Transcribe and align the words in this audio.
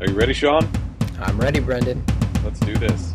Are 0.00 0.06
you 0.06 0.14
ready, 0.14 0.32
Sean? 0.32 0.66
I'm 1.18 1.38
ready, 1.38 1.60
Brendan. 1.60 2.02
Let's 2.42 2.58
do 2.60 2.74
this. 2.74 3.12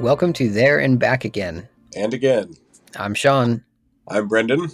Welcome 0.00 0.32
to 0.32 0.48
There 0.48 0.78
and 0.78 0.98
Back 0.98 1.26
Again. 1.26 1.68
And 1.94 2.14
again, 2.14 2.56
I'm 2.98 3.14
Sean, 3.14 3.62
I'm 4.08 4.28
Brendan. 4.28 4.70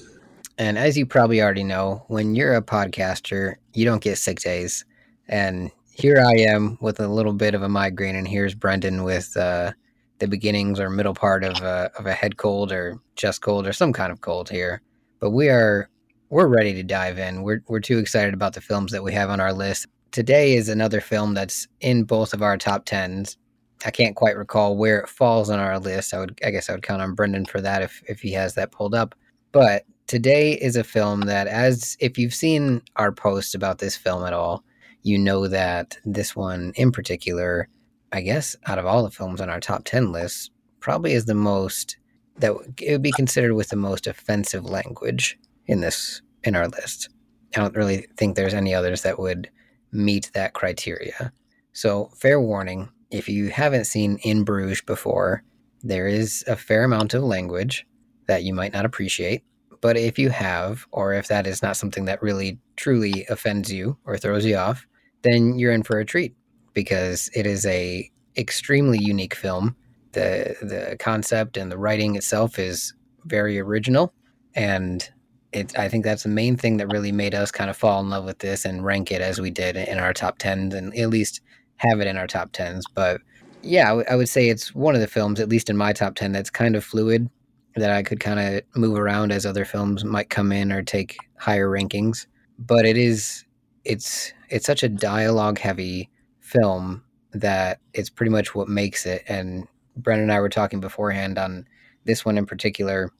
and 0.58 0.78
as 0.78 0.96
you 0.96 1.06
probably 1.06 1.42
already 1.42 1.64
know, 1.64 2.04
when 2.08 2.34
you're 2.34 2.54
a 2.54 2.62
podcaster, 2.62 3.56
you 3.74 3.84
don't 3.84 4.02
get 4.02 4.18
sick 4.18 4.40
days. 4.40 4.84
And 5.28 5.70
here 5.92 6.22
I 6.24 6.34
am 6.34 6.78
with 6.80 7.00
a 7.00 7.08
little 7.08 7.32
bit 7.32 7.54
of 7.54 7.62
a 7.62 7.68
migraine, 7.68 8.16
and 8.16 8.28
here's 8.28 8.54
Brendan 8.54 9.02
with 9.02 9.36
uh, 9.36 9.72
the 10.18 10.28
beginnings 10.28 10.78
or 10.78 10.88
middle 10.88 11.14
part 11.14 11.44
of 11.44 11.62
a, 11.62 11.90
of 11.98 12.06
a 12.06 12.12
head 12.12 12.36
cold 12.36 12.70
or 12.72 12.98
chest 13.16 13.42
cold 13.42 13.66
or 13.66 13.72
some 13.72 13.92
kind 13.92 14.12
of 14.12 14.20
cold 14.20 14.48
here. 14.48 14.82
But 15.20 15.30
we 15.30 15.48
are 15.48 15.88
we're 16.30 16.46
ready 16.46 16.72
to 16.74 16.82
dive 16.82 17.18
in. 17.18 17.42
We're 17.42 17.62
we're 17.68 17.80
too 17.80 17.98
excited 17.98 18.34
about 18.34 18.54
the 18.54 18.60
films 18.60 18.92
that 18.92 19.02
we 19.02 19.12
have 19.12 19.30
on 19.30 19.41
our 19.41 19.52
list. 19.52 19.86
Today 20.12 20.54
is 20.54 20.68
another 20.68 21.00
film 21.00 21.34
that's 21.34 21.66
in 21.80 22.04
both 22.04 22.34
of 22.34 22.42
our 22.42 22.56
top 22.56 22.84
tens. 22.84 23.36
I 23.84 23.91
can't 23.91 24.16
quite 24.16 24.36
recall 24.36 24.77
where 24.77 25.00
it 25.00 25.09
falls 25.09 25.50
on 25.50 25.59
our 25.59 25.78
list. 25.78 26.14
I 26.14 26.18
would 26.18 26.38
I 26.45 26.50
guess 26.50 26.68
I 26.68 26.72
would 26.72 26.82
count 26.82 27.02
on 27.02 27.14
Brendan 27.14 27.46
for 27.46 27.60
that 27.60 27.82
if 27.82 28.02
if 28.08 28.20
he 28.20 28.33
has 28.33 28.55
that 28.55 28.72
pulled 28.72 28.94
up. 28.94 29.14
But 29.52 29.84
today 30.06 30.52
is 30.52 30.77
a 30.77 30.84
film 30.84 31.22
that 31.22 31.47
as 31.47 31.97
if 32.00 32.19
you've 32.19 32.34
seen 32.34 32.83
our 32.97 33.12
post 33.12 33.55
about 33.55 33.78
this 33.78 33.97
film 33.97 34.25
at 34.25 34.33
all, 34.33 34.64
you 35.03 35.19
know 35.19 35.48
that 35.48 35.98
this 36.05 36.36
one 36.36 36.72
in 36.77 36.92
particular, 36.92 37.69
I 38.12 38.20
guess 38.20 38.56
out 38.66 38.78
of 38.78 38.86
all 38.86 39.03
the 39.03 39.10
films 39.10 39.41
on 39.41 39.50
our 39.50 39.60
top 39.60 39.84
10 39.84 40.12
list, 40.12 40.50
probably 40.80 41.12
is 41.12 41.27
the 41.27 41.34
most 41.34 41.97
that 42.36 42.53
it 42.80 42.92
would 42.92 43.03
be 43.03 43.12
considered 43.12 43.55
with 43.55 43.69
the 43.69 43.77
most 43.77 44.06
offensive 44.06 44.64
language 44.64 45.38
in 45.66 45.80
this 45.80 46.22
in 46.44 46.56
our 46.56 46.69
list. 46.69 47.08
I 47.55 47.60
don't 47.60 47.77
really 47.77 48.06
think 48.16 48.34
there's 48.34 48.55
any 48.55 48.75
others 48.75 49.03
that 49.03 49.19
would 49.19 49.50
meet 49.92 50.30
that 50.34 50.55
criteria. 50.55 51.33
So, 51.72 52.10
fair 52.16 52.41
warning, 52.41 52.88
if 53.12 53.28
you 53.28 53.50
haven't 53.50 53.84
seen 53.84 54.18
In 54.22 54.42
Bruges 54.42 54.80
before, 54.80 55.44
there 55.82 56.06
is 56.06 56.44
a 56.48 56.56
fair 56.56 56.84
amount 56.84 57.14
of 57.14 57.22
language 57.22 57.86
that 58.27 58.42
you 58.42 58.54
might 58.54 58.72
not 58.72 58.84
appreciate. 58.84 59.42
But 59.80 59.96
if 59.96 60.19
you 60.19 60.30
have, 60.30 60.86
or 60.92 61.12
if 61.12 61.28
that 61.28 61.46
is 61.46 61.62
not 61.62 61.77
something 61.77 62.04
that 62.06 62.22
really 62.22 62.58
truly 62.77 63.27
offends 63.28 63.72
you 63.72 63.98
or 64.04 64.16
throws 64.16 64.44
you 64.44 64.56
off, 64.56 64.86
then 65.22 65.58
you're 65.58 65.72
in 65.72 65.82
for 65.82 65.98
a 65.98 66.04
treat 66.04 66.34
because 66.72 67.28
it 67.34 67.46
is 67.46 67.66
a 67.66 68.10
extremely 68.36 68.98
unique 68.98 69.34
film. 69.34 69.76
The 70.12 70.56
the 70.62 70.97
concept 70.98 71.56
and 71.56 71.70
the 71.70 71.78
writing 71.78 72.16
itself 72.16 72.58
is 72.58 72.94
very 73.24 73.58
original 73.58 74.12
and 74.54 75.08
it 75.52 75.78
I 75.78 75.88
think 75.88 76.04
that's 76.04 76.24
the 76.24 76.28
main 76.28 76.56
thing 76.56 76.78
that 76.78 76.92
really 76.92 77.12
made 77.12 77.34
us 77.34 77.50
kind 77.50 77.70
of 77.70 77.76
fall 77.76 78.00
in 78.00 78.10
love 78.10 78.24
with 78.24 78.38
this 78.38 78.64
and 78.64 78.84
rank 78.84 79.10
it 79.12 79.20
as 79.20 79.41
we 79.41 79.50
did 79.50 79.76
in 79.76 79.98
our 79.98 80.12
top 80.12 80.38
10s 80.38 80.74
and 80.74 80.94
at 80.97 81.08
least 81.10 81.41
have 81.83 82.00
it 82.00 82.06
in 82.06 82.16
our 82.16 82.27
top 82.27 82.52
10s. 82.52 82.83
But 82.94 83.20
yeah, 83.62 83.84
I, 83.84 83.88
w- 83.88 84.06
I 84.11 84.16
would 84.16 84.28
say 84.28 84.48
it's 84.48 84.75
one 84.75 84.94
of 84.94 85.00
the 85.00 85.06
films, 85.06 85.41
at 85.41 85.48
least 85.48 85.70
in 85.70 85.77
my 85.77 85.92
top 85.92 86.14
10, 86.14 86.33
that's 86.33 86.50
kind 86.50 86.77
of 86.77 86.84
fluid 86.84 87.28
that 87.77 87.91
I 87.91 88.02
could 88.02 88.20
kind 88.20 88.41
of 88.41 88.62
move 88.77 88.98
around 88.98 89.33
as 89.33 89.47
other 89.47 89.64
films 89.64 90.05
might 90.05 90.30
come 90.30 90.53
in 90.53 90.72
or 90.72 90.83
take 90.83 91.16
higher 91.38 91.69
rankings. 91.69 92.27
But 92.59 92.84
it 92.84 92.97
is 92.97 93.44
it's 93.84 94.32
it's 94.48 94.66
such 94.66 94.82
a 94.82 94.88
dialogue 94.88 95.59
heavy 95.59 96.10
film 96.41 97.03
that 97.32 97.81
it's 97.94 98.10
pretty 98.10 98.31
much 98.31 98.54
what 98.54 98.69
makes 98.69 99.06
it. 99.06 99.22
And 99.26 99.66
Brendan 99.97 100.25
and 100.25 100.32
I 100.32 100.41
were 100.41 100.49
talking 100.49 100.81
beforehand 100.81 101.38
on 101.38 101.66
this 102.04 102.25
one 102.25 102.38
in 102.38 102.47
particular. 102.47 103.10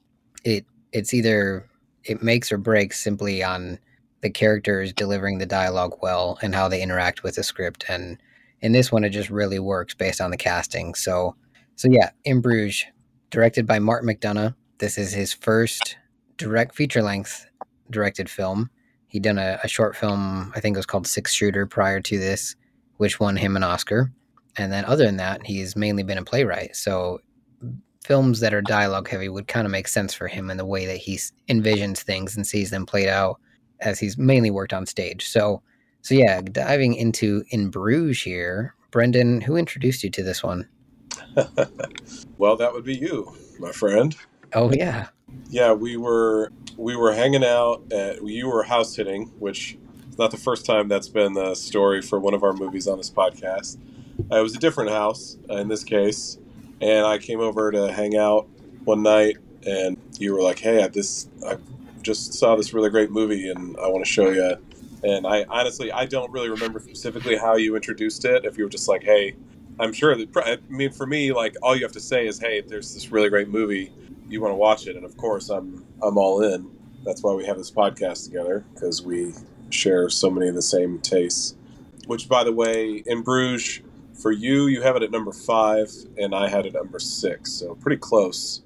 It 0.43 0.65
it's 0.91 1.13
either 1.13 1.67
it 2.03 2.21
makes 2.21 2.51
or 2.51 2.57
breaks 2.57 3.03
simply 3.03 3.43
on 3.43 3.79
the 4.21 4.29
characters 4.29 4.93
delivering 4.93 5.37
the 5.37 5.45
dialogue 5.45 5.97
well 6.01 6.37
and 6.41 6.55
how 6.55 6.67
they 6.67 6.81
interact 6.81 7.23
with 7.23 7.35
the 7.35 7.43
script. 7.43 7.85
And 7.89 8.21
in 8.63 8.71
this 8.71 8.91
one, 8.91 9.03
it 9.03 9.09
just 9.09 9.29
really 9.29 9.59
works 9.59 9.93
based 9.93 10.21
on 10.21 10.31
the 10.31 10.37
casting. 10.37 10.95
So 10.95 11.35
so 11.75 11.89
yeah, 11.89 12.11
in 12.23 12.41
Bruges, 12.41 12.85
directed 13.29 13.67
by 13.67 13.77
Martin 13.79 14.09
McDonagh. 14.09 14.55
This 14.79 14.97
is 14.97 15.11
his 15.11 15.33
first 15.33 15.97
direct 16.37 16.73
feature 16.73 17.01
length 17.01 17.45
directed 17.89 18.29
film. 18.29 18.69
He'd 19.07 19.23
done 19.23 19.37
a, 19.37 19.59
a 19.63 19.67
short 19.67 19.95
film, 19.95 20.51
I 20.55 20.59
think 20.59 20.75
it 20.75 20.79
was 20.79 20.85
called 20.85 21.05
Six 21.05 21.33
Shooter 21.33 21.67
prior 21.67 21.99
to 22.01 22.17
this, 22.17 22.55
which 22.97 23.19
won 23.19 23.35
him 23.35 23.55
an 23.55 23.63
Oscar. 23.63 24.11
And 24.57 24.71
then 24.71 24.85
other 24.85 25.05
than 25.05 25.17
that, 25.17 25.45
he's 25.45 25.75
mainly 25.75 26.03
been 26.03 26.17
a 26.17 26.23
playwright. 26.23 26.75
So 26.75 27.19
films 28.03 28.39
that 28.39 28.53
are 28.53 28.61
dialogue 28.61 29.09
heavy 29.09 29.29
would 29.29 29.47
kind 29.47 29.65
of 29.65 29.71
make 29.71 29.87
sense 29.87 30.13
for 30.13 30.27
him 30.27 30.49
in 30.49 30.57
the 30.57 30.65
way 30.65 30.85
that 30.85 30.97
he 30.97 31.19
envisions 31.49 31.99
things 31.99 32.35
and 32.35 32.45
sees 32.45 32.69
them 32.69 32.85
played 32.85 33.09
out 33.09 33.39
as 33.81 33.99
he's 33.99 34.17
mainly 34.17 34.51
worked 34.51 34.73
on 34.73 34.85
stage. 34.85 35.27
So 35.27 35.61
so 36.03 36.15
yeah, 36.15 36.41
diving 36.41 36.95
into 36.95 37.45
In 37.49 37.69
Bruges 37.69 38.21
here, 38.21 38.75
Brendan, 38.91 39.39
who 39.39 39.55
introduced 39.55 40.03
you 40.03 40.09
to 40.09 40.21
this 40.21 40.43
one? 40.43 40.67
well, 42.37 42.57
that 42.57 42.73
would 42.73 42.83
be 42.83 42.93
you, 42.93 43.33
my 43.57 43.71
friend. 43.71 44.13
Oh 44.53 44.71
yeah. 44.73 45.07
Yeah, 45.49 45.71
we 45.71 45.95
were 45.95 46.51
we 46.77 46.97
were 46.97 47.13
hanging 47.13 47.45
out 47.45 47.83
at 47.93 48.21
you 48.21 48.49
were 48.49 48.63
house 48.63 48.93
sitting, 48.93 49.27
which 49.39 49.77
is 50.09 50.17
not 50.17 50.31
the 50.31 50.37
first 50.37 50.65
time 50.65 50.89
that's 50.89 51.07
been 51.07 51.33
the 51.33 51.55
story 51.55 52.01
for 52.01 52.19
one 52.19 52.33
of 52.33 52.43
our 52.43 52.53
movies 52.53 52.85
on 52.85 52.97
this 52.97 53.09
podcast. 53.09 53.77
Uh, 54.29 54.39
it 54.39 54.43
was 54.43 54.55
a 54.55 54.59
different 54.59 54.91
house 54.91 55.37
uh, 55.49 55.55
in 55.55 55.69
this 55.69 55.85
case, 55.85 56.37
and 56.81 57.05
I 57.05 57.17
came 57.17 57.39
over 57.39 57.71
to 57.71 57.93
hang 57.93 58.17
out 58.17 58.49
one 58.83 59.03
night, 59.03 59.37
and 59.65 59.97
you 60.19 60.33
were 60.33 60.41
like, 60.41 60.59
"Hey, 60.59 60.83
I, 60.83 60.89
this 60.89 61.29
I 61.47 61.55
just 62.01 62.33
saw 62.33 62.57
this 62.57 62.73
really 62.73 62.89
great 62.89 63.09
movie, 63.09 63.49
and 63.49 63.77
I 63.77 63.87
want 63.87 64.05
to 64.05 64.11
show 64.11 64.29
you." 64.29 64.57
And 65.03 65.27
I 65.27 65.45
honestly, 65.49 65.91
I 65.91 66.05
don't 66.05 66.31
really 66.31 66.49
remember 66.49 66.79
specifically 66.79 67.35
how 67.35 67.55
you 67.55 67.75
introduced 67.75 68.25
it. 68.25 68.45
If 68.45 68.57
you 68.57 68.63
were 68.63 68.69
just 68.69 68.87
like, 68.87 69.03
"Hey," 69.03 69.35
I'm 69.79 69.93
sure 69.93 70.15
that 70.15 70.29
I 70.37 70.57
mean 70.69 70.91
for 70.91 71.05
me, 71.05 71.33
like 71.33 71.55
all 71.61 71.75
you 71.75 71.83
have 71.83 71.91
to 71.93 71.99
say 71.99 72.27
is, 72.27 72.39
"Hey, 72.39 72.61
there's 72.61 72.93
this 72.93 73.11
really 73.11 73.29
great 73.29 73.49
movie. 73.49 73.91
You 74.29 74.41
want 74.41 74.51
to 74.51 74.55
watch 74.55 74.87
it?" 74.87 74.95
And 74.95 75.05
of 75.05 75.17
course, 75.17 75.49
I'm 75.49 75.85
I'm 76.01 76.17
all 76.17 76.41
in. 76.41 76.69
That's 77.05 77.21
why 77.21 77.33
we 77.33 77.45
have 77.45 77.57
this 77.57 77.71
podcast 77.71 78.25
together 78.25 78.63
because 78.73 79.01
we 79.01 79.33
share 79.69 80.09
so 80.09 80.29
many 80.29 80.47
of 80.47 80.55
the 80.55 80.61
same 80.61 80.99
tastes. 80.99 81.55
Which, 82.07 82.27
by 82.27 82.43
the 82.43 82.51
way, 82.51 83.03
in 83.05 83.21
Bruges, 83.21 83.81
for 84.13 84.31
you, 84.31 84.67
you 84.67 84.81
have 84.81 84.95
it 84.95 85.03
at 85.03 85.11
number 85.11 85.31
five, 85.31 85.89
and 86.17 86.35
I 86.35 86.49
had 86.49 86.65
it 86.65 86.75
at 86.75 86.83
number 86.83 86.99
six, 86.99 87.51
so 87.51 87.75
pretty 87.75 87.97
close 87.97 88.61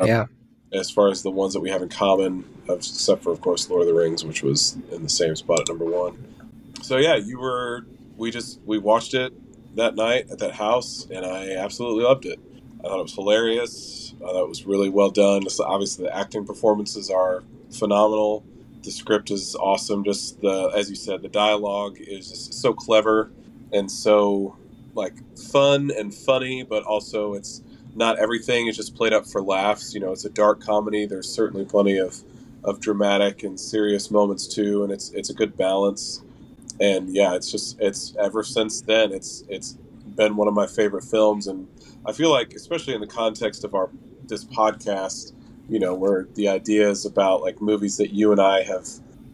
Um, 0.00 0.06
yeah. 0.06 0.26
As 0.72 0.90
far 0.90 1.08
as 1.08 1.22
the 1.22 1.30
ones 1.30 1.54
that 1.54 1.60
we 1.60 1.70
have 1.70 1.82
in 1.82 1.88
common, 1.88 2.44
except 2.68 3.22
for, 3.22 3.32
of 3.32 3.40
course, 3.40 3.68
Lord 3.68 3.82
of 3.82 3.88
the 3.88 3.94
Rings, 3.94 4.24
which 4.24 4.42
was 4.42 4.78
in 4.92 5.02
the 5.02 5.08
same 5.08 5.34
spot 5.36 5.60
at 5.60 5.68
number 5.68 5.84
one. 5.84 6.26
So 6.82 6.96
yeah, 6.96 7.16
you 7.16 7.38
were. 7.38 7.86
We 8.16 8.30
just 8.30 8.60
we 8.66 8.76
watched 8.78 9.14
it 9.14 9.32
that 9.76 9.94
night 9.94 10.30
at 10.30 10.38
that 10.40 10.52
house, 10.52 11.06
and 11.10 11.24
I 11.24 11.52
absolutely 11.52 12.04
loved 12.04 12.26
it. 12.26 12.38
I 12.80 12.88
thought 12.88 12.98
it 12.98 13.02
was 13.02 13.14
hilarious. 13.14 14.14
I 14.16 14.26
thought 14.26 14.44
it 14.44 14.48
was 14.48 14.66
really 14.66 14.90
well 14.90 15.10
done. 15.10 15.42
Obviously, 15.60 16.04
the 16.04 16.16
acting 16.16 16.44
performances 16.46 17.10
are 17.10 17.42
phenomenal. 17.70 18.44
The 18.82 18.90
script 18.90 19.30
is 19.30 19.54
awesome. 19.56 20.04
Just 20.04 20.40
the, 20.40 20.70
as 20.74 20.90
you 20.90 20.96
said, 20.96 21.22
the 21.22 21.28
dialogue 21.28 21.98
is 21.98 22.28
just 22.30 22.54
so 22.54 22.72
clever 22.72 23.30
and 23.72 23.90
so 23.90 24.56
like 24.94 25.14
fun 25.38 25.90
and 25.96 26.14
funny, 26.14 26.62
but 26.62 26.82
also 26.84 27.34
it's 27.34 27.62
not 27.94 28.18
everything 28.18 28.66
is 28.66 28.76
just 28.76 28.94
played 28.94 29.12
up 29.12 29.26
for 29.26 29.42
laughs. 29.42 29.94
You 29.94 30.00
know, 30.00 30.12
it's 30.12 30.24
a 30.24 30.30
dark 30.30 30.60
comedy. 30.60 31.06
There's 31.06 31.28
certainly 31.28 31.64
plenty 31.64 31.98
of 31.98 32.22
of 32.62 32.78
dramatic 32.78 33.42
and 33.42 33.58
serious 33.58 34.10
moments 34.10 34.46
too, 34.46 34.82
and 34.82 34.92
it's 34.92 35.10
it's 35.10 35.30
a 35.30 35.34
good 35.34 35.56
balance. 35.56 36.22
And 36.80 37.14
yeah, 37.14 37.34
it's 37.34 37.50
just 37.50 37.80
it's 37.80 38.14
ever 38.16 38.42
since 38.42 38.82
then 38.82 39.12
it's 39.12 39.44
it's 39.48 39.78
been 40.16 40.36
one 40.36 40.48
of 40.48 40.54
my 40.54 40.66
favorite 40.66 41.04
films, 41.04 41.46
and 41.46 41.66
I 42.06 42.12
feel 42.12 42.30
like 42.30 42.52
especially 42.54 42.94
in 42.94 43.00
the 43.00 43.06
context 43.06 43.64
of 43.64 43.74
our 43.74 43.90
this 44.24 44.44
podcast, 44.44 45.32
you 45.68 45.78
know, 45.78 45.94
where 45.94 46.28
the 46.34 46.48
idea 46.48 46.88
is 46.88 47.04
about 47.04 47.42
like 47.42 47.60
movies 47.60 47.96
that 47.96 48.12
you 48.12 48.32
and 48.32 48.40
I 48.40 48.62
have 48.62 48.86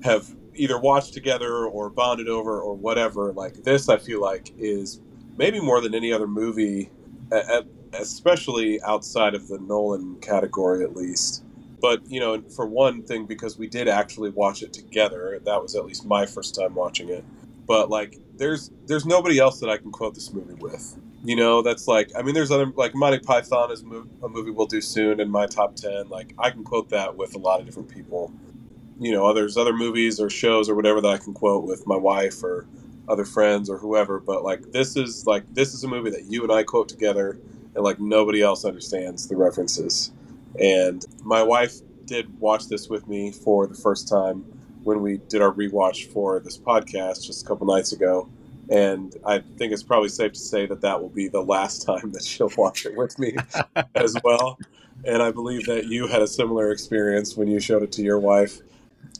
have 0.02 0.34
either 0.54 0.78
watched 0.78 1.12
together 1.12 1.66
or 1.66 1.90
bonded 1.90 2.28
over 2.28 2.60
or 2.60 2.74
whatever. 2.74 3.32
Like 3.32 3.62
this, 3.64 3.88
I 3.88 3.98
feel 3.98 4.20
like 4.20 4.52
is 4.58 5.00
maybe 5.36 5.60
more 5.60 5.80
than 5.80 5.94
any 5.94 6.12
other 6.12 6.26
movie, 6.26 6.90
at, 7.30 7.66
especially 7.92 8.80
outside 8.82 9.34
of 9.34 9.48
the 9.48 9.58
Nolan 9.58 10.16
category, 10.20 10.82
at 10.84 10.96
least. 10.96 11.44
But 11.80 12.10
you 12.10 12.20
know, 12.20 12.42
for 12.54 12.66
one 12.66 13.02
thing, 13.02 13.26
because 13.26 13.58
we 13.58 13.66
did 13.68 13.88
actually 13.88 14.30
watch 14.30 14.62
it 14.62 14.72
together, 14.72 15.40
that 15.44 15.62
was 15.62 15.74
at 15.74 15.84
least 15.84 16.06
my 16.06 16.26
first 16.26 16.54
time 16.54 16.74
watching 16.74 17.08
it. 17.08 17.24
But 17.66 17.90
like, 17.90 18.18
there's 18.36 18.70
there's 18.86 19.06
nobody 19.06 19.38
else 19.38 19.60
that 19.60 19.68
I 19.68 19.76
can 19.76 19.90
quote 19.92 20.14
this 20.14 20.32
movie 20.32 20.54
with. 20.54 20.98
You 21.24 21.36
know, 21.36 21.62
that's 21.62 21.88
like 21.88 22.10
I 22.16 22.22
mean, 22.22 22.34
there's 22.34 22.50
other 22.50 22.72
like 22.76 22.94
Monty 22.94 23.18
Python 23.18 23.70
is 23.72 23.82
a 23.82 24.28
movie 24.28 24.50
we'll 24.50 24.66
do 24.66 24.80
soon 24.80 25.20
in 25.20 25.30
my 25.30 25.46
top 25.46 25.76
ten. 25.76 26.08
Like 26.08 26.34
I 26.38 26.50
can 26.50 26.64
quote 26.64 26.90
that 26.90 27.16
with 27.16 27.34
a 27.34 27.38
lot 27.38 27.60
of 27.60 27.66
different 27.66 27.88
people. 27.88 28.32
You 28.98 29.12
know, 29.12 29.34
there's 29.34 29.56
other 29.56 29.72
movies 29.72 30.20
or 30.20 30.30
shows 30.30 30.68
or 30.68 30.74
whatever 30.74 31.00
that 31.00 31.08
I 31.08 31.18
can 31.18 31.34
quote 31.34 31.64
with 31.64 31.86
my 31.86 31.96
wife 31.96 32.42
or 32.42 32.66
other 33.08 33.24
friends 33.24 33.68
or 33.68 33.78
whoever. 33.78 34.20
But 34.20 34.44
like 34.44 34.72
this 34.72 34.96
is 34.96 35.26
like 35.26 35.42
this 35.54 35.74
is 35.74 35.84
a 35.84 35.88
movie 35.88 36.10
that 36.10 36.24
you 36.30 36.42
and 36.42 36.52
I 36.52 36.62
quote 36.62 36.88
together, 36.88 37.38
and 37.76 37.84
like 37.84 38.00
nobody 38.00 38.42
else 38.42 38.64
understands 38.64 39.28
the 39.28 39.36
references. 39.36 40.10
And 40.58 41.04
my 41.22 41.42
wife 41.42 41.74
did 42.06 42.40
watch 42.40 42.66
this 42.68 42.88
with 42.88 43.06
me 43.06 43.30
for 43.30 43.66
the 43.66 43.74
first 43.74 44.08
time 44.08 44.44
when 44.82 45.02
we 45.02 45.18
did 45.28 45.42
our 45.42 45.52
rewatch 45.52 46.10
for 46.12 46.40
this 46.40 46.56
podcast 46.56 47.24
just 47.26 47.44
a 47.44 47.46
couple 47.46 47.66
nights 47.66 47.92
ago. 47.92 48.28
And 48.70 49.14
I 49.24 49.40
think 49.58 49.72
it's 49.72 49.82
probably 49.82 50.08
safe 50.08 50.32
to 50.32 50.38
say 50.38 50.66
that 50.66 50.80
that 50.80 51.00
will 51.00 51.10
be 51.10 51.28
the 51.28 51.42
last 51.42 51.82
time 51.86 52.12
that 52.12 52.24
she'll 52.24 52.50
watch 52.56 52.86
it 52.86 52.96
with 52.96 53.18
me 53.18 53.36
as 53.94 54.16
well. 54.24 54.58
And 55.04 55.22
I 55.22 55.30
believe 55.30 55.66
that 55.66 55.86
you 55.86 56.06
had 56.06 56.22
a 56.22 56.26
similar 56.26 56.72
experience 56.72 57.36
when 57.36 57.48
you 57.48 57.60
showed 57.60 57.82
it 57.82 57.92
to 57.92 58.02
your 58.02 58.18
wife. 58.18 58.60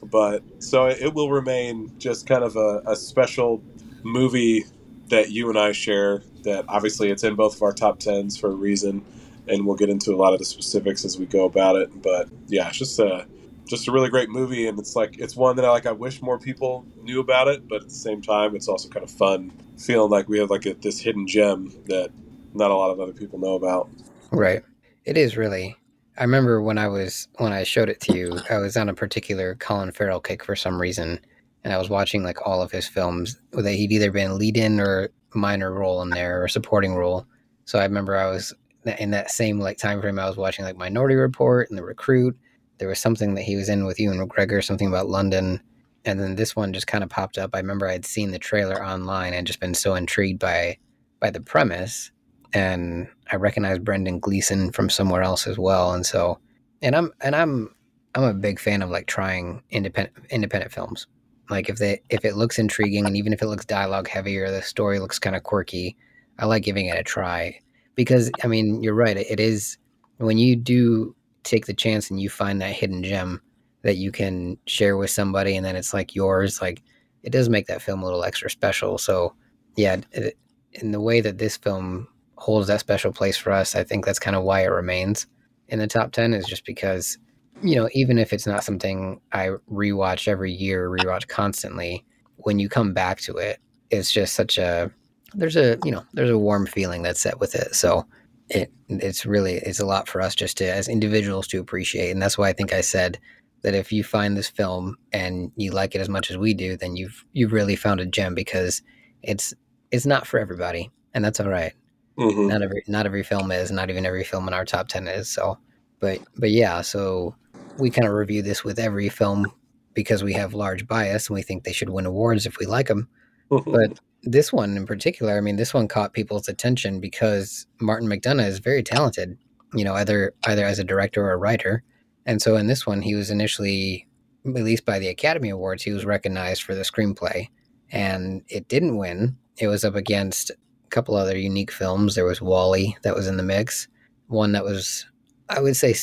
But 0.02 0.42
so 0.62 0.86
it 0.86 1.12
will 1.14 1.30
remain 1.30 1.92
just 1.98 2.26
kind 2.26 2.42
of 2.42 2.56
a, 2.56 2.82
a 2.86 2.96
special 2.96 3.62
movie 4.02 4.64
that 5.08 5.30
you 5.30 5.48
and 5.48 5.58
I 5.58 5.72
share. 5.72 6.22
That 6.46 6.64
obviously 6.68 7.10
it's 7.10 7.24
in 7.24 7.34
both 7.34 7.56
of 7.56 7.62
our 7.62 7.72
top 7.72 7.98
tens 7.98 8.38
for 8.38 8.50
a 8.50 8.54
reason, 8.54 9.04
and 9.48 9.66
we'll 9.66 9.76
get 9.76 9.90
into 9.90 10.14
a 10.14 10.16
lot 10.16 10.32
of 10.32 10.38
the 10.38 10.44
specifics 10.44 11.04
as 11.04 11.18
we 11.18 11.26
go 11.26 11.44
about 11.44 11.76
it. 11.76 12.02
But 12.02 12.28
yeah, 12.46 12.68
it's 12.68 12.78
just 12.78 12.98
a 12.98 13.26
just 13.66 13.88
a 13.88 13.92
really 13.92 14.08
great 14.08 14.30
movie, 14.30 14.66
and 14.68 14.78
it's 14.78 14.96
like 14.96 15.18
it's 15.18 15.36
one 15.36 15.56
that 15.56 15.64
I 15.64 15.70
like. 15.70 15.86
I 15.86 15.92
wish 15.92 16.22
more 16.22 16.38
people 16.38 16.86
knew 17.02 17.20
about 17.20 17.48
it, 17.48 17.68
but 17.68 17.82
at 17.82 17.88
the 17.88 17.94
same 17.94 18.22
time, 18.22 18.56
it's 18.56 18.68
also 18.68 18.88
kind 18.88 19.04
of 19.04 19.10
fun 19.10 19.52
feeling 19.76 20.10
like 20.10 20.28
we 20.28 20.38
have 20.38 20.50
like 20.50 20.66
a, 20.66 20.74
this 20.74 21.00
hidden 21.00 21.26
gem 21.26 21.72
that 21.86 22.10
not 22.54 22.70
a 22.70 22.74
lot 22.74 22.90
of 22.90 23.00
other 23.00 23.12
people 23.12 23.38
know 23.38 23.54
about. 23.54 23.88
Right. 24.30 24.62
It 25.04 25.16
is 25.16 25.36
really. 25.36 25.76
I 26.18 26.22
remember 26.22 26.62
when 26.62 26.78
I 26.78 26.88
was 26.88 27.28
when 27.38 27.52
I 27.52 27.64
showed 27.64 27.90
it 27.90 28.00
to 28.02 28.16
you, 28.16 28.38
I 28.48 28.56
was 28.58 28.76
on 28.76 28.88
a 28.88 28.94
particular 28.94 29.54
Colin 29.56 29.92
Farrell 29.92 30.20
kick 30.20 30.42
for 30.42 30.56
some 30.56 30.80
reason, 30.80 31.20
and 31.62 31.74
I 31.74 31.78
was 31.78 31.90
watching 31.90 32.22
like 32.22 32.46
all 32.46 32.62
of 32.62 32.72
his 32.72 32.88
films 32.88 33.38
that 33.52 33.72
he'd 33.72 33.92
either 33.92 34.10
been 34.10 34.38
lead 34.38 34.56
in 34.56 34.80
or 34.80 35.10
minor 35.36 35.72
role 35.72 36.02
in 36.02 36.10
there 36.10 36.42
or 36.42 36.48
supporting 36.48 36.94
role. 36.94 37.26
So 37.64 37.78
I 37.78 37.84
remember 37.84 38.16
I 38.16 38.30
was 38.30 38.54
in 38.98 39.10
that 39.10 39.30
same 39.30 39.58
like 39.58 39.78
time 39.78 40.00
frame. 40.00 40.18
I 40.18 40.28
was 40.28 40.36
watching 40.36 40.64
like 40.64 40.76
Minority 40.76 41.16
Report 41.16 41.68
and 41.68 41.78
The 41.78 41.84
Recruit. 41.84 42.36
There 42.78 42.88
was 42.88 42.98
something 42.98 43.34
that 43.34 43.42
he 43.42 43.56
was 43.56 43.68
in 43.68 43.86
with 43.86 43.98
Ewan 43.98 44.18
McGregor, 44.18 44.62
something 44.62 44.88
about 44.88 45.08
London, 45.08 45.60
and 46.04 46.20
then 46.20 46.36
this 46.36 46.54
one 46.54 46.72
just 46.72 46.86
kind 46.86 47.02
of 47.02 47.10
popped 47.10 47.38
up. 47.38 47.50
I 47.54 47.58
remember 47.58 47.88
I 47.88 47.92
had 47.92 48.04
seen 48.04 48.30
the 48.30 48.38
trailer 48.38 48.84
online 48.84 49.34
and 49.34 49.46
just 49.46 49.60
been 49.60 49.74
so 49.74 49.94
intrigued 49.94 50.38
by 50.38 50.78
by 51.20 51.30
the 51.30 51.40
premise, 51.40 52.10
and 52.52 53.08
I 53.32 53.36
recognized 53.36 53.84
Brendan 53.84 54.20
Gleeson 54.20 54.72
from 54.72 54.90
somewhere 54.90 55.22
else 55.22 55.46
as 55.46 55.58
well. 55.58 55.94
And 55.94 56.04
so, 56.04 56.38
and 56.82 56.94
I'm 56.94 57.12
and 57.22 57.34
I'm 57.34 57.74
I'm 58.14 58.24
a 58.24 58.34
big 58.34 58.60
fan 58.60 58.82
of 58.82 58.90
like 58.90 59.06
trying 59.06 59.62
independent 59.70 60.26
independent 60.30 60.72
films. 60.72 61.06
Like 61.50 61.68
if 61.68 61.76
they 61.76 62.02
if 62.10 62.24
it 62.24 62.36
looks 62.36 62.58
intriguing 62.58 63.06
and 63.06 63.16
even 63.16 63.32
if 63.32 63.42
it 63.42 63.46
looks 63.46 63.64
dialogue 63.64 64.08
heavy 64.08 64.38
or 64.38 64.50
the 64.50 64.62
story 64.62 64.98
looks 64.98 65.18
kind 65.18 65.36
of 65.36 65.42
quirky, 65.42 65.96
I 66.38 66.46
like 66.46 66.64
giving 66.64 66.86
it 66.86 66.98
a 66.98 67.02
try 67.02 67.60
because 67.94 68.30
I 68.42 68.46
mean 68.46 68.82
you're 68.82 68.94
right. 68.94 69.16
It 69.16 69.40
is 69.40 69.78
when 70.18 70.38
you 70.38 70.56
do 70.56 71.14
take 71.44 71.66
the 71.66 71.74
chance 71.74 72.10
and 72.10 72.20
you 72.20 72.28
find 72.28 72.60
that 72.60 72.72
hidden 72.72 73.02
gem 73.02 73.40
that 73.82 73.96
you 73.96 74.10
can 74.10 74.58
share 74.66 74.96
with 74.96 75.10
somebody 75.10 75.56
and 75.56 75.64
then 75.64 75.76
it's 75.76 75.94
like 75.94 76.14
yours. 76.14 76.60
Like 76.60 76.82
it 77.22 77.30
does 77.30 77.48
make 77.48 77.66
that 77.66 77.82
film 77.82 78.02
a 78.02 78.04
little 78.04 78.24
extra 78.24 78.50
special. 78.50 78.98
So 78.98 79.34
yeah, 79.76 79.98
it, 80.12 80.36
in 80.72 80.90
the 80.90 81.00
way 81.00 81.20
that 81.20 81.38
this 81.38 81.56
film 81.56 82.08
holds 82.36 82.66
that 82.66 82.80
special 82.80 83.12
place 83.12 83.36
for 83.36 83.52
us, 83.52 83.74
I 83.74 83.84
think 83.84 84.04
that's 84.04 84.18
kind 84.18 84.36
of 84.36 84.42
why 84.42 84.62
it 84.62 84.68
remains 84.70 85.26
in 85.68 85.78
the 85.78 85.86
top 85.86 86.12
ten 86.12 86.34
is 86.34 86.46
just 86.46 86.64
because 86.64 87.18
you 87.62 87.76
know, 87.76 87.88
even 87.92 88.18
if 88.18 88.32
it's 88.32 88.46
not 88.46 88.64
something 88.64 89.20
I 89.32 89.50
rewatch 89.70 90.28
every 90.28 90.52
year, 90.52 90.88
rewatch 90.88 91.28
constantly, 91.28 92.04
when 92.36 92.58
you 92.58 92.68
come 92.68 92.92
back 92.92 93.20
to 93.22 93.36
it, 93.36 93.58
it's 93.90 94.12
just 94.12 94.34
such 94.34 94.58
a 94.58 94.90
there's 95.34 95.56
a 95.56 95.78
you 95.84 95.90
know 95.90 96.04
there's 96.14 96.30
a 96.30 96.38
warm 96.38 96.66
feeling 96.66 97.02
that's 97.02 97.20
set 97.20 97.40
with 97.40 97.54
it. 97.54 97.74
So 97.74 98.06
it 98.48 98.72
it's 98.88 99.26
really 99.26 99.54
it's 99.54 99.80
a 99.80 99.86
lot 99.86 100.08
for 100.08 100.20
us 100.20 100.34
just 100.34 100.58
to 100.58 100.72
as 100.72 100.88
individuals 100.88 101.46
to 101.48 101.60
appreciate, 101.60 102.10
and 102.10 102.20
that's 102.22 102.38
why 102.38 102.48
I 102.48 102.52
think 102.52 102.72
I 102.72 102.80
said 102.80 103.18
that 103.62 103.74
if 103.74 103.90
you 103.90 104.04
find 104.04 104.36
this 104.36 104.48
film 104.48 104.96
and 105.12 105.50
you 105.56 105.72
like 105.72 105.94
it 105.94 106.00
as 106.00 106.08
much 106.08 106.30
as 106.30 106.36
we 106.36 106.54
do, 106.54 106.76
then 106.76 106.96
you've 106.96 107.24
you've 107.32 107.52
really 107.52 107.76
found 107.76 108.00
a 108.00 108.06
gem 108.06 108.34
because 108.34 108.82
it's 109.22 109.54
it's 109.90 110.06
not 110.06 110.26
for 110.26 110.38
everybody, 110.38 110.90
and 111.14 111.24
that's 111.24 111.40
all 111.40 111.48
right. 111.48 111.72
mm-hmm. 112.18 112.48
Not 112.48 112.62
every 112.62 112.82
not 112.86 113.06
every 113.06 113.22
film 113.22 113.50
is, 113.50 113.70
not 113.70 113.90
even 113.90 114.06
every 114.06 114.24
film 114.24 114.46
in 114.48 114.54
our 114.54 114.64
top 114.64 114.88
ten 114.88 115.08
is. 115.08 115.28
So, 115.28 115.58
but 116.00 116.20
but 116.36 116.50
yeah, 116.50 116.80
so 116.82 117.34
we 117.78 117.90
kind 117.90 118.06
of 118.06 118.14
review 118.14 118.42
this 118.42 118.64
with 118.64 118.78
every 118.78 119.08
film 119.08 119.46
because 119.94 120.22
we 120.22 120.32
have 120.34 120.54
large 120.54 120.86
bias 120.86 121.28
and 121.28 121.34
we 121.34 121.42
think 121.42 121.64
they 121.64 121.72
should 121.72 121.90
win 121.90 122.06
awards 122.06 122.46
if 122.46 122.58
we 122.58 122.66
like 122.66 122.88
them. 122.88 123.08
Mm-hmm. 123.50 123.70
but 123.70 124.00
this 124.24 124.52
one 124.52 124.76
in 124.76 124.86
particular, 124.86 125.36
I 125.36 125.40
mean, 125.40 125.56
this 125.56 125.72
one 125.72 125.86
caught 125.86 126.12
people's 126.12 126.48
attention 126.48 127.00
because 127.00 127.66
Martin 127.80 128.08
McDonagh 128.08 128.48
is 128.48 128.58
very 128.58 128.82
talented. 128.82 129.38
You 129.74 129.84
know, 129.84 129.94
either 129.94 130.34
either 130.44 130.64
as 130.64 130.78
a 130.78 130.84
director 130.84 131.24
or 131.24 131.32
a 131.32 131.36
writer, 131.36 131.82
and 132.24 132.40
so 132.40 132.56
in 132.56 132.66
this 132.66 132.86
one, 132.86 133.02
he 133.02 133.14
was 133.14 133.30
initially, 133.30 134.06
at 134.46 134.54
least 134.54 134.84
by 134.84 134.98
the 134.98 135.08
Academy 135.08 135.50
Awards, 135.50 135.82
he 135.82 135.92
was 135.92 136.04
recognized 136.04 136.62
for 136.62 136.74
the 136.74 136.82
screenplay, 136.82 137.48
and 137.90 138.42
it 138.48 138.68
didn't 138.68 138.96
win. 138.96 139.36
It 139.58 139.68
was 139.68 139.84
up 139.84 139.94
against 139.94 140.50
a 140.50 140.56
couple 140.90 141.14
other 141.14 141.36
unique 141.36 141.70
films. 141.70 142.14
There 142.14 142.24
was 142.24 142.40
WALL-E 142.40 142.96
that 143.02 143.14
was 143.14 143.26
in 143.26 143.36
the 143.36 143.42
mix, 143.42 143.88
one 144.28 144.52
that 144.52 144.64
was, 144.64 145.06
I 145.48 145.60
would 145.60 145.76
say, 145.76 145.94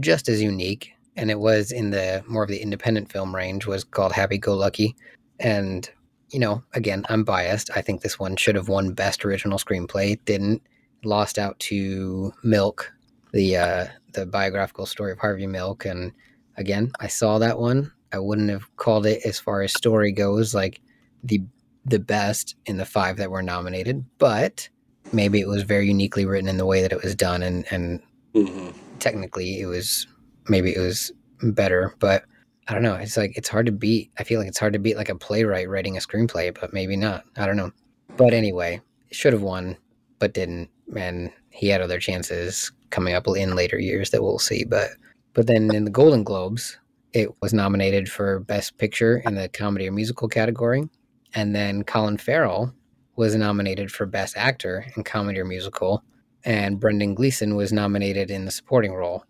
just 0.00 0.28
as 0.28 0.42
unique 0.42 0.92
and 1.18 1.30
it 1.30 1.40
was 1.40 1.72
in 1.72 1.90
the 1.90 2.22
more 2.28 2.44
of 2.44 2.48
the 2.48 2.62
independent 2.62 3.10
film 3.10 3.34
range 3.34 3.66
was 3.66 3.82
called 3.82 4.12
Happy 4.12 4.38
Go 4.38 4.54
Lucky. 4.54 4.96
And 5.40 5.90
you 6.30 6.38
know 6.38 6.62
again 6.74 7.04
i'm 7.08 7.24
biased. 7.24 7.70
I 7.76 7.80
think 7.82 8.00
this 8.00 8.18
one 8.18 8.36
should 8.36 8.54
have 8.54 8.68
won 8.68 8.92
best 8.92 9.24
original 9.24 9.58
screenplay. 9.58 10.18
Didn't. 10.24 10.62
Lost 11.04 11.38
out 11.38 11.58
to 11.60 12.32
milk 12.42 12.92
the 13.32 13.56
uh 13.56 13.86
the 14.14 14.26
biographical 14.26 14.86
story 14.86 15.12
of 15.12 15.18
harvey 15.18 15.46
milk. 15.46 15.84
And 15.84 16.12
again 16.56 16.92
i 17.00 17.08
saw 17.08 17.38
that 17.38 17.58
one. 17.58 17.92
I 18.12 18.18
wouldn't 18.18 18.50
have 18.50 18.74
called 18.76 19.04
it 19.04 19.20
as 19.24 19.38
far 19.38 19.62
as 19.62 19.72
story 19.72 20.12
goes 20.12 20.54
like 20.54 20.80
the 21.24 21.42
the 21.84 21.98
best 21.98 22.54
in 22.66 22.76
the 22.76 22.84
five 22.84 23.16
that 23.16 23.30
were 23.30 23.42
nominated. 23.42 24.04
But 24.18 24.68
maybe 25.12 25.40
it 25.40 25.48
was 25.48 25.62
very 25.62 25.88
uniquely 25.88 26.26
written 26.26 26.48
in 26.48 26.58
the 26.58 26.66
way 26.66 26.82
that 26.82 26.92
it 26.92 27.02
was 27.02 27.14
done. 27.14 27.42
And 27.42 27.64
and 27.70 28.02
mm-hmm. 28.34 28.70
technically 28.98 29.60
it 29.60 29.66
was 29.66 30.06
maybe 30.48 30.74
it 30.74 30.80
was 30.80 31.12
better, 31.42 31.94
but 31.98 32.24
I 32.68 32.74
don't 32.74 32.82
know. 32.82 32.94
It's 32.94 33.16
like 33.16 33.36
it's 33.36 33.48
hard 33.48 33.66
to 33.66 33.72
beat. 33.72 34.10
I 34.18 34.24
feel 34.24 34.38
like 34.38 34.48
it's 34.48 34.58
hard 34.58 34.74
to 34.74 34.78
beat 34.78 34.96
like 34.96 35.08
a 35.08 35.14
playwright 35.14 35.68
writing 35.68 35.96
a 35.96 36.00
screenplay, 36.00 36.56
but 36.58 36.72
maybe 36.72 36.96
not. 36.96 37.24
I 37.36 37.46
don't 37.46 37.56
know. 37.56 37.70
But 38.16 38.34
anyway, 38.34 38.80
should 39.10 39.32
have 39.32 39.42
won, 39.42 39.76
but 40.18 40.34
didn't. 40.34 40.68
And 40.94 41.32
he 41.50 41.68
had 41.68 41.80
other 41.80 41.98
chances 41.98 42.70
coming 42.90 43.14
up 43.14 43.26
in 43.26 43.56
later 43.56 43.78
years 43.78 44.10
that 44.10 44.22
we'll 44.22 44.38
see. 44.38 44.64
But 44.64 44.90
but 45.32 45.46
then 45.46 45.74
in 45.74 45.84
the 45.84 45.90
Golden 45.90 46.24
Globes, 46.24 46.78
it 47.12 47.30
was 47.40 47.54
nominated 47.54 48.10
for 48.10 48.40
Best 48.40 48.76
Picture 48.76 49.22
in 49.24 49.34
the 49.34 49.48
comedy 49.48 49.88
or 49.88 49.92
musical 49.92 50.28
category, 50.28 50.88
and 51.34 51.54
then 51.54 51.84
Colin 51.84 52.18
Farrell 52.18 52.74
was 53.16 53.34
nominated 53.34 53.90
for 53.90 54.06
Best 54.06 54.36
Actor 54.36 54.86
in 54.94 55.04
comedy 55.04 55.40
or 55.40 55.44
musical, 55.44 56.02
and 56.44 56.78
Brendan 56.78 57.14
Gleeson 57.14 57.56
was 57.56 57.72
nominated 57.72 58.30
in 58.30 58.44
the 58.44 58.50
supporting 58.50 58.92
role. 58.92 59.24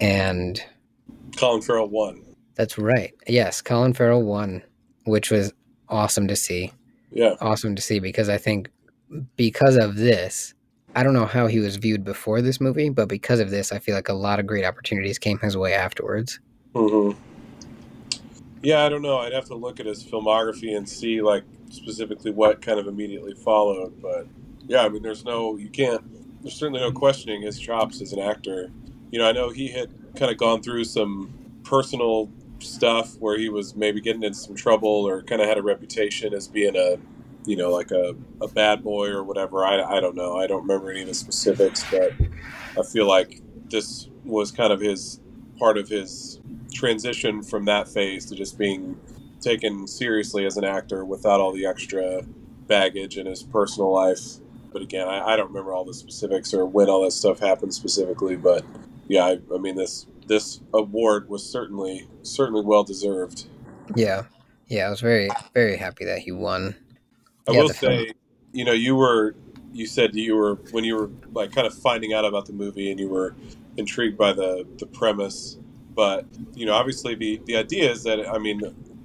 And 0.00 0.62
Colin 1.36 1.62
Farrell 1.62 1.88
won. 1.88 2.22
That's 2.54 2.78
right. 2.78 3.12
Yes, 3.26 3.62
Colin 3.62 3.94
Farrell 3.94 4.22
won, 4.22 4.62
which 5.04 5.30
was 5.30 5.52
awesome 5.88 6.28
to 6.28 6.36
see. 6.36 6.72
Yeah. 7.10 7.34
Awesome 7.40 7.74
to 7.76 7.82
see 7.82 7.98
because 8.00 8.28
I 8.28 8.38
think 8.38 8.70
because 9.36 9.76
of 9.76 9.96
this, 9.96 10.54
I 10.96 11.02
don't 11.02 11.12
know 11.12 11.26
how 11.26 11.46
he 11.46 11.58
was 11.58 11.76
viewed 11.76 12.04
before 12.04 12.40
this 12.40 12.60
movie, 12.60 12.88
but 12.88 13.08
because 13.08 13.40
of 13.40 13.50
this, 13.50 13.72
I 13.72 13.78
feel 13.78 13.94
like 13.94 14.08
a 14.08 14.14
lot 14.14 14.38
of 14.38 14.46
great 14.46 14.64
opportunities 14.64 15.18
came 15.18 15.38
his 15.38 15.56
way 15.56 15.74
afterwards. 15.74 16.40
Mm-hmm. 16.74 17.18
Yeah, 18.62 18.84
I 18.84 18.88
don't 18.88 19.02
know. 19.02 19.18
I'd 19.18 19.32
have 19.32 19.46
to 19.46 19.54
look 19.54 19.78
at 19.78 19.86
his 19.86 20.02
filmography 20.02 20.76
and 20.76 20.88
see, 20.88 21.20
like, 21.20 21.44
specifically 21.70 22.30
what 22.30 22.62
kind 22.62 22.78
of 22.78 22.86
immediately 22.86 23.34
followed. 23.34 24.00
But 24.00 24.26
yeah, 24.66 24.82
I 24.82 24.88
mean, 24.88 25.02
there's 25.02 25.24
no, 25.24 25.56
you 25.56 25.68
can't, 25.68 26.02
there's 26.42 26.54
certainly 26.54 26.80
no 26.80 26.92
questioning 26.92 27.42
his 27.42 27.58
chops 27.58 28.00
as 28.00 28.12
an 28.12 28.20
actor 28.20 28.70
you 29.14 29.20
know, 29.20 29.28
I 29.28 29.32
know 29.32 29.50
he 29.50 29.68
had 29.68 29.90
kind 30.16 30.32
of 30.32 30.38
gone 30.38 30.60
through 30.60 30.82
some 30.82 31.32
personal 31.62 32.32
stuff 32.58 33.16
where 33.20 33.38
he 33.38 33.48
was 33.48 33.76
maybe 33.76 34.00
getting 34.00 34.24
into 34.24 34.36
some 34.36 34.56
trouble 34.56 34.88
or 35.06 35.22
kind 35.22 35.40
of 35.40 35.46
had 35.46 35.56
a 35.56 35.62
reputation 35.62 36.34
as 36.34 36.48
being 36.48 36.74
a, 36.74 36.96
you 37.46 37.54
know, 37.54 37.70
like 37.70 37.92
a, 37.92 38.16
a 38.40 38.48
bad 38.48 38.82
boy 38.82 39.06
or 39.10 39.22
whatever. 39.22 39.64
I, 39.64 39.80
I 39.80 40.00
don't 40.00 40.16
know. 40.16 40.36
I 40.36 40.48
don't 40.48 40.62
remember 40.62 40.90
any 40.90 41.02
of 41.02 41.06
the 41.06 41.14
specifics, 41.14 41.88
but 41.92 42.12
I 42.76 42.82
feel 42.82 43.06
like 43.06 43.40
this 43.70 44.08
was 44.24 44.50
kind 44.50 44.72
of 44.72 44.80
his 44.80 45.20
part 45.60 45.78
of 45.78 45.88
his 45.88 46.40
transition 46.72 47.44
from 47.44 47.66
that 47.66 47.86
phase 47.86 48.26
to 48.26 48.34
just 48.34 48.58
being 48.58 48.98
taken 49.40 49.86
seriously 49.86 50.44
as 50.44 50.56
an 50.56 50.64
actor 50.64 51.04
without 51.04 51.38
all 51.40 51.52
the 51.52 51.66
extra 51.66 52.22
baggage 52.66 53.16
in 53.16 53.26
his 53.26 53.44
personal 53.44 53.92
life. 53.92 54.40
but 54.72 54.82
again, 54.82 55.06
I, 55.06 55.34
I 55.34 55.36
don't 55.36 55.48
remember 55.48 55.72
all 55.72 55.84
the 55.84 55.94
specifics 55.94 56.52
or 56.52 56.66
when 56.66 56.88
all 56.88 57.04
that 57.04 57.12
stuff 57.12 57.38
happened 57.38 57.72
specifically. 57.72 58.34
But 58.34 58.64
yeah, 59.08 59.24
I, 59.24 59.38
I 59.54 59.58
mean 59.58 59.76
this 59.76 60.06
this 60.26 60.60
award 60.72 61.28
was 61.28 61.44
certainly 61.44 62.08
certainly 62.22 62.62
well 62.62 62.84
deserved. 62.84 63.46
Yeah, 63.94 64.24
yeah, 64.68 64.86
I 64.86 64.90
was 64.90 65.00
very 65.00 65.28
very 65.52 65.76
happy 65.76 66.04
that 66.04 66.20
he 66.20 66.32
won. 66.32 66.74
I 67.46 67.52
Yeah, 67.52 67.60
will 67.62 67.68
the 67.68 67.74
film- 67.74 67.92
say, 67.92 68.12
you 68.52 68.64
know, 68.64 68.72
you 68.72 68.96
were 68.96 69.34
you 69.72 69.86
said 69.86 70.14
you 70.14 70.36
were 70.36 70.54
when 70.70 70.84
you 70.84 70.96
were 70.96 71.10
like 71.32 71.52
kind 71.52 71.66
of 71.66 71.74
finding 71.74 72.12
out 72.12 72.24
about 72.24 72.46
the 72.46 72.52
movie 72.52 72.90
and 72.90 72.98
you 73.00 73.08
were 73.08 73.34
intrigued 73.76 74.16
by 74.16 74.32
the 74.32 74.66
the 74.78 74.86
premise, 74.86 75.58
but 75.94 76.26
you 76.54 76.64
know, 76.66 76.74
obviously 76.74 77.14
the 77.14 77.40
the 77.46 77.56
idea 77.56 77.90
is 77.90 78.04
that 78.04 78.26
I 78.28 78.38
mean, 78.38 78.62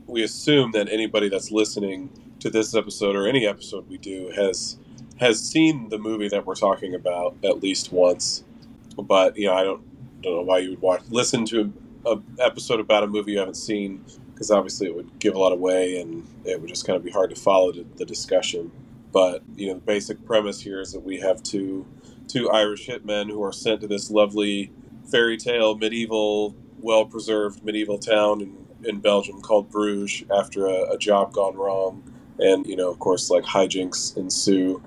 we 0.07 0.23
assume 0.23 0.71
that 0.71 0.87
anybody 0.89 1.27
that's 1.29 1.51
listening 1.51 2.09
to 2.39 2.49
this 2.49 2.73
episode 2.73 3.15
or 3.15 3.27
any 3.27 3.45
episode 3.45 3.89
we 3.89 3.97
do 3.97 4.31
has 4.35 4.77
has 5.17 5.41
seen 5.41 5.89
the 5.89 5.97
movie 5.97 6.29
that 6.29 6.45
we're 6.45 6.55
talking 6.55 6.95
about 6.95 7.35
at 7.43 7.61
least 7.61 7.91
once. 7.91 8.43
But 8.97 9.35
you 9.37 9.47
know, 9.47 9.53
I 9.53 9.63
don't 9.63 9.81
don't 10.21 10.35
know 10.35 10.41
why 10.41 10.59
you 10.59 10.71
would 10.71 10.81
watch 10.81 11.01
listen 11.09 11.45
to 11.45 11.71
a 12.05 12.17
episode 12.39 12.79
about 12.79 13.03
a 13.03 13.07
movie 13.07 13.33
you 13.33 13.39
haven't 13.39 13.55
seen 13.55 14.03
because 14.33 14.51
obviously 14.51 14.87
it 14.87 14.95
would 14.95 15.19
give 15.19 15.35
a 15.35 15.39
lot 15.39 15.51
away 15.51 15.99
and 15.99 16.25
it 16.45 16.59
would 16.61 16.69
just 16.69 16.87
kind 16.87 16.95
of 16.95 17.03
be 17.03 17.11
hard 17.11 17.29
to 17.29 17.35
follow 17.35 17.73
the, 17.73 17.85
the 17.97 18.05
discussion. 18.05 18.71
But 19.11 19.43
you 19.55 19.67
know, 19.67 19.73
the 19.73 19.81
basic 19.81 20.25
premise 20.25 20.61
here 20.61 20.79
is 20.79 20.93
that 20.93 21.01
we 21.01 21.19
have 21.19 21.43
two 21.43 21.85
two 22.27 22.49
Irish 22.49 22.87
hitmen 22.87 23.29
who 23.29 23.43
are 23.43 23.51
sent 23.51 23.81
to 23.81 23.87
this 23.87 24.09
lovely 24.09 24.71
fairy 25.11 25.35
tale 25.35 25.75
medieval, 25.75 26.55
well 26.79 27.05
preserved 27.05 27.65
medieval 27.65 27.97
town 27.97 28.41
in, 28.41 28.65
in 28.87 28.99
Belgium 28.99 29.41
called 29.41 29.69
Bruges 29.69 30.23
after 30.31 30.67
a, 30.67 30.91
a 30.91 30.97
job 30.97 31.33
gone 31.33 31.55
wrong, 31.55 32.03
and 32.37 32.65
you 32.65 32.75
know, 32.75 32.89
of 32.89 32.99
course, 32.99 33.29
like 33.29 33.43
hijinks 33.43 34.15
ensue. 34.15 34.81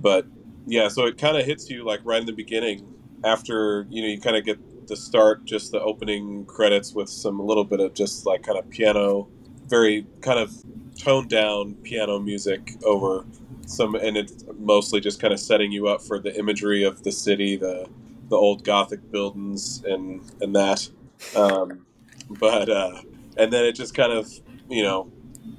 But 0.00 0.26
yeah, 0.66 0.88
so 0.88 1.06
it 1.06 1.16
kind 1.16 1.36
of 1.36 1.46
hits 1.46 1.70
you 1.70 1.84
like 1.84 2.00
right 2.02 2.20
in 2.20 2.26
the 2.26 2.32
beginning 2.32 2.92
after 3.24 3.86
you 3.88 4.02
know 4.02 4.08
you 4.08 4.20
kind 4.20 4.36
of 4.36 4.44
get 4.44 4.58
the 4.88 4.96
start, 4.96 5.44
just 5.44 5.72
the 5.72 5.80
opening 5.80 6.44
credits 6.46 6.94
with 6.94 7.08
some 7.08 7.40
a 7.40 7.44
little 7.44 7.64
bit 7.64 7.80
of 7.80 7.94
just 7.94 8.26
like 8.26 8.42
kind 8.42 8.58
of 8.58 8.68
piano, 8.70 9.28
very 9.66 10.06
kind 10.20 10.38
of 10.38 10.52
toned 10.96 11.28
down 11.28 11.74
piano 11.82 12.18
music 12.18 12.74
over 12.84 13.24
some, 13.66 13.94
and 13.94 14.16
it's 14.16 14.44
mostly 14.58 15.00
just 15.00 15.20
kind 15.20 15.32
of 15.32 15.40
setting 15.40 15.72
you 15.72 15.88
up 15.88 16.02
for 16.02 16.18
the 16.18 16.36
imagery 16.38 16.84
of 16.84 17.02
the 17.02 17.12
city, 17.12 17.56
the 17.56 17.88
the 18.28 18.36
old 18.36 18.64
Gothic 18.64 19.10
buildings, 19.10 19.82
and 19.84 20.22
and 20.40 20.54
that. 20.54 20.88
Um, 21.34 21.86
but 22.30 22.68
uh, 22.68 23.02
and 23.36 23.52
then 23.52 23.64
it 23.64 23.72
just 23.72 23.94
kind 23.94 24.12
of 24.12 24.30
you 24.68 24.82
know 24.82 25.10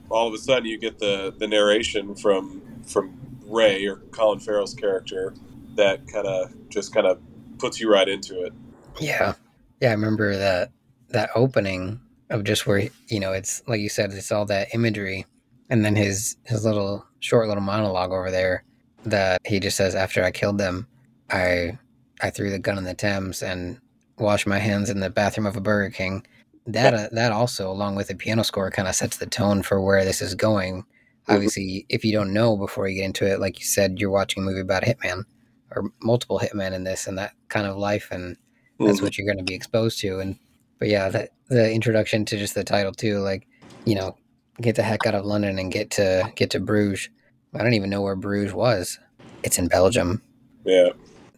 all 0.09 0.27
of 0.27 0.33
a 0.33 0.37
sudden 0.37 0.65
you 0.65 0.77
get 0.77 0.99
the 0.99 1.33
the 1.37 1.47
narration 1.47 2.15
from 2.15 2.61
from 2.85 3.17
Ray 3.45 3.85
or 3.85 3.97
Colin 4.11 4.39
Farrell's 4.39 4.73
character 4.73 5.33
that 5.75 6.07
kind 6.07 6.27
of 6.27 6.69
just 6.69 6.93
kind 6.93 7.05
of 7.07 7.19
puts 7.59 7.79
you 7.79 7.91
right 7.91 8.07
into 8.07 8.43
it. 8.43 8.53
Yeah, 8.99 9.33
yeah, 9.81 9.89
I 9.89 9.93
remember 9.93 10.35
that 10.37 10.71
that 11.09 11.29
opening 11.35 12.01
of 12.29 12.43
just 12.43 12.67
where 12.67 12.89
you 13.07 13.19
know 13.19 13.33
it's 13.33 13.61
like 13.67 13.79
you 13.79 13.89
said, 13.89 14.11
it's 14.11 14.31
all 14.31 14.45
that 14.45 14.73
imagery, 14.73 15.25
and 15.69 15.85
then 15.85 15.95
his 15.95 16.37
his 16.45 16.65
little 16.65 17.05
short 17.19 17.47
little 17.47 17.63
monologue 17.63 18.11
over 18.11 18.31
there 18.31 18.63
that 19.03 19.41
he 19.45 19.59
just 19.59 19.77
says 19.77 19.95
after 19.95 20.23
I 20.23 20.31
killed 20.31 20.57
them, 20.57 20.87
I 21.29 21.77
I 22.21 22.29
threw 22.29 22.49
the 22.49 22.59
gun 22.59 22.77
in 22.77 22.83
the 22.83 22.93
Thames 22.93 23.41
and 23.43 23.79
washed 24.17 24.47
my 24.47 24.59
hands 24.59 24.89
in 24.89 24.99
the 24.99 25.09
bathroom 25.09 25.45
of 25.45 25.55
a 25.55 25.61
Burger 25.61 25.91
King. 25.91 26.25
That 26.65 26.93
uh, 26.93 27.07
that 27.11 27.31
also, 27.31 27.71
along 27.71 27.95
with 27.95 28.07
the 28.07 28.15
piano 28.15 28.43
score, 28.43 28.71
kind 28.71 28.87
of 28.87 28.95
sets 28.95 29.17
the 29.17 29.25
tone 29.27 29.63
for 29.63 29.81
where 29.81 30.03
this 30.03 30.21
is 30.21 30.35
going. 30.35 30.85
Obviously, 31.29 31.85
if 31.89 32.03
you 32.03 32.13
don't 32.13 32.33
know 32.33 32.57
before 32.57 32.87
you 32.87 32.95
get 32.97 33.05
into 33.05 33.31
it, 33.31 33.39
like 33.39 33.59
you 33.59 33.65
said, 33.65 33.99
you're 33.99 34.09
watching 34.09 34.43
a 34.43 34.45
movie 34.45 34.61
about 34.61 34.83
a 34.83 34.93
hitman 34.93 35.23
or 35.71 35.91
multiple 36.01 36.39
hitmen 36.39 36.73
in 36.73 36.83
this 36.83 37.07
and 37.07 37.17
that 37.17 37.33
kind 37.49 37.67
of 37.67 37.77
life 37.77 38.09
and 38.11 38.37
that's 38.79 38.99
Mhm. 38.99 39.03
what 39.03 39.17
you're 39.17 39.27
going 39.27 39.37
to 39.37 39.43
be 39.43 39.55
exposed 39.55 39.99
to 40.01 40.19
and 40.19 40.37
but 40.79 40.87
yeah 40.87 41.09
that 41.09 41.29
the 41.49 41.71
introduction 41.71 42.25
to 42.25 42.37
just 42.37 42.55
the 42.55 42.63
title 42.63 42.91
too 42.91 43.19
like 43.19 43.47
you 43.85 43.95
know 43.95 44.15
get 44.61 44.75
the 44.75 44.83
heck 44.83 45.05
out 45.05 45.15
of 45.15 45.25
london 45.25 45.57
and 45.59 45.71
get 45.71 45.89
to 45.91 46.31
get 46.35 46.49
to 46.51 46.59
bruges 46.59 47.09
i 47.55 47.59
don't 47.63 47.73
even 47.73 47.89
know 47.89 48.01
where 48.01 48.15
bruges 48.15 48.53
was 48.53 48.99
it's 49.43 49.57
in 49.57 49.67
belgium 49.67 50.21
yeah. 50.65 50.89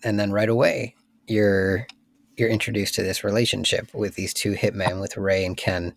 and 0.04 0.20
then 0.20 0.32
right 0.32 0.50
away 0.50 0.96
you're 1.28 1.86
you're 2.38 2.50
introduced 2.50 2.96
to 2.96 3.04
this 3.04 3.24
relationship 3.24 3.94
with 3.94 4.16
these 4.16 4.34
two 4.34 4.54
hitmen 4.54 5.00
with 5.00 5.16
ray 5.18 5.46
and 5.46 5.58
ken 5.58 5.94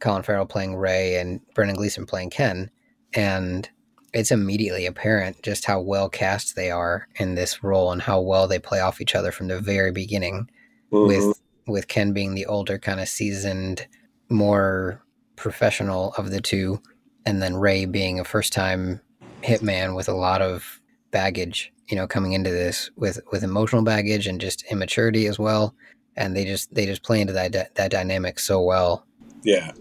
colin 0.00 0.22
farrell 0.22 0.46
playing 0.46 0.76
ray 0.76 1.16
and 1.16 1.40
brendan 1.54 1.76
gleeson 1.76 2.06
playing 2.06 2.30
ken 2.30 2.70
and 3.14 3.68
it's 4.12 4.30
immediately 4.30 4.86
apparent 4.86 5.42
just 5.42 5.64
how 5.66 5.80
well 5.80 6.08
cast 6.08 6.54
they 6.56 6.70
are 6.70 7.08
in 7.16 7.34
this 7.34 7.62
role 7.62 7.92
and 7.92 8.02
how 8.02 8.20
well 8.20 8.46
they 8.46 8.58
play 8.58 8.80
off 8.80 9.00
each 9.00 9.14
other 9.14 9.30
from 9.32 9.48
the 9.48 9.60
very 9.60 9.90
beginning 9.92 10.48
Mhm. 10.92 11.06
with 11.06 11.40
with 11.66 11.88
Ken 11.88 12.12
being 12.12 12.34
the 12.34 12.46
older 12.46 12.78
kind 12.78 13.00
of 13.00 13.08
seasoned 13.08 13.86
more 14.28 15.02
professional 15.36 16.14
of 16.16 16.30
the 16.30 16.40
two 16.40 16.80
and 17.24 17.42
then 17.42 17.56
Ray 17.56 17.84
being 17.84 18.20
a 18.20 18.24
first 18.24 18.52
time 18.52 19.00
hitman 19.42 19.94
with 19.96 20.08
a 20.08 20.14
lot 20.14 20.42
of 20.42 20.80
baggage 21.10 21.72
you 21.88 21.96
know 21.96 22.06
coming 22.06 22.32
into 22.32 22.50
this 22.50 22.90
with 22.96 23.20
with 23.32 23.44
emotional 23.44 23.82
baggage 23.82 24.26
and 24.26 24.40
just 24.40 24.64
immaturity 24.70 25.26
as 25.26 25.38
well 25.38 25.74
and 26.16 26.34
they 26.34 26.44
just 26.44 26.74
they 26.74 26.86
just 26.86 27.02
play 27.02 27.20
into 27.20 27.32
that 27.32 27.74
that 27.74 27.90
dynamic 27.90 28.38
so 28.38 28.62
well 28.62 29.06
Yeah, 29.42 29.72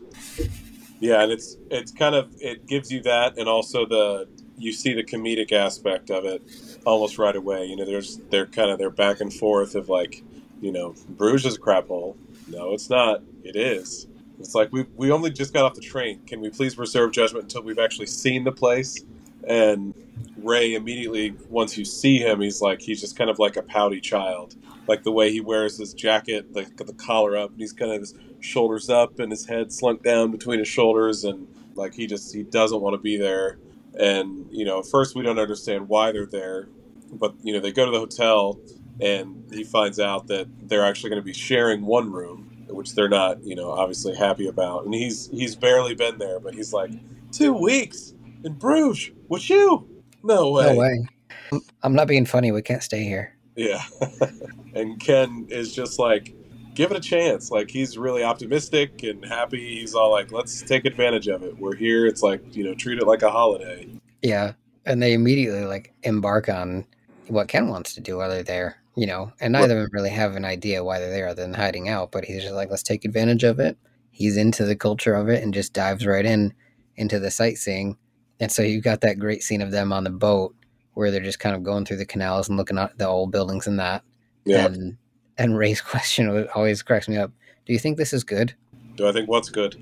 yeah, 0.99 1.23
and 1.23 1.31
it's 1.31 1.57
it's 1.71 1.91
kind 1.91 2.15
of 2.15 2.31
it 2.39 2.67
gives 2.67 2.91
you 2.91 3.01
that, 3.03 3.37
and 3.37 3.47
also 3.47 3.85
the 3.85 4.27
you 4.57 4.71
see 4.71 4.93
the 4.93 5.03
comedic 5.03 5.51
aspect 5.51 6.09
of 6.09 6.25
it 6.25 6.41
almost 6.85 7.17
right 7.17 7.35
away. 7.35 7.65
You 7.65 7.75
know, 7.75 7.85
there's 7.85 8.17
they're 8.29 8.45
kind 8.45 8.69
of 8.69 8.77
they're 8.77 8.89
back 8.89 9.19
and 9.21 9.33
forth 9.33 9.75
of 9.75 9.89
like, 9.89 10.23
you 10.61 10.71
know, 10.71 10.95
Bruges 11.09 11.45
is 11.45 11.55
a 11.57 11.59
crap 11.59 11.87
hole. 11.87 12.17
No, 12.47 12.73
it's 12.73 12.89
not. 12.89 13.21
It 13.43 13.55
is. 13.55 14.07
It's 14.39 14.55
like 14.55 14.71
we 14.71 14.85
we 14.95 15.11
only 15.11 15.31
just 15.31 15.53
got 15.53 15.65
off 15.65 15.73
the 15.73 15.81
train. 15.81 16.21
Can 16.25 16.41
we 16.41 16.49
please 16.49 16.77
reserve 16.77 17.11
judgment 17.11 17.43
until 17.43 17.63
we've 17.63 17.79
actually 17.79 18.07
seen 18.07 18.43
the 18.43 18.51
place? 18.51 19.03
And 19.47 19.93
Ray 20.37 20.73
immediately, 20.73 21.35
once 21.49 21.77
you 21.77 21.85
see 21.85 22.19
him, 22.19 22.41
he's 22.41 22.61
like 22.61 22.81
he's 22.81 22.99
just 23.01 23.17
kind 23.17 23.29
of 23.29 23.39
like 23.39 23.57
a 23.57 23.61
pouty 23.61 24.01
child. 24.01 24.55
Like 24.87 25.03
the 25.03 25.11
way 25.11 25.31
he 25.31 25.41
wears 25.41 25.77
his 25.77 25.93
jacket, 25.93 26.53
like 26.53 26.77
the 26.77 26.93
collar 26.93 27.37
up, 27.37 27.51
and 27.51 27.59
he's 27.59 27.73
kind 27.73 27.91
of 27.91 28.01
his 28.01 28.13
shoulders 28.39 28.89
up 28.89 29.19
and 29.19 29.31
his 29.31 29.45
head 29.45 29.71
slunk 29.71 30.03
down 30.03 30.31
between 30.31 30.59
his 30.59 30.67
shoulders, 30.67 31.23
and 31.23 31.47
like 31.75 31.93
he 31.93 32.07
just 32.07 32.33
he 32.33 32.43
doesn't 32.43 32.81
want 32.81 32.93
to 32.93 33.01
be 33.01 33.17
there. 33.17 33.57
And 33.97 34.47
you 34.51 34.65
know, 34.65 34.81
first 34.81 35.15
we 35.15 35.23
don't 35.23 35.39
understand 35.39 35.87
why 35.87 36.11
they're 36.11 36.25
there, 36.25 36.67
but 37.11 37.35
you 37.41 37.53
know 37.53 37.59
they 37.59 37.71
go 37.71 37.85
to 37.85 37.91
the 37.91 37.99
hotel, 37.99 38.59
and 39.01 39.43
he 39.51 39.63
finds 39.63 39.99
out 39.99 40.27
that 40.27 40.47
they're 40.67 40.85
actually 40.85 41.09
going 41.09 41.21
to 41.21 41.25
be 41.25 41.33
sharing 41.33 41.85
one 41.85 42.11
room, 42.11 42.65
which 42.69 42.95
they're 42.95 43.09
not, 43.09 43.43
you 43.43 43.55
know, 43.55 43.71
obviously 43.71 44.15
happy 44.15 44.47
about. 44.47 44.85
And 44.85 44.93
he's 44.93 45.29
he's 45.31 45.55
barely 45.55 45.95
been 45.95 46.17
there, 46.17 46.39
but 46.39 46.53
he's 46.53 46.73
like 46.73 46.91
two 47.31 47.53
weeks 47.53 48.13
in 48.43 48.53
Bruges 48.53 49.11
with 49.29 49.49
you. 49.49 49.87
No 50.23 50.51
way. 50.51 50.73
no 50.73 50.75
way 50.79 51.07
I'm- 51.51 51.61
i'm 51.83 51.93
not 51.93 52.07
being 52.07 52.25
funny 52.25 52.51
we 52.51 52.63
can't 52.63 52.81
stay 52.81 53.03
here 53.03 53.35
Yeah. 53.55 53.83
and 54.73 54.99
Ken 54.99 55.45
is 55.49 55.73
just 55.73 55.99
like, 55.99 56.33
give 56.73 56.89
it 56.91 56.97
a 56.97 56.99
chance. 56.99 57.51
Like, 57.51 57.69
he's 57.69 57.97
really 57.97 58.23
optimistic 58.23 59.03
and 59.03 59.23
happy. 59.23 59.79
He's 59.79 59.93
all 59.93 60.09
like, 60.11 60.31
let's 60.31 60.61
take 60.63 60.85
advantage 60.85 61.27
of 61.27 61.43
it. 61.43 61.57
We're 61.57 61.75
here. 61.75 62.05
It's 62.07 62.21
like, 62.23 62.55
you 62.55 62.63
know, 62.63 62.73
treat 62.73 62.97
it 62.97 63.05
like 63.07 63.21
a 63.21 63.29
holiday. 63.31 63.87
Yeah, 64.23 64.53
and 64.85 65.01
they 65.01 65.13
immediately 65.13 65.63
like 65.65 65.93
embark 66.03 66.49
on 66.49 66.85
what 67.27 67.47
Ken 67.47 67.69
wants 67.69 67.93
to 67.93 68.01
do 68.01 68.17
while 68.17 68.29
they're 68.29 68.43
there, 68.43 68.77
you 68.95 69.07
know. 69.07 69.31
And 69.39 69.53
neither 69.53 69.77
of 69.77 69.83
them 69.83 69.89
really 69.91 70.09
have 70.09 70.35
an 70.35 70.45
idea 70.45 70.83
why 70.83 70.99
they're 70.99 71.09
there 71.09 71.27
other 71.27 71.41
than 71.41 71.53
hiding 71.53 71.89
out. 71.89 72.11
But 72.11 72.25
he's 72.25 72.43
just 72.43 72.55
like, 72.55 72.69
let's 72.69 72.83
take 72.83 73.05
advantage 73.05 73.43
of 73.43 73.59
it. 73.59 73.77
He's 74.11 74.37
into 74.37 74.65
the 74.65 74.75
culture 74.75 75.13
of 75.13 75.29
it 75.29 75.43
and 75.43 75.53
just 75.53 75.73
dives 75.73 76.05
right 76.05 76.25
in 76.25 76.53
into 76.95 77.19
the 77.19 77.31
sightseeing. 77.31 77.97
And 78.39 78.51
so 78.51 78.61
you've 78.61 78.83
got 78.83 79.01
that 79.01 79.19
great 79.19 79.43
scene 79.43 79.61
of 79.61 79.71
them 79.71 79.91
on 79.91 80.03
the 80.03 80.09
boat 80.09 80.55
where 80.93 81.11
they're 81.11 81.21
just 81.21 81.39
kind 81.39 81.55
of 81.55 81.63
going 81.63 81.85
through 81.85 81.97
the 81.97 82.05
canals 82.05 82.47
and 82.47 82.57
looking 82.57 82.77
at 82.77 82.97
the 82.97 83.07
old 83.07 83.31
buildings 83.31 83.67
and 83.67 83.79
that. 83.79 84.03
Yeah. 84.45 84.65
And 84.65 84.97
and 85.37 85.57
Ray's 85.57 85.81
question 85.91 86.47
always 86.55 86.81
cracks 86.83 87.07
me 87.07 87.17
up. 87.17 87.31
Do 87.65 87.73
you 87.73 87.79
think 87.79 87.97
this 87.97 88.13
is 88.13 88.23
good? 88.23 88.53
Do 88.95 89.07
I 89.07 89.11
think 89.11 89.27
what's 89.27 89.49
good? 89.49 89.75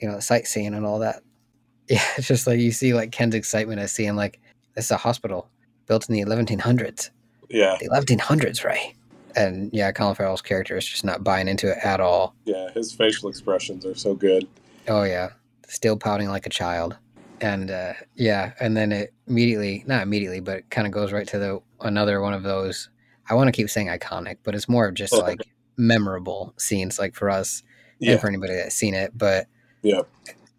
you 0.00 0.08
know, 0.08 0.20
sightseeing 0.20 0.74
and 0.74 0.86
all 0.86 1.00
that. 1.00 1.22
Yeah, 1.88 2.02
it's 2.16 2.26
just 2.26 2.48
like 2.48 2.58
you 2.58 2.72
see 2.72 2.94
like 2.94 3.12
Ken's 3.12 3.36
excitement 3.36 3.78
at 3.80 3.90
seeing 3.90 4.16
like 4.16 4.40
this 4.74 4.86
is 4.86 4.90
a 4.90 4.96
hospital 4.96 5.48
built 5.86 6.08
in 6.08 6.16
the 6.16 6.24
1100s. 6.24 7.10
Yeah. 7.48 7.76
The 7.80 7.88
1100s, 7.88 8.64
right? 8.64 8.94
And 9.34 9.70
yeah, 9.72 9.92
Colin 9.92 10.14
Farrell's 10.14 10.42
character 10.42 10.76
is 10.76 10.86
just 10.86 11.04
not 11.04 11.22
buying 11.22 11.46
into 11.48 11.70
it 11.70 11.78
at 11.84 12.00
all. 12.00 12.34
Yeah. 12.44 12.70
His 12.72 12.92
facial 12.92 13.28
expressions 13.28 13.84
are 13.84 13.94
so 13.94 14.14
good. 14.14 14.46
Oh 14.88 15.02
yeah, 15.02 15.30
still 15.68 15.96
pouting 15.96 16.28
like 16.28 16.46
a 16.46 16.50
child. 16.50 16.96
And 17.42 17.70
uh, 17.70 17.92
yeah, 18.14 18.54
and 18.60 18.74
then 18.76 18.92
it 18.92 19.12
immediately, 19.26 19.84
not 19.86 20.02
immediately, 20.02 20.40
but 20.40 20.58
it 20.58 20.70
kind 20.70 20.86
of 20.86 20.92
goes 20.92 21.12
right 21.12 21.26
to 21.28 21.38
the 21.38 21.60
another 21.82 22.20
one 22.22 22.32
of 22.32 22.42
those. 22.44 22.88
I 23.28 23.34
want 23.34 23.48
to 23.48 23.52
keep 23.52 23.68
saying 23.68 23.88
iconic, 23.88 24.38
but 24.42 24.54
it's 24.54 24.68
more 24.70 24.86
of 24.88 24.94
just 24.94 25.12
like 25.18 25.40
memorable 25.76 26.54
scenes, 26.56 26.98
like 26.98 27.14
for 27.14 27.28
us 27.28 27.62
Yeah. 27.98 28.12
and 28.12 28.20
for 28.20 28.28
anybody 28.28 28.54
that's 28.54 28.74
seen 28.74 28.94
it. 28.94 29.12
But 29.16 29.46
Yeah. 29.82 30.02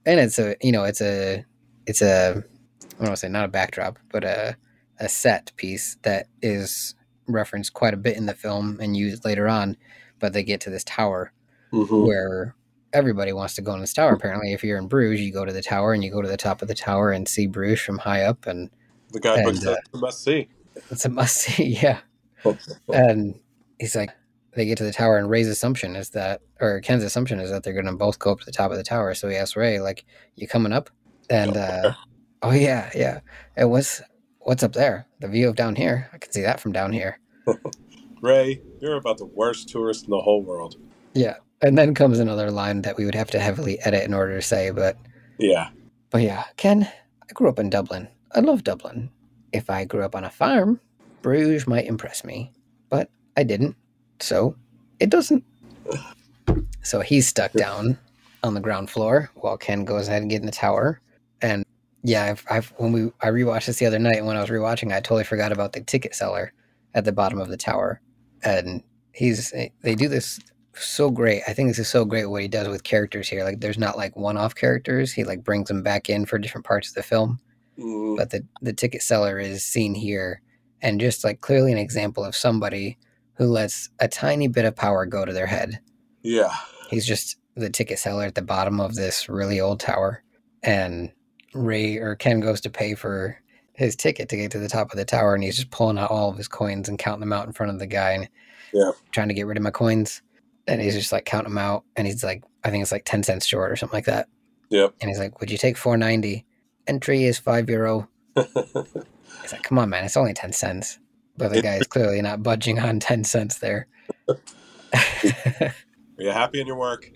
and 0.05 0.19
it's 0.19 0.37
a 0.37 0.55
you 0.61 0.71
know 0.71 0.83
it's 0.83 1.01
a 1.01 1.43
it's 1.87 2.01
a 2.03 2.29
I 2.35 2.89
don't 2.99 2.99
want 2.99 3.13
to 3.13 3.17
say 3.17 3.29
not 3.29 3.45
a 3.45 3.47
backdrop, 3.49 3.97
but 4.11 4.23
a 4.23 4.55
a 4.99 5.07
set 5.09 5.51
piece 5.57 5.97
that 6.03 6.27
is 6.41 6.95
referenced 7.27 7.73
quite 7.73 7.93
a 7.93 7.97
bit 7.97 8.17
in 8.17 8.25
the 8.25 8.33
film 8.33 8.79
and 8.81 8.95
used 8.97 9.25
later 9.25 9.47
on. 9.47 9.77
But 10.19 10.33
they 10.33 10.43
get 10.43 10.61
to 10.61 10.69
this 10.69 10.83
tower 10.83 11.31
Mhm. 11.73 12.05
where 12.07 12.55
everybody 12.93 13.33
wants 13.33 13.53
to 13.55 13.61
go 13.61 13.73
in 13.73 13.81
this 13.81 13.93
tower. 13.93 14.13
Apparently, 14.13 14.53
if 14.53 14.63
you're 14.63 14.77
in 14.77 14.87
Bruges, 14.87 15.21
you 15.21 15.31
go 15.31 15.45
to 15.45 15.53
the 15.53 15.61
tower 15.61 15.93
and 15.93 16.03
you 16.03 16.09
go 16.11 16.21
to 16.21 16.27
the 16.27 16.37
top 16.37 16.61
of 16.61 16.67
the 16.67 16.73
tower 16.73 17.11
and 17.11 17.27
see 17.27 17.45
Bruges 17.45 17.81
from 17.81 17.97
high 17.99 18.23
up, 18.23 18.47
and 18.47 18.69
The 19.11 19.19
guidebook 19.19 19.53
And, 19.53 19.57
says 19.59 19.67
uh, 19.67 19.75
it's 19.79 19.93
a 19.93 19.97
must 19.99 20.23
see. 20.23 20.49
it's 20.91 21.05
a 21.05 21.09
must 21.09 21.35
see. 21.37 21.63
Yeah, 21.81 21.99
and 22.87 23.39
he's 23.79 23.95
like, 23.95 24.11
they 24.53 24.65
get 24.65 24.77
to 24.79 24.83
the 24.83 24.91
tower, 24.93 25.17
and 25.17 25.29
Ray's 25.29 25.47
assumption 25.49 25.95
is 25.95 26.09
that, 26.11 26.41
or 26.59 26.79
Ken's 26.81 27.03
assumption 27.03 27.39
is 27.39 27.51
that 27.51 27.63
they're 27.63 27.73
going 27.73 27.85
to 27.85 27.93
both 27.93 28.17
go 28.19 28.31
up 28.31 28.39
to 28.39 28.45
the 28.45 28.51
top 28.51 28.71
of 28.71 28.77
the 28.77 28.83
tower. 28.83 29.13
So 29.13 29.27
he 29.29 29.35
asks 29.35 29.55
Ray, 29.55 29.79
like, 29.79 30.03
"You 30.35 30.47
coming 30.47 30.73
up?" 30.73 30.89
And 31.29 31.55
uh, 31.57 31.93
oh 32.41 32.51
yeah, 32.51 32.89
yeah. 32.95 33.19
It 33.55 33.65
what's 33.65 34.01
what's 34.47 34.63
up 34.63 34.71
there? 34.71 35.05
The 35.19 35.27
view 35.27 35.49
of 35.49 35.57
down 35.57 35.75
here. 35.75 36.09
I 36.13 36.17
can 36.19 36.31
see 36.31 36.41
that 36.41 36.61
from 36.61 36.71
down 36.71 36.93
here. 36.93 37.19
Ray, 38.21 38.61
you're 38.79 38.95
about 38.95 39.17
the 39.17 39.25
worst 39.25 39.67
tourist 39.67 40.05
in 40.05 40.09
the 40.09 40.21
whole 40.21 40.41
world. 40.41 40.77
Yeah. 41.13 41.35
And 41.61 41.77
then 41.77 41.93
comes 41.93 42.17
another 42.17 42.49
line 42.49 42.81
that 42.83 42.95
we 42.95 43.03
would 43.03 43.13
have 43.13 43.29
to 43.31 43.39
heavily 43.39 43.77
edit 43.81 44.05
in 44.05 44.13
order 44.13 44.37
to 44.37 44.41
say, 44.41 44.69
but 44.69 44.95
Yeah. 45.37 45.67
But 46.11 46.21
yeah, 46.21 46.45
Ken, 46.55 46.89
I 47.29 47.33
grew 47.33 47.49
up 47.49 47.59
in 47.59 47.69
Dublin. 47.69 48.07
I 48.35 48.39
love 48.39 48.63
Dublin. 48.63 49.09
If 49.51 49.69
I 49.69 49.83
grew 49.83 50.03
up 50.03 50.15
on 50.15 50.23
a 50.23 50.29
farm, 50.29 50.79
Bruges 51.21 51.67
might 51.67 51.85
impress 51.85 52.23
me, 52.23 52.53
but 52.89 53.09
I 53.35 53.43
didn't, 53.43 53.75
so 54.21 54.55
it 55.01 55.09
doesn't. 55.09 55.43
So 56.83 57.01
he's 57.01 57.27
stuck 57.27 57.51
down 57.51 57.97
on 58.43 58.53
the 58.53 58.61
ground 58.61 58.89
floor 58.89 59.29
while 59.35 59.57
Ken 59.57 59.83
goes 59.83 60.07
ahead 60.07 60.21
and 60.21 60.31
get 60.31 60.39
in 60.39 60.45
the 60.45 60.53
tower. 60.53 61.01
And 61.41 61.65
yeah, 62.03 62.25
I've, 62.25 62.45
I've 62.49 62.73
when 62.77 62.91
we 62.91 63.05
I 63.21 63.27
rewatched 63.27 63.65
this 63.67 63.79
the 63.79 63.85
other 63.85 63.99
night, 63.99 64.17
and 64.17 64.27
when 64.27 64.37
I 64.37 64.41
was 64.41 64.49
rewatching, 64.49 64.93
I 64.93 64.99
totally 64.99 65.23
forgot 65.23 65.51
about 65.51 65.73
the 65.73 65.81
ticket 65.81 66.15
seller 66.15 66.53
at 66.93 67.05
the 67.05 67.11
bottom 67.11 67.39
of 67.39 67.49
the 67.49 67.57
tower. 67.57 68.01
And 68.43 68.83
he's 69.13 69.51
they 69.81 69.95
do 69.95 70.07
this 70.07 70.39
so 70.73 71.09
great. 71.09 71.41
I 71.47 71.53
think 71.53 71.69
this 71.69 71.79
is 71.79 71.87
so 71.87 72.05
great 72.05 72.27
what 72.27 72.43
he 72.43 72.47
does 72.47 72.67
with 72.67 72.83
characters 72.83 73.27
here. 73.27 73.43
Like 73.43 73.59
there's 73.61 73.79
not 73.79 73.97
like 73.97 74.15
one-off 74.15 74.53
characters. 74.55 75.11
He 75.11 75.23
like 75.23 75.43
brings 75.43 75.67
them 75.69 75.81
back 75.81 76.09
in 76.09 76.25
for 76.25 76.37
different 76.37 76.65
parts 76.67 76.89
of 76.89 76.93
the 76.95 77.03
film. 77.03 77.39
Mm, 77.79 78.15
But 78.17 78.29
the 78.29 78.45
the 78.61 78.73
ticket 78.73 79.01
seller 79.01 79.39
is 79.39 79.63
seen 79.63 79.95
here 79.95 80.41
and 80.81 81.01
just 81.01 81.23
like 81.23 81.41
clearly 81.41 81.71
an 81.71 81.77
example 81.79 82.23
of 82.23 82.35
somebody 82.35 82.97
who 83.33 83.45
lets 83.45 83.89
a 83.99 84.07
tiny 84.07 84.47
bit 84.47 84.65
of 84.65 84.75
power 84.75 85.05
go 85.05 85.25
to 85.25 85.33
their 85.33 85.47
head. 85.47 85.79
yeah. 86.23 86.53
He's 86.89 87.05
just 87.05 87.35
the 87.55 87.69
ticket 87.69 87.99
seller 87.99 88.23
at 88.25 88.35
the 88.35 88.41
bottom 88.41 88.79
of 88.79 88.95
this 88.95 89.27
really 89.27 89.59
old 89.59 89.79
tower 89.79 90.23
and 90.63 91.11
Ray 91.57 91.97
or 91.97 92.15
Ken 92.15 92.39
goes 92.39 92.61
to 92.61 92.69
pay 92.69 92.95
for 92.95 93.39
his 93.73 93.95
ticket 93.95 94.29
to 94.29 94.37
get 94.37 94.51
to 94.51 94.59
the 94.59 94.69
top 94.69 94.91
of 94.91 94.97
the 94.97 95.05
tower 95.05 95.35
and 95.35 95.43
he's 95.43 95.55
just 95.57 95.69
pulling 95.69 95.97
out 95.99 96.09
all 96.09 96.29
of 96.29 96.37
his 96.37 96.47
coins 96.47 96.89
and 96.89 96.97
counting 96.97 97.19
them 97.19 97.33
out 97.33 97.45
in 97.45 97.53
front 97.53 97.71
of 97.71 97.79
the 97.79 97.85
guy 97.87 98.11
and 98.11 98.29
Yeah. 98.73 98.91
trying 99.11 99.27
to 99.27 99.33
get 99.33 99.45
rid 99.45 99.57
of 99.57 99.63
my 99.63 99.71
coins. 99.71 100.21
And 100.67 100.81
he's 100.81 100.95
just 100.95 101.11
like 101.11 101.25
counting 101.25 101.49
them 101.53 101.57
out 101.57 101.83
and 101.95 102.07
he's 102.07 102.23
like 102.23 102.43
I 102.63 102.69
think 102.69 102.81
it's 102.81 102.91
like 102.91 103.05
10 103.05 103.23
cents 103.23 103.45
short 103.45 103.71
or 103.71 103.75
something 103.75 103.95
like 103.97 104.05
that. 104.05 104.27
Yep. 104.69 104.95
And 104.99 105.09
he's 105.09 105.19
like, 105.19 105.39
Would 105.39 105.49
you 105.51 105.57
take 105.57 105.77
four 105.77 105.95
ninety? 105.97 106.45
Entry 106.87 107.23
is 107.23 107.37
five 107.39 107.69
euro. 107.69 108.07
He's 108.35 109.51
like, 109.51 109.63
Come 109.63 109.77
on, 109.79 109.89
man, 109.89 110.03
it's 110.03 110.17
only 110.17 110.33
ten 110.33 110.51
cents. 110.51 110.99
But 111.37 111.53
the 111.53 111.61
guy 111.61 111.75
is 111.75 111.87
clearly 111.87 112.21
not 112.21 112.43
budging 112.43 112.79
on 112.79 112.99
ten 112.99 113.23
cents 113.23 113.59
there. 113.59 113.87
Are 114.93 115.71
you 116.17 116.31
happy 116.31 116.59
in 116.59 116.67
your 116.67 116.77
work? 116.77 117.11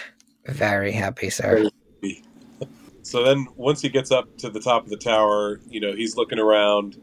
Very 0.46 0.92
happy, 0.92 1.30
sir. 1.30 1.68
So 3.06 3.22
then, 3.22 3.46
once 3.54 3.82
he 3.82 3.88
gets 3.88 4.10
up 4.10 4.36
to 4.38 4.50
the 4.50 4.58
top 4.58 4.82
of 4.82 4.90
the 4.90 4.96
tower, 4.96 5.60
you 5.68 5.78
know, 5.78 5.94
he's 5.94 6.16
looking 6.16 6.40
around. 6.40 7.00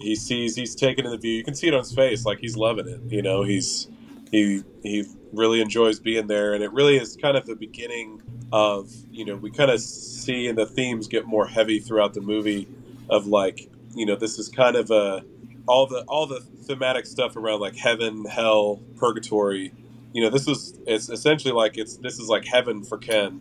He 0.00 0.16
sees 0.16 0.56
he's 0.56 0.74
taken 0.74 1.04
in 1.06 1.12
the 1.12 1.18
view. 1.18 1.34
You 1.34 1.44
can 1.44 1.54
see 1.54 1.68
it 1.68 1.72
on 1.72 1.80
his 1.80 1.94
face, 1.94 2.26
like 2.26 2.40
he's 2.40 2.56
loving 2.56 2.88
it. 2.88 3.00
You 3.06 3.22
know, 3.22 3.44
he's 3.44 3.86
he 4.32 4.64
he 4.82 5.04
really 5.32 5.60
enjoys 5.60 6.00
being 6.00 6.26
there, 6.26 6.52
and 6.52 6.64
it 6.64 6.72
really 6.72 6.96
is 6.96 7.16
kind 7.16 7.36
of 7.36 7.46
the 7.46 7.54
beginning 7.54 8.22
of 8.52 8.92
you 9.12 9.24
know 9.24 9.36
we 9.36 9.52
kind 9.52 9.70
of 9.70 9.80
see 9.80 10.48
and 10.48 10.58
the 10.58 10.66
themes 10.66 11.06
get 11.06 11.26
more 11.26 11.46
heavy 11.46 11.78
throughout 11.78 12.14
the 12.14 12.20
movie 12.20 12.66
of 13.08 13.28
like 13.28 13.70
you 13.94 14.04
know 14.04 14.16
this 14.16 14.40
is 14.40 14.48
kind 14.48 14.74
of 14.74 14.90
a 14.90 15.24
all 15.68 15.86
the 15.86 16.02
all 16.08 16.26
the 16.26 16.40
thematic 16.64 17.06
stuff 17.06 17.36
around 17.36 17.60
like 17.60 17.76
heaven, 17.76 18.24
hell, 18.24 18.82
purgatory. 18.96 19.72
You 20.12 20.24
know, 20.24 20.30
this 20.30 20.48
is 20.48 20.76
it's 20.88 21.08
essentially 21.08 21.54
like 21.54 21.78
it's 21.78 21.98
this 21.98 22.18
is 22.18 22.28
like 22.28 22.44
heaven 22.44 22.82
for 22.82 22.98
Ken 22.98 23.40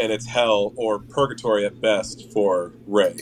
and 0.00 0.10
it's 0.10 0.26
hell 0.26 0.72
or 0.76 0.98
purgatory 0.98 1.66
at 1.66 1.80
best 1.80 2.32
for 2.32 2.72
Ray. 2.86 3.18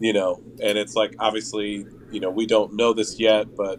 You 0.00 0.12
know, 0.12 0.42
and 0.62 0.78
it's 0.78 0.96
like 0.96 1.14
obviously, 1.20 1.86
you 2.10 2.20
know, 2.20 2.30
we 2.30 2.46
don't 2.46 2.74
know 2.74 2.92
this 2.92 3.20
yet, 3.20 3.54
but 3.54 3.78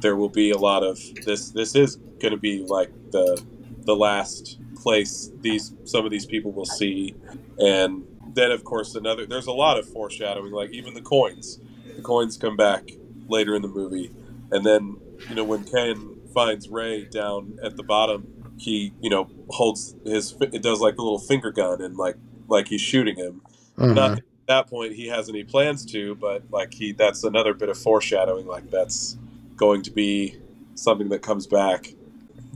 there 0.00 0.16
will 0.16 0.28
be 0.28 0.50
a 0.50 0.58
lot 0.58 0.82
of 0.82 0.98
this. 1.24 1.50
This 1.50 1.74
is 1.74 1.96
going 2.20 2.32
to 2.32 2.38
be 2.38 2.64
like 2.66 2.90
the 3.12 3.42
the 3.84 3.94
last 3.94 4.58
place 4.74 5.30
these 5.40 5.74
some 5.84 6.04
of 6.04 6.10
these 6.10 6.26
people 6.26 6.52
will 6.52 6.66
see, 6.66 7.14
and 7.58 8.04
then 8.34 8.50
of 8.50 8.64
course 8.64 8.94
another. 8.94 9.26
There's 9.26 9.46
a 9.46 9.52
lot 9.52 9.78
of 9.78 9.88
foreshadowing, 9.88 10.52
like 10.52 10.70
even 10.70 10.94
the 10.94 11.02
coins. 11.02 11.60
The 11.94 12.02
coins 12.02 12.36
come 12.36 12.56
back 12.56 12.90
later 13.28 13.54
in 13.54 13.62
the 13.62 13.68
movie, 13.68 14.10
and 14.50 14.64
then 14.64 14.96
you 15.28 15.34
know 15.34 15.44
when 15.44 15.64
Ken 15.64 16.16
finds 16.34 16.68
Ray 16.68 17.04
down 17.04 17.58
at 17.62 17.76
the 17.76 17.82
bottom, 17.82 18.35
he 18.58 18.92
you 19.00 19.10
know 19.10 19.28
holds 19.50 19.94
his 20.04 20.34
it 20.40 20.62
does 20.62 20.80
like 20.80 20.96
the 20.96 21.02
little 21.02 21.18
finger 21.18 21.50
gun 21.50 21.80
and 21.82 21.96
like 21.96 22.16
like 22.48 22.68
he's 22.68 22.80
shooting 22.80 23.16
him. 23.16 23.42
Not 23.76 23.86
mm-hmm. 23.86 23.94
that 23.94 24.18
at 24.18 24.46
that 24.46 24.66
point 24.68 24.94
he 24.94 25.08
has 25.08 25.28
any 25.28 25.44
plans 25.44 25.84
to, 25.86 26.14
but 26.14 26.44
like 26.50 26.74
he 26.74 26.92
that's 26.92 27.24
another 27.24 27.54
bit 27.54 27.68
of 27.68 27.78
foreshadowing. 27.78 28.46
Like 28.46 28.70
that's 28.70 29.18
going 29.56 29.82
to 29.82 29.90
be 29.90 30.38
something 30.74 31.08
that 31.10 31.22
comes 31.22 31.46
back. 31.46 31.94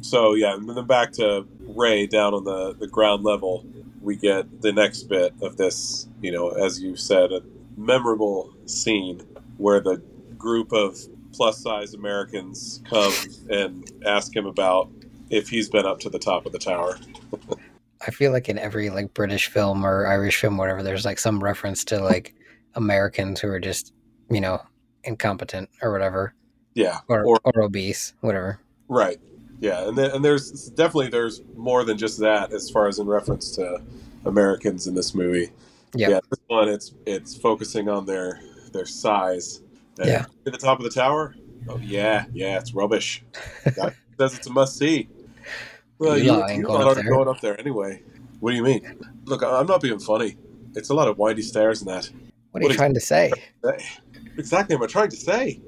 So 0.01 0.35
yeah, 0.35 0.55
and 0.55 0.69
then 0.69 0.87
back 0.87 1.13
to 1.13 1.47
Ray 1.61 2.07
down 2.07 2.35
on 2.35 2.45
the 2.45 2.75
the 2.75 2.87
ground 2.87 3.25
level. 3.25 3.65
We 4.01 4.17
get 4.17 4.63
the 4.63 4.73
next 4.73 5.05
bit 5.05 5.35
of 5.43 5.59
this, 5.59 6.09
you 6.23 6.33
know, 6.33 6.49
as 6.49 6.81
you 6.81 6.97
said, 6.97 7.33
a 7.33 7.43
memorable 7.77 8.51
scene 8.65 9.21
where 9.59 9.79
the 9.79 10.01
group 10.39 10.73
of 10.73 10.99
plus 11.33 11.63
size 11.63 11.93
Americans 11.93 12.83
come 12.89 13.13
and 13.51 13.91
ask 14.07 14.35
him 14.35 14.47
about 14.47 14.91
if 15.31 15.49
he's 15.49 15.69
been 15.69 15.87
up 15.87 16.01
to 16.01 16.11
the 16.11 16.19
top 16.19 16.45
of 16.47 16.53
the 16.53 16.59
tower. 16.59 16.99
I 18.07 18.11
feel 18.11 18.33
like 18.33 18.49
in 18.49 18.59
every 18.59 18.91
like 18.91 19.13
British 19.15 19.49
film 19.49 19.85
or 19.85 20.07
Irish 20.07 20.41
film, 20.41 20.57
whatever, 20.57 20.83
there's 20.83 21.05
like 21.05 21.19
some 21.19 21.43
reference 21.43 21.85
to 21.87 21.99
like 22.03 22.35
Americans 22.75 23.41
who 23.41 23.49
are 23.49 23.61
just, 23.61 23.93
you 24.31 24.41
know, 24.41 24.61
incompetent 25.05 25.69
or 25.83 25.93
whatever, 25.93 26.35
Yeah, 26.75 26.99
or 27.09 27.25
Or- 27.25 27.41
or, 27.45 27.63
obese, 27.63 28.15
whatever. 28.21 28.59
Right. 28.89 29.19
Yeah, 29.61 29.87
and 29.89 29.97
then, 29.99 30.11
and 30.13 30.25
there's 30.25 30.71
definitely 30.71 31.09
there's 31.09 31.43
more 31.57 31.85
than 31.85 31.99
just 31.99 32.19
that 32.21 32.53
as 32.53 32.71
far 32.71 32.87
as 32.89 32.99
in 32.99 33.07
reference 33.07 33.51
to 33.57 33.81
Americans 34.25 34.87
in 34.87 34.95
this 34.95 35.15
movie. 35.15 35.51
Yeah. 35.95 36.21
this 36.31 36.39
one 36.47 36.69
it's 36.69 36.95
it's 37.05 37.37
focusing 37.37 37.89
on 37.89 38.07
their 38.07 38.41
their 38.73 38.87
size. 38.87 39.61
And 39.99 40.09
Yeah. 40.09 40.27
At 40.47 40.53
the 40.53 40.59
top 40.59 40.79
of 40.79 40.85
the 40.85 40.91
tower. 40.91 41.35
Oh 41.69 41.77
yeah, 41.79 42.25
yeah, 42.33 42.57
it's 42.59 42.73
rubbish. 42.73 43.23
Says 44.19 44.35
it's 44.35 44.47
a 44.47 44.51
must 44.53 44.77
see. 44.79 45.09
Well, 46.01 46.17
You 46.19 46.33
you, 46.33 46.55
you 46.57 46.63
going 46.63 46.89
up 46.89 46.95
there. 46.95 47.05
going 47.05 47.29
up 47.29 47.41
there 47.41 47.61
anyway. 47.61 48.03
What 48.41 48.51
do 48.53 48.57
you 48.57 48.63
mean? 48.63 48.81
Look, 49.27 49.43
I'm 49.43 49.67
not 49.67 49.83
being 49.83 49.99
funny. 50.01 50.37
It's 50.75 50.89
a 50.89 50.95
lot 50.95 51.09
of 51.09 51.19
windy 51.19 51.43
stairs 51.43 51.83
and 51.83 51.91
that. 51.91 52.11
What 52.51 52.61
are 52.61 52.63
you 52.63 52.69
What 52.69 52.71
is- 52.73 52.77
trying 52.77 52.95
to 52.95 53.01
say? 53.01 53.31
Exactly, 54.39 54.75
am 54.77 54.83
I'm 54.83 54.89
trying 54.89 55.11
to 55.11 55.17
say? 55.17 55.61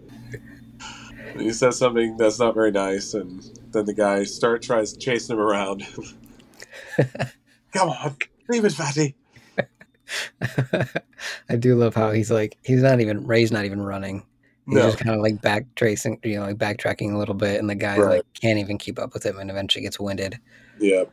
And 1.33 1.41
he 1.43 1.53
says 1.53 1.77
something 1.79 2.17
that's 2.17 2.39
not 2.39 2.55
very 2.55 2.71
nice, 2.71 3.13
and 3.15 3.43
then 3.73 3.85
the 3.85 3.95
guy 3.95 4.25
start 4.25 4.63
tries 4.63 4.97
chasing 4.97 5.37
him 5.37 5.41
around. 5.43 5.87
Come 7.75 7.91
on, 7.91 8.17
leave 8.49 8.65
it, 8.65 8.73
fatty. 8.73 9.15
I 11.49 11.57
do 11.59 11.75
love 11.75 11.95
how 11.95 12.11
he's 12.11 12.31
like 12.31 12.57
he's 12.65 12.83
not 12.83 13.01
even 13.01 13.27
Ray's 13.27 13.53
not 13.53 13.65
even 13.65 13.81
running. 13.83 14.25
He's 14.67 14.75
No, 14.77 14.83
just 14.83 14.99
kind 14.99 15.15
of 15.17 15.23
like 15.23 15.41
back 15.43 15.67
tracing, 15.75 16.19
you 16.23 16.39
know, 16.39 16.47
like 16.47 16.57
backtracking 16.59 17.13
a 17.13 17.19
little 17.19 17.35
bit, 17.35 17.59
and 17.61 17.69
the 17.69 17.75
guy 17.75 17.99
Right. 17.99 18.17
like 18.17 18.33
can't 18.35 18.59
even 18.59 18.79
keep 18.79 18.99
up 18.99 19.13
with 19.15 19.25
him, 19.27 19.39
and 19.39 19.51
eventually 19.51 19.83
gets 19.83 19.99
winded. 20.01 20.39
yeah. 20.81 21.05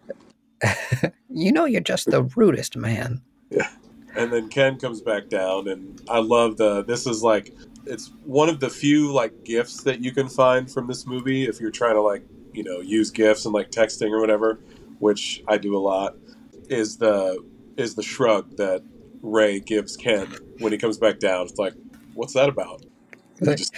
you 1.29 1.51
know, 1.51 1.65
you're 1.65 1.81
just 1.81 2.09
the 2.11 2.23
rudest 2.35 2.75
man. 2.75 3.21
Yeah. 3.49 3.69
And 4.15 4.33
then 4.33 4.49
Ken 4.49 4.77
comes 4.77 5.01
back 5.01 5.29
down, 5.29 5.67
and 5.67 6.01
I 6.09 6.19
love 6.19 6.57
the. 6.57 6.83
This 6.83 7.07
is 7.07 7.23
like 7.23 7.53
it's 7.85 8.11
one 8.25 8.49
of 8.49 8.59
the 8.59 8.69
few 8.69 9.11
like 9.13 9.43
gifts 9.45 9.83
that 9.83 10.01
you 10.03 10.11
can 10.11 10.27
find 10.27 10.69
from 10.69 10.87
this 10.87 11.05
movie 11.07 11.45
if 11.47 11.59
you're 11.61 11.71
trying 11.71 11.93
to 11.95 12.01
like 12.01 12.23
you 12.53 12.63
know 12.63 12.81
use 12.81 13.09
gifts 13.11 13.45
and 13.45 13.53
like 13.53 13.71
texting 13.71 14.11
or 14.11 14.19
whatever, 14.19 14.59
which 14.99 15.43
I 15.47 15.57
do 15.57 15.77
a 15.77 15.79
lot. 15.79 16.15
Is 16.69 16.97
the 16.97 17.43
is 17.77 17.95
the 17.95 18.03
shrug 18.03 18.57
that 18.57 18.83
Ray 19.21 19.59
gives 19.59 19.95
Ken 19.95 20.27
when 20.59 20.71
he 20.71 20.77
comes 20.77 20.97
back 20.97 21.19
down? 21.19 21.45
It's 21.45 21.57
like, 21.57 21.73
what's 22.15 22.33
that 22.33 22.49
about? 22.49 22.83
He 23.39 23.55
just 23.55 23.73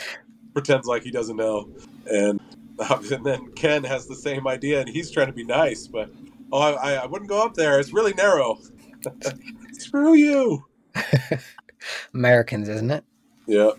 pretends 0.54 0.88
like 0.88 1.04
he 1.04 1.12
doesn't 1.12 1.38
know, 1.38 1.69
and 2.10 2.39
and 3.12 3.26
then 3.26 3.52
Ken 3.54 3.84
has 3.84 4.08
the 4.08 4.15
same 4.15 4.47
idea, 4.47 4.80
and 4.80 4.89
he's 4.89 5.12
trying 5.12 5.28
to 5.28 5.34
be 5.34 5.43
nice, 5.45 5.88
but 5.88 6.10
oh, 6.52 6.60
I, 6.76 6.95
I 6.95 7.06
wouldn't 7.06 7.30
go 7.30 7.43
up 7.43 7.54
there. 7.54 7.80
It's 7.80 7.93
really 7.93 8.13
narrow. 8.13 8.60
Screw 9.74 10.13
you. 10.13 10.65
Americans, 12.13 12.69
isn't 12.69 12.91
it? 12.91 13.04
Yeah. 13.47 13.71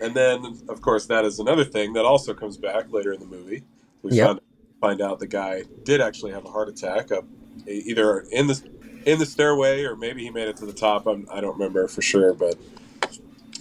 And 0.00 0.14
then, 0.14 0.58
of 0.68 0.80
course, 0.80 1.06
that 1.06 1.24
is 1.24 1.38
another 1.38 1.64
thing 1.64 1.92
that 1.92 2.04
also 2.04 2.32
comes 2.34 2.56
back 2.56 2.90
later 2.92 3.12
in 3.12 3.20
the 3.20 3.26
movie. 3.26 3.64
We 4.02 4.16
Yep. 4.16 4.26
found, 4.26 4.40
find 4.80 5.00
out 5.00 5.18
the 5.18 5.26
guy 5.26 5.64
did 5.84 6.00
actually 6.00 6.32
have 6.32 6.44
a 6.44 6.50
heart 6.50 6.68
attack 6.68 7.12
up 7.12 7.24
either 7.66 8.20
in 8.32 8.46
the 8.46 8.62
in 9.06 9.18
the 9.18 9.26
stairway 9.26 9.82
or 9.84 9.96
maybe 9.96 10.22
he 10.22 10.30
made 10.30 10.48
it 10.48 10.56
to 10.58 10.66
the 10.66 10.72
top. 10.72 11.06
I'm, 11.06 11.26
I 11.30 11.40
don't 11.40 11.52
remember 11.52 11.86
for 11.88 12.02
sure, 12.02 12.32
but 12.34 12.56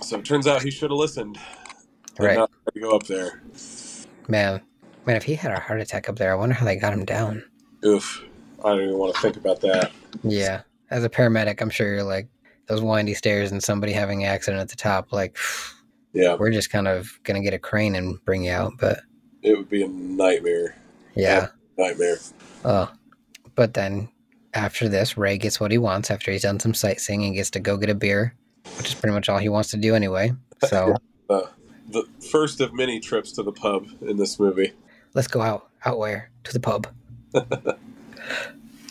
so 0.01 0.19
it 0.19 0.25
turns 0.25 0.47
out 0.47 0.61
he 0.63 0.71
should 0.71 0.91
have 0.91 0.97
listened 0.97 1.37
and 1.37 1.58
Right. 2.25 2.38
not 2.38 2.51
to 2.73 2.79
go 2.79 2.95
up 2.95 3.03
there. 3.08 3.41
Man, 4.27 4.62
man, 5.05 5.15
if 5.15 5.23
he 5.23 5.36
had 5.36 5.51
a 5.51 5.60
heart 5.60 5.82
attack 5.82 6.10
up 6.10 6.17
there, 6.17 6.32
I 6.32 6.36
wonder 6.36 6.55
how 6.55 6.65
they 6.65 6.75
got 6.75 6.93
him 6.93 7.05
down. 7.05 7.43
Oof. 7.86 8.23
I 8.63 8.69
don't 8.69 8.82
even 8.82 8.97
want 8.97 9.15
to 9.15 9.21
think 9.21 9.38
about 9.38 9.62
that. 9.62 9.91
Yeah. 10.23 10.62
As 10.91 11.03
a 11.03 11.10
paramedic, 11.10 11.62
I'm 11.62 11.69
sure 11.69 11.88
you're 11.93 12.03
like 12.03 12.27
those 12.67 12.82
windy 12.82 13.13
stairs 13.13 13.51
and 13.51 13.63
somebody 13.63 13.93
having 13.93 14.23
an 14.23 14.29
accident 14.29 14.62
at 14.62 14.69
the 14.69 14.75
top. 14.75 15.12
Like, 15.12 15.38
Yeah, 16.13 16.36
we're 16.39 16.49
just 16.51 16.71
kind 16.71 16.88
of 16.88 17.19
gonna 17.23 17.39
get 17.41 17.53
a 17.53 17.60
crane 17.60 17.93
and 17.93 18.17
bring 18.25 18.43
you 18.45 18.51
out. 18.51 18.73
But 18.79 19.01
it 19.43 19.55
would 19.55 19.69
be 19.69 19.84
a 19.84 19.88
nightmare. 19.88 20.75
yeah. 21.15 21.49
Nightmare. 21.77 22.17
Oh, 22.65 22.91
but 23.53 23.75
then 23.75 24.10
after 24.55 24.89
this, 24.89 25.17
Ray 25.17 25.38
gets 25.38 25.60
what 25.60 25.69
he 25.71 25.77
wants 25.77 26.10
after 26.10 26.32
he's 26.32 26.41
done 26.41 26.60
some 26.60 26.73
sightseeing 26.73 27.23
and 27.23 27.36
gets 27.36 27.51
to 27.51 27.60
go 27.60 27.77
get 27.77 27.91
a 27.91 27.95
beer, 27.95 28.34
which 28.77 28.88
is 28.88 28.95
pretty 28.95 29.13
much 29.13 29.29
all 29.29 29.38
he 29.38 29.49
wants 29.49 29.69
to 29.71 29.77
do 29.77 29.93
anyway. 29.95 30.34
So 30.67 30.95
Uh, 31.29 31.41
the 31.91 32.04
first 32.32 32.62
of 32.62 32.73
many 32.73 32.99
trips 32.99 33.32
to 33.34 33.43
the 33.43 33.52
pub 33.52 33.88
in 34.02 34.17
this 34.17 34.39
movie. 34.39 34.73
let's 35.13 35.28
go 35.28 35.41
out. 35.41 35.69
Out 35.86 35.97
where? 35.97 36.30
To 36.45 36.54
the 36.54 36.60
pub. 36.60 36.88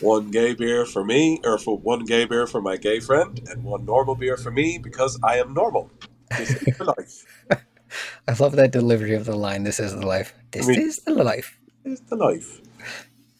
One 0.01 0.31
gay 0.31 0.53
beer 0.53 0.85
for 0.85 1.03
me, 1.03 1.41
or 1.43 1.57
for 1.57 1.77
one 1.77 2.05
gay 2.05 2.23
beer 2.25 2.47
for 2.47 2.61
my 2.61 2.77
gay 2.77 3.01
friend, 3.01 3.39
and 3.49 3.63
one 3.65 3.83
normal 3.85 4.15
beer 4.15 4.37
for 4.37 4.49
me 4.49 4.77
because 4.77 5.19
I 5.23 5.39
am 5.39 5.53
normal. 5.53 5.91
This 6.37 6.51
is 6.51 6.77
the 6.77 6.83
life. 6.85 7.25
I 8.27 8.33
love 8.39 8.53
that 8.53 8.71
delivery 8.71 9.13
of 9.15 9.25
the 9.25 9.35
line. 9.35 9.63
This 9.63 9.79
is 9.79 9.93
the 9.93 10.05
life. 10.05 10.33
This 10.51 10.67
I 10.67 10.71
mean- 10.71 10.81
is 10.81 10.99
the 10.99 11.13
life. 11.15 11.59
This 11.83 11.99
is 11.99 12.05
the 12.07 12.15
life. 12.15 12.61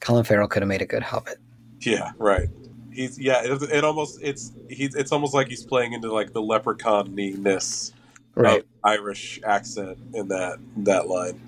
Colin 0.02 0.24
Farrell 0.26 0.48
could 0.48 0.62
have 0.62 0.68
made 0.70 0.82
a 0.82 0.86
good 0.86 1.04
Hobbit. 1.04 1.38
Yeah, 1.82 2.12
right. 2.18 2.50
He's 2.92 3.18
yeah. 3.18 3.42
It, 3.44 3.62
it 3.64 3.84
almost 3.86 4.20
it's 4.22 4.52
he's 4.70 4.96
it's 4.96 5.12
almost 5.14 5.34
like 5.34 5.48
he's 5.48 5.64
playing 5.64 5.94
into 5.94 6.12
like 6.12 6.34
the 6.34 6.42
leprechaun-ness 6.42 7.94
Right. 8.40 8.66
Irish 8.84 9.42
accent 9.44 9.98
in 10.14 10.30
that 10.30 10.60
that 10.78 11.08
line. 11.08 11.42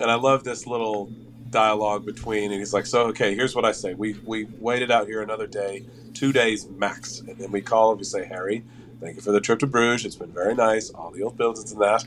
And 0.00 0.10
I 0.10 0.14
love 0.14 0.44
this 0.44 0.66
little 0.66 1.10
dialogue 1.50 2.04
between 2.04 2.52
and 2.52 2.60
he's 2.60 2.74
like, 2.74 2.84
So 2.86 3.06
okay, 3.06 3.34
here's 3.34 3.54
what 3.54 3.64
I 3.64 3.72
say. 3.72 3.94
We 3.94 4.20
we 4.24 4.44
waited 4.60 4.90
out 4.90 5.06
here 5.06 5.22
another 5.22 5.46
day, 5.46 5.86
two 6.12 6.32
days 6.32 6.68
max. 6.68 7.20
And 7.20 7.38
then 7.38 7.50
we 7.50 7.62
call 7.62 7.92
him, 7.92 7.98
we 7.98 8.04
say, 8.04 8.26
Harry, 8.26 8.62
thank 9.00 9.16
you 9.16 9.22
for 9.22 9.32
the 9.32 9.40
trip 9.40 9.58
to 9.60 9.66
Bruges. 9.66 10.04
It's 10.04 10.16
been 10.16 10.32
very 10.32 10.54
nice. 10.54 10.90
All 10.90 11.10
the 11.10 11.22
old 11.22 11.38
buildings 11.38 11.72
and 11.72 11.80
that. 11.80 12.04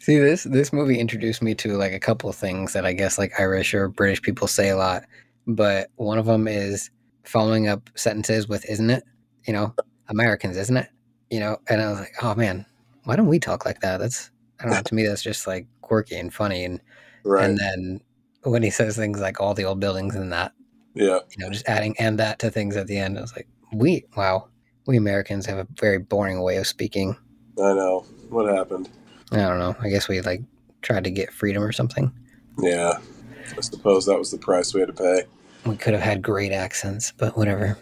See 0.00 0.18
this 0.18 0.44
this 0.44 0.72
movie 0.72 0.98
introduced 0.98 1.40
me 1.42 1.54
to 1.54 1.78
like 1.78 1.92
a 1.92 2.00
couple 2.00 2.28
of 2.28 2.36
things 2.36 2.74
that 2.74 2.84
I 2.84 2.92
guess 2.92 3.16
like 3.18 3.32
Irish 3.38 3.72
or 3.72 3.88
British 3.88 4.20
people 4.20 4.48
say 4.48 4.68
a 4.68 4.76
lot, 4.76 5.04
but 5.46 5.88
one 5.96 6.18
of 6.18 6.26
them 6.26 6.46
is 6.46 6.90
following 7.24 7.68
up 7.68 7.88
sentences 7.94 8.48
with 8.48 8.68
"isn't 8.68 8.90
it?" 8.90 9.04
You 9.46 9.52
know, 9.52 9.74
Americans, 10.08 10.56
isn't 10.56 10.76
it? 10.76 10.88
You 11.32 11.40
know, 11.40 11.56
and 11.68 11.80
I 11.80 11.88
was 11.88 11.98
like, 11.98 12.12
oh 12.22 12.34
man, 12.34 12.66
why 13.04 13.16
don't 13.16 13.26
we 13.26 13.38
talk 13.38 13.64
like 13.64 13.80
that? 13.80 13.96
That's 13.96 14.30
I 14.60 14.64
don't 14.64 14.74
know. 14.74 14.82
To 14.84 14.94
me, 14.94 15.06
that's 15.06 15.22
just 15.22 15.46
like 15.46 15.66
quirky 15.80 16.16
and 16.16 16.32
funny. 16.32 16.64
And 16.64 16.80
Right. 17.24 17.44
and 17.44 17.58
then 17.58 18.00
when 18.42 18.62
he 18.62 18.70
says 18.70 18.96
things 18.96 19.20
like 19.20 19.40
all 19.40 19.54
the 19.54 19.64
old 19.64 19.80
buildings 19.80 20.14
and 20.14 20.32
that, 20.32 20.52
yeah. 20.94 21.20
you 21.30 21.38
know, 21.38 21.50
just 21.50 21.68
adding 21.68 21.94
and 21.98 22.18
that 22.18 22.38
to 22.40 22.50
things 22.50 22.76
at 22.76 22.86
the 22.86 22.98
end, 22.98 23.16
I 23.16 23.20
was 23.20 23.34
like, 23.34 23.48
we 23.72 24.04
wow, 24.16 24.48
we 24.86 24.96
Americans 24.96 25.46
have 25.46 25.58
a 25.58 25.66
very 25.80 25.98
boring 25.98 26.42
way 26.42 26.56
of 26.56 26.66
speaking. 26.66 27.16
I 27.58 27.72
know. 27.72 28.04
What 28.28 28.52
happened? 28.52 28.88
I 29.30 29.36
don't 29.36 29.58
know. 29.58 29.76
I 29.80 29.88
guess 29.88 30.08
we 30.08 30.20
like 30.20 30.42
tried 30.82 31.04
to 31.04 31.10
get 31.10 31.32
freedom 31.32 31.62
or 31.62 31.72
something. 31.72 32.12
Yeah. 32.58 32.98
I 33.56 33.60
suppose 33.60 34.06
that 34.06 34.18
was 34.18 34.30
the 34.30 34.38
price 34.38 34.74
we 34.74 34.80
had 34.80 34.88
to 34.88 34.92
pay. 34.92 35.24
We 35.64 35.76
could 35.76 35.92
have 35.92 36.02
had 36.02 36.22
great 36.22 36.52
accents, 36.52 37.12
but 37.16 37.36
whatever. 37.36 37.78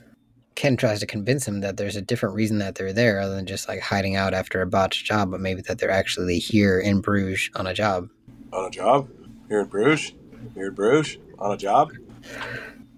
Ken 0.55 0.77
tries 0.77 1.01
to 1.01 1.07
convince 1.07 1.47
him 1.47 1.61
that 1.61 1.77
there's 1.77 1.97
a 1.97 2.03
different 2.03 2.35
reason 2.35 2.59
that 2.59 2.75
they're 2.75 2.93
there 2.93 3.21
other 3.21 3.35
than 3.35 3.47
just 3.47 3.69
like 3.69 3.81
hiding 3.81 4.17
out 4.17 4.35
after 4.35 4.61
a 4.61 4.67
botched 4.67 5.07
job, 5.07 5.31
but 5.31 5.41
maybe 5.41 5.63
that 5.63 5.79
they're 5.79 5.91
actually 5.91 6.39
here 6.39 6.79
in 6.79 7.01
Bruges 7.01 7.51
on 7.55 7.67
a 7.67 7.75
job. 7.75 8.09
On 8.53 8.67
a 8.67 8.71
job? 8.71 9.09
Here 9.49 9.61
in 9.61 9.67
Bruges? 9.67 10.13
Here 10.55 10.69
in 10.69 10.75
Bruges? 10.75 11.19
On 11.39 11.53
a 11.53 11.57
job? 11.57 11.93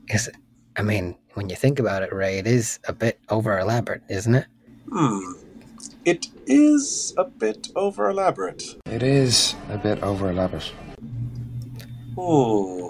Because, 0.05 0.29
I 0.77 0.83
mean, 0.83 1.17
when 1.35 1.49
you 1.49 1.57
think 1.57 1.79
about 1.79 2.03
it, 2.03 2.13
Ray, 2.13 2.39
it 2.39 2.47
is 2.47 2.79
a 2.89 2.93
bit 2.93 3.21
over 3.29 3.59
elaborate, 3.59 4.03
isn't 4.09 4.35
it? 4.35 4.47
Hmm. 4.91 5.33
It 6.05 6.27
is 6.47 7.15
a 7.17 7.25
bit 7.25 7.69
over 7.77 8.11
elaborate. 8.11 8.65
It 8.87 9.03
is 9.03 9.55
a 9.69 9.79
bit 9.79 10.03
over 10.03 10.31
elaborate. 10.31 10.73
Hmm. 12.17 12.89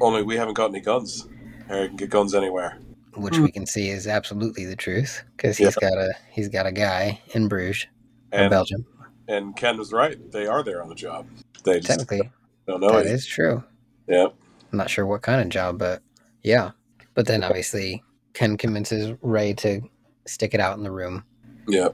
Only 0.00 0.22
we 0.22 0.36
haven't 0.36 0.54
got 0.54 0.70
any 0.70 0.80
guns. 0.80 1.28
Harry 1.68 1.88
can 1.88 1.96
get 1.96 2.10
guns 2.10 2.34
anywhere. 2.34 2.78
Which 3.16 3.36
hmm. 3.36 3.44
we 3.44 3.52
can 3.52 3.66
see 3.66 3.88
is 3.88 4.06
absolutely 4.06 4.64
the 4.64 4.76
truth 4.76 5.22
because 5.36 5.56
he's 5.56 5.76
got 5.76 5.92
a 5.92 6.14
he's 6.30 6.48
got 6.48 6.66
a 6.66 6.72
guy 6.72 7.20
in 7.32 7.48
Bruges 7.48 7.86
And 8.32 8.50
Belgium. 8.50 8.84
and 9.28 9.56
Ken 9.56 9.78
was 9.78 9.92
right. 9.92 10.18
They 10.32 10.46
are 10.46 10.62
there 10.62 10.82
on 10.82 10.88
the 10.88 10.94
job. 10.94 11.26
They 11.64 11.80
just 11.80 11.86
Technically, 11.86 12.30
don't 12.66 12.80
know 12.80 12.90
that 12.90 13.06
it. 13.06 13.12
is 13.12 13.26
true. 13.26 13.62
Yeah. 14.08 14.26
I'm 14.72 14.78
not 14.78 14.90
sure 14.90 15.06
what 15.06 15.22
kind 15.22 15.40
of 15.40 15.48
job, 15.48 15.78
but 15.78 16.02
yeah. 16.42 16.72
But 17.14 17.26
then 17.26 17.44
obviously 17.44 18.02
Ken 18.32 18.56
convinces 18.56 19.16
Ray 19.22 19.54
to 19.54 19.80
stick 20.26 20.54
it 20.54 20.60
out 20.60 20.76
in 20.76 20.82
the 20.82 20.90
room. 20.90 21.24
Yeah. 21.68 21.88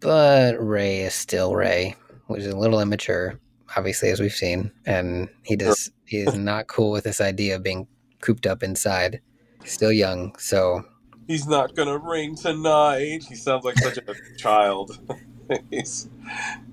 But 0.00 0.56
Ray 0.58 1.00
is 1.00 1.14
still 1.14 1.54
Ray, 1.54 1.96
which 2.26 2.42
is 2.42 2.52
a 2.52 2.56
little 2.56 2.80
immature, 2.80 3.40
obviously, 3.76 4.10
as 4.10 4.20
we've 4.20 4.32
seen. 4.32 4.70
And 4.84 5.28
he 5.42 5.56
does 5.56 5.90
he 6.04 6.18
is 6.18 6.34
not 6.34 6.68
cool 6.68 6.92
with 6.92 7.04
this 7.04 7.20
idea 7.20 7.56
of 7.56 7.62
being 7.62 7.86
cooped 8.20 8.46
up 8.46 8.62
inside. 8.62 9.20
Still 9.66 9.92
young, 9.92 10.34
so 10.38 10.84
He's 11.26 11.46
not 11.46 11.74
gonna 11.74 11.98
ring 11.98 12.36
tonight. 12.36 13.24
He 13.28 13.34
sounds 13.34 13.64
like 13.64 13.76
such 13.78 13.98
a 13.98 14.14
child. 14.38 14.98
he's 15.70 16.08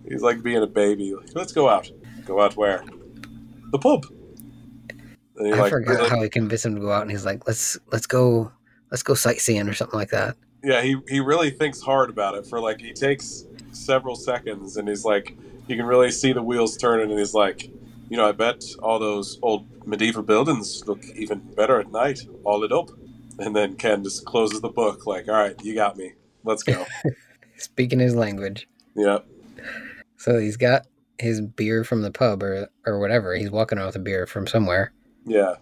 he's 0.08 0.22
like 0.22 0.44
being 0.44 0.62
a 0.62 0.68
baby. 0.68 1.14
Like, 1.16 1.30
Let's 1.36 1.52
go 1.52 1.68
out. 1.68 1.90
Go 2.26 2.40
out 2.40 2.56
where? 2.56 2.84
The 3.72 3.80
pub. 3.80 4.06
I 5.40 5.44
like, 5.50 5.72
forgot 5.72 5.92
really- 5.98 6.10
how 6.10 6.22
he 6.22 6.30
convinced 6.30 6.66
him 6.66 6.76
to 6.76 6.82
go 6.82 6.92
out 6.92 7.02
and 7.02 7.12
he's 7.12 7.26
like, 7.26 7.48
Let's 7.48 7.78
let's 7.92 8.06
go 8.06 8.52
let's 8.92 9.02
go 9.04 9.16
sightseeing 9.16 9.68
or 9.68 9.74
something 9.74 9.98
like 10.00 10.12
that. 10.12 10.36
yeah, 10.64 10.82
he 10.82 10.98
he 11.10 11.20
really 11.20 11.50
thinks 11.50 11.82
hard 11.82 12.10
about 12.12 12.36
it. 12.36 12.46
For 12.46 12.60
like, 12.60 12.80
he 12.80 12.94
takes 12.94 13.46
several 13.72 14.16
seconds, 14.16 14.78
and 14.78 14.88
he's 14.88 15.04
like, 15.04 15.36
you 15.68 15.76
can 15.76 15.86
really 15.88 16.12
see 16.12 16.32
the 16.32 16.44
wheels 16.44 16.78
turning, 16.78 17.10
and 17.10 17.18
he's 17.18 17.34
like, 17.34 17.72
you 18.14 18.18
know, 18.18 18.30
I 18.30 18.32
bet 18.32 18.64
all 18.84 19.00
those 19.00 19.40
old 19.42 19.88
medieval 19.88 20.22
buildings 20.22 20.84
look 20.86 21.04
even 21.16 21.40
better 21.56 21.80
at 21.80 21.92
night, 21.92 22.20
all 22.44 22.60
lit 22.60 22.72
up. 22.72 22.92
And 23.40 23.56
then 23.56 23.76
Ken 23.76 24.04
just 24.04 24.24
closes 24.24 24.62
the 24.62 24.70
book, 24.70 25.08
like, 25.08 25.28
all 25.28 25.34
right, 25.34 25.56
you 25.64 25.74
got 25.74 25.98
me. 25.98 26.14
Let's 26.44 26.62
go. 26.62 26.86
Speaking 27.58 27.98
his 27.98 28.14
language. 28.14 28.68
yeah, 28.96 29.18
So 30.18 30.38
he's 30.38 30.58
got 30.58 30.86
his 31.18 31.42
beer 31.42 31.84
from 31.84 32.04
the 32.04 32.12
pub 32.12 32.44
or 32.44 32.70
or 32.86 33.00
whatever. 33.00 33.36
He's 33.36 33.50
walking 33.50 33.80
out 33.80 33.88
with 33.88 33.96
a 33.96 34.00
beer 34.00 34.28
from 34.28 34.46
somewhere. 34.46 34.94
yeah, 35.26 35.56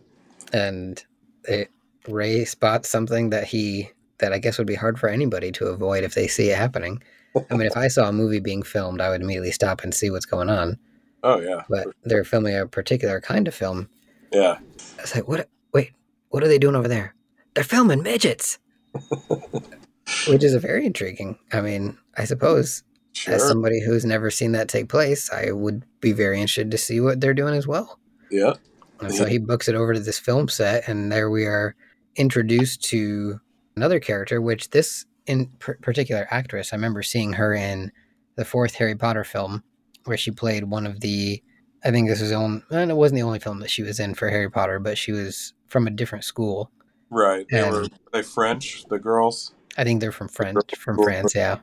and 0.52 1.02
it, 1.46 1.72
Ray 2.10 2.44
spots 2.44 2.90
something 2.90 3.30
that 3.30 3.46
he 3.46 3.92
that 4.18 4.34
I 4.34 4.40
guess 4.40 4.58
would 4.58 4.68
be 4.68 4.76
hard 4.76 5.00
for 5.00 5.08
anybody 5.08 5.54
to 5.54 5.68
avoid 5.68 6.04
if 6.04 6.16
they 6.16 6.28
see 6.28 6.50
it 6.50 6.58
happening. 6.58 7.02
I 7.50 7.56
mean, 7.56 7.68
if 7.68 7.78
I 7.78 7.88
saw 7.88 8.10
a 8.10 8.12
movie 8.12 8.42
being 8.42 8.62
filmed, 8.62 9.00
I 9.00 9.10
would 9.10 9.22
immediately 9.22 9.54
stop 9.54 9.86
and 9.86 9.94
see 9.94 10.10
what's 10.10 10.26
going 10.26 10.50
on. 10.50 10.78
Oh 11.24 11.40
yeah, 11.40 11.64
But 11.70 11.88
they're 12.04 12.24
filming 12.24 12.56
a 12.58 12.66
particular 12.68 13.20
kind 13.22 13.48
of 13.48 13.54
film. 13.56 13.90
yeah. 14.32 14.58
I 14.98 15.02
was 15.02 15.16
like, 15.16 15.28
"What? 15.28 15.50
Wait, 15.74 15.92
what 16.30 16.44
are 16.44 16.48
they 16.48 16.60
doing 16.60 16.76
over 16.76 16.88
there? 16.88 17.16
They're 17.54 17.64
filming 17.64 18.04
midgets," 18.04 18.60
which 20.28 20.44
is 20.44 20.54
a 20.54 20.60
very 20.60 20.86
intriguing. 20.86 21.38
I 21.52 21.62
mean, 21.62 21.98
I 22.18 22.26
suppose 22.26 22.84
Sure. 23.14 23.34
as 23.34 23.44
somebody 23.46 23.82
who's 23.84 24.06
never 24.06 24.32
seen 24.32 24.54
that 24.54 24.70
take 24.70 24.88
place, 24.90 25.30
I 25.32 25.52
would 25.52 25.84
be 26.00 26.14
very 26.14 26.38
interested 26.40 26.72
to 26.72 26.78
see 26.78 27.00
what 27.02 27.20
they're 27.20 27.34
doing 27.34 27.54
as 27.56 27.68
well. 27.68 28.00
yeah, 28.30 28.54
And 29.02 29.14
so 29.14 29.26
he 29.26 29.38
books 29.38 29.68
it 29.68 29.76
over 29.76 29.94
to 29.94 30.00
this 30.00 30.18
film 30.18 30.48
set, 30.48 30.88
and 30.88 31.12
there 31.12 31.30
we 31.30 31.46
are 31.46 31.76
introduced 32.16 32.84
to 32.86 33.42
another 33.76 34.00
character, 34.00 34.40
which 34.42 34.70
this 34.70 35.06
in 35.28 35.48
particular 35.60 36.26
actress, 36.32 36.72
I 36.72 36.78
remember 36.78 37.04
seeing 37.04 37.34
her 37.34 37.54
in 37.54 37.92
the 38.38 38.46
fourth 38.46 38.76
Harry 38.76 38.96
Potter 38.96 39.24
film, 39.26 39.64
where 40.06 40.18
she 40.18 40.32
played 40.32 40.64
one 40.66 40.86
of 40.88 41.00
the. 41.02 41.42
I 41.84 41.90
think 41.92 42.08
this 42.10 42.22
was 42.22 42.30
the 42.30 42.36
only, 42.36 42.62
and 42.72 42.92
it 42.92 42.96
wasn't 42.96 43.18
the 43.20 43.24
only 43.26 43.40
film 43.40 43.60
that 43.60 43.72
she 43.72 43.82
was 43.82 44.00
in 44.00 44.14
for 44.14 44.30
Harry 44.30 44.50
Potter, 44.50 44.78
but 44.80 44.98
she 44.98 45.12
was 45.12 45.54
from 45.68 45.88
a 45.88 45.92
different 45.92 46.24
school. 46.24 46.70
right. 47.10 47.46
They 47.50 47.60
And- 47.62 47.72
were 47.72 47.88
they 48.14 48.22
French, 48.22 48.86
the 48.90 49.00
girls. 49.00 49.54
I 49.78 49.84
think 49.84 50.00
they're 50.02 50.12
from 50.12 50.28
France. 50.28 50.64
From 50.78 50.98
France, 51.02 51.34
yeah. 51.36 51.60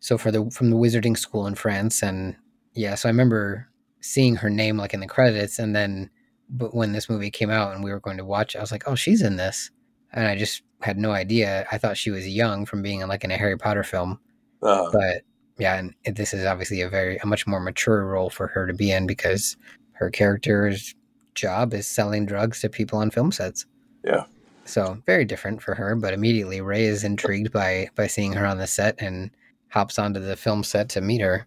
So 0.00 0.18
for 0.18 0.30
the 0.32 0.50
from 0.50 0.70
the 0.70 0.76
wizarding 0.76 1.16
school 1.16 1.46
in 1.46 1.54
France, 1.54 2.02
and 2.02 2.34
yeah, 2.74 2.94
so 2.96 3.08
I 3.08 3.12
remember 3.12 3.68
seeing 4.00 4.36
her 4.36 4.50
name 4.50 4.76
like 4.78 4.94
in 4.94 5.00
the 5.00 5.06
credits, 5.06 5.58
and 5.58 5.76
then 5.76 6.10
but 6.50 6.74
when 6.74 6.92
this 6.92 7.08
movie 7.08 7.30
came 7.30 7.50
out 7.50 7.72
and 7.74 7.84
we 7.84 7.90
were 7.92 8.00
going 8.00 8.16
to 8.18 8.24
watch, 8.24 8.54
it, 8.54 8.58
I 8.58 8.60
was 8.62 8.72
like, 8.72 8.82
oh, 8.86 8.94
she's 8.96 9.22
in 9.22 9.36
this, 9.36 9.70
and 10.12 10.26
I 10.26 10.36
just 10.36 10.62
had 10.80 10.98
no 10.98 11.12
idea. 11.12 11.66
I 11.70 11.78
thought 11.78 11.96
she 11.96 12.10
was 12.10 12.26
young 12.28 12.66
from 12.66 12.82
being 12.82 13.00
in 13.00 13.08
like 13.08 13.22
in 13.24 13.30
a 13.30 13.36
Harry 13.38 13.56
Potter 13.56 13.84
film, 13.84 14.18
Uh, 14.62 14.90
but 14.92 15.22
yeah, 15.58 15.76
and 15.76 15.94
this 16.16 16.32
is 16.32 16.44
obviously 16.44 16.80
a 16.80 16.88
very 16.88 17.18
a 17.18 17.26
much 17.26 17.46
more 17.46 17.60
mature 17.60 18.06
role 18.06 18.30
for 18.30 18.46
her 18.48 18.66
to 18.66 18.74
be 18.74 18.90
in 18.90 19.06
because 19.06 19.56
her 19.92 20.10
character's 20.10 20.94
job 21.34 21.72
is 21.74 21.86
selling 21.86 22.26
drugs 22.26 22.60
to 22.60 22.68
people 22.68 22.98
on 22.98 23.10
film 23.10 23.32
sets. 23.32 23.66
Yeah. 24.04 24.24
So 24.64 25.02
very 25.06 25.24
different 25.24 25.62
for 25.62 25.74
her, 25.74 25.96
but 25.96 26.14
immediately 26.14 26.60
Ray 26.60 26.84
is 26.84 27.04
intrigued 27.04 27.52
by 27.52 27.88
by 27.94 28.06
seeing 28.06 28.32
her 28.32 28.46
on 28.46 28.58
the 28.58 28.66
set 28.66 28.96
and 29.00 29.30
hops 29.68 29.98
onto 29.98 30.20
the 30.20 30.36
film 30.36 30.64
set 30.64 30.88
to 30.90 31.00
meet 31.00 31.20
her. 31.20 31.46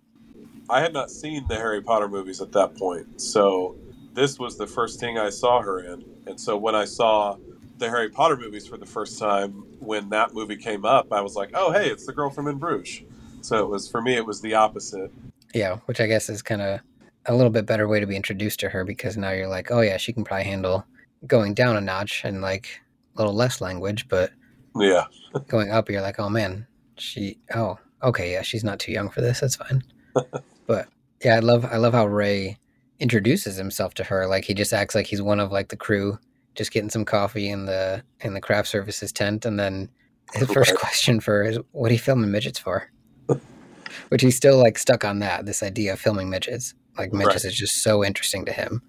I 0.70 0.82
had 0.82 0.94
not 0.94 1.12
seen 1.12 1.46
the 1.48 1.56
Harry 1.56 1.82
Potter 1.82 2.08
movies 2.08 2.42
at 2.42 2.52
that 2.54 2.76
point, 2.76 3.22
so 3.22 3.76
this 4.14 4.40
was 4.40 4.58
the 4.58 4.68
first 4.68 5.00
thing 5.00 5.18
I 5.18 5.30
saw 5.30 5.62
her 5.62 5.80
in. 5.80 6.04
And 6.26 6.40
so 6.40 6.58
when 6.58 6.74
I 6.74 6.86
saw 6.86 7.38
the 7.78 7.90
Harry 7.90 8.10
Potter 8.10 8.36
movies 8.36 8.66
for 8.66 8.78
the 8.78 8.86
first 8.86 9.20
time, 9.20 9.52
when 9.80 10.10
that 10.10 10.34
movie 10.34 10.56
came 10.56 10.86
up, 10.86 11.12
I 11.14 11.22
was 11.22 11.36
like, 11.36 11.52
"Oh, 11.54 11.72
hey, 11.72 11.90
it's 11.90 12.06
the 12.06 12.14
girl 12.14 12.30
from 12.30 12.48
In 12.48 12.58
Bruges." 12.58 13.04
So 13.46 13.64
it 13.64 13.70
was 13.70 13.88
for 13.88 14.02
me, 14.02 14.16
it 14.16 14.26
was 14.26 14.42
the 14.42 14.56
opposite. 14.56 15.12
Yeah, 15.54 15.78
which 15.86 16.02
I 16.02 16.08
guess 16.08 16.30
is 16.30 16.42
kind 16.42 16.64
of 16.64 16.80
a 17.28 17.36
little 17.36 17.52
bit 17.52 17.68
better 17.68 17.88
way 17.88 18.00
to 18.00 18.08
be 18.08 18.16
introduced 18.16 18.60
to 18.62 18.70
her 18.70 18.84
because 18.84 19.18
now 19.18 19.30
you're 19.32 19.48
like, 19.48 19.70
oh 19.70 19.82
yeah, 19.82 19.98
she 19.98 20.14
can 20.14 20.24
probably 20.24 20.46
handle 20.46 20.84
going 21.28 21.54
down 21.54 21.78
a 21.78 21.82
notch 21.82 22.24
and 22.26 22.42
like 22.42 22.82
a 23.16 23.20
little 23.20 23.36
less 23.36 23.62
language, 23.62 24.08
but 24.08 24.32
Yeah, 24.76 25.06
going 25.48 25.70
up, 25.70 25.92
you're 25.92 26.02
like, 26.02 26.20
oh 26.20 26.28
man, 26.28 26.66
she, 26.98 27.38
oh, 27.54 27.78
okay, 28.02 28.32
yeah, 28.32 28.42
she's 28.42 28.64
not 28.64 28.80
too 28.80 28.92
young 28.92 29.10
for 29.10 29.22
this. 29.22 29.42
That's 29.42 29.58
fine. 29.58 29.84
but 30.68 30.88
yeah, 31.24 31.36
I 31.36 31.40
love, 31.40 31.66
I 31.66 31.78
love 31.78 31.94
how 31.94 32.08
Ray 32.08 32.58
introduces 33.00 33.58
himself 33.58 33.94
to 33.96 34.04
her. 34.06 34.26
Like 34.26 34.46
he 34.46 34.56
just 34.56 34.74
acts 34.74 34.96
like 34.96 35.06
he's 35.06 35.22
one 35.22 35.40
of 35.40 35.52
like 35.52 35.70
the 35.70 35.78
crew, 35.78 36.18
just 36.56 36.72
getting 36.72 36.90
some 36.90 37.06
coffee 37.06 37.50
in 37.50 37.66
the 37.66 38.04
in 38.22 38.34
the 38.34 38.42
craft 38.42 38.70
services 38.70 39.12
tent, 39.12 39.46
and 39.46 39.60
then 39.60 39.88
his 40.34 40.52
first 40.52 40.76
question 40.80 41.20
for 41.20 41.44
her 41.44 41.44
is, 41.44 41.60
"What 41.74 41.92
are 41.92 41.94
you 41.94 42.00
filming 42.00 42.32
midgets 42.32 42.58
for?" 42.58 42.90
Which 44.10 44.22
he's 44.22 44.36
still 44.36 44.58
like 44.58 44.78
stuck 44.78 45.04
on 45.06 45.20
that 45.20 45.46
this 45.46 45.62
idea 45.64 45.94
of 45.94 46.00
filming 46.00 46.30
midgets. 46.30 46.74
Like 46.98 47.12
midgets 47.14 47.46
is 47.46 47.56
just 47.56 47.82
so 47.84 48.04
interesting 48.04 48.46
to 48.46 48.52
him. 48.54 48.82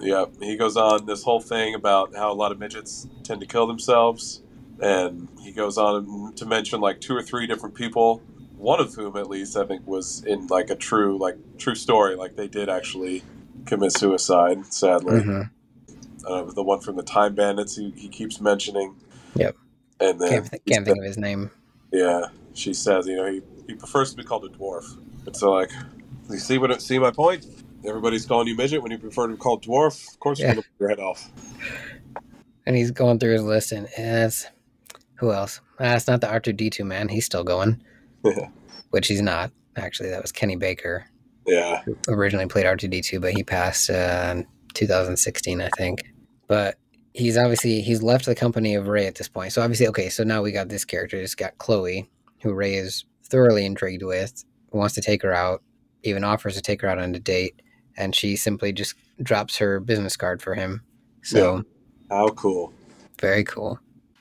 yeah. 0.00 0.24
He 0.40 0.56
goes 0.56 0.76
on 0.76 1.06
this 1.06 1.22
whole 1.22 1.40
thing 1.40 1.74
about 1.74 2.14
how 2.16 2.32
a 2.32 2.34
lot 2.34 2.52
of 2.52 2.58
midgets 2.58 3.06
tend 3.22 3.40
to 3.40 3.46
kill 3.46 3.66
themselves, 3.66 4.40
and 4.80 5.28
he 5.42 5.52
goes 5.52 5.76
on 5.78 6.32
to 6.36 6.46
mention 6.46 6.80
like 6.80 7.00
two 7.00 7.14
or 7.14 7.22
three 7.22 7.46
different 7.46 7.74
people. 7.74 8.22
One 8.56 8.80
of 8.80 8.94
whom, 8.94 9.16
at 9.16 9.28
least, 9.28 9.56
I 9.56 9.64
think, 9.66 9.86
was 9.86 10.22
in 10.24 10.46
like 10.48 10.68
a 10.70 10.76
true, 10.76 11.16
like 11.18 11.36
true 11.58 11.74
story. 11.74 12.14
Like 12.16 12.36
they 12.36 12.48
did 12.48 12.68
actually 12.68 13.22
commit 13.66 13.92
suicide. 13.92 14.66
Sadly, 14.72 15.20
Mhm. 15.22 15.50
uh, 16.26 16.44
the 16.44 16.62
one 16.62 16.80
from 16.80 16.96
the 16.96 17.02
Time 17.02 17.34
Bandits 17.34 17.76
he, 17.76 17.90
he 17.96 18.08
keeps 18.08 18.40
mentioning. 18.40 18.96
Yep. 19.34 19.56
And 20.00 20.20
then 20.20 20.30
Can't, 20.30 20.66
can't 20.66 20.84
think 20.86 20.98
of 20.98 21.04
his 21.04 21.16
name. 21.18 21.50
Yeah, 21.92 22.26
she 22.54 22.72
says, 22.74 23.06
you 23.06 23.16
know, 23.16 23.30
he, 23.32 23.42
he 23.70 23.76
prefers 23.76 24.10
to 24.10 24.16
be 24.16 24.24
called 24.24 24.44
a 24.44 24.48
dwarf. 24.48 24.84
And 25.26 25.36
so, 25.36 25.52
like, 25.52 25.70
you 26.28 26.38
see 26.38 26.58
what 26.58 26.70
it, 26.70 26.82
see 26.82 26.98
my 26.98 27.10
point? 27.10 27.46
Everybody's 27.86 28.26
calling 28.26 28.46
you 28.48 28.56
midget 28.56 28.82
when 28.82 28.90
you 28.92 28.98
prefer 28.98 29.26
to 29.26 29.34
be 29.34 29.38
called 29.38 29.64
dwarf. 29.64 30.12
Of 30.12 30.20
course, 30.20 30.38
Yeah. 30.40 30.54
you're 30.54 30.62
to 30.62 30.68
your 30.78 30.88
head 30.90 30.98
off. 31.00 31.30
And 32.66 32.76
he's 32.76 32.90
going 32.90 33.18
through 33.18 33.32
his 33.32 33.42
list, 33.42 33.72
and 33.72 33.88
it's 33.96 34.46
who 35.14 35.32
else? 35.32 35.60
Ah, 35.78 35.94
it's 35.94 36.06
not 36.06 36.20
the 36.20 36.28
R 36.28 36.40
two 36.40 36.52
D 36.52 36.68
two 36.70 36.84
man. 36.84 37.08
He's 37.08 37.24
still 37.24 37.44
going, 37.44 37.82
which 38.90 39.08
he's 39.08 39.22
not. 39.22 39.50
Actually, 39.76 40.10
that 40.10 40.20
was 40.22 40.30
Kenny 40.32 40.56
Baker, 40.56 41.06
Yeah, 41.46 41.82
originally 42.08 42.46
played 42.46 42.66
R 42.66 42.76
two 42.76 42.88
D 42.88 43.00
two, 43.00 43.18
but 43.18 43.32
he 43.32 43.42
passed 43.42 43.88
uh, 43.88 44.34
in 44.36 44.46
2016, 44.74 45.60
I 45.62 45.68
think. 45.76 46.00
But 46.48 46.76
he's 47.14 47.38
obviously 47.38 47.80
he's 47.80 48.02
left 48.02 48.26
the 48.26 48.34
company 48.34 48.74
of 48.74 48.88
Ray 48.88 49.06
at 49.06 49.14
this 49.14 49.28
point. 49.28 49.52
So 49.52 49.62
obviously, 49.62 49.88
okay, 49.88 50.10
so 50.10 50.22
now 50.22 50.42
we 50.42 50.52
got 50.52 50.68
this 50.68 50.84
character. 50.84 51.20
Just 51.20 51.38
got 51.38 51.56
Chloe, 51.58 52.10
who 52.42 52.52
Ray 52.52 52.74
is 52.74 53.04
thoroughly 53.30 53.64
intrigued 53.64 54.02
with, 54.02 54.44
wants 54.72 54.94
to 54.94 55.00
take 55.00 55.22
her 55.22 55.32
out, 55.32 55.62
even 56.02 56.24
offers 56.24 56.54
to 56.54 56.60
take 56.60 56.82
her 56.82 56.88
out 56.88 56.98
on 56.98 57.14
a 57.14 57.20
date, 57.20 57.62
and 57.96 58.14
she 58.14 58.36
simply 58.36 58.72
just 58.72 58.94
drops 59.22 59.56
her 59.58 59.80
business 59.80 60.16
card 60.16 60.42
for 60.42 60.54
him. 60.54 60.82
So. 61.22 61.64
how 62.10 62.28
cool. 62.30 62.72
Very 63.20 63.44
cool. 63.44 63.78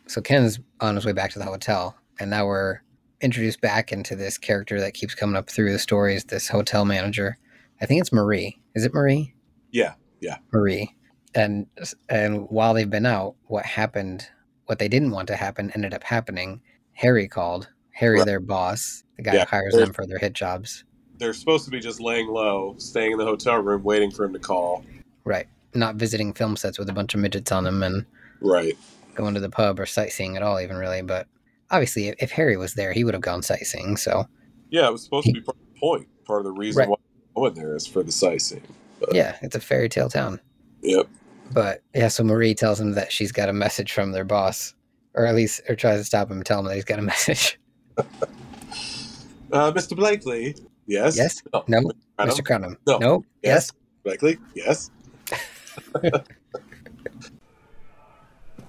So 0.07 0.21
Ken's 0.21 0.59
on 0.79 0.95
his 0.95 1.05
way 1.05 1.13
back 1.13 1.31
to 1.31 1.39
the 1.39 1.45
hotel, 1.45 1.95
and 2.19 2.29
now 2.29 2.45
we're 2.45 2.79
introduced 3.21 3.61
back 3.61 3.91
into 3.91 4.15
this 4.15 4.37
character 4.37 4.79
that 4.79 4.93
keeps 4.93 5.15
coming 5.15 5.35
up 5.35 5.49
through 5.49 5.71
the 5.71 5.79
stories. 5.79 6.23
This 6.25 6.47
hotel 6.47 6.85
manager, 6.85 7.37
I 7.81 7.85
think 7.85 8.01
it's 8.01 8.11
Marie. 8.11 8.59
Is 8.75 8.85
it 8.85 8.93
Marie? 8.93 9.33
Yeah, 9.71 9.93
yeah, 10.19 10.37
Marie. 10.51 10.95
And 11.35 11.67
and 12.09 12.49
while 12.49 12.73
they've 12.73 12.89
been 12.89 13.05
out, 13.05 13.35
what 13.45 13.65
happened? 13.65 14.27
What 14.65 14.79
they 14.79 14.87
didn't 14.87 15.11
want 15.11 15.27
to 15.27 15.35
happen 15.35 15.71
ended 15.73 15.93
up 15.93 16.03
happening. 16.03 16.61
Harry 16.93 17.27
called. 17.27 17.69
Harry, 17.99 18.19
Right. 18.19 18.25
their 18.25 18.39
boss, 18.39 19.03
the 19.17 19.23
guy 19.23 19.33
Yeah, 19.33 19.39
who 19.41 19.47
hires 19.49 19.73
them 19.75 19.91
for 19.91 20.05
their 20.07 20.17
hit 20.19 20.31
jobs. 20.31 20.85
They're 21.17 21.33
supposed 21.33 21.65
to 21.65 21.71
be 21.71 21.81
just 21.81 21.99
laying 21.99 22.27
low, 22.29 22.75
staying 22.77 23.11
in 23.11 23.17
the 23.17 23.25
hotel 23.25 23.57
room, 23.57 23.83
waiting 23.83 24.09
for 24.09 24.23
him 24.23 24.31
to 24.31 24.39
call. 24.39 24.85
Right. 25.25 25.47
Not 25.73 25.95
visiting 25.95 26.31
film 26.33 26.55
sets 26.55 26.79
with 26.79 26.87
a 26.89 26.93
bunch 26.93 27.13
of 27.13 27.19
midgets 27.19 27.51
on 27.51 27.65
them 27.65 27.83
and 27.83 28.05
Right. 28.39 28.77
going 29.15 29.33
to 29.33 29.41
the 29.41 29.49
pub 29.49 29.81
or 29.81 29.85
sightseeing 29.85 30.37
at 30.37 30.43
all, 30.43 30.61
even 30.61 30.77
really. 30.77 31.01
But 31.01 31.27
obviously, 31.71 32.07
if, 32.07 32.15
if 32.19 32.31
Harry 32.31 32.55
was 32.55 32.73
there, 32.75 32.93
he 32.93 33.03
would 33.03 33.13
have 33.13 33.21
gone 33.21 33.41
sightseeing. 33.41 33.97
So 33.97 34.25
Yeah, 34.69 34.87
it 34.87 34.91
was 34.93 35.03
supposed 35.03 35.27
to 35.27 35.33
be 35.33 35.41
part 35.41 35.57
of 35.57 35.73
the 35.73 35.79
point. 35.79 36.07
Part 36.25 36.39
of 36.39 36.45
the 36.45 36.51
reason 36.53 36.79
Right. 36.79 36.89
why 36.89 36.95
going 37.35 37.53
there 37.53 37.75
is 37.75 37.85
for 37.85 38.01
the 38.01 38.13
sightseeing. 38.13 38.63
But, 39.01 39.13
yeah, 39.13 39.35
it's 39.41 39.55
a 39.57 39.59
fairy 39.59 39.89
tale 39.89 40.09
town. 40.09 40.39
Yep. 40.83 41.07
But 41.51 41.81
yeah, 41.93 42.07
so 42.07 42.23
Marie 42.23 42.55
tells 42.55 42.79
him 42.79 42.91
that 42.93 43.11
she's 43.11 43.33
got 43.33 43.49
a 43.49 43.53
message 43.53 43.91
from 43.91 44.13
their 44.13 44.23
boss, 44.23 44.73
or 45.15 45.25
at 45.25 45.35
least, 45.35 45.61
or 45.67 45.75
tries 45.75 45.99
to 45.99 46.03
stop 46.05 46.29
him 46.31 46.37
and 46.37 46.45
tell 46.45 46.59
him 46.59 46.65
that 46.67 46.75
he's 46.75 46.85
got 46.85 46.99
a 46.99 47.01
message. 47.13 47.58
Uh, 49.51 49.71
Mr. 49.71 49.95
Blakely. 49.95 50.55
Yes. 50.85 51.17
Yes? 51.17 51.41
No. 51.51 51.63
No, 51.67 51.91
Mr. 52.19 52.45
Cranham. 52.45 52.77
No. 52.85 52.99
No. 52.99 53.25
Yes. 53.41 53.71
Blakely. 54.03 54.37
Yes. 54.53 54.91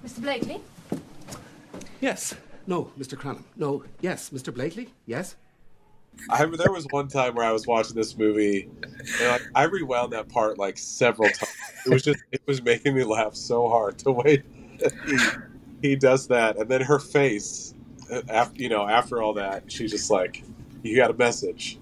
Mr. 0.03 0.21
Blakely? 0.21 0.59
Yes. 1.99 2.33
No, 2.65 2.91
Mr. 2.97 3.15
Cranham. 3.15 3.43
No. 3.55 3.83
Yes, 4.01 4.31
Mr. 4.31 4.51
Blakely. 4.53 4.89
Yes. 5.05 5.35
I 6.29 6.45
there 6.45 6.71
was 6.71 6.85
one 6.89 7.07
time 7.07 7.35
where 7.35 7.45
I 7.45 7.51
was 7.51 7.65
watching 7.65 7.95
this 7.95 8.17
movie, 8.17 8.69
and 8.83 9.27
like, 9.27 9.41
I 9.55 9.63
rewound 9.63 10.11
that 10.13 10.29
part 10.29 10.57
like 10.57 10.77
several 10.77 11.29
times. 11.29 11.55
It 11.85 11.89
was 11.89 12.03
just 12.03 12.19
it 12.31 12.41
was 12.45 12.61
making 12.61 12.95
me 12.95 13.03
laugh 13.03 13.33
so 13.35 13.69
hard 13.69 13.99
the 13.99 14.11
way 14.11 14.43
that 14.79 14.91
he 15.81 15.89
he 15.89 15.95
does 15.95 16.27
that, 16.27 16.57
and 16.57 16.69
then 16.69 16.81
her 16.81 16.99
face 16.99 17.73
after 18.29 18.61
you 18.61 18.69
know 18.69 18.87
after 18.87 19.21
all 19.21 19.33
that, 19.33 19.71
she's 19.71 19.91
just 19.91 20.11
like, 20.11 20.43
"You 20.83 20.95
got 20.95 21.11
a 21.11 21.15
message," 21.15 21.79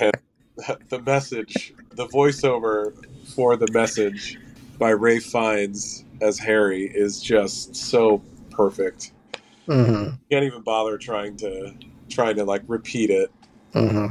and 0.00 0.12
the 0.88 1.00
message, 1.02 1.74
the 1.90 2.06
voiceover 2.06 2.94
for 3.34 3.56
the 3.56 3.70
message 3.72 4.38
by 4.78 4.92
Ralph 4.92 5.22
Fiennes 5.24 6.04
as 6.20 6.38
Harry 6.38 6.84
is 6.84 7.20
just 7.20 7.76
so 7.76 8.22
perfect. 8.50 9.12
Mm-hmm. 9.66 10.14
Can't 10.30 10.44
even 10.44 10.62
bother 10.62 10.96
trying 10.98 11.36
to 11.38 11.74
trying 12.08 12.36
to 12.36 12.44
like 12.44 12.62
repeat 12.66 13.10
it. 13.10 13.30
Mm-hmm. 13.74 14.06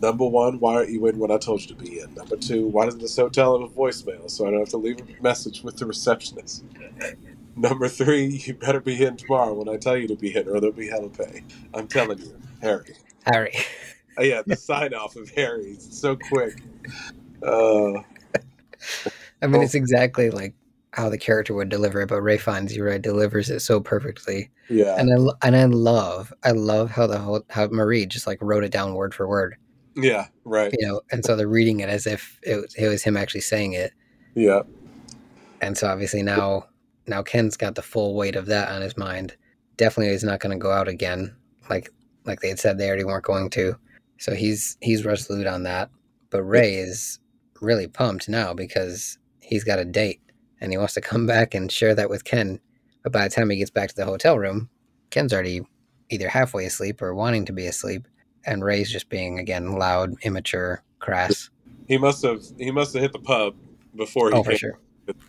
Number 0.00 0.26
one, 0.26 0.60
why 0.60 0.76
aren't 0.76 0.90
you 0.90 1.04
in 1.06 1.18
when 1.18 1.32
I 1.32 1.38
told 1.38 1.62
you 1.62 1.66
to 1.68 1.74
be 1.74 1.98
in? 1.98 2.14
Number 2.14 2.36
two, 2.36 2.68
why 2.68 2.84
doesn't 2.84 3.00
this 3.00 3.16
hotel 3.16 3.60
have 3.60 3.68
a 3.68 3.74
voicemail 3.74 4.30
so 4.30 4.46
I 4.46 4.50
don't 4.50 4.60
have 4.60 4.68
to 4.68 4.76
leave 4.76 5.00
a 5.00 5.22
message 5.22 5.62
with 5.64 5.76
the 5.76 5.86
receptionist? 5.86 6.64
Number 7.58 7.88
three, 7.88 8.26
you 8.26 8.54
better 8.54 8.80
be 8.80 9.02
in 9.04 9.16
tomorrow 9.16 9.52
when 9.54 9.68
I 9.68 9.76
tell 9.76 9.96
you 9.96 10.06
to 10.08 10.16
be 10.16 10.34
in, 10.36 10.48
or 10.48 10.60
there'll 10.60 10.72
be 10.76 10.88
hell 10.88 11.08
to 11.08 11.24
pay. 11.24 11.42
I'm 11.74 11.88
telling 11.88 12.18
you, 12.18 12.40
Harry. 12.62 12.94
Harry. 13.26 13.52
Oh, 14.16 14.22
yeah, 14.22 14.42
the 14.46 14.56
sign 14.56 14.94
off 14.94 15.16
of 15.16 15.30
Harry. 15.30 15.72
It's 15.72 15.98
so 15.98 16.16
quick. 16.16 16.62
Uh, 17.42 17.98
I 19.42 19.46
mean, 19.46 19.56
Oh. 19.56 19.60
it's 19.62 19.74
exactly 19.74 20.30
like 20.30 20.54
how 20.92 21.08
the 21.08 21.18
character 21.18 21.54
would 21.54 21.68
deliver 21.68 22.00
it, 22.00 22.08
but 22.08 22.20
Ralph 22.22 22.40
Fiennes 22.42 22.74
you 22.74 22.84
right 22.84 23.00
delivers 23.00 23.50
it 23.50 23.60
so 23.60 23.80
perfectly. 23.80 24.50
yeah, 24.68 24.96
And 24.98 25.12
I 25.12 25.46
and 25.46 25.54
I 25.56 25.64
love 25.66 26.32
I 26.44 26.50
love 26.52 26.90
how 26.90 27.06
the 27.06 27.18
whole 27.18 27.42
how 27.50 27.66
Marie 27.68 28.06
just 28.06 28.26
like 28.26 28.38
wrote 28.40 28.64
it 28.64 28.72
down 28.72 28.94
word 28.94 29.14
for 29.14 29.28
word, 29.28 29.56
yeah, 29.94 30.26
right. 30.44 30.72
you 30.76 30.86
know, 30.86 31.00
and 31.12 31.24
so 31.24 31.36
they're 31.36 31.46
reading 31.46 31.80
it 31.80 31.88
as 31.88 32.06
if 32.06 32.40
it 32.42 32.56
was, 32.56 32.74
it 32.74 32.88
was 32.88 33.02
him 33.04 33.16
actually 33.16 33.42
saying 33.42 33.74
it. 33.74 33.92
Yeah, 34.34 34.62
and 35.60 35.76
so 35.76 35.86
obviously 35.88 36.22
now 36.22 36.67
now 37.08 37.22
Ken's 37.22 37.56
got 37.56 37.74
the 37.74 37.82
full 37.82 38.14
weight 38.14 38.36
of 38.36 38.46
that 38.46 38.70
on 38.70 38.82
his 38.82 38.96
mind. 38.96 39.36
Definitely 39.76 40.12
he's 40.12 40.24
not 40.24 40.40
going 40.40 40.56
to 40.56 40.62
go 40.62 40.70
out 40.72 40.88
again, 40.88 41.34
like 41.70 41.90
like 42.24 42.40
they 42.40 42.48
had 42.48 42.58
said 42.58 42.78
they 42.78 42.88
already 42.88 43.04
weren't 43.04 43.24
going 43.24 43.50
to. 43.50 43.76
So 44.18 44.34
he's 44.34 44.76
he's 44.80 45.04
resolute 45.04 45.46
on 45.46 45.62
that. 45.64 45.90
But 46.30 46.42
Ray 46.42 46.74
is 46.74 47.20
really 47.60 47.86
pumped 47.86 48.28
now 48.28 48.52
because 48.52 49.18
he's 49.40 49.64
got 49.64 49.78
a 49.78 49.84
date 49.84 50.20
and 50.60 50.72
he 50.72 50.78
wants 50.78 50.94
to 50.94 51.00
come 51.12 51.26
back 51.26 51.54
and 51.54 51.70
share 51.70 51.94
that 51.94 52.10
with 52.10 52.24
Ken. 52.24 52.60
But 53.02 53.12
by 53.12 53.24
the 53.24 53.34
time 53.34 53.50
he 53.50 53.56
gets 53.56 53.70
back 53.70 53.88
to 53.88 53.96
the 53.96 54.04
hotel 54.04 54.38
room, 54.38 54.68
Ken's 55.10 55.32
already 55.32 55.62
either 56.10 56.28
halfway 56.28 56.66
asleep 56.66 57.00
or 57.00 57.14
wanting 57.14 57.44
to 57.46 57.52
be 57.52 57.66
asleep, 57.66 58.06
and 58.44 58.64
Ray's 58.64 58.90
just 58.90 59.08
being 59.08 59.38
again 59.38 59.72
loud, 59.78 60.14
immature, 60.22 60.82
crass. 60.98 61.50
he 61.86 61.96
must 61.96 62.22
have 62.22 62.42
he 62.58 62.70
must 62.70 62.92
have 62.92 63.02
hit 63.02 63.12
the 63.12 63.18
pub 63.18 63.54
before 63.96 64.30
he 64.30 64.36
Oh, 64.36 64.42
for 64.42 64.56
sure. 64.56 64.78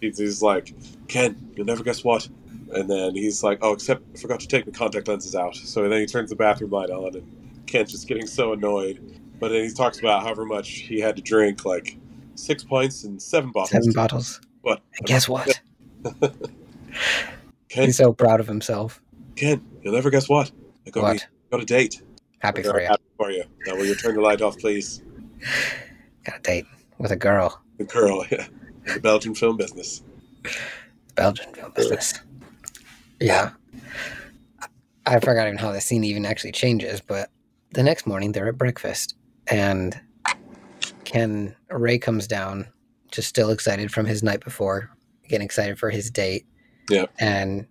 He's, 0.01 0.17
he's 0.17 0.41
like, 0.41 0.73
Ken, 1.07 1.51
you'll 1.55 1.65
never 1.65 1.83
guess 1.83 2.03
what. 2.03 2.27
And 2.73 2.89
then 2.89 3.15
he's 3.15 3.41
like, 3.43 3.59
oh, 3.61 3.73
except 3.73 4.03
I 4.15 4.19
forgot 4.19 4.39
to 4.41 4.47
take 4.47 4.65
the 4.65 4.71
contact 4.71 5.07
lenses 5.07 5.35
out. 5.35 5.55
So 5.55 5.87
then 5.87 5.99
he 5.99 6.05
turns 6.05 6.29
the 6.29 6.35
bathroom 6.35 6.71
light 6.71 6.89
on, 6.89 7.15
and 7.15 7.61
Ken's 7.67 7.91
just 7.91 8.07
getting 8.07 8.27
so 8.27 8.53
annoyed. 8.53 9.21
But 9.39 9.49
then 9.49 9.63
he 9.63 9.71
talks 9.73 9.99
about 9.99 10.23
however 10.23 10.45
much 10.45 10.69
he 10.69 10.99
had 10.99 11.15
to 11.15 11.21
drink, 11.21 11.65
like 11.65 11.97
six 12.35 12.63
pints 12.63 13.03
and 13.05 13.21
seven 13.21 13.51
bottles. 13.51 13.71
Seven 13.71 13.91
bottles. 13.93 14.41
But 14.63 14.81
And 14.97 15.07
guess 15.07 15.27
what? 15.27 15.61
Ken, 17.69 17.85
He's 17.85 17.97
so 17.97 18.13
proud 18.13 18.39
of 18.39 18.47
himself. 18.47 19.01
Ken, 19.35 19.65
you'll 19.81 19.93
never 19.93 20.09
guess 20.09 20.27
what. 20.27 20.51
I 20.85 20.89
got, 20.89 21.03
What? 21.03 21.13
me- 21.15 21.21
got 21.51 21.61
a 21.61 21.65
date. 21.65 22.01
Happy 22.39 22.63
for 22.63 22.79
you. 22.81 22.87
Happy 22.87 23.03
for 23.17 23.31
you. 23.31 23.43
Now, 23.65 23.75
will 23.75 23.85
you 23.85 23.95
turn 23.95 24.15
the 24.15 24.21
light 24.21 24.41
off, 24.41 24.57
please? 24.57 25.01
Got 26.25 26.37
a 26.39 26.41
date 26.41 26.65
with 26.97 27.11
a 27.11 27.15
girl. 27.15 27.61
The 27.77 27.83
girl, 27.85 28.25
yeah. 28.31 28.47
The 28.93 28.99
Belgian 28.99 29.36
film 29.36 29.58
business. 29.58 30.02
Belgian 31.15 31.54
film 31.54 31.71
business. 31.75 32.19
Yeah. 33.19 33.52
I 35.06 35.19
forgot 35.19 35.47
even 35.47 35.58
how 35.58 35.71
the 35.71 35.82
scene 35.82 36.04
even 36.04 36.25
actually 36.25 36.52
changes, 36.52 37.02
but 37.02 37.30
the 37.71 37.84
next 37.84 38.06
morning 38.06 38.32
they're 38.32 38.47
at 38.47 38.58
breakfast 38.58 39.15
and 39.47 39.99
Ken 41.04 41.56
Ray 41.69 41.97
comes 41.97 42.28
down, 42.28 42.67
just 43.12 43.28
still 43.28 43.49
excited 43.49 43.91
from 43.91 44.06
his 44.06 44.21
night 44.21 44.43
before, 44.43 44.91
getting 45.28 45.45
excited 45.45 45.80
for 45.80 45.89
his 45.89 46.12
date. 46.12 46.45
Yeah. 46.89 47.06
And 47.19 47.67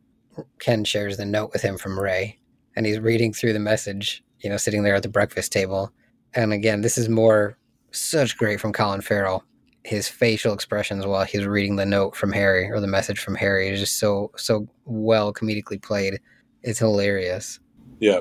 Ken 0.58 0.84
shares 0.84 1.16
the 1.16 1.24
note 1.24 1.52
with 1.52 1.62
him 1.62 1.78
from 1.78 1.98
Ray. 1.98 2.38
And 2.74 2.86
he's 2.86 2.98
reading 2.98 3.32
through 3.32 3.52
the 3.52 3.58
message, 3.60 4.22
you 4.40 4.50
know, 4.50 4.56
sitting 4.56 4.82
there 4.82 4.94
at 4.94 5.02
the 5.02 5.08
breakfast 5.08 5.52
table. 5.52 5.92
And 6.34 6.52
again, 6.52 6.80
this 6.80 6.98
is 6.98 7.08
more 7.08 7.56
such 7.90 8.36
great 8.36 8.60
from 8.60 8.72
Colin 8.72 9.00
Farrell 9.00 9.44
his 9.88 10.06
facial 10.06 10.52
expressions 10.52 11.06
while 11.06 11.24
he's 11.24 11.46
reading 11.46 11.76
the 11.76 11.86
note 11.86 12.14
from 12.14 12.30
Harry 12.30 12.70
or 12.70 12.78
the 12.78 12.86
message 12.86 13.18
from 13.18 13.34
Harry 13.34 13.70
is 13.70 13.80
just 13.80 13.98
so 13.98 14.30
so 14.36 14.68
well 14.84 15.32
comedically 15.32 15.80
played. 15.80 16.20
It's 16.62 16.78
hilarious. 16.78 17.58
Yeah. 17.98 18.20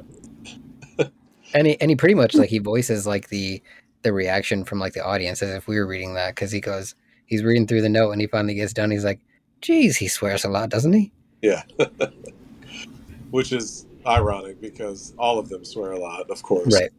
And 1.54 1.66
he, 1.66 1.80
and 1.80 1.90
he 1.90 1.96
pretty 1.96 2.14
much 2.14 2.36
like 2.36 2.50
he 2.50 2.60
voices 2.60 3.08
like 3.08 3.30
the 3.30 3.64
the 4.02 4.12
reaction 4.12 4.66
from 4.66 4.80
like 4.80 4.92
the 4.92 5.04
audience 5.04 5.42
as 5.42 5.50
if 5.52 5.66
we 5.66 5.78
were 5.78 5.88
reading 5.88 6.14
that 6.16 6.36
because 6.36 6.52
he 6.52 6.60
goes 6.60 6.94
he's 7.26 7.42
reading 7.42 7.66
through 7.66 7.82
the 7.82 7.88
note 7.88 8.12
and 8.12 8.20
he 8.20 8.28
finally 8.28 8.54
gets 8.54 8.74
done. 8.74 8.92
He's 8.92 9.06
like, 9.06 9.22
"Geez, 9.62 9.96
he 9.96 10.10
swears 10.10 10.44
a 10.44 10.50
lot, 10.50 10.68
doesn't 10.68 10.92
he?" 10.92 11.10
Yeah. 11.42 11.64
Which 13.32 13.54
is 13.54 13.86
ironic 14.06 14.60
because 14.60 15.14
all 15.18 15.40
of 15.40 15.48
them 15.48 15.64
swear 15.64 15.94
a 15.94 16.00
lot, 16.00 16.30
of 16.30 16.44
course. 16.44 16.74
Right. 16.74 16.92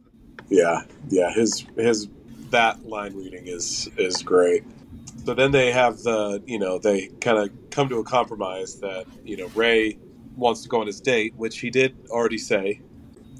Yeah. 0.49 0.81
Yeah. 1.09 1.31
His 1.31 1.63
his 1.77 2.09
that 2.51 2.85
line 2.85 3.15
reading 3.15 3.47
is 3.47 3.89
is 3.97 4.21
great. 4.23 4.63
So 5.25 5.33
then 5.33 5.51
they 5.51 5.71
have 5.71 5.99
the 5.99 6.41
you 6.45 6.59
know 6.59 6.79
they 6.79 7.07
kind 7.21 7.37
of 7.37 7.49
come 7.71 7.89
to 7.89 7.97
a 7.97 8.03
compromise 8.03 8.79
that 8.79 9.05
you 9.23 9.37
know 9.37 9.47
Ray 9.55 9.97
wants 10.35 10.63
to 10.63 10.69
go 10.69 10.81
on 10.81 10.87
his 10.87 11.01
date, 11.01 11.33
which 11.35 11.59
he 11.59 11.69
did 11.69 11.95
already 12.09 12.37
say. 12.37 12.81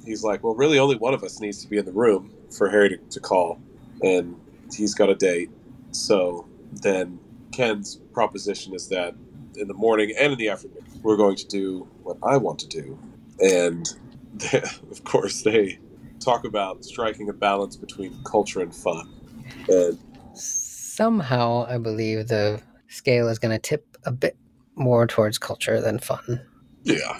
He's 0.05 0.23
like, 0.23 0.43
well, 0.43 0.55
really, 0.55 0.79
only 0.79 0.97
one 0.97 1.13
of 1.13 1.23
us 1.23 1.39
needs 1.39 1.61
to 1.63 1.67
be 1.69 1.77
in 1.77 1.85
the 1.85 1.91
room 1.91 2.33
for 2.51 2.69
Harry 2.69 2.89
to, 2.89 2.97
to 2.97 3.19
call, 3.19 3.59
and 4.01 4.35
he's 4.73 4.95
got 4.95 5.09
a 5.09 5.15
date. 5.15 5.49
So 5.91 6.47
then 6.71 7.19
Ken's 7.51 7.97
proposition 8.13 8.73
is 8.73 8.87
that 8.89 9.15
in 9.55 9.67
the 9.67 9.73
morning 9.73 10.13
and 10.17 10.33
in 10.33 10.39
the 10.39 10.49
afternoon, 10.49 10.83
we're 11.03 11.17
going 11.17 11.35
to 11.35 11.47
do 11.47 11.87
what 12.03 12.17
I 12.23 12.37
want 12.37 12.59
to 12.59 12.67
do. 12.67 12.99
And 13.39 13.87
they, 14.33 14.61
of 14.91 15.03
course, 15.03 15.41
they 15.43 15.79
talk 16.19 16.45
about 16.45 16.83
striking 16.85 17.29
a 17.29 17.33
balance 17.33 17.75
between 17.75 18.15
culture 18.23 18.61
and 18.61 18.73
fun. 18.75 19.07
And 19.67 19.97
Somehow, 20.33 21.65
I 21.67 21.77
believe 21.77 22.27
the 22.27 22.61
scale 22.87 23.27
is 23.29 23.39
going 23.39 23.51
to 23.51 23.59
tip 23.59 23.97
a 24.05 24.11
bit 24.11 24.37
more 24.75 25.07
towards 25.07 25.37
culture 25.37 25.79
than 25.81 25.99
fun. 25.99 26.41
yeah, 26.83 27.19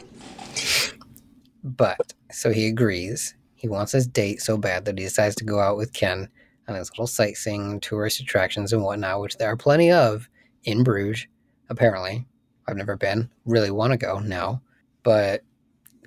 But 1.64 2.14
so 2.32 2.52
he 2.52 2.68
agrees. 2.68 3.36
He 3.56 3.68
wants 3.68 3.92
his 3.92 4.08
date 4.08 4.42
so 4.42 4.58
bad 4.58 4.86
that 4.86 4.98
he 4.98 5.04
decides 5.06 5.36
to 5.36 5.44
go 5.44 5.60
out 5.60 5.78
with 5.78 5.94
Ken 5.94 6.30
on 6.68 6.76
his 6.76 6.90
little 6.92 7.08
sightseeing, 7.08 7.80
tourist 7.80 8.20
attractions, 8.22 8.72
and 8.72 8.84
whatnot, 8.84 9.22
which 9.22 9.38
there 9.38 9.50
are 9.50 9.58
plenty 9.58 9.92
of 9.92 10.30
in 10.64 10.84
Bruges, 10.84 11.28
apparently. 11.70 12.26
I've 12.68 12.78
never 12.78 12.96
been. 12.96 13.30
Really 13.46 13.72
want 13.72 13.92
to 13.92 13.98
go 13.98 14.20
now. 14.20 14.62
But 15.04 15.42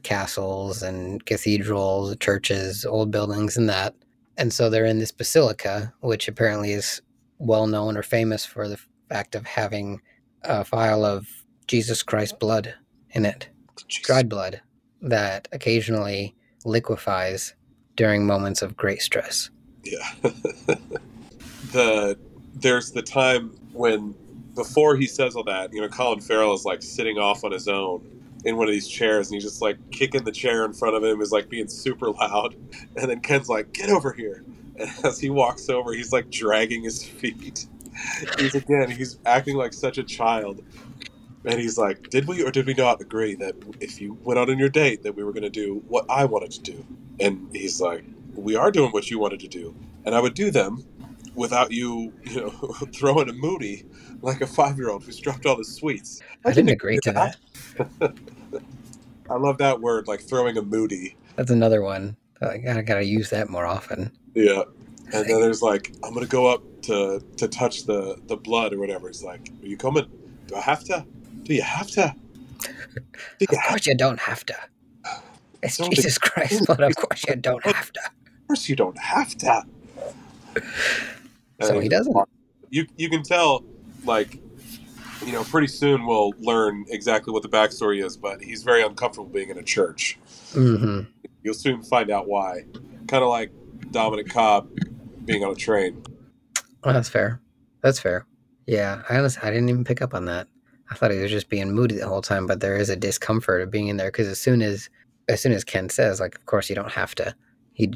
castles 0.02 0.82
and 0.82 1.24
cathedrals, 1.26 2.16
churches, 2.18 2.84
old 2.84 3.10
buildings, 3.10 3.56
and 3.56 3.68
that. 3.68 3.94
And 4.36 4.52
so 4.52 4.70
they're 4.70 4.84
in 4.84 4.98
this 4.98 5.12
basilica, 5.12 5.92
which 6.00 6.28
apparently 6.28 6.72
is 6.72 7.02
well 7.38 7.66
known 7.66 7.96
or 7.96 8.02
famous 8.02 8.44
for 8.44 8.68
the 8.68 8.78
fact 9.08 9.34
of 9.34 9.46
having 9.46 10.00
a 10.42 10.64
vial 10.64 11.04
of 11.04 11.28
Jesus 11.66 12.02
Christ 12.02 12.38
blood 12.38 12.74
in 13.10 13.24
it 13.24 13.48
dried 14.02 14.28
blood 14.28 14.60
that 15.00 15.48
occasionally 15.52 16.34
liquefies 16.64 17.54
during 17.96 18.26
moments 18.26 18.62
of 18.62 18.76
great 18.76 19.02
stress. 19.02 19.50
Yeah. 19.84 20.08
the 21.72 22.18
there's 22.54 22.92
the 22.92 23.02
time 23.02 23.50
when 23.72 24.14
before 24.54 24.96
he 24.96 25.06
says 25.06 25.34
all 25.34 25.44
that, 25.44 25.72
you 25.72 25.80
know, 25.80 25.88
Colin 25.88 26.20
Farrell 26.20 26.54
is 26.54 26.64
like 26.64 26.82
sitting 26.82 27.18
off 27.18 27.42
on 27.44 27.52
his 27.52 27.68
own 27.68 28.21
in 28.44 28.56
one 28.56 28.68
of 28.68 28.72
these 28.72 28.88
chairs 28.88 29.28
and 29.28 29.34
he's 29.34 29.44
just 29.44 29.62
like 29.62 29.78
kicking 29.90 30.24
the 30.24 30.32
chair 30.32 30.64
in 30.64 30.72
front 30.72 30.96
of 30.96 31.04
him 31.04 31.20
is 31.20 31.32
like 31.32 31.48
being 31.48 31.68
super 31.68 32.10
loud 32.10 32.54
and 32.96 33.10
then 33.10 33.20
Ken's 33.20 33.48
like, 33.48 33.72
Get 33.72 33.90
over 33.90 34.12
here 34.12 34.44
and 34.76 34.90
as 35.04 35.18
he 35.18 35.30
walks 35.30 35.68
over 35.68 35.92
he's 35.92 36.12
like 36.12 36.30
dragging 36.30 36.82
his 36.82 37.04
feet. 37.04 37.66
He's 38.38 38.54
again 38.54 38.90
he's 38.90 39.18
acting 39.26 39.56
like 39.56 39.72
such 39.72 39.98
a 39.98 40.02
child. 40.02 40.62
And 41.44 41.58
he's 41.58 41.76
like, 41.76 42.08
Did 42.10 42.26
we 42.28 42.44
or 42.44 42.50
did 42.50 42.66
we 42.66 42.74
not 42.74 43.00
agree 43.00 43.34
that 43.36 43.54
if 43.80 44.00
you 44.00 44.18
went 44.22 44.38
out 44.38 44.48
on 44.48 44.58
your 44.58 44.68
date 44.68 45.02
that 45.02 45.14
we 45.14 45.24
were 45.24 45.32
gonna 45.32 45.50
do 45.50 45.82
what 45.88 46.06
I 46.08 46.24
wanted 46.24 46.52
to 46.52 46.60
do? 46.60 46.86
And 47.20 47.48
he's 47.52 47.80
like, 47.80 48.04
We 48.34 48.56
are 48.56 48.70
doing 48.70 48.90
what 48.92 49.10
you 49.10 49.18
wanted 49.18 49.40
to 49.40 49.48
do. 49.48 49.74
And 50.04 50.14
I 50.14 50.20
would 50.20 50.34
do 50.34 50.50
them 50.50 50.84
without 51.34 51.72
you, 51.72 52.12
you 52.24 52.40
know, 52.40 52.50
throwing 52.94 53.28
a 53.28 53.32
moody 53.32 53.84
like 54.20 54.40
a 54.40 54.46
five 54.46 54.76
year 54.78 54.90
old 54.90 55.04
who's 55.04 55.18
dropped 55.18 55.46
all 55.46 55.56
the 55.56 55.64
sweets. 55.64 56.20
I 56.44 56.52
didn't 56.52 56.70
agree 56.70 56.98
to 57.02 57.12
that. 57.12 57.36
I 59.30 59.34
love 59.36 59.58
that 59.58 59.80
word, 59.80 60.08
like 60.08 60.20
throwing 60.20 60.56
a 60.56 60.62
moody. 60.62 61.16
That's 61.36 61.50
another 61.50 61.82
one. 61.82 62.16
I 62.40 62.58
gotta, 62.58 62.82
gotta 62.82 63.04
use 63.04 63.30
that 63.30 63.48
more 63.48 63.66
often. 63.66 64.12
Yeah. 64.34 64.64
And 65.12 65.28
then 65.28 65.40
there's 65.40 65.62
like, 65.62 65.94
I'm 66.02 66.14
gonna 66.14 66.26
go 66.26 66.46
up 66.46 66.62
to 66.82 67.22
to 67.36 67.48
touch 67.48 67.84
the 67.84 68.16
the 68.26 68.36
blood 68.36 68.72
or 68.72 68.78
whatever. 68.78 69.08
It's 69.08 69.22
like, 69.22 69.48
Are 69.62 69.66
you 69.66 69.76
coming? 69.76 70.06
Do 70.46 70.56
I 70.56 70.60
have 70.60 70.84
to? 70.84 71.06
Do 71.44 71.54
you 71.54 71.62
have 71.62 71.88
to? 71.92 72.04
Of 72.04 72.14
you 73.40 73.46
have 73.58 73.68
course 73.70 73.86
you 73.86 73.96
don't 73.96 74.20
have 74.20 74.44
to. 74.46 74.54
It's 75.62 75.76
Don't 75.76 75.94
Jesus 75.94 76.18
Christ, 76.18 76.64
but 76.66 76.82
of 76.82 76.96
course 76.96 77.24
you 77.28 77.36
don't 77.36 77.64
have 77.64 77.92
to. 77.92 78.00
Of 78.00 78.46
course 78.48 78.68
you 78.68 78.74
don't 78.76 78.98
have 78.98 79.36
to. 79.38 79.64
So 81.62 81.78
he 81.78 81.88
doesn't. 81.88 82.16
You 82.70 82.86
you 82.96 83.08
can 83.08 83.22
tell, 83.22 83.64
like, 84.04 84.40
you 85.24 85.32
know, 85.32 85.44
pretty 85.44 85.68
soon 85.68 86.06
we'll 86.06 86.32
learn 86.38 86.84
exactly 86.88 87.32
what 87.32 87.42
the 87.42 87.48
backstory 87.48 88.04
is. 88.04 88.16
But 88.16 88.42
he's 88.42 88.62
very 88.62 88.82
uncomfortable 88.82 89.28
being 89.28 89.48
in 89.48 89.58
a 89.58 89.62
church. 89.62 90.18
hmm 90.52 91.02
You'll 91.42 91.54
soon 91.54 91.82
find 91.82 92.10
out 92.10 92.28
why. 92.28 92.64
Kind 93.08 93.24
of 93.24 93.28
like 93.28 93.50
Dominic 93.90 94.28
Cobb 94.28 94.70
being 95.24 95.44
on 95.44 95.52
a 95.52 95.56
train. 95.56 96.04
Well, 96.84 96.94
that's 96.94 97.08
fair. 97.08 97.40
That's 97.82 97.98
fair. 97.98 98.26
Yeah, 98.66 99.02
I 99.10 99.18
honestly, 99.18 99.42
I 99.42 99.50
didn't 99.50 99.68
even 99.68 99.84
pick 99.84 100.00
up 100.00 100.14
on 100.14 100.24
that. 100.26 100.46
I 100.90 100.94
thought 100.94 101.10
he 101.10 101.18
was 101.18 101.30
just 101.30 101.48
being 101.48 101.72
moody 101.72 101.96
the 101.96 102.06
whole 102.06 102.22
time, 102.22 102.46
but 102.46 102.60
there 102.60 102.76
is 102.76 102.90
a 102.90 102.96
discomfort 102.96 103.60
of 103.62 103.70
being 103.70 103.88
in 103.88 103.96
there 103.96 104.10
because 104.10 104.28
as 104.28 104.38
soon 104.38 104.62
as, 104.62 104.88
as 105.28 105.40
soon 105.40 105.52
as 105.52 105.64
Ken 105.64 105.88
says, 105.88 106.20
like, 106.20 106.36
of 106.36 106.46
course 106.46 106.68
you 106.68 106.76
don't 106.76 106.92
have 106.92 107.14
to, 107.16 107.34
he 107.72 107.92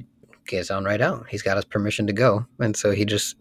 gets 0.46 0.70
on 0.70 0.84
right 0.84 1.00
out. 1.00 1.26
He's 1.28 1.42
got 1.42 1.56
his 1.56 1.64
permission 1.64 2.06
to 2.08 2.12
go, 2.12 2.46
and 2.58 2.76
so 2.76 2.90
he 2.90 3.04
just 3.04 3.36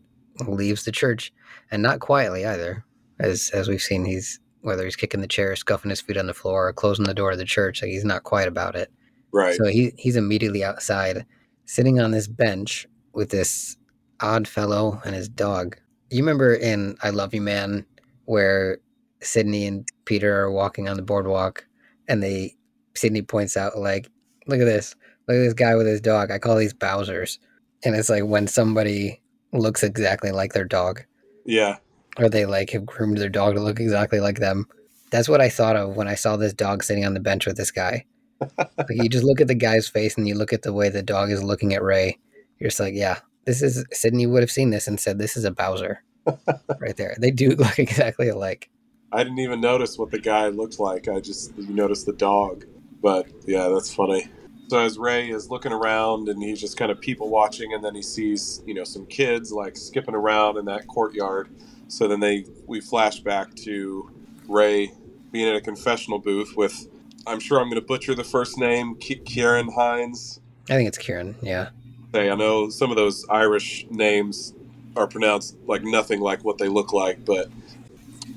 leaves 0.47 0.85
the 0.85 0.91
church, 0.91 1.33
and 1.71 1.81
not 1.81 1.99
quietly 1.99 2.45
either, 2.45 2.84
as 3.19 3.49
as 3.53 3.67
we've 3.67 3.81
seen. 3.81 4.05
He's 4.05 4.39
whether 4.61 4.83
he's 4.83 4.95
kicking 4.95 5.21
the 5.21 5.27
chair, 5.27 5.55
scuffing 5.55 5.89
his 5.89 6.01
feet 6.01 6.17
on 6.17 6.27
the 6.27 6.33
floor, 6.33 6.67
or 6.67 6.73
closing 6.73 7.05
the 7.05 7.13
door 7.13 7.31
of 7.31 7.37
the 7.37 7.45
church, 7.45 7.81
like 7.81 7.91
he's 7.91 8.05
not 8.05 8.23
quiet 8.23 8.47
about 8.47 8.75
it. 8.75 8.91
Right. 9.31 9.55
So 9.55 9.65
he 9.65 9.93
he's 9.97 10.15
immediately 10.15 10.63
outside, 10.63 11.25
sitting 11.65 11.99
on 11.99 12.11
this 12.11 12.27
bench 12.27 12.87
with 13.13 13.29
this 13.29 13.77
odd 14.21 14.47
fellow 14.47 15.01
and 15.05 15.15
his 15.15 15.29
dog. 15.29 15.77
You 16.09 16.19
remember 16.19 16.53
in 16.53 16.97
I 17.03 17.09
Love 17.09 17.33
You 17.33 17.41
Man 17.41 17.85
where 18.25 18.79
Sydney 19.21 19.65
and 19.65 19.87
Peter 20.05 20.41
are 20.41 20.51
walking 20.51 20.89
on 20.89 20.97
the 20.97 21.03
boardwalk 21.03 21.65
and 22.07 22.21
they 22.23 22.55
Sydney 22.95 23.21
points 23.21 23.57
out 23.57 23.77
like, 23.77 24.07
look 24.47 24.59
at 24.59 24.65
this. 24.65 24.95
Look 25.27 25.37
at 25.37 25.41
this 25.41 25.53
guy 25.53 25.75
with 25.75 25.87
his 25.87 26.01
dog. 26.01 26.29
I 26.29 26.37
call 26.37 26.55
these 26.55 26.73
Bowsers. 26.73 27.39
And 27.83 27.95
it's 27.95 28.09
like 28.09 28.23
when 28.23 28.47
somebody 28.47 29.21
looks 29.51 29.83
exactly 29.83 30.31
like 30.31 30.53
their 30.53 30.65
dog 30.65 31.03
yeah. 31.45 31.77
Or 32.17 32.29
they 32.29 32.45
like 32.45 32.71
have 32.71 32.85
groomed 32.85 33.17
their 33.17 33.29
dog 33.29 33.55
to 33.55 33.61
look 33.61 33.79
exactly 33.79 34.19
like 34.19 34.39
them. 34.39 34.67
That's 35.11 35.29
what 35.29 35.41
I 35.41 35.49
thought 35.49 35.75
of 35.75 35.95
when 35.95 36.07
I 36.07 36.15
saw 36.15 36.35
this 36.35 36.53
dog 36.53 36.83
sitting 36.83 37.05
on 37.05 37.13
the 37.13 37.19
bench 37.19 37.45
with 37.45 37.57
this 37.57 37.71
guy. 37.71 38.05
Like, 38.57 38.89
you 38.89 39.07
just 39.07 39.23
look 39.23 39.39
at 39.39 39.47
the 39.47 39.55
guy's 39.55 39.87
face 39.87 40.17
and 40.17 40.27
you 40.27 40.35
look 40.35 40.51
at 40.51 40.61
the 40.61 40.73
way 40.73 40.89
the 40.89 41.01
dog 41.01 41.31
is 41.31 41.41
looking 41.41 41.73
at 41.73 41.81
Ray. 41.81 42.19
You're 42.59 42.69
just 42.69 42.81
like, 42.81 42.93
yeah, 42.93 43.19
this 43.45 43.61
is 43.61 43.85
Sydney 43.93 44.27
would 44.27 44.43
have 44.43 44.51
seen 44.51 44.71
this 44.71 44.87
and 44.87 44.99
said, 44.99 45.17
this 45.17 45.37
is 45.37 45.45
a 45.45 45.51
Bowser 45.51 46.03
right 46.79 46.97
there. 46.97 47.15
They 47.19 47.31
do 47.31 47.49
look 47.55 47.79
exactly 47.79 48.29
alike. 48.29 48.69
I 49.11 49.23
didn't 49.23 49.39
even 49.39 49.61
notice 49.61 49.97
what 49.97 50.11
the 50.11 50.19
guy 50.19 50.47
looked 50.47 50.79
like. 50.79 51.07
I 51.07 51.19
just 51.19 51.55
you 51.57 51.73
noticed 51.73 52.05
the 52.05 52.13
dog. 52.13 52.65
But 53.01 53.27
yeah, 53.45 53.69
that's 53.69 53.93
funny. 53.93 54.27
So 54.67 54.79
as 54.79 54.97
Ray 54.97 55.29
is 55.29 55.49
looking 55.49 55.71
around 55.71 56.27
and 56.27 56.41
he's 56.41 56.59
just 56.59 56.75
kind 56.75 56.91
of 56.91 56.99
people 56.99 57.29
watching, 57.29 57.73
and 57.73 57.83
then 57.83 57.95
he 57.95 58.01
sees 58.01 58.61
you 58.65 58.73
know 58.73 58.83
some 58.83 59.05
kids 59.05 59.51
like 59.51 59.77
skipping 59.77 60.15
around 60.15 60.57
in 60.57 60.65
that 60.65 60.87
courtyard. 60.87 61.49
So 61.87 62.07
then 62.07 62.19
they 62.19 62.45
we 62.67 62.81
flash 62.81 63.19
back 63.19 63.53
to 63.55 64.09
Ray 64.47 64.91
being 65.31 65.47
at 65.47 65.55
a 65.55 65.61
confessional 65.61 66.19
booth 66.19 66.55
with 66.55 66.87
I'm 67.27 67.39
sure 67.39 67.59
I'm 67.59 67.69
going 67.69 67.81
to 67.81 67.85
butcher 67.85 68.15
the 68.15 68.23
first 68.23 68.57
name 68.57 68.95
Ciarán 68.95 69.73
Hinds. 69.73 70.39
I 70.69 70.73
think 70.73 70.87
it's 70.87 70.97
Kieran. 70.97 71.35
Yeah. 71.41 71.69
Say 72.13 72.29
I 72.29 72.35
know 72.35 72.69
some 72.69 72.91
of 72.91 72.97
those 72.97 73.25
Irish 73.29 73.85
names 73.89 74.53
are 74.95 75.07
pronounced 75.07 75.57
like 75.67 75.83
nothing 75.83 76.21
like 76.21 76.43
what 76.43 76.57
they 76.57 76.67
look 76.67 76.93
like, 76.93 77.25
but 77.25 77.49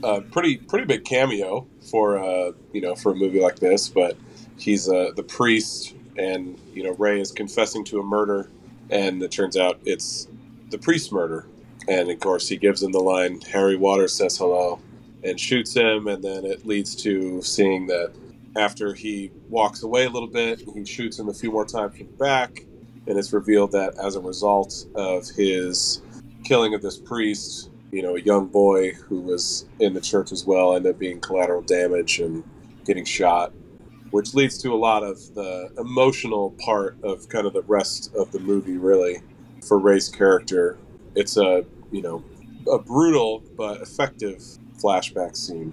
uh, 0.02 0.20
pretty 0.32 0.56
pretty 0.56 0.84
big 0.84 1.04
cameo 1.04 1.66
for 1.90 2.18
uh, 2.18 2.52
you 2.72 2.80
know 2.80 2.94
for 2.94 3.12
a 3.12 3.14
movie 3.14 3.40
like 3.40 3.58
this. 3.58 3.88
But 3.88 4.16
he's 4.56 4.88
uh, 4.88 5.12
the 5.14 5.22
priest 5.22 5.94
and 6.16 6.58
you 6.74 6.82
know 6.82 6.92
Ray 6.94 7.20
is 7.20 7.32
confessing 7.32 7.84
to 7.86 8.00
a 8.00 8.02
murder, 8.02 8.50
and 8.90 9.22
it 9.22 9.30
turns 9.30 9.56
out 9.56 9.80
it's 9.84 10.28
the 10.70 10.78
priest's 10.78 11.12
murder. 11.12 11.46
And 11.88 12.10
of 12.10 12.20
course, 12.20 12.48
he 12.48 12.56
gives 12.56 12.82
him 12.82 12.92
the 12.92 13.00
line, 13.00 13.40
"Harry 13.52 13.76
Waters 13.76 14.12
says 14.12 14.36
hello," 14.36 14.78
and 15.24 15.40
shoots 15.40 15.74
him, 15.74 16.06
and 16.06 16.22
then 16.22 16.44
it 16.44 16.66
leads 16.66 16.94
to 16.96 17.42
seeing 17.42 17.86
that 17.86 18.12
after 18.56 18.94
he 18.94 19.30
walks 19.48 19.82
away 19.82 20.06
a 20.06 20.10
little 20.10 20.28
bit, 20.28 20.62
he 20.74 20.84
shoots 20.84 21.18
him 21.18 21.28
a 21.28 21.34
few 21.34 21.50
more 21.50 21.64
times 21.64 21.96
from 21.96 22.06
the 22.06 22.12
back, 22.18 22.66
and 23.06 23.18
it's 23.18 23.32
revealed 23.32 23.72
that 23.72 23.96
as 23.98 24.16
a 24.16 24.20
result 24.20 24.86
of 24.94 25.28
his 25.30 26.02
killing 26.44 26.74
of 26.74 26.82
this 26.82 26.98
priest, 26.98 27.70
you 27.90 28.02
know, 28.02 28.16
a 28.16 28.20
young 28.20 28.46
boy 28.46 28.92
who 28.92 29.20
was 29.20 29.66
in 29.80 29.94
the 29.94 30.00
church 30.00 30.32
as 30.32 30.46
well 30.46 30.74
ended 30.74 30.94
up 30.94 30.98
being 30.98 31.20
collateral 31.20 31.62
damage 31.62 32.20
and 32.20 32.44
getting 32.84 33.04
shot 33.04 33.52
which 34.10 34.34
leads 34.34 34.58
to 34.58 34.72
a 34.72 34.76
lot 34.76 35.02
of 35.02 35.34
the 35.34 35.70
emotional 35.78 36.54
part 36.58 36.96
of 37.02 37.28
kind 37.28 37.46
of 37.46 37.52
the 37.52 37.62
rest 37.62 38.14
of 38.14 38.32
the 38.32 38.38
movie 38.40 38.76
really. 38.78 39.18
For 39.66 39.78
ray's 39.78 40.08
character 40.08 40.78
it's 41.14 41.36
a 41.36 41.64
you 41.90 42.02
know 42.02 42.22
a 42.70 42.78
brutal 42.78 43.42
but 43.56 43.80
effective 43.80 44.38
flashback 44.82 45.36
scene 45.36 45.72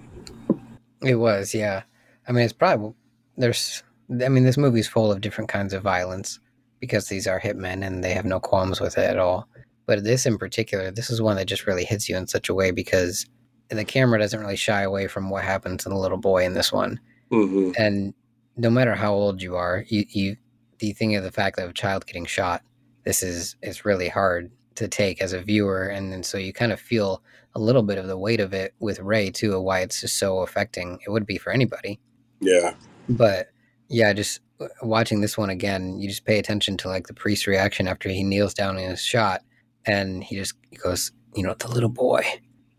It 1.02 1.16
was, 1.16 1.54
yeah. 1.54 1.82
I 2.28 2.32
mean, 2.32 2.44
it's 2.44 2.52
probably 2.52 2.94
there's. 3.36 3.82
I 4.10 4.28
mean, 4.28 4.44
this 4.44 4.56
movie's 4.56 4.88
full 4.88 5.10
of 5.10 5.20
different 5.20 5.50
kinds 5.50 5.72
of 5.74 5.82
violence 5.82 6.38
because 6.80 7.08
these 7.08 7.26
are 7.26 7.40
hitmen 7.40 7.84
and 7.84 8.04
they 8.04 8.12
have 8.14 8.24
no 8.24 8.38
qualms 8.38 8.80
with 8.80 8.96
it 8.98 9.10
at 9.10 9.18
all. 9.18 9.48
But 9.86 10.04
this 10.04 10.26
in 10.26 10.38
particular, 10.38 10.90
this 10.90 11.10
is 11.10 11.20
one 11.20 11.36
that 11.36 11.46
just 11.46 11.66
really 11.66 11.84
hits 11.84 12.08
you 12.08 12.16
in 12.16 12.26
such 12.26 12.48
a 12.48 12.54
way 12.54 12.70
because 12.70 13.26
the 13.68 13.84
camera 13.84 14.18
doesn't 14.18 14.40
really 14.40 14.56
shy 14.56 14.82
away 14.82 15.06
from 15.08 15.28
what 15.30 15.44
happens 15.44 15.82
to 15.82 15.88
the 15.88 15.96
little 15.96 16.18
boy 16.18 16.44
in 16.44 16.54
this 16.54 16.72
one. 16.72 17.00
hmm 17.30 17.72
And 17.78 18.14
no 18.56 18.70
matter 18.70 18.94
how 18.94 19.12
old 19.12 19.42
you 19.42 19.56
are, 19.56 19.84
you 19.88 20.04
you 20.08 20.36
you 20.80 20.94
think 20.94 21.14
of 21.16 21.24
the 21.24 21.32
fact 21.32 21.58
of 21.58 21.70
a 21.70 21.72
child 21.72 22.06
getting 22.06 22.26
shot. 22.26 22.62
This 23.04 23.22
is 23.22 23.56
it's 23.62 23.84
really 23.84 24.08
hard 24.08 24.50
to 24.76 24.88
take 24.88 25.20
as 25.20 25.32
a 25.32 25.40
viewer, 25.40 25.88
and 25.88 26.12
then 26.12 26.22
so 26.22 26.38
you 26.38 26.52
kind 26.52 26.72
of 26.72 26.80
feel 26.80 27.22
a 27.54 27.60
little 27.60 27.82
bit 27.82 27.98
of 27.98 28.06
the 28.06 28.18
weight 28.18 28.40
of 28.40 28.52
it 28.52 28.74
with 28.80 29.00
Ray 29.00 29.30
too, 29.30 29.54
of 29.54 29.62
why 29.62 29.80
it's 29.80 30.00
just 30.00 30.18
so 30.18 30.40
affecting. 30.40 30.98
It 31.06 31.10
would 31.10 31.26
be 31.26 31.38
for 31.38 31.52
anybody, 31.52 32.00
yeah 32.40 32.74
but 33.08 33.48
yeah, 33.88 34.12
just 34.12 34.40
uh, 34.60 34.66
watching 34.82 35.20
this 35.20 35.38
one 35.38 35.50
again, 35.50 35.98
you 35.98 36.08
just 36.08 36.24
pay 36.24 36.38
attention 36.38 36.76
to 36.78 36.88
like 36.88 37.06
the 37.06 37.14
priest's 37.14 37.46
reaction 37.46 37.86
after 37.88 38.08
he 38.08 38.22
kneels 38.22 38.54
down 38.54 38.76
and 38.76 38.92
is 38.92 39.02
shot, 39.02 39.42
and 39.84 40.24
he 40.24 40.36
just 40.36 40.54
goes, 40.82 41.12
you 41.34 41.42
know, 41.42 41.54
the 41.54 41.68
little 41.68 41.88
boy, 41.88 42.24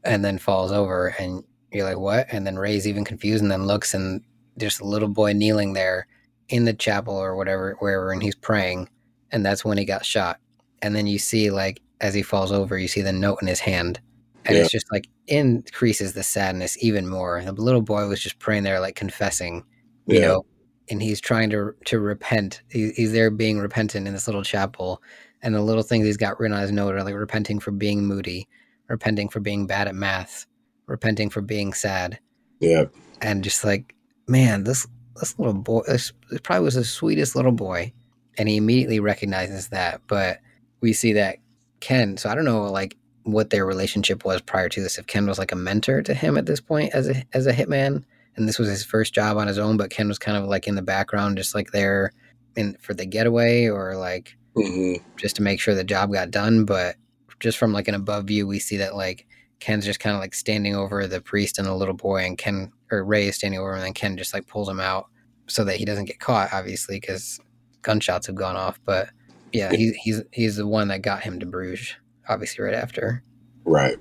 and 0.03 0.23
then 0.23 0.37
falls 0.37 0.71
over, 0.71 1.15
and 1.19 1.43
you're 1.71 1.85
like, 1.85 1.97
what? 1.97 2.27
And 2.31 2.45
then 2.45 2.57
Ray's 2.57 2.87
even 2.87 3.05
confused, 3.05 3.41
and 3.41 3.51
then 3.51 3.67
looks, 3.67 3.93
and 3.93 4.21
there's 4.55 4.79
a 4.79 4.85
little 4.85 5.09
boy 5.09 5.33
kneeling 5.33 5.73
there 5.73 6.07
in 6.49 6.65
the 6.65 6.73
chapel 6.73 7.15
or 7.15 7.35
whatever, 7.35 7.75
wherever, 7.79 8.11
and 8.11 8.23
he's 8.23 8.35
praying, 8.35 8.89
and 9.31 9.45
that's 9.45 9.63
when 9.63 9.77
he 9.77 9.85
got 9.85 10.05
shot. 10.05 10.39
And 10.81 10.95
then 10.95 11.07
you 11.07 11.19
see 11.19 11.49
like 11.49 11.81
as 12.01 12.13
he 12.13 12.21
falls 12.21 12.51
over, 12.51 12.77
you 12.77 12.87
see 12.87 13.01
the 13.01 13.11
note 13.13 13.39
in 13.41 13.47
his 13.47 13.59
hand, 13.59 13.99
and 14.45 14.55
Yeah. 14.55 14.63
it's 14.63 14.71
just 14.71 14.91
like 14.91 15.07
increases 15.27 16.13
the 16.13 16.23
sadness 16.23 16.77
even 16.83 17.07
more. 17.07 17.41
The 17.43 17.51
little 17.51 17.81
boy 17.81 18.07
was 18.07 18.21
just 18.21 18.39
praying 18.39 18.63
there, 18.63 18.79
like 18.79 18.95
confessing, 18.95 19.63
you 20.05 20.19
Yeah. 20.19 20.27
know, 20.27 20.45
and 20.89 21.01
he's 21.01 21.19
trying 21.21 21.49
to 21.51 21.73
to 21.85 21.99
repent. 21.99 22.61
He, 22.69 22.91
he's 22.91 23.11
there 23.11 23.29
being 23.31 23.59
repentant 23.59 24.07
in 24.07 24.13
this 24.13 24.27
little 24.27 24.43
chapel, 24.43 25.01
and 25.41 25.53
the 25.53 25.61
little 25.61 25.83
things 25.83 26.05
he's 26.05 26.17
got 26.17 26.39
written 26.39 26.55
on 26.55 26.61
his 26.61 26.71
note 26.71 26.95
are 26.95 27.03
like 27.03 27.15
repenting 27.15 27.59
for 27.59 27.71
being 27.71 28.05
moody, 28.05 28.47
repenting 28.89 29.29
for 29.29 29.39
being 29.39 29.67
bad 29.67 29.87
at 29.87 29.95
math, 29.95 30.45
repenting 30.87 31.29
for 31.29 31.41
being 31.41 31.73
sad, 31.73 32.19
yeah 32.59 32.85
and 33.21 33.43
just 33.43 33.63
like 33.63 33.93
man, 34.27 34.63
this 34.63 34.85
this 35.19 35.37
little 35.39 35.53
boy, 35.53 35.81
this, 35.87 36.13
this 36.29 36.39
probably 36.41 36.63
was 36.65 36.75
the 36.75 36.83
sweetest 36.83 37.35
little 37.35 37.51
boy, 37.51 37.91
and 38.37 38.47
he 38.47 38.57
immediately 38.57 38.99
recognizes 38.99 39.69
that. 39.69 40.01
But 40.07 40.39
we 40.81 40.93
see 40.93 41.13
that 41.13 41.37
Ken. 41.79 42.17
So 42.17 42.29
I 42.29 42.35
don't 42.35 42.45
know 42.45 42.63
like 42.63 42.97
what 43.23 43.49
their 43.49 43.65
relationship 43.65 44.23
was 44.25 44.41
prior 44.41 44.69
to 44.69 44.81
this. 44.81 44.97
If 44.97 45.07
Ken 45.07 45.27
was 45.27 45.39
like 45.39 45.51
a 45.51 45.55
mentor 45.57 46.01
to 46.03 46.13
him 46.13 46.37
at 46.37 46.45
this 46.45 46.61
point 46.61 46.93
as 46.93 47.09
a 47.09 47.23
as 47.33 47.47
a 47.47 47.53
hitman, 47.53 48.03
and 48.35 48.47
this 48.47 48.59
was 48.59 48.69
his 48.69 48.85
first 48.85 49.13
job 49.13 49.37
on 49.37 49.47
his 49.47 49.57
own, 49.57 49.77
but 49.77 49.89
Ken 49.89 50.07
was 50.07 50.19
kind 50.19 50.37
of 50.37 50.45
like 50.45 50.67
in 50.67 50.75
the 50.75 50.81
background, 50.81 51.37
just 51.37 51.55
like 51.55 51.71
there 51.71 52.11
in 52.55 52.77
for 52.81 52.93
the 52.93 53.05
getaway 53.05 53.67
or 53.67 53.95
like 53.97 54.35
hmm 54.55 54.93
just 55.17 55.35
to 55.37 55.41
make 55.41 55.59
sure 55.59 55.75
the 55.75 55.83
job 55.83 56.11
got 56.11 56.31
done. 56.31 56.65
But 56.65 56.95
just 57.39 57.57
from 57.57 57.73
like 57.73 57.87
an 57.87 57.95
above 57.95 58.25
view, 58.25 58.47
we 58.47 58.59
see 58.59 58.77
that 58.77 58.95
like 58.95 59.27
Ken's 59.59 59.85
just 59.85 59.99
kind 59.99 60.15
of 60.15 60.21
like 60.21 60.33
standing 60.35 60.75
over 60.75 61.07
the 61.07 61.21
priest 61.21 61.57
and 61.57 61.67
the 61.67 61.75
little 61.75 61.95
boy, 61.95 62.23
and 62.25 62.37
Ken 62.37 62.71
or 62.91 63.03
Ray 63.03 63.27
is 63.27 63.35
standing 63.35 63.59
over, 63.59 63.71
him, 63.71 63.77
and 63.77 63.83
then 63.85 63.93
Ken 63.93 64.17
just 64.17 64.33
like 64.33 64.47
pulls 64.47 64.69
him 64.69 64.79
out 64.79 65.07
so 65.47 65.63
that 65.63 65.77
he 65.77 65.85
doesn't 65.85 66.05
get 66.05 66.19
caught, 66.19 66.53
obviously, 66.53 66.99
because 66.99 67.39
gunshots 67.81 68.27
have 68.27 68.35
gone 68.35 68.55
off. 68.55 68.79
But 68.85 69.09
yeah, 69.57 69.71
he, 69.73 69.91
he's 70.03 70.21
he's 70.31 70.55
the 70.57 70.67
one 70.67 70.87
that 70.89 71.01
got 71.01 71.21
him 71.23 71.39
to 71.39 71.45
Bruges, 71.45 71.95
obviously, 72.29 72.63
right 72.63 72.73
after. 72.73 73.23
right. 73.65 73.97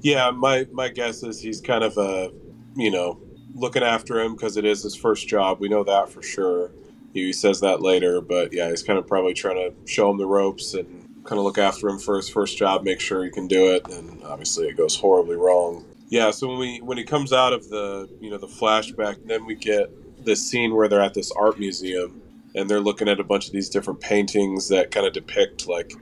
Yeah 0.00 0.30
my 0.30 0.66
my 0.72 0.88
guess 0.88 1.22
is 1.22 1.40
he's 1.40 1.60
kind 1.60 1.82
of 1.84 1.96
a 1.98 2.30
you 2.76 2.90
know 2.90 3.20
looking 3.54 3.82
after 3.82 4.20
him 4.20 4.34
because 4.34 4.56
it 4.56 4.64
is 4.64 4.82
his 4.82 4.94
first 4.94 5.28
job. 5.28 5.60
We 5.60 5.68
know 5.68 5.84
that 5.84 6.08
for 6.10 6.22
sure. 6.22 6.70
He 7.12 7.32
says 7.32 7.60
that 7.60 7.80
later 7.80 8.20
but 8.20 8.52
yeah 8.52 8.68
he's 8.70 8.82
kind 8.82 8.98
of 8.98 9.06
probably 9.06 9.34
trying 9.34 9.56
to 9.56 9.72
show 9.90 10.10
him 10.10 10.18
the 10.18 10.26
ropes 10.26 10.74
and 10.74 11.08
kind 11.24 11.38
of 11.38 11.44
look 11.44 11.58
after 11.58 11.88
him 11.88 11.98
for 11.98 12.16
his 12.16 12.28
first 12.28 12.58
job 12.58 12.82
make 12.84 13.00
sure 13.00 13.24
he 13.24 13.30
can 13.30 13.46
do 13.46 13.72
it 13.72 13.88
and 13.88 14.22
obviously 14.24 14.66
it 14.66 14.76
goes 14.76 14.96
horribly 14.96 15.36
wrong. 15.36 15.84
Yeah 16.08 16.30
so 16.32 16.48
when 16.48 16.58
we 16.58 16.80
when 16.80 16.98
he 16.98 17.04
comes 17.04 17.32
out 17.32 17.52
of 17.52 17.68
the 17.70 18.08
you 18.20 18.30
know 18.30 18.38
the 18.38 18.48
flashback 18.48 19.24
then 19.26 19.46
we 19.46 19.54
get 19.54 19.90
this 20.24 20.44
scene 20.44 20.74
where 20.74 20.88
they're 20.88 21.00
at 21.00 21.14
this 21.14 21.30
art 21.32 21.58
museum 21.58 22.20
and 22.54 22.68
they're 22.68 22.80
looking 22.80 23.08
at 23.08 23.20
a 23.20 23.24
bunch 23.24 23.46
of 23.46 23.52
these 23.52 23.68
different 23.68 24.00
paintings 24.00 24.68
that 24.68 24.90
kind 24.90 25.06
of 25.06 25.12
depict 25.12 25.66
like 25.66 25.92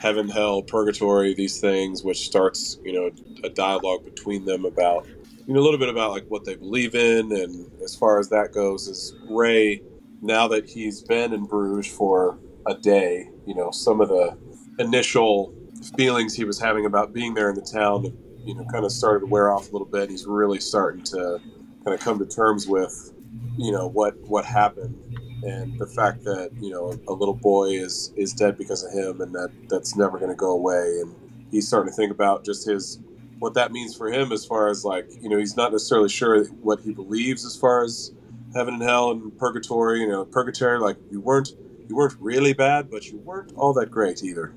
heaven 0.00 0.28
hell 0.28 0.62
purgatory 0.62 1.34
these 1.34 1.60
things 1.60 2.04
which 2.04 2.20
starts 2.20 2.78
you 2.84 2.92
know 2.92 3.10
a 3.44 3.48
dialogue 3.48 4.04
between 4.04 4.44
them 4.44 4.64
about 4.64 5.06
you 5.46 5.54
know 5.54 5.60
a 5.60 5.62
little 5.62 5.78
bit 5.78 5.88
about 5.88 6.12
like 6.12 6.24
what 6.28 6.44
they 6.44 6.54
believe 6.54 6.94
in 6.94 7.32
and 7.32 7.70
as 7.82 7.96
far 7.96 8.18
as 8.20 8.28
that 8.28 8.52
goes 8.52 8.86
is 8.86 9.14
ray 9.28 9.82
now 10.22 10.46
that 10.46 10.68
he's 10.68 11.02
been 11.02 11.32
in 11.32 11.44
bruges 11.44 11.92
for 11.92 12.38
a 12.66 12.74
day 12.74 13.28
you 13.46 13.54
know 13.54 13.70
some 13.70 14.00
of 14.00 14.08
the 14.08 14.36
initial 14.78 15.52
feelings 15.96 16.34
he 16.34 16.44
was 16.44 16.60
having 16.60 16.86
about 16.86 17.12
being 17.12 17.34
there 17.34 17.48
in 17.48 17.56
the 17.56 17.62
town 17.62 18.12
you 18.48 18.54
know 18.54 18.64
kind 18.72 18.84
of 18.84 18.90
started 18.90 19.20
to 19.20 19.26
wear 19.26 19.52
off 19.52 19.68
a 19.68 19.72
little 19.72 19.86
bit. 19.86 20.08
He's 20.08 20.26
really 20.26 20.58
starting 20.58 21.04
to 21.04 21.38
kind 21.84 21.94
of 21.94 22.00
come 22.00 22.18
to 22.18 22.26
terms 22.26 22.66
with 22.66 23.12
you 23.58 23.70
know 23.70 23.86
what 23.88 24.18
what 24.22 24.44
happened 24.44 24.96
and 25.42 25.78
the 25.78 25.86
fact 25.86 26.24
that 26.24 26.50
you 26.60 26.70
know 26.70 26.98
a 27.08 27.12
little 27.12 27.34
boy 27.34 27.66
is 27.70 28.12
is 28.16 28.32
dead 28.32 28.58
because 28.58 28.82
of 28.84 28.92
him 28.92 29.20
and 29.20 29.34
that 29.34 29.50
that's 29.68 29.96
never 29.96 30.18
going 30.18 30.30
to 30.30 30.36
go 30.36 30.50
away. 30.50 31.00
And 31.00 31.14
he's 31.50 31.66
starting 31.66 31.90
to 31.90 31.96
think 31.96 32.10
about 32.10 32.44
just 32.44 32.66
his 32.66 33.00
what 33.38 33.54
that 33.54 33.70
means 33.70 33.94
for 33.94 34.12
him 34.12 34.32
as 34.32 34.44
far 34.44 34.68
as 34.68 34.84
like 34.84 35.08
you 35.20 35.28
know 35.28 35.38
he's 35.38 35.56
not 35.56 35.72
necessarily 35.72 36.08
sure 36.08 36.44
what 36.44 36.80
he 36.80 36.92
believes 36.92 37.44
as 37.44 37.56
far 37.56 37.84
as 37.84 38.12
heaven 38.54 38.74
and 38.74 38.82
hell 38.82 39.10
and 39.10 39.36
purgatory 39.38 40.00
you 40.00 40.08
know 40.08 40.24
purgatory 40.24 40.78
like 40.78 40.96
you 41.10 41.20
weren't 41.20 41.50
you 41.88 41.94
weren't 41.94 42.16
really 42.18 42.52
bad 42.52 42.90
but 42.90 43.06
you 43.06 43.18
weren't 43.18 43.52
all 43.54 43.72
that 43.72 43.90
great 43.90 44.22
either. 44.22 44.54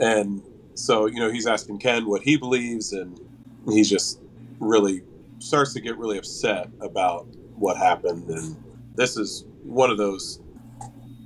And 0.00 0.42
so 0.74 1.06
you 1.06 1.20
know 1.20 1.30
he's 1.30 1.46
asking 1.46 1.78
ken 1.78 2.06
what 2.06 2.22
he 2.22 2.36
believes 2.36 2.92
and 2.92 3.20
he's 3.68 3.90
just 3.90 4.20
really 4.58 5.02
starts 5.38 5.74
to 5.74 5.80
get 5.80 5.96
really 5.98 6.18
upset 6.18 6.68
about 6.80 7.26
what 7.56 7.76
happened. 7.76 8.28
And 8.28 8.56
this 8.94 9.16
is 9.16 9.44
one 9.64 9.90
of 9.90 9.98
those 9.98 10.40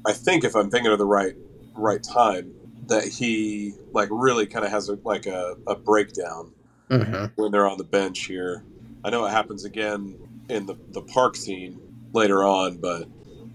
i 0.07 0.13
think 0.13 0.45
if 0.45 0.55
i'm 0.57 0.71
thinking 0.71 0.93
of 0.93 0.99
the 0.99 1.07
right 1.07 1.37
right 1.77 2.03
time 2.03 2.55
that 2.89 3.05
he 3.05 3.75
like 3.93 4.09
really 4.11 4.47
kind 4.47 4.65
of 4.65 4.71
has 4.71 4.89
a, 4.89 4.99
like 5.05 5.27
a, 5.27 5.57
a 5.67 5.75
breakdown 5.77 6.53
hmm 6.91 7.27
when 7.37 7.53
they're 7.53 7.69
on 7.69 7.79
the 7.79 7.85
bench 7.85 8.27
here 8.27 8.65
i 9.05 9.11
know 9.11 9.25
it 9.27 9.31
happens 9.31 9.65
again 9.65 10.17
in 10.49 10.67
the, 10.67 10.77
the 10.91 11.03
park 11.03 11.37
scene 11.37 11.81
later 12.13 12.45
on 12.45 12.79
but 12.79 13.07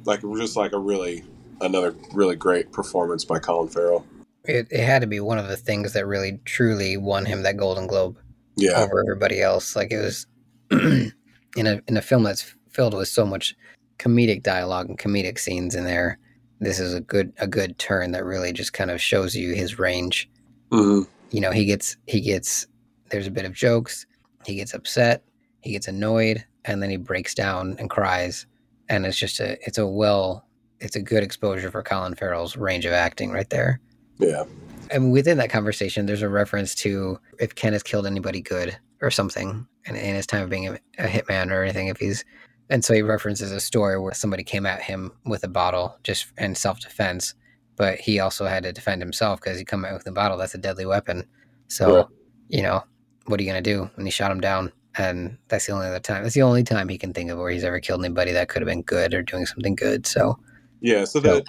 like 0.05 0.21
just 0.37 0.55
like 0.57 0.73
a 0.73 0.79
really 0.79 1.23
another 1.61 1.95
really 2.13 2.35
great 2.35 2.71
performance 2.71 3.25
by 3.25 3.39
colin 3.39 3.69
farrell 3.69 4.05
It, 4.45 4.67
it 4.71 4.83
had 4.83 5.01
to 5.01 5.07
be 5.07 5.19
one 5.21 5.39
of 5.39 5.47
the 5.47 5.57
things 5.57 5.93
that 5.93 6.05
really 6.05 6.39
truly 6.45 6.97
won 6.97 7.25
him 7.25 7.43
that 7.43 7.57
Golden 7.57 7.87
Globe. 7.87 8.17
yeah 8.57 8.81
over 8.81 8.99
everybody 9.01 9.41
else. 9.41 9.75
Like 9.75 9.91
it 9.91 9.99
was 9.99 10.27
in 10.71 11.13
a 11.57 11.81
in 11.87 11.97
a 11.97 12.01
film 12.01 12.23
that's 12.23 12.55
filled 12.69 12.93
with 12.93 13.07
so 13.07 13.25
much 13.25 13.55
comedic 14.03 14.43
dialogue 14.43 14.89
and 14.89 14.99
comedic 14.99 15.39
scenes 15.39 15.75
in 15.75 15.85
there. 15.85 16.17
this 16.59 16.79
is 16.79 16.93
a 16.93 17.01
good 17.01 17.31
a 17.39 17.47
good 17.47 17.77
turn 17.79 18.11
that 18.11 18.25
really 18.25 18.51
just 18.53 18.73
kind 18.73 18.91
of 18.91 19.01
shows 19.01 19.35
you 19.35 19.53
his 19.53 19.79
range. 19.79 20.29
hmm 20.71 21.01
You 21.31 21.41
know, 21.41 21.51
he 21.51 21.65
gets 21.65 21.97
he 22.07 22.19
gets 22.21 22.67
there's 23.09 23.27
a 23.27 23.31
bit 23.31 23.45
of 23.45 23.53
jokes, 23.53 24.05
he 24.45 24.55
gets 24.55 24.73
upset, 24.73 25.23
he 25.61 25.71
gets 25.71 25.87
annoyed, 25.87 26.43
and 26.65 26.81
then 26.81 26.89
he 26.89 26.97
breaks 26.97 27.33
down 27.33 27.75
and 27.79 27.89
cries. 27.89 28.45
And 28.89 29.05
it's 29.05 29.17
just 29.17 29.39
a 29.39 29.57
it's 29.65 29.77
a 29.77 29.87
well 29.87 30.45
it's 30.79 30.95
a 30.97 31.01
good 31.01 31.23
exposure 31.23 31.71
for 31.71 31.81
Colin 31.81 32.15
Farrell's 32.15 32.57
range 32.57 32.85
of 32.85 32.91
acting 32.93 33.31
right 33.31 33.49
there. 33.49 33.79
Yeah. 34.19 34.43
And 34.91 35.13
within 35.13 35.37
that 35.37 35.49
conversation, 35.49 36.05
there's 36.05 36.21
a 36.21 36.29
reference 36.29 36.75
to 36.75 37.17
if 37.39 37.55
Ken 37.55 37.73
has 37.73 37.83
killed 37.83 38.05
anybody 38.05 38.41
good 38.41 38.77
or 39.01 39.09
something 39.09 39.65
in, 39.85 39.95
in 39.95 40.15
his 40.15 40.27
time 40.27 40.43
of 40.43 40.49
being 40.49 40.67
a, 40.67 40.73
a 40.97 41.07
hitman 41.07 41.51
or 41.51 41.63
anything. 41.63 41.87
If 41.87 41.97
he's, 41.97 42.25
and 42.69 42.83
so 42.83 42.93
he 42.93 43.01
references 43.01 43.51
a 43.51 43.59
story 43.59 43.99
where 43.99 44.13
somebody 44.13 44.43
came 44.43 44.65
at 44.65 44.81
him 44.81 45.11
with 45.25 45.43
a 45.43 45.47
bottle 45.47 45.97
just 46.03 46.27
in 46.37 46.55
self 46.55 46.79
defense, 46.79 47.33
but 47.75 47.99
he 47.99 48.19
also 48.19 48.45
had 48.45 48.63
to 48.63 48.73
defend 48.73 49.01
himself 49.01 49.39
because 49.41 49.57
he 49.59 49.65
come 49.65 49.85
out 49.85 49.93
with 49.93 50.07
a 50.07 50.11
bottle. 50.11 50.37
That's 50.37 50.55
a 50.55 50.59
deadly 50.59 50.85
weapon. 50.85 51.25
So, 51.67 51.95
Right. 51.95 52.05
you 52.49 52.61
know, 52.61 52.83
what 53.25 53.39
are 53.39 53.43
you 53.43 53.49
going 53.51 53.63
to 53.63 53.73
do? 53.73 53.89
And 53.95 54.05
he 54.07 54.11
shot 54.11 54.31
him 54.31 54.41
down. 54.41 54.71
And 54.95 55.37
that's 55.47 55.65
the 55.65 55.71
only 55.71 55.87
other 55.87 55.99
time. 55.99 56.21
That's 56.23 56.35
the 56.35 56.43
only 56.43 56.63
time 56.63 56.87
he 56.87 56.97
can 56.99 57.13
think 57.13 57.31
of 57.31 57.39
where 57.39 57.49
he's 57.49 57.63
ever 57.63 57.79
killed 57.79 58.05
anybody 58.05 58.31
that 58.33 58.47
could 58.47 58.61
have 58.61 58.67
been 58.67 58.83
good 58.83 59.13
or 59.13 59.23
doing 59.23 59.45
something 59.47 59.75
good. 59.75 60.05
So, 60.05 60.37
Yeah. 60.81 61.05
So 61.05 61.19
the 61.19 61.43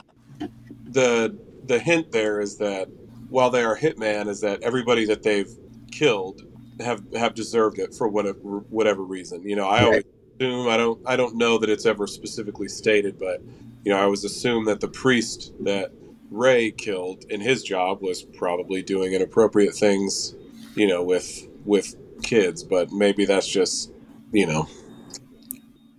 the 0.90 1.38
the 1.66 1.78
hint 1.78 2.10
there 2.12 2.40
is 2.40 2.56
that 2.58 2.88
while 3.28 3.50
they 3.50 3.62
are 3.62 3.76
hitman, 3.76 4.28
is 4.28 4.40
that 4.40 4.62
everybody 4.62 5.04
that 5.06 5.22
they've 5.22 5.50
killed 5.90 6.42
have 6.80 7.02
have 7.14 7.34
deserved 7.34 7.78
it 7.78 7.94
for 7.94 8.08
whatever 8.08 8.38
whatever 8.70 9.02
reason. 9.02 9.42
You 9.48 9.56
know, 9.56 9.66
I 9.68 9.78
Right. 9.78 9.84
always 9.84 10.04
assume 10.38 10.68
I 10.68 10.76
don't 10.76 11.00
I 11.06 11.16
don't 11.16 11.36
know 11.36 11.58
that 11.58 11.70
it's 11.70 11.86
ever 11.86 12.06
specifically 12.06 12.68
stated, 12.68 13.18
but 13.18 13.42
you 13.84 13.92
know, 13.92 13.98
I 13.98 14.06
was 14.06 14.24
assume 14.24 14.64
that 14.66 14.80
the 14.80 14.88
priest 14.88 15.52
that 15.60 15.92
Ray 16.30 16.70
killed 16.70 17.24
in 17.30 17.40
his 17.40 17.62
job 17.62 18.02
was 18.02 18.22
probably 18.22 18.82
doing 18.82 19.12
inappropriate 19.12 19.74
things, 19.74 20.34
you 20.74 20.86
know, 20.86 21.02
with 21.02 21.46
with 21.64 21.96
kids. 22.22 22.62
But 22.62 22.92
maybe 22.92 23.24
that's 23.24 23.48
just 23.48 23.92
you 24.32 24.46
know 24.46 24.68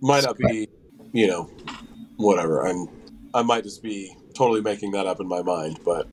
might 0.00 0.24
not 0.24 0.36
be 0.36 0.68
you 1.12 1.26
know 1.26 1.50
whatever. 2.16 2.66
I'm 2.66 2.88
I 3.34 3.42
might 3.42 3.64
just 3.64 3.82
be 3.82 4.14
totally 4.34 4.60
making 4.60 4.92
that 4.92 5.06
up 5.06 5.20
in 5.20 5.28
my 5.28 5.42
mind, 5.42 5.80
but 5.84 6.08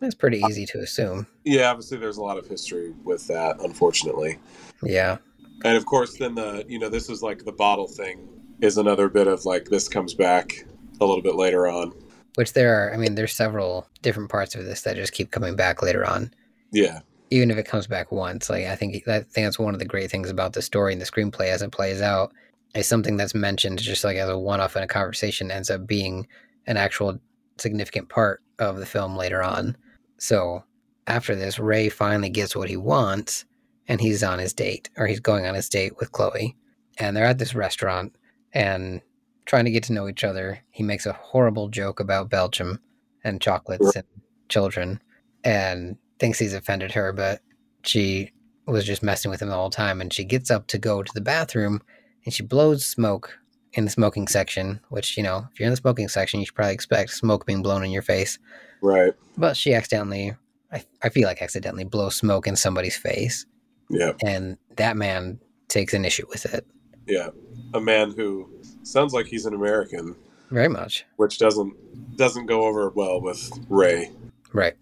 it's 0.00 0.14
pretty 0.14 0.40
easy 0.48 0.66
to 0.66 0.80
assume. 0.80 1.26
yeah, 1.44 1.70
obviously 1.70 1.96
there's 1.98 2.16
a 2.16 2.22
lot 2.22 2.36
of 2.36 2.46
history 2.46 2.92
with 3.04 3.26
that, 3.28 3.60
unfortunately. 3.60 4.38
Yeah. 4.82 5.18
And 5.64 5.76
of 5.76 5.86
course, 5.86 6.16
then 6.18 6.34
the 6.34 6.64
you 6.68 6.78
know 6.78 6.88
this 6.88 7.08
is 7.08 7.22
like 7.22 7.44
the 7.44 7.52
bottle 7.52 7.86
thing 7.88 8.28
is 8.60 8.78
another 8.78 9.08
bit 9.08 9.26
of 9.26 9.44
like 9.44 9.66
this 9.66 9.88
comes 9.88 10.14
back 10.14 10.64
a 11.00 11.04
little 11.04 11.22
bit 11.22 11.34
later 11.34 11.66
on. 11.66 11.92
Which 12.36 12.54
there 12.54 12.74
are, 12.74 12.94
I 12.94 12.96
mean, 12.96 13.14
there's 13.14 13.34
several 13.34 13.86
different 14.00 14.30
parts 14.30 14.54
of 14.54 14.64
this 14.64 14.82
that 14.82 14.96
just 14.96 15.12
keep 15.12 15.30
coming 15.30 15.54
back 15.56 15.82
later 15.82 16.06
on. 16.06 16.32
Yeah, 16.70 17.00
Even 17.30 17.50
if 17.50 17.58
it 17.58 17.66
comes 17.66 17.86
back 17.86 18.10
once, 18.10 18.48
like 18.48 18.64
I 18.64 18.76
think 18.76 19.04
that 19.04 19.14
I 19.14 19.24
think 19.24 19.46
that's 19.46 19.58
one 19.58 19.74
of 19.74 19.80
the 19.80 19.86
great 19.86 20.10
things 20.10 20.30
about 20.30 20.54
the 20.54 20.62
story 20.62 20.92
and 20.92 21.00
the 21.02 21.06
screenplay 21.06 21.48
as 21.48 21.60
it 21.60 21.72
plays 21.72 22.00
out 22.00 22.32
is 22.74 22.86
something 22.86 23.16
that's 23.18 23.34
mentioned 23.34 23.78
just 23.78 24.04
like 24.04 24.16
as 24.16 24.30
a 24.30 24.38
one-off 24.38 24.76
in 24.76 24.82
a 24.82 24.86
conversation 24.86 25.50
ends 25.50 25.68
up 25.70 25.86
being 25.86 26.26
an 26.66 26.78
actual 26.78 27.18
significant 27.58 28.08
part 28.08 28.42
of 28.58 28.78
the 28.78 28.86
film 28.86 29.16
later 29.16 29.42
on. 29.42 29.76
So 30.18 30.64
after 31.06 31.34
this, 31.34 31.58
Ray 31.58 31.88
finally 31.90 32.30
gets 32.30 32.56
what 32.56 32.70
he 32.70 32.76
wants, 32.76 33.44
and 33.88 34.00
he's 34.00 34.22
on 34.22 34.38
his 34.38 34.52
date, 34.52 34.90
or 34.96 35.06
he's 35.06 35.20
going 35.20 35.46
on 35.46 35.54
his 35.54 35.68
date 35.68 35.98
with 35.98 36.12
Chloe, 36.12 36.56
and 36.98 37.16
they're 37.16 37.24
at 37.24 37.38
this 37.38 37.54
restaurant 37.54 38.14
and 38.52 39.00
trying 39.44 39.64
to 39.64 39.70
get 39.70 39.82
to 39.84 39.92
know 39.92 40.08
each 40.08 40.24
other. 40.24 40.60
He 40.70 40.82
makes 40.82 41.06
a 41.06 41.12
horrible 41.12 41.68
joke 41.68 42.00
about 42.00 42.30
Belgium 42.30 42.80
and 43.24 43.40
chocolates 43.40 43.96
and 43.96 44.06
children, 44.48 45.00
and 45.44 45.96
thinks 46.18 46.38
he's 46.38 46.54
offended 46.54 46.92
her, 46.92 47.12
but 47.12 47.40
she 47.82 48.30
was 48.66 48.84
just 48.84 49.02
messing 49.02 49.30
with 49.30 49.42
him 49.42 49.48
the 49.48 49.54
whole 49.54 49.70
time. 49.70 50.00
And 50.00 50.12
she 50.12 50.24
gets 50.24 50.50
up 50.50 50.66
to 50.68 50.78
go 50.78 51.02
to 51.02 51.12
the 51.14 51.20
bathroom, 51.20 51.82
and 52.24 52.32
she 52.32 52.42
blows 52.42 52.84
smoke 52.86 53.38
in 53.72 53.84
the 53.84 53.90
smoking 53.90 54.28
section. 54.28 54.80
Which 54.88 55.16
you 55.16 55.22
know, 55.22 55.48
if 55.52 55.58
you're 55.58 55.66
in 55.66 55.72
the 55.72 55.76
smoking 55.76 56.08
section, 56.08 56.40
you 56.40 56.46
should 56.46 56.54
probably 56.54 56.74
expect 56.74 57.10
smoke 57.10 57.46
being 57.46 57.62
blown 57.62 57.84
in 57.84 57.90
your 57.90 58.02
face. 58.02 58.38
right. 58.80 59.12
But 59.36 59.56
she 59.56 59.74
accidentally, 59.74 60.34
I, 60.72 60.84
I 61.02 61.08
feel 61.08 61.26
like 61.26 61.42
accidentally 61.42 61.84
blows 61.84 62.16
smoke 62.16 62.46
in 62.46 62.54
somebody's 62.54 62.96
face, 62.96 63.46
Yeah, 63.92 64.12
and 64.24 64.58
that 64.76 64.96
man 64.96 65.38
takes 65.68 65.94
an 65.94 66.04
issue 66.04 66.26
with 66.28 66.52
it 66.52 66.66
yeah. 67.06 67.30
A 67.74 67.80
man 67.80 68.12
who 68.12 68.48
sounds 68.82 69.12
like 69.12 69.26
he's 69.26 69.46
an 69.46 69.54
American, 69.54 70.14
very 70.50 70.68
much. 70.68 71.04
which 71.16 71.38
doesn't 71.38 72.16
doesn't 72.16 72.46
go 72.46 72.64
over 72.64 72.90
well 72.90 73.20
with 73.20 73.50
Ray. 73.68 74.10
Right. 74.52 74.74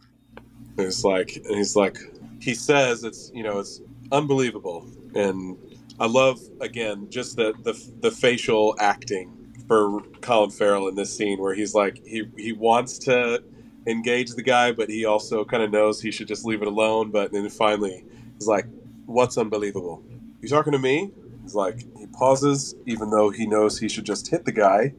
And 0.77 0.87
it's 0.87 1.05
like, 1.05 1.37
and 1.37 1.57
he's 1.57 1.77
like, 1.77 1.99
he 2.41 2.55
says 2.55 3.05
it's 3.05 3.31
you 3.35 3.43
know 3.43 3.59
it's 3.59 3.81
unbelievable, 4.13 4.87
and 5.15 5.57
I 5.99 6.07
love 6.07 6.41
again 6.61 7.09
just 7.11 7.37
the 7.37 7.55
the 7.63 7.81
the 8.01 8.11
facial 8.11 8.75
acting 8.81 9.37
for 9.69 10.01
Colin 10.21 10.51
Farrell 10.51 10.89
in 10.89 10.97
this 10.97 11.17
scene 11.17 11.39
where 11.39 11.55
he's 11.55 11.75
like 11.75 12.05
he 12.05 12.25
he 12.37 12.53
wants 12.53 12.99
to 13.01 13.43
engage 13.87 14.33
the 14.33 14.43
guy, 14.43 14.73
but 14.73 14.91
he 14.91 15.05
also 15.05 15.45
kind 15.45 15.63
of 15.63 15.71
knows 15.71 16.01
he 16.01 16.11
should 16.11 16.29
just 16.29 16.45
leave 16.45 16.61
it 16.61 16.69
alone. 16.69 17.11
But 17.11 17.33
then 17.33 17.49
finally, 17.51 18.05
he's 18.35 18.49
like, 18.49 18.67
"What's 19.11 19.37
unbelievable? 19.37 20.05
You 20.41 20.49
talking 20.49 20.73
to 20.73 20.79
me?" 20.79 21.13
He's 21.43 21.55
like, 21.55 21.81
he 21.99 22.07
pauses, 22.07 22.77
even 22.87 23.11
though 23.11 23.31
he 23.31 23.45
knows 23.45 23.79
he 23.79 23.89
should 23.89 24.05
just 24.05 24.29
hit 24.29 24.45
the 24.45 24.53
guy, 24.53 24.95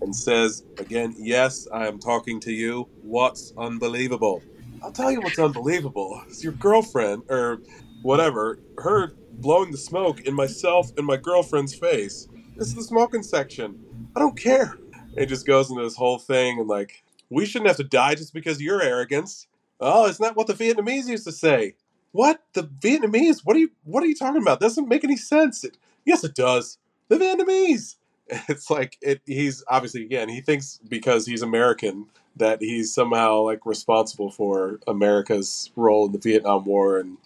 and 0.00 0.14
says 0.14 0.64
again, 0.78 1.14
"Yes, 1.16 1.68
I 1.72 1.86
am 1.86 2.00
talking 2.00 2.40
to 2.40 2.52
you. 2.52 2.88
What's 3.02 3.52
unbelievable?" 3.56 4.42
I'll 4.82 4.92
tell 4.92 5.10
you 5.10 5.20
what's 5.20 5.38
unbelievable. 5.38 6.20
It's 6.28 6.42
your 6.42 6.52
girlfriend 6.52 7.22
or 7.28 7.60
whatever. 8.02 8.58
Her 8.78 9.14
blowing 9.32 9.70
the 9.70 9.78
smoke 9.78 10.20
in 10.22 10.34
myself 10.34 10.90
and 10.96 11.06
my 11.06 11.16
girlfriend's 11.16 11.74
face. 11.74 12.28
This 12.56 12.68
is 12.68 12.74
the 12.74 12.82
smoking 12.82 13.22
section. 13.22 13.78
I 14.14 14.20
don't 14.20 14.36
care. 14.36 14.76
It 15.16 15.26
just 15.26 15.46
goes 15.46 15.70
into 15.70 15.82
this 15.82 15.96
whole 15.96 16.18
thing 16.18 16.58
and 16.58 16.68
like, 16.68 17.04
we 17.30 17.46
shouldn't 17.46 17.68
have 17.68 17.78
to 17.78 17.84
die 17.84 18.14
just 18.16 18.34
because 18.34 18.56
of 18.56 18.62
your 18.62 18.82
arrogance. 18.82 19.46
Oh, 19.80 20.06
isn't 20.06 20.22
that 20.22 20.36
what 20.36 20.48
the 20.48 20.54
Vietnamese 20.54 21.06
used 21.06 21.24
to 21.24 21.32
say? 21.32 21.76
What 22.14 22.44
the 22.52 22.62
Vietnamese? 22.62 23.40
What 23.42 23.56
are 23.56 23.58
you? 23.58 23.72
What 23.82 24.04
are 24.04 24.06
you 24.06 24.14
talking 24.14 24.40
about? 24.40 24.60
Doesn't 24.60 24.88
make 24.88 25.02
any 25.02 25.16
sense. 25.16 25.64
It, 25.64 25.76
yes, 26.04 26.22
it 26.22 26.36
does. 26.36 26.78
The 27.08 27.16
Vietnamese. 27.16 27.96
It's 28.48 28.70
like 28.70 28.96
it. 29.02 29.20
He's 29.26 29.62
obviously 29.68 30.02
again. 30.02 30.28
He 30.28 30.40
thinks 30.40 30.80
because 30.88 31.26
he's 31.26 31.42
American 31.42 32.06
that 32.36 32.62
he's 32.62 32.94
somehow 32.94 33.40
like 33.40 33.66
responsible 33.66 34.30
for 34.30 34.78
America's 34.86 35.70
role 35.76 36.06
in 36.06 36.12
the 36.12 36.18
Vietnam 36.18 36.64
War, 36.64 36.98
and 36.98 37.18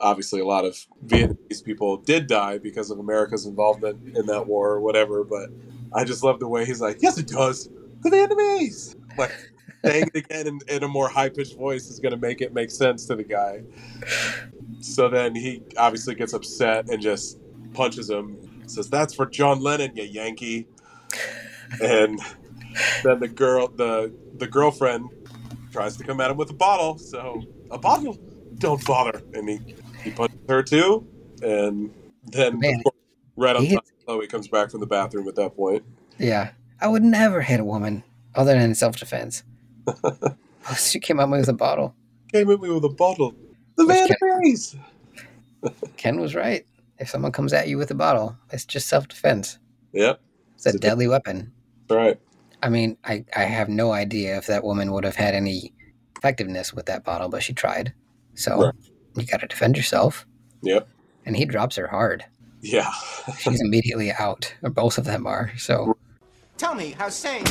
obviously 0.00 0.40
a 0.40 0.46
lot 0.46 0.64
of 0.64 0.86
Vietnamese 1.04 1.62
people 1.62 1.96
did 1.98 2.28
die 2.28 2.56
because 2.56 2.90
of 2.90 2.98
America's 3.00 3.46
involvement 3.46 4.16
in 4.16 4.26
that 4.26 4.46
war 4.46 4.70
or 4.70 4.80
whatever. 4.80 5.24
But 5.24 5.50
I 5.92 6.04
just 6.04 6.22
love 6.22 6.38
the 6.38 6.48
way 6.48 6.64
he's 6.64 6.80
like, 6.80 7.02
"Yes, 7.02 7.18
it 7.18 7.26
does. 7.26 7.68
The 8.02 8.10
Vietnamese." 8.10 8.94
Like 9.18 9.32
saying 9.86 10.10
it 10.14 10.18
again 10.18 10.46
in, 10.46 10.58
in 10.68 10.82
a 10.82 10.88
more 10.88 11.08
high 11.08 11.28
pitched 11.28 11.56
voice 11.56 11.88
is 11.88 12.00
going 12.00 12.12
to 12.12 12.20
make 12.20 12.40
it 12.40 12.52
make 12.52 12.70
sense 12.70 13.06
to 13.06 13.16
the 13.16 13.24
guy. 13.24 13.62
So 14.80 15.08
then 15.08 15.34
he 15.34 15.62
obviously 15.76 16.14
gets 16.14 16.32
upset 16.32 16.88
and 16.88 17.00
just 17.00 17.38
punches 17.72 18.10
him. 18.10 18.38
Says, 18.66 18.88
"That's 18.90 19.14
for 19.14 19.26
John 19.26 19.60
Lennon, 19.60 19.92
you 19.94 20.04
Yankee." 20.04 20.68
And 21.82 22.20
then 23.02 23.20
the 23.20 23.28
girl, 23.28 23.68
the 23.68 24.12
the 24.36 24.46
girlfriend, 24.46 25.08
tries 25.72 25.96
to 25.96 26.04
come 26.04 26.20
at 26.20 26.30
him 26.30 26.36
with 26.36 26.50
a 26.50 26.54
bottle. 26.54 26.98
So 26.98 27.42
a 27.70 27.78
bottle, 27.78 28.18
don't 28.58 28.84
bother. 28.84 29.22
And 29.34 29.48
he 29.48 29.60
he 30.02 30.10
punches 30.10 30.38
her 30.48 30.62
too. 30.62 31.06
And 31.42 31.92
then 32.24 32.58
Man, 32.58 32.82
course, 32.82 32.96
right 33.36 33.56
on 33.56 33.64
he 33.64 33.74
time, 33.74 33.80
Chloe 34.04 34.26
comes 34.26 34.48
back 34.48 34.70
from 34.70 34.80
the 34.80 34.86
bathroom 34.86 35.28
at 35.28 35.36
that 35.36 35.56
point. 35.56 35.84
Yeah. 36.18 36.52
I 36.80 36.88
would 36.88 37.02
never 37.02 37.40
hit 37.42 37.60
a 37.60 37.64
woman 37.64 38.04
other 38.34 38.58
than 38.58 38.74
self 38.74 38.96
defense. 38.96 39.42
She 40.78 41.00
came 41.00 41.20
at 41.20 41.28
me 41.28 41.38
with 41.38 41.48
a 41.48 41.52
bottle. 41.52 41.94
Came 42.32 42.50
at 42.50 42.60
me 42.60 42.70
with 42.70 42.84
a 42.84 42.88
bottle. 42.88 43.34
The 43.76 43.86
Which 43.86 43.96
Ken- 43.96 44.16
Vietnamese. 44.22 44.78
Ken 45.96 46.20
was 46.20 46.34
right. 46.34 46.66
If 46.98 47.10
someone 47.10 47.32
comes 47.32 47.52
at 47.52 47.68
you 47.68 47.76
with 47.78 47.90
a 47.90 47.94
bottle, 47.94 48.36
it's 48.50 48.64
just 48.64 48.88
self 48.88 49.06
defense. 49.08 49.58
Yep, 49.92 50.20
It's 50.54 50.66
a 50.66 50.68
It's 50.70 50.76
a- 50.76 50.80
deadly 50.80 51.08
weapon. 51.08 51.52
right. 51.90 52.18
I 52.62 52.70
mean, 52.70 52.96
I, 53.04 53.24
I 53.36 53.42
have 53.44 53.68
no 53.68 53.92
idea 53.92 54.38
if 54.38 54.46
that 54.46 54.64
woman 54.64 54.90
would 54.92 55.04
have 55.04 55.14
had 55.16 55.34
any 55.34 55.74
effectiveness 56.16 56.72
with 56.72 56.86
that 56.86 57.04
bottle, 57.04 57.28
but 57.28 57.42
she 57.42 57.52
tried. 57.52 57.92
So 58.34 58.58
Right. 58.64 58.74
you 59.14 59.26
got 59.26 59.40
to 59.40 59.46
defend 59.46 59.76
yourself. 59.76 60.26
Yep. 60.62 60.88
And 61.26 61.36
he 61.36 61.44
drops 61.44 61.76
her 61.76 61.86
hard. 61.86 62.24
Yeah. 62.62 62.90
She's 63.38 63.60
immediately 63.60 64.10
out, 64.10 64.54
or 64.62 64.70
both 64.70 64.96
of 64.96 65.04
them 65.04 65.26
are. 65.26 65.52
So 65.58 65.96
Tell 66.56 66.74
me, 66.74 66.92
how 66.98 67.10
sane? 67.10 67.44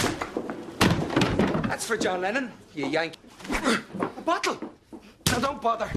That's 1.76 1.88
for 1.88 1.98
John 1.98 2.22
Lennon, 2.22 2.54
you 2.74 2.86
yank. 2.86 3.16
A 3.50 4.22
bottle. 4.22 4.58
Now 5.28 5.40
don't 5.40 5.62
bother. 5.62 5.90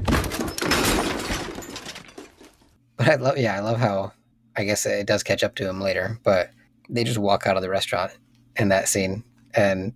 But 2.97 3.07
I 3.07 3.15
love, 3.15 3.39
yeah, 3.39 3.55
I 3.55 3.61
love 3.61 3.79
how 3.79 4.11
I 4.57 4.65
guess 4.65 4.85
it 4.87 5.07
does 5.07 5.23
catch 5.23 5.45
up 5.45 5.55
to 5.55 5.69
him 5.69 5.81
later. 5.81 6.19
But 6.25 6.51
they 6.89 7.05
just 7.05 7.21
walk 7.21 7.47
out 7.47 7.55
of 7.55 7.63
the 7.63 7.69
restaurant 7.69 8.11
in 8.57 8.71
that 8.71 8.89
scene, 8.89 9.23
and 9.55 9.95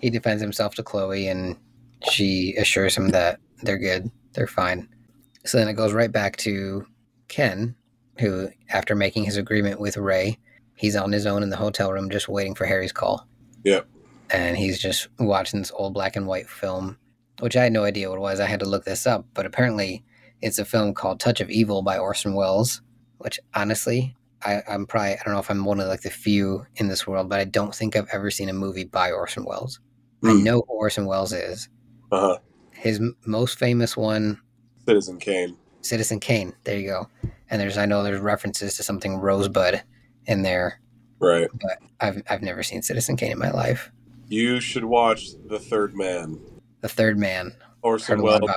he 0.00 0.08
defends 0.08 0.40
himself 0.40 0.76
to 0.76 0.82
Chloe, 0.82 1.28
and 1.28 1.58
she 2.10 2.54
assures 2.56 2.96
him 2.96 3.10
that 3.10 3.38
they're 3.64 3.76
good, 3.76 4.10
they're 4.32 4.46
fine. 4.46 4.88
So 5.44 5.58
then 5.58 5.68
it 5.68 5.74
goes 5.74 5.92
right 5.92 6.10
back 6.10 6.38
to 6.38 6.86
Ken, 7.28 7.74
who, 8.18 8.48
after 8.70 8.94
making 8.94 9.24
his 9.24 9.36
agreement 9.36 9.78
with 9.78 9.98
Ray, 9.98 10.38
he's 10.74 10.96
on 10.96 11.12
his 11.12 11.26
own 11.26 11.42
in 11.42 11.50
the 11.50 11.56
hotel 11.58 11.92
room 11.92 12.08
just 12.08 12.30
waiting 12.30 12.54
for 12.54 12.64
Harry's 12.64 12.92
call. 12.92 13.28
Yep. 13.64 13.88
And 14.32 14.56
he's 14.56 14.78
just 14.80 15.08
watching 15.18 15.60
this 15.60 15.72
old 15.74 15.94
black 15.94 16.16
and 16.16 16.26
white 16.26 16.48
film, 16.48 16.98
which 17.40 17.56
I 17.56 17.64
had 17.64 17.72
no 17.72 17.84
idea 17.84 18.08
what 18.08 18.16
it 18.16 18.20
was. 18.22 18.40
I 18.40 18.46
had 18.46 18.60
to 18.60 18.68
look 18.68 18.84
this 18.84 19.06
up, 19.06 19.26
but 19.34 19.44
apparently 19.46 20.04
it's 20.40 20.58
a 20.58 20.64
film 20.64 20.94
called 20.94 21.20
Touch 21.20 21.40
of 21.40 21.50
Evil 21.50 21.82
by 21.82 21.98
Orson 21.98 22.34
Welles, 22.34 22.80
which 23.18 23.38
honestly, 23.54 24.16
I, 24.44 24.62
I'm 24.68 24.86
probably, 24.86 25.12
I 25.12 25.20
don't 25.24 25.34
know 25.34 25.40
if 25.40 25.50
I'm 25.50 25.64
one 25.64 25.80
of 25.80 25.88
like 25.88 26.00
the 26.02 26.10
few 26.10 26.66
in 26.76 26.88
this 26.88 27.06
world, 27.06 27.28
but 27.28 27.40
I 27.40 27.44
don't 27.44 27.74
think 27.74 27.94
I've 27.94 28.08
ever 28.12 28.30
seen 28.30 28.48
a 28.48 28.52
movie 28.54 28.84
by 28.84 29.12
Orson 29.12 29.44
Welles. 29.44 29.78
I 30.24 30.30
Hmm. 30.32 30.42
know 30.44 30.54
who 30.66 30.74
Orson 30.74 31.06
Welles 31.06 31.32
is. 31.32 31.68
Uh 32.10 32.20
huh. 32.20 32.38
His 32.72 32.98
m- 32.98 33.16
most 33.26 33.58
famous 33.58 33.96
one 33.96 34.40
Citizen 34.86 35.18
Kane. 35.18 35.56
Citizen 35.82 36.20
Kane. 36.20 36.54
There 36.64 36.78
you 36.78 36.88
go. 36.88 37.08
And 37.50 37.60
there's 37.60 37.76
I 37.78 37.86
know 37.86 38.02
there's 38.02 38.20
references 38.20 38.76
to 38.76 38.82
something 38.82 39.16
Rosebud 39.16 39.82
in 40.26 40.42
there, 40.42 40.80
Right. 41.20 41.48
but 41.60 41.78
I've 42.00 42.22
I've 42.30 42.42
never 42.42 42.62
seen 42.62 42.82
Citizen 42.82 43.16
Kane 43.16 43.32
in 43.32 43.38
my 43.38 43.50
life. 43.50 43.92
You 44.28 44.60
should 44.60 44.84
watch 44.84 45.30
The 45.46 45.58
Third 45.58 45.94
Man. 45.94 46.38
The 46.80 46.88
Third 46.88 47.18
Man. 47.18 47.52
Orson 47.82 48.22
Welles. 48.22 48.50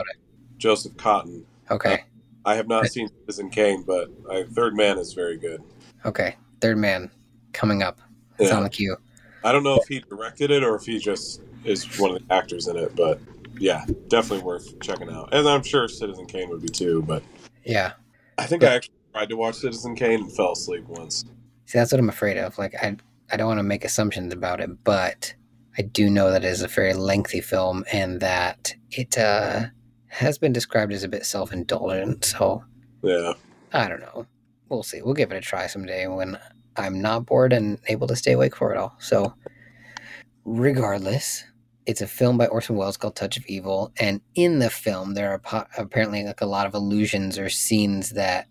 Joseph 0.58 0.94
Cotten. 0.96 1.44
Okay. 1.72 2.04
I 2.46 2.56
have 2.56 2.68
not 2.68 2.88
seen 2.88 3.10
Citizen 3.22 3.50
Kane, 3.50 3.84
but 3.84 4.10
I, 4.32 4.44
Third 4.44 4.76
Man 4.76 4.98
is 4.98 5.14
very 5.14 5.38
good. 5.38 5.62
Okay. 6.06 6.36
Third 6.62 6.78
Man 6.78 7.10
coming 7.54 7.82
up. 7.82 8.00
It's 8.40 8.50
Yeah. 8.52 8.58
on 8.58 8.64
the 8.64 8.70
queue. 8.70 8.96
I 9.44 9.52
don't 9.52 9.64
know 9.64 9.76
if 9.76 9.88
he 9.88 10.00
directed 10.00 10.52
it 10.52 10.64
or 10.64 10.76
if 10.76 10.84
he 10.86 11.00
just 11.00 11.42
is 11.64 11.86
one 12.00 12.16
of 12.16 12.28
the 12.28 12.34
actors 12.34 12.68
in 12.68 12.78
it, 12.78 12.96
but 12.96 13.20
yeah, 13.58 13.86
definitely 14.08 14.44
worth 14.46 14.80
checking 14.80 15.10
out. 15.10 15.34
And 15.34 15.48
I'm 15.48 15.64
sure 15.64 15.88
Citizen 15.88 16.26
Kane 16.26 16.50
would 16.50 16.62
be 16.62 16.68
too, 16.70 17.02
but 17.04 17.24
Yeah. 17.64 17.94
I 18.38 18.46
think 18.46 18.64
I 18.64 18.76
actually 18.76 18.96
tried 19.14 19.30
to 19.30 19.38
watch 19.38 19.56
Citizen 19.56 19.96
Kane 19.96 20.22
and 20.22 20.32
fell 20.36 20.52
asleep 20.54 20.86
once. 20.88 21.26
See, 21.66 21.78
that's 21.80 21.92
what 21.92 22.00
I'm 22.00 22.10
afraid 22.10 22.38
of. 22.38 22.58
Like, 22.58 22.76
I 22.76 22.96
I 23.32 23.38
don't 23.38 23.48
want 23.48 23.58
to 23.60 23.64
make 23.64 23.84
assumptions 23.86 24.32
about 24.34 24.60
it, 24.62 24.70
but 24.84 25.34
I 25.78 25.82
do 25.82 26.10
know 26.10 26.32
that 26.32 26.44
it 26.46 26.48
is 26.48 26.62
a 26.62 26.68
very 26.68 26.94
lengthy 26.94 27.42
film 27.42 27.84
and 27.92 28.20
that 28.22 28.74
it 28.92 29.18
uh, 29.18 29.66
has 30.08 30.38
been 30.38 30.54
described 30.54 30.94
as 30.94 31.04
a 31.04 31.10
bit 31.10 31.26
self 31.26 31.52
indulgent. 31.52 32.26
So 32.26 32.64
Yeah. 33.04 33.34
I 33.74 33.90
don't 33.90 34.00
know. 34.00 34.26
We'll 34.70 34.84
see. 34.84 35.02
We'll 35.02 35.14
give 35.14 35.32
it 35.32 35.38
a 35.38 35.42
try 35.42 35.68
someday 35.68 36.08
when 36.08 36.38
I'm 36.78 37.02
not 37.02 37.26
bored 37.26 37.54
and 37.54 37.80
able 37.88 38.08
to 38.08 38.16
stay 38.16 38.32
awake 38.34 38.56
for 38.56 38.74
it 38.74 38.78
all. 38.78 38.96
So, 39.00 39.34
regardless, 40.44 41.44
it's 41.86 42.02
a 42.02 42.08
film 42.08 42.38
by 42.38 42.48
Orson 42.48 42.76
Welles 42.76 42.98
called 42.98 43.16
Touch 43.16 43.38
of 43.38 43.46
Evil, 43.48 43.92
and 44.00 44.22
in 44.34 44.60
the 44.60 44.70
film 44.70 45.14
there 45.14 45.32
are 45.32 45.40
po- 45.40 45.68
apparently 45.78 46.24
like 46.24 46.42
a 46.42 46.46
lot 46.48 46.66
of 46.66 46.74
allusions 46.74 47.38
or 47.38 47.50
scenes 47.50 48.12
that 48.12 48.48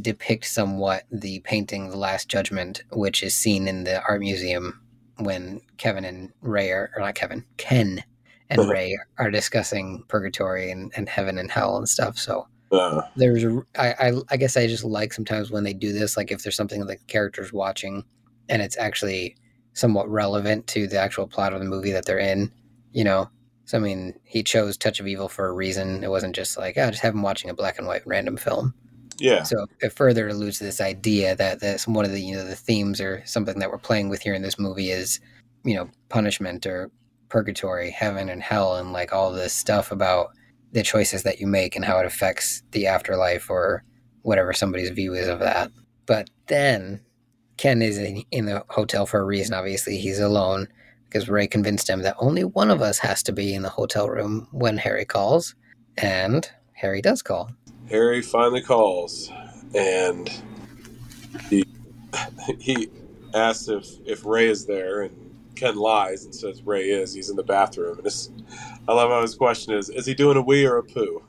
depict 0.00 0.44
somewhat 0.46 1.04
the 1.10 1.40
painting 1.40 1.88
The 1.90 1.96
Last 1.96 2.28
Judgment, 2.28 2.84
which 2.92 3.22
is 3.22 3.34
seen 3.34 3.68
in 3.68 3.84
the 3.84 4.02
art 4.02 4.20
museum 4.20 4.80
when 5.18 5.60
Kevin 5.78 6.04
and 6.04 6.32
Ray 6.40 6.70
are, 6.70 6.90
or 6.96 7.02
not 7.02 7.14
Kevin, 7.14 7.44
Ken 7.56 8.02
and 8.50 8.60
Uh-huh. 8.60 8.70
Ray 8.72 8.98
are 9.18 9.30
discussing 9.30 10.04
purgatory 10.08 10.70
and, 10.70 10.92
and 10.96 11.08
heaven 11.08 11.38
and 11.38 11.50
hell 11.50 11.76
and 11.76 11.88
stuff. 11.88 12.18
So 12.18 12.46
Uh, 12.72 13.02
there's 13.16 13.44
a, 13.44 13.62
I, 13.78 14.08
I, 14.08 14.12
I 14.30 14.36
guess 14.36 14.56
I 14.56 14.66
just 14.66 14.84
like 14.84 15.12
sometimes 15.12 15.50
when 15.50 15.64
they 15.64 15.72
do 15.72 15.92
this, 15.92 16.16
like 16.16 16.30
if 16.32 16.42
there's 16.42 16.56
something 16.56 16.80
that 16.80 16.86
the 16.86 16.96
character's 17.06 17.52
watching 17.52 18.04
and 18.48 18.60
it's 18.60 18.76
actually 18.76 19.36
somewhat 19.72 20.08
relevant 20.08 20.66
to 20.68 20.86
the 20.86 20.98
actual 20.98 21.26
plot 21.26 21.52
of 21.52 21.60
the 21.60 21.66
movie 21.66 21.92
that 21.92 22.04
they're 22.06 22.18
in, 22.18 22.50
you 22.92 23.04
know. 23.04 23.28
So 23.66 23.78
I 23.78 23.80
mean, 23.80 24.14
he 24.24 24.42
chose 24.42 24.76
Touch 24.76 25.00
of 25.00 25.06
Evil 25.06 25.28
for 25.28 25.46
a 25.46 25.52
reason. 25.52 26.04
It 26.04 26.10
wasn't 26.10 26.36
just 26.36 26.58
like, 26.58 26.76
oh, 26.76 26.90
just 26.90 27.02
have 27.02 27.14
him 27.14 27.22
watching 27.22 27.48
a 27.50 27.54
black 27.54 27.78
and 27.78 27.86
white 27.86 28.06
random 28.06 28.36
film. 28.36 28.74
Yeah. 29.18 29.42
So 29.42 29.66
it 29.80 29.92
further 29.92 30.28
alludes 30.28 30.58
to 30.58 30.64
this 30.64 30.80
idea 30.80 31.36
that 31.36 31.60
that's 31.60 31.86
one 31.86 32.04
of 32.04 32.12
the 32.12 32.20
you 32.20 32.34
know 32.34 32.44
the 32.44 32.56
themes 32.56 33.00
or 33.00 33.22
something 33.24 33.58
that 33.58 33.70
we're 33.70 33.78
playing 33.78 34.08
with 34.08 34.22
here 34.22 34.34
in 34.34 34.42
this 34.42 34.58
movie 34.58 34.90
is, 34.90 35.20
you 35.64 35.74
know, 35.74 35.88
punishment 36.08 36.66
or 36.66 36.90
purgatory, 37.28 37.90
heaven 37.90 38.28
and 38.28 38.42
hell, 38.42 38.76
and 38.76 38.92
like 38.92 39.12
all 39.12 39.32
this 39.32 39.52
stuff 39.52 39.90
about 39.90 40.28
the 40.72 40.82
choices 40.82 41.22
that 41.22 41.40
you 41.40 41.46
make 41.46 41.76
and 41.76 41.84
how 41.84 41.98
it 41.98 42.06
affects 42.06 42.62
the 42.72 42.86
afterlife 42.86 43.48
or 43.48 43.84
whatever 44.22 44.52
somebody's 44.52 44.90
view 44.90 45.14
is 45.14 45.28
of 45.28 45.38
that. 45.38 45.70
But 46.06 46.30
then 46.46 47.00
Ken 47.56 47.82
is 47.82 47.98
in, 47.98 48.24
in 48.30 48.46
the 48.46 48.64
hotel 48.68 49.06
for 49.06 49.20
a 49.20 49.24
reason. 49.24 49.54
Obviously, 49.54 49.98
he's 49.98 50.18
alone 50.18 50.68
because 51.04 51.28
Ray 51.28 51.46
convinced 51.46 51.88
him 51.88 52.02
that 52.02 52.16
only 52.18 52.42
one 52.42 52.70
of 52.70 52.82
us 52.82 52.98
has 52.98 53.22
to 53.24 53.32
be 53.32 53.54
in 53.54 53.62
the 53.62 53.68
hotel 53.68 54.08
room 54.08 54.48
when 54.50 54.76
Harry 54.78 55.04
calls, 55.04 55.54
and 55.96 56.50
Harry 56.72 57.00
does 57.00 57.22
call. 57.22 57.50
Harry 57.90 58.22
finally 58.22 58.62
calls, 58.62 59.30
and 59.74 60.30
he 61.50 61.64
he 62.60 62.90
asks 63.34 63.68
if 63.68 63.86
if 64.06 64.26
Ray 64.26 64.48
is 64.48 64.66
there, 64.66 65.02
and 65.02 65.34
Ken 65.56 65.76
lies 65.76 66.24
and 66.24 66.34
says 66.34 66.62
Ray 66.62 66.90
is. 66.90 67.14
He's 67.14 67.30
in 67.30 67.36
the 67.36 67.44
bathroom, 67.44 67.98
and 67.98 68.06
I 68.88 68.94
love 68.94 69.10
how 69.10 69.22
his 69.22 69.34
question 69.34 69.74
is: 69.74 69.90
Is 69.90 70.06
he 70.06 70.14
doing 70.14 70.36
a 70.36 70.42
wee 70.42 70.66
or 70.66 70.78
a 70.78 70.84
poo? 70.84 71.24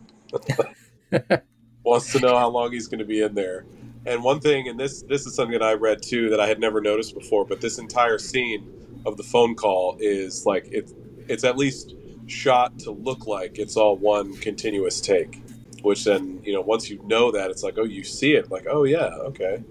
Wants 1.83 2.11
to 2.13 2.19
know 2.19 2.37
how 2.37 2.49
long 2.49 2.71
he's 2.71 2.87
going 2.87 2.99
to 2.99 3.05
be 3.05 3.21
in 3.21 3.35
there. 3.35 3.65
And 4.05 4.23
one 4.23 4.39
thing, 4.41 4.67
and 4.67 4.79
this 4.79 5.03
this 5.03 5.25
is 5.25 5.35
something 5.35 5.57
that 5.59 5.63
I 5.65 5.73
read 5.73 6.03
too 6.03 6.29
that 6.31 6.39
I 6.41 6.47
had 6.47 6.59
never 6.59 6.81
noticed 6.81 7.15
before, 7.15 7.45
but 7.45 7.61
this 7.61 7.79
entire 7.79 8.19
scene 8.19 8.71
of 9.05 9.17
the 9.17 9.23
phone 9.23 9.55
call 9.55 9.97
is 9.99 10.45
like 10.45 10.67
it's 10.71 10.93
it's 11.29 11.43
at 11.43 11.57
least 11.57 11.95
shot 12.27 12.79
to 12.79 12.91
look 12.91 13.27
like 13.27 13.59
it's 13.59 13.77
all 13.77 13.97
one 13.97 14.35
continuous 14.37 15.01
take 15.01 15.41
which 15.85 16.03
then 16.03 16.41
you 16.43 16.51
know 16.51 16.61
once 16.61 16.89
you 16.89 16.99
know 17.05 17.31
that 17.31 17.51
it's 17.51 17.63
like 17.63 17.77
oh 17.77 17.83
you 17.83 18.03
see 18.03 18.33
it 18.33 18.51
like 18.51 18.65
oh 18.69 18.83
yeah 18.83 19.09
okay. 19.19 19.63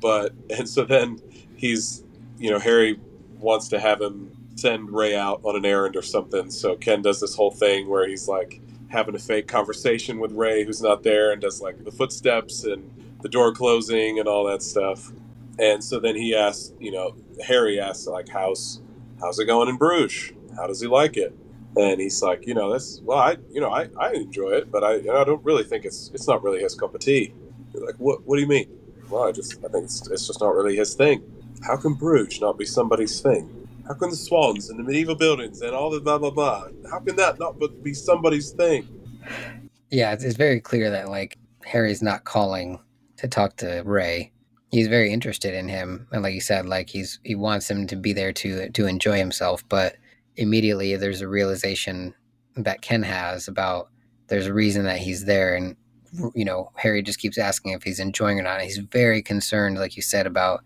But 0.00 0.32
and 0.50 0.68
so 0.68 0.84
then 0.84 1.20
he's 1.56 2.04
you 2.38 2.50
know 2.50 2.58
harry 2.58 2.98
wants 3.38 3.68
to 3.68 3.78
have 3.78 4.00
him 4.00 4.36
send 4.56 4.90
ray 4.90 5.14
out 5.16 5.40
on 5.44 5.54
an 5.56 5.64
errand 5.64 5.96
or 5.96 6.02
something. 6.02 6.50
So 6.50 6.76
ken 6.76 7.02
does 7.02 7.20
this 7.20 7.34
whole 7.34 7.52
thing 7.52 7.88
where 7.88 8.06
he's 8.06 8.28
like 8.28 8.60
having 8.88 9.14
a 9.14 9.18
fake 9.18 9.46
conversation 9.46 10.18
with 10.18 10.32
ray 10.32 10.64
who's 10.64 10.82
not 10.82 11.02
there 11.02 11.30
and 11.32 11.40
does 11.40 11.60
like 11.60 11.84
the 11.84 11.92
footsteps 11.92 12.64
and 12.64 12.90
the 13.22 13.28
door 13.28 13.52
closing 13.52 14.18
and 14.18 14.28
all 14.28 14.44
that 14.46 14.62
stuff. 14.62 15.12
And 15.58 15.82
so 15.82 16.00
then 16.00 16.16
he 16.16 16.34
asks 16.34 16.72
you 16.80 16.90
know 16.90 17.14
harry 17.44 17.80
asks 17.80 18.06
like 18.06 18.28
how's 18.28 18.80
how's 19.20 19.38
it 19.38 19.46
going 19.46 19.68
in 19.68 19.76
bruges? 19.76 20.32
How 20.56 20.66
does 20.66 20.80
he 20.80 20.88
like 20.88 21.16
it 21.16 21.32
and 21.78 22.00
he's 22.00 22.22
like, 22.22 22.46
you 22.46 22.54
know, 22.54 22.72
that's 22.72 23.00
well, 23.02 23.18
I, 23.18 23.36
you 23.50 23.60
know, 23.60 23.70
I, 23.70 23.88
I 23.98 24.12
enjoy 24.12 24.50
it, 24.50 24.70
but 24.70 24.82
I, 24.82 24.94
I 24.96 25.24
don't 25.24 25.44
really 25.44 25.64
think 25.64 25.84
it's, 25.84 26.10
it's 26.12 26.26
not 26.26 26.42
really 26.42 26.60
his 26.60 26.74
cup 26.74 26.94
of 26.94 27.00
tea. 27.00 27.32
You're 27.72 27.86
like, 27.86 27.96
what, 27.96 28.26
what 28.26 28.36
do 28.36 28.42
you 28.42 28.48
mean? 28.48 28.68
Well, 29.08 29.28
I 29.28 29.32
just, 29.32 29.64
I 29.64 29.68
think 29.68 29.84
it's, 29.84 30.08
it's 30.10 30.26
just 30.26 30.40
not 30.40 30.54
really 30.54 30.76
his 30.76 30.94
thing. 30.94 31.22
How 31.64 31.76
can 31.76 31.94
Bruges 31.94 32.40
not 32.40 32.58
be 32.58 32.64
somebody's 32.64 33.20
thing? 33.20 33.54
How 33.86 33.94
can 33.94 34.10
the 34.10 34.16
swans 34.16 34.68
and 34.68 34.78
the 34.78 34.82
medieval 34.82 35.14
buildings 35.14 35.62
and 35.62 35.72
all 35.72 35.88
the 35.90 36.00
blah 36.00 36.18
blah 36.18 36.30
blah? 36.30 36.68
How 36.90 36.98
can 36.98 37.16
that 37.16 37.38
not 37.38 37.56
be 37.82 37.94
somebody's 37.94 38.50
thing? 38.50 38.86
Yeah, 39.90 40.12
it's, 40.12 40.24
it's 40.24 40.36
very 40.36 40.60
clear 40.60 40.90
that 40.90 41.08
like 41.08 41.38
Harry's 41.64 42.02
not 42.02 42.24
calling 42.24 42.78
to 43.16 43.28
talk 43.28 43.56
to 43.56 43.82
Ray. 43.86 44.32
He's 44.70 44.88
very 44.88 45.10
interested 45.10 45.54
in 45.54 45.68
him, 45.68 46.06
and 46.12 46.22
like 46.22 46.34
you 46.34 46.42
said, 46.42 46.66
like 46.66 46.90
he's 46.90 47.18
he 47.24 47.34
wants 47.34 47.70
him 47.70 47.86
to 47.86 47.96
be 47.96 48.12
there 48.12 48.32
to 48.34 48.68
to 48.68 48.86
enjoy 48.86 49.16
himself. 49.16 49.66
But 49.70 49.96
immediately, 50.38 50.96
there's 50.96 51.20
a 51.20 51.28
realization 51.28 52.14
that 52.56 52.80
Ken 52.80 53.02
has 53.02 53.48
about 53.48 53.88
there's 54.28 54.46
a 54.46 54.54
reason 54.54 54.84
that 54.84 54.98
he's 54.98 55.24
there, 55.24 55.54
and 55.54 55.76
you 56.34 56.44
know 56.44 56.70
Harry 56.76 57.02
just 57.02 57.18
keeps 57.18 57.36
asking 57.36 57.72
if 57.72 57.82
he's 57.82 57.98
enjoying 58.00 58.38
it 58.38 58.42
or 58.42 58.44
not. 58.44 58.62
He's 58.62 58.78
very 58.78 59.22
concerned, 59.22 59.78
like 59.78 59.96
you 59.96 60.02
said, 60.02 60.26
about 60.26 60.62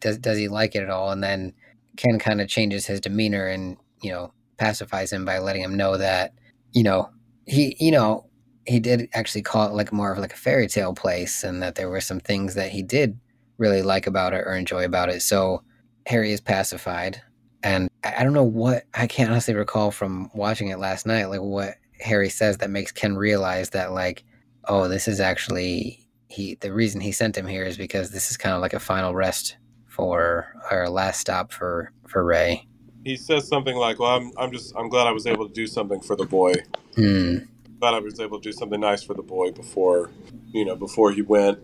does 0.00 0.18
does 0.18 0.36
he 0.36 0.48
like 0.48 0.74
it 0.74 0.82
at 0.82 0.90
all, 0.90 1.10
and 1.10 1.22
then 1.22 1.54
Ken 1.96 2.18
kind 2.18 2.40
of 2.40 2.48
changes 2.48 2.86
his 2.86 3.00
demeanor 3.00 3.46
and 3.46 3.76
you 4.02 4.10
know 4.10 4.32
pacifies 4.58 5.12
him 5.12 5.24
by 5.24 5.38
letting 5.38 5.62
him 5.62 5.76
know 5.76 5.96
that 5.96 6.32
you 6.72 6.82
know 6.82 7.08
he 7.46 7.76
you 7.78 7.92
know 7.92 8.26
he 8.66 8.80
did 8.80 9.08
actually 9.14 9.42
call 9.42 9.68
it 9.68 9.72
like 9.72 9.92
more 9.92 10.12
of 10.12 10.18
like 10.18 10.34
a 10.34 10.36
fairy 10.36 10.66
tale 10.66 10.92
place 10.92 11.42
and 11.44 11.62
that 11.62 11.76
there 11.76 11.88
were 11.88 12.00
some 12.00 12.20
things 12.20 12.54
that 12.54 12.70
he 12.70 12.82
did 12.82 13.18
really 13.56 13.82
like 13.82 14.06
about 14.06 14.34
it 14.34 14.44
or 14.46 14.54
enjoy 14.54 14.84
about 14.84 15.08
it. 15.08 15.22
So 15.22 15.62
harry 16.06 16.32
is 16.32 16.40
pacified 16.40 17.20
and 17.62 17.88
i 18.04 18.22
don't 18.22 18.32
know 18.32 18.44
what 18.44 18.84
i 18.94 19.06
can't 19.06 19.30
honestly 19.30 19.54
recall 19.54 19.90
from 19.90 20.30
watching 20.34 20.68
it 20.68 20.78
last 20.78 21.06
night 21.06 21.26
like 21.26 21.40
what 21.40 21.74
harry 22.00 22.28
says 22.28 22.58
that 22.58 22.70
makes 22.70 22.92
ken 22.92 23.16
realize 23.16 23.70
that 23.70 23.92
like 23.92 24.24
oh 24.66 24.88
this 24.88 25.08
is 25.08 25.20
actually 25.20 26.06
he 26.28 26.54
the 26.56 26.72
reason 26.72 27.00
he 27.00 27.12
sent 27.12 27.36
him 27.36 27.46
here 27.46 27.64
is 27.64 27.76
because 27.76 28.10
this 28.10 28.30
is 28.30 28.36
kind 28.36 28.54
of 28.54 28.60
like 28.60 28.74
a 28.74 28.80
final 28.80 29.14
rest 29.14 29.56
for 29.86 30.54
our 30.70 30.88
last 30.88 31.20
stop 31.20 31.52
for 31.52 31.92
for 32.06 32.24
ray 32.24 32.64
He 33.04 33.16
says 33.16 33.48
something 33.48 33.76
like, 33.76 33.98
"Well, 33.98 34.16
I'm, 34.16 34.32
I'm 34.36 34.52
just, 34.52 34.74
I'm 34.76 34.88
glad 34.90 35.06
I 35.06 35.12
was 35.12 35.26
able 35.26 35.48
to 35.48 35.54
do 35.54 35.66
something 35.66 36.00
for 36.00 36.14
the 36.16 36.26
boy. 36.26 36.52
Hmm. 36.94 37.38
Glad 37.80 37.94
I 37.94 38.00
was 38.00 38.20
able 38.20 38.38
to 38.40 38.42
do 38.42 38.52
something 38.52 38.80
nice 38.80 39.02
for 39.02 39.14
the 39.14 39.22
boy 39.22 39.52
before, 39.52 40.10
you 40.52 40.64
know, 40.64 40.76
before 40.76 41.12
he 41.12 41.22
went, 41.22 41.58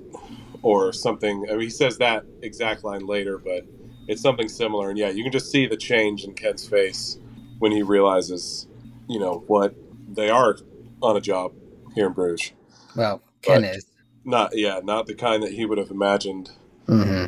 or 0.62 0.92
something." 0.92 1.44
I 1.50 1.52
mean, 1.52 1.62
he 1.62 1.70
says 1.70 1.98
that 1.98 2.24
exact 2.40 2.84
line 2.84 3.06
later, 3.06 3.36
but 3.36 3.66
it's 4.08 4.20
something 4.22 4.48
similar. 4.48 4.90
And 4.90 4.98
yeah, 4.98 5.08
you 5.10 5.22
can 5.22 5.32
just 5.32 5.50
see 5.50 5.66
the 5.66 5.76
change 5.76 6.24
in 6.24 6.34
Ken's 6.34 6.66
face 6.68 7.18
when 7.58 7.72
he 7.72 7.82
realizes, 7.82 8.66
you 9.08 9.18
know, 9.18 9.44
what 9.46 9.74
they 10.08 10.28
are 10.30 10.56
on 11.02 11.16
a 11.16 11.20
job 11.20 11.52
here 11.94 12.06
in 12.06 12.12
Bruges. 12.12 12.52
Well, 12.96 13.22
Ken 13.42 13.62
But- 13.62 13.76
is. 13.76 13.86
Not 14.26 14.52
yeah, 14.56 14.80
not 14.82 15.06
the 15.06 15.14
kind 15.14 15.42
that 15.42 15.52
he 15.52 15.66
would 15.66 15.76
have 15.76 15.90
imagined. 15.90 16.50
hmm 16.86 17.26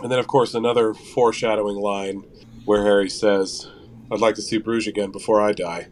And 0.00 0.10
then 0.10 0.18
of 0.18 0.26
course 0.26 0.54
another 0.54 0.94
foreshadowing 0.94 1.76
line 1.76 2.24
where 2.64 2.82
Harry 2.84 3.10
says, 3.10 3.68
"I'd 4.10 4.20
like 4.20 4.34
to 4.36 4.42
see 4.42 4.56
Bruges 4.56 4.86
again 4.88 5.10
before 5.10 5.42
I 5.42 5.52
die," 5.52 5.88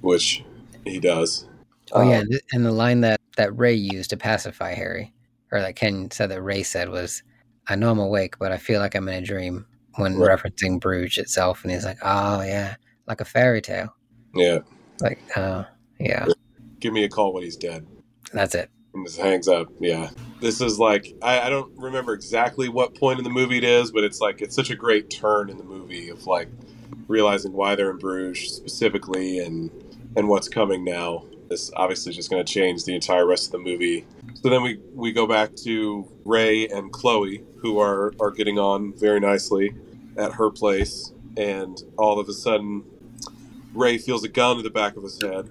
which 0.00 0.44
he 0.84 0.98
does. 1.00 1.46
Oh 1.92 2.02
yeah, 2.08 2.18
Um, 2.20 2.28
th- 2.28 2.42
and 2.52 2.64
the 2.66 2.72
line 2.72 3.00
that 3.02 3.20
that 3.36 3.56
Ray 3.56 3.72
used 3.74 4.10
to 4.10 4.16
pacify 4.18 4.74
Harry, 4.74 5.14
or 5.50 5.60
that 5.60 5.76
Ken 5.76 6.10
said 6.10 6.30
that 6.30 6.42
Ray 6.42 6.62
said 6.62 6.90
was, 6.90 7.22
"I 7.72 7.76
know 7.76 7.90
I'm 7.90 7.98
awake, 7.98 8.38
but 8.38 8.52
I 8.52 8.58
feel 8.58 8.80
like 8.80 8.94
I'm 8.94 9.08
in 9.08 9.22
a 9.22 9.26
dream." 9.26 9.66
When 9.96 10.16
Right. 10.16 10.38
referencing 10.38 10.80
Bruges 10.80 11.18
itself, 11.18 11.62
and 11.64 11.72
he's 11.72 11.84
like, 11.84 11.98
"Oh 12.02 12.40
yeah, 12.42 12.76
like 13.06 13.20
a 13.20 13.24
fairy 13.26 13.60
tale." 13.60 13.94
yeah. 14.34 14.60
Like, 15.00 15.18
oh 15.36 15.66
yeah, 16.00 16.26
Give 16.80 16.92
me 16.92 17.04
a 17.04 17.08
call 17.08 17.32
when 17.34 17.42
he's 17.42 17.56
dead. 17.56 17.86
that's 18.32 18.54
it. 18.54 18.70
and 18.94 19.06
just 19.06 19.20
hangs 19.20 19.48
up. 19.48 19.68
Yeah, 19.80 20.10
this 20.40 20.60
is 20.60 20.78
like 20.78 21.06
I, 21.22 21.40
I 21.40 21.50
don't 21.50 21.70
remember 21.76 22.12
exactly 22.14 22.68
what 22.68 22.94
point 22.94 23.18
in 23.18 23.24
the 23.24 23.30
movie 23.30 23.58
it 23.58 23.64
is, 23.64 23.90
but 23.90 24.04
it's 24.04 24.20
like 24.20 24.40
it's 24.40 24.54
such 24.56 24.70
a 24.70 24.76
great 24.76 25.10
turn 25.10 25.50
in 25.50 25.58
the 25.58 25.64
movie 25.64 26.08
of 26.08 26.26
like 26.26 26.48
realizing 27.08 27.52
why 27.52 27.74
they're 27.74 27.90
in 27.90 27.98
Bruges 27.98 28.54
specifically 28.54 29.38
and 29.38 29.70
and 30.16 30.28
what's 30.28 30.48
coming 30.48 30.84
now. 30.84 31.24
This 31.52 31.70
obviously 31.76 32.08
is 32.08 32.16
just 32.16 32.30
going 32.30 32.42
to 32.42 32.50
change 32.50 32.86
the 32.86 32.94
entire 32.94 33.26
rest 33.26 33.44
of 33.48 33.52
the 33.52 33.58
movie. 33.58 34.06
So 34.42 34.48
then 34.48 34.62
we 34.62 34.80
we 34.94 35.12
go 35.12 35.26
back 35.26 35.54
to 35.64 36.10
Ray 36.24 36.66
and 36.66 36.90
Chloe, 36.90 37.44
who 37.58 37.78
are 37.78 38.14
are 38.18 38.30
getting 38.30 38.58
on 38.58 38.94
very 38.94 39.20
nicely 39.20 39.74
at 40.16 40.32
her 40.32 40.48
place, 40.48 41.12
and 41.36 41.78
all 41.98 42.18
of 42.18 42.26
a 42.30 42.32
sudden, 42.32 42.84
Ray 43.74 43.98
feels 43.98 44.24
a 44.24 44.28
gun 44.28 44.56
to 44.56 44.62
the 44.62 44.70
back 44.70 44.96
of 44.96 45.02
his 45.02 45.20
head, 45.20 45.50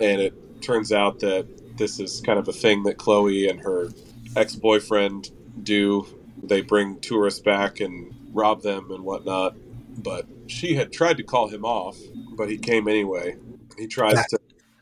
and 0.00 0.20
it 0.20 0.62
turns 0.62 0.90
out 0.90 1.20
that 1.20 1.46
this 1.78 2.00
is 2.00 2.20
kind 2.22 2.40
of 2.40 2.48
a 2.48 2.52
thing 2.52 2.82
that 2.82 2.98
Chloe 2.98 3.48
and 3.48 3.60
her 3.60 3.90
ex 4.34 4.56
boyfriend 4.56 5.30
do. 5.62 6.08
They 6.42 6.60
bring 6.60 6.98
tourists 6.98 7.38
back 7.40 7.78
and 7.78 8.12
rob 8.32 8.62
them 8.62 8.90
and 8.90 9.04
whatnot. 9.04 9.54
But 9.96 10.26
she 10.48 10.74
had 10.74 10.92
tried 10.92 11.18
to 11.18 11.22
call 11.22 11.46
him 11.46 11.64
off, 11.64 11.96
but 12.36 12.50
he 12.50 12.58
came 12.58 12.88
anyway. 12.88 13.36
He 13.78 13.86
tries 13.86 14.26
to, 14.26 14.39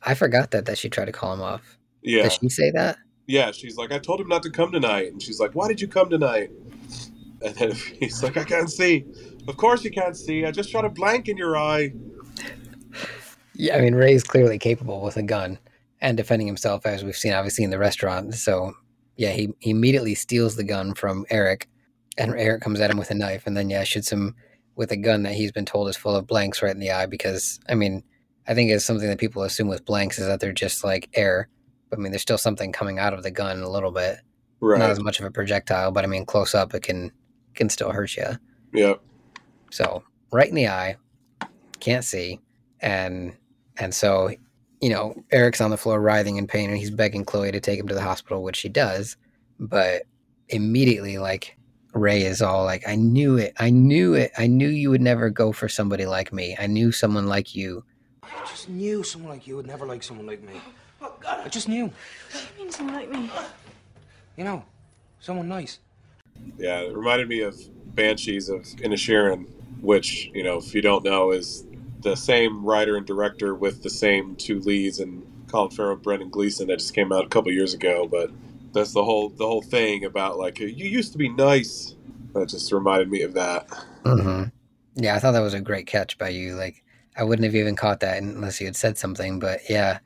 I 0.08 0.14
forgot 0.14 0.50
that 0.52 0.64
that 0.66 0.78
she 0.78 0.88
tried 0.88 1.04
to 1.04 1.12
call 1.12 1.34
him 1.34 1.42
off. 1.42 1.78
yeah, 2.02 2.22
Did 2.22 2.32
she 2.32 2.48
say 2.48 2.70
that? 2.72 2.96
yeah. 3.26 3.50
She's 3.52 3.76
like, 3.76 3.92
I 3.92 3.98
told 3.98 4.20
him 4.20 4.28
not 4.28 4.42
to 4.44 4.50
come 4.50 4.72
tonight, 4.72 5.12
and 5.12 5.22
she's 5.22 5.38
like, 5.38 5.52
Why 5.54 5.68
did 5.68 5.80
you 5.80 5.88
come 5.88 6.08
tonight? 6.08 6.50
And 7.42 7.54
then 7.54 7.72
he's 8.00 8.22
like, 8.22 8.36
I 8.36 8.44
can't 8.44 8.70
see. 8.70 9.04
Of 9.46 9.56
course 9.56 9.84
you 9.84 9.90
can't 9.90 10.16
see. 10.16 10.44
I 10.44 10.50
just 10.50 10.70
shot 10.70 10.84
a 10.84 10.88
blank 10.88 11.28
in 11.28 11.36
your 11.36 11.56
eye. 11.56 11.92
Yeah, 13.54 13.76
I 13.76 13.80
mean 13.80 13.94
Ray's 13.94 14.22
clearly 14.24 14.58
capable 14.58 15.02
with 15.02 15.16
a 15.16 15.22
gun 15.22 15.58
and 16.00 16.16
defending 16.16 16.46
himself, 16.46 16.86
as 16.86 17.04
we've 17.04 17.16
seen 17.16 17.32
obviously 17.32 17.64
in 17.64 17.70
the 17.70 17.78
restaurant. 17.78 18.34
So 18.34 18.72
yeah, 19.16 19.32
he, 19.32 19.48
he 19.58 19.70
immediately 19.70 20.14
steals 20.14 20.54
the 20.56 20.64
gun 20.64 20.94
from 20.94 21.26
Eric, 21.28 21.68
and 22.16 22.32
Eric 22.34 22.62
comes 22.62 22.80
at 22.80 22.90
him 22.90 22.98
with 22.98 23.10
a 23.10 23.14
knife, 23.14 23.46
and 23.46 23.56
then 23.56 23.68
yeah, 23.68 23.84
shoots 23.84 24.10
him 24.12 24.34
with 24.76 24.92
a 24.92 24.96
gun 24.96 25.24
that 25.24 25.34
he's 25.34 25.50
been 25.52 25.66
told 25.66 25.88
is 25.88 25.96
full 25.96 26.14
of 26.14 26.26
blanks 26.26 26.62
right 26.62 26.70
in 26.72 26.78
the 26.78 26.92
eye. 26.92 27.06
Because 27.06 27.58
I 27.68 27.74
mean, 27.74 28.04
I 28.48 28.54
think 28.54 28.70
it's 28.70 28.84
something 28.84 29.08
that 29.08 29.18
people 29.18 29.42
assume 29.42 29.68
with 29.68 29.84
blanks 29.84 30.18
is 30.18 30.26
that 30.26 30.40
they're 30.40 30.52
just 30.52 30.82
like 30.82 31.08
air. 31.14 31.48
But 31.90 31.98
I 31.98 32.02
mean, 32.02 32.12
there's 32.12 32.22
still 32.22 32.38
something 32.38 32.72
coming 32.72 32.98
out 32.98 33.14
of 33.14 33.22
the 33.22 33.30
gun 33.30 33.60
a 33.62 33.68
little 33.68 33.92
bit, 33.92 34.18
Right. 34.60 34.78
not 34.78 34.90
as 34.90 35.00
much 35.00 35.20
of 35.20 35.26
a 35.26 35.30
projectile, 35.30 35.92
but 35.92 36.02
I 36.04 36.06
mean, 36.08 36.26
close 36.26 36.54
up 36.54 36.74
it 36.74 36.82
can 36.82 37.12
can 37.54 37.68
still 37.68 37.90
hurt 37.92 38.16
you. 38.16 38.26
Yep. 38.72 39.00
So 39.70 40.02
right 40.32 40.48
in 40.48 40.54
the 40.54 40.68
eye, 40.68 40.96
can't 41.80 42.04
see, 42.04 42.40
and 42.80 43.36
and 43.78 43.94
so 43.94 44.30
you 44.80 44.90
know 44.90 45.14
Eric's 45.30 45.60
on 45.60 45.70
the 45.70 45.76
floor 45.76 46.00
writhing 46.00 46.36
in 46.36 46.46
pain, 46.46 46.70
and 46.70 46.78
he's 46.78 46.90
begging 46.90 47.24
Chloe 47.24 47.52
to 47.52 47.60
take 47.60 47.78
him 47.78 47.88
to 47.88 47.94
the 47.94 48.02
hospital, 48.02 48.42
which 48.42 48.56
she 48.56 48.68
does, 48.68 49.16
but 49.60 50.02
immediately 50.48 51.18
like 51.18 51.56
Ray 51.94 52.22
is 52.22 52.40
all 52.42 52.64
like, 52.64 52.86
"I 52.88 52.96
knew 52.96 53.36
it, 53.36 53.52
I 53.58 53.70
knew 53.70 54.14
it, 54.14 54.32
I 54.38 54.46
knew 54.46 54.68
you 54.68 54.90
would 54.90 55.00
never 55.02 55.30
go 55.30 55.52
for 55.52 55.68
somebody 55.68 56.06
like 56.06 56.32
me. 56.32 56.56
I 56.58 56.66
knew 56.66 56.92
someone 56.92 57.26
like 57.26 57.54
you." 57.54 57.84
I 58.36 58.46
just 58.46 58.68
knew 58.68 59.02
someone 59.02 59.32
like 59.32 59.46
you 59.46 59.56
would 59.56 59.66
never 59.66 59.86
like 59.86 60.02
someone 60.02 60.26
like 60.26 60.42
me. 60.42 60.60
Oh, 61.00 61.14
God. 61.20 61.40
I 61.44 61.48
just 61.48 61.68
knew. 61.68 61.84
You 62.34 62.40
mean 62.64 62.72
someone 62.72 62.94
like 62.94 63.10
me? 63.10 63.30
You 64.36 64.44
know, 64.44 64.64
someone 65.20 65.48
nice. 65.48 65.78
Yeah, 66.58 66.80
it 66.80 66.94
reminded 66.96 67.28
me 67.28 67.40
of 67.40 67.56
Banshees 67.94 68.48
of 68.48 68.62
Inisherin, 68.62 69.46
which, 69.80 70.30
you 70.34 70.42
know, 70.42 70.58
if 70.58 70.74
you 70.74 70.82
don't 70.82 71.04
know, 71.04 71.30
is 71.30 71.64
the 72.00 72.16
same 72.16 72.64
writer 72.64 72.96
and 72.96 73.06
director 73.06 73.54
with 73.54 73.82
the 73.82 73.90
same 73.90 74.36
two 74.36 74.60
leads 74.60 74.98
and 74.98 75.24
Colin 75.48 75.70
Farrell 75.70 75.92
and 75.94 76.02
Brendan 76.02 76.30
Gleeson 76.30 76.68
that 76.68 76.78
just 76.78 76.94
came 76.94 77.12
out 77.12 77.24
a 77.24 77.28
couple 77.28 77.50
years 77.52 77.74
ago. 77.74 78.06
But 78.06 78.30
that's 78.72 78.92
the 78.92 79.04
whole 79.04 79.30
the 79.30 79.46
whole 79.46 79.62
thing 79.62 80.04
about 80.04 80.38
like 80.38 80.58
you 80.60 80.66
used 80.68 81.12
to 81.12 81.18
be 81.18 81.28
nice. 81.28 81.94
That 82.34 82.48
just 82.48 82.70
reminded 82.72 83.10
me 83.10 83.22
of 83.22 83.34
that. 83.34 83.66
hmm 84.04 84.44
Yeah, 84.94 85.16
I 85.16 85.18
thought 85.18 85.32
that 85.32 85.40
was 85.40 85.54
a 85.54 85.60
great 85.60 85.86
catch 85.86 86.18
by 86.18 86.28
you. 86.28 86.54
Like, 86.54 86.84
I 87.18 87.24
wouldn't 87.24 87.44
have 87.44 87.54
even 87.56 87.76
caught 87.76 88.00
that 88.00 88.22
unless 88.22 88.60
you 88.60 88.66
had 88.66 88.76
said 88.76 88.96
something. 88.96 89.38
But 89.38 89.60
yeah, 89.68 89.98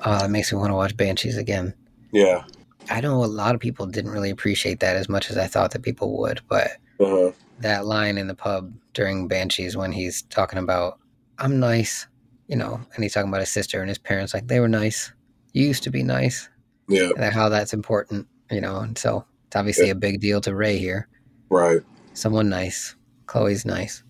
uh, 0.00 0.22
that 0.22 0.30
makes 0.30 0.52
me 0.52 0.58
want 0.58 0.70
to 0.70 0.74
watch 0.74 0.96
Banshees 0.96 1.36
again. 1.36 1.74
Yeah. 2.10 2.44
I 2.90 3.00
know 3.02 3.22
a 3.22 3.26
lot 3.26 3.54
of 3.54 3.60
people 3.60 3.86
didn't 3.86 4.12
really 4.12 4.30
appreciate 4.30 4.80
that 4.80 4.96
as 4.96 5.08
much 5.08 5.30
as 5.30 5.36
I 5.36 5.46
thought 5.46 5.72
that 5.72 5.82
people 5.82 6.18
would, 6.20 6.40
but 6.48 6.68
Uh-huh. 6.98 7.32
that 7.60 7.84
line 7.84 8.16
in 8.16 8.26
the 8.28 8.34
pub 8.34 8.72
during 8.94 9.28
Banshees 9.28 9.76
when 9.76 9.92
he's 9.92 10.22
talking 10.22 10.58
about, 10.58 10.98
I'm 11.38 11.60
nice, 11.60 12.06
you 12.48 12.56
know, 12.56 12.80
and 12.94 13.04
he's 13.04 13.12
talking 13.12 13.28
about 13.28 13.40
his 13.40 13.50
sister 13.50 13.80
and 13.80 13.88
his 13.90 13.98
parents, 13.98 14.32
like 14.32 14.48
they 14.48 14.58
were 14.58 14.68
nice. 14.68 15.12
You 15.52 15.66
used 15.66 15.82
to 15.82 15.90
be 15.90 16.02
nice. 16.02 16.48
Yeah. 16.88 17.10
And 17.18 17.32
how 17.34 17.50
that's 17.50 17.74
important, 17.74 18.26
you 18.50 18.62
know, 18.62 18.78
and 18.78 18.96
so 18.96 19.24
it's 19.46 19.56
obviously 19.56 19.90
a 19.90 19.94
big 19.94 20.20
deal 20.20 20.40
to 20.40 20.54
Ray 20.54 20.78
here. 20.78 21.08
Right. 21.50 21.82
Someone 22.14 22.48
nice. 22.48 22.96
Chloe's 23.26 23.66
nice. 23.66 24.02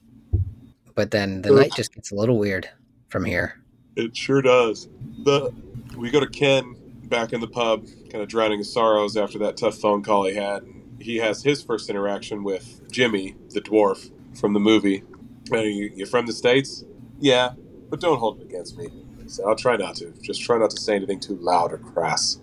But 0.98 1.12
then 1.12 1.42
the 1.42 1.52
night 1.52 1.70
just 1.76 1.94
gets 1.94 2.10
a 2.10 2.16
little 2.16 2.38
weird 2.38 2.68
from 3.06 3.24
here. 3.24 3.62
It 3.94 4.16
sure 4.16 4.42
does. 4.42 4.88
The 5.22 5.54
we 5.96 6.10
go 6.10 6.18
to 6.18 6.26
Ken 6.26 6.74
back 7.04 7.32
in 7.32 7.40
the 7.40 7.46
pub, 7.46 7.86
kind 8.10 8.20
of 8.20 8.28
drowning 8.28 8.58
his 8.58 8.72
sorrows 8.72 9.16
after 9.16 9.38
that 9.38 9.56
tough 9.56 9.78
phone 9.78 10.02
call 10.02 10.24
he 10.24 10.34
had. 10.34 10.66
He 10.98 11.18
has 11.18 11.44
his 11.44 11.62
first 11.62 11.88
interaction 11.88 12.42
with 12.42 12.90
Jimmy, 12.90 13.36
the 13.50 13.60
dwarf 13.60 14.10
from 14.36 14.54
the 14.54 14.58
movie. 14.58 15.04
"Are 15.52 15.58
you, 15.58 15.92
you 15.94 16.04
from 16.04 16.26
the 16.26 16.32
states? 16.32 16.84
Yeah, 17.20 17.52
but 17.88 18.00
don't 18.00 18.18
hold 18.18 18.40
it 18.40 18.46
against 18.46 18.76
me. 18.76 18.88
So 19.28 19.48
I'll 19.48 19.54
try 19.54 19.76
not 19.76 19.94
to. 19.98 20.10
Just 20.20 20.42
try 20.42 20.58
not 20.58 20.70
to 20.70 20.80
say 20.82 20.96
anything 20.96 21.20
too 21.20 21.36
loud 21.36 21.72
or 21.72 21.78
crass. 21.78 22.40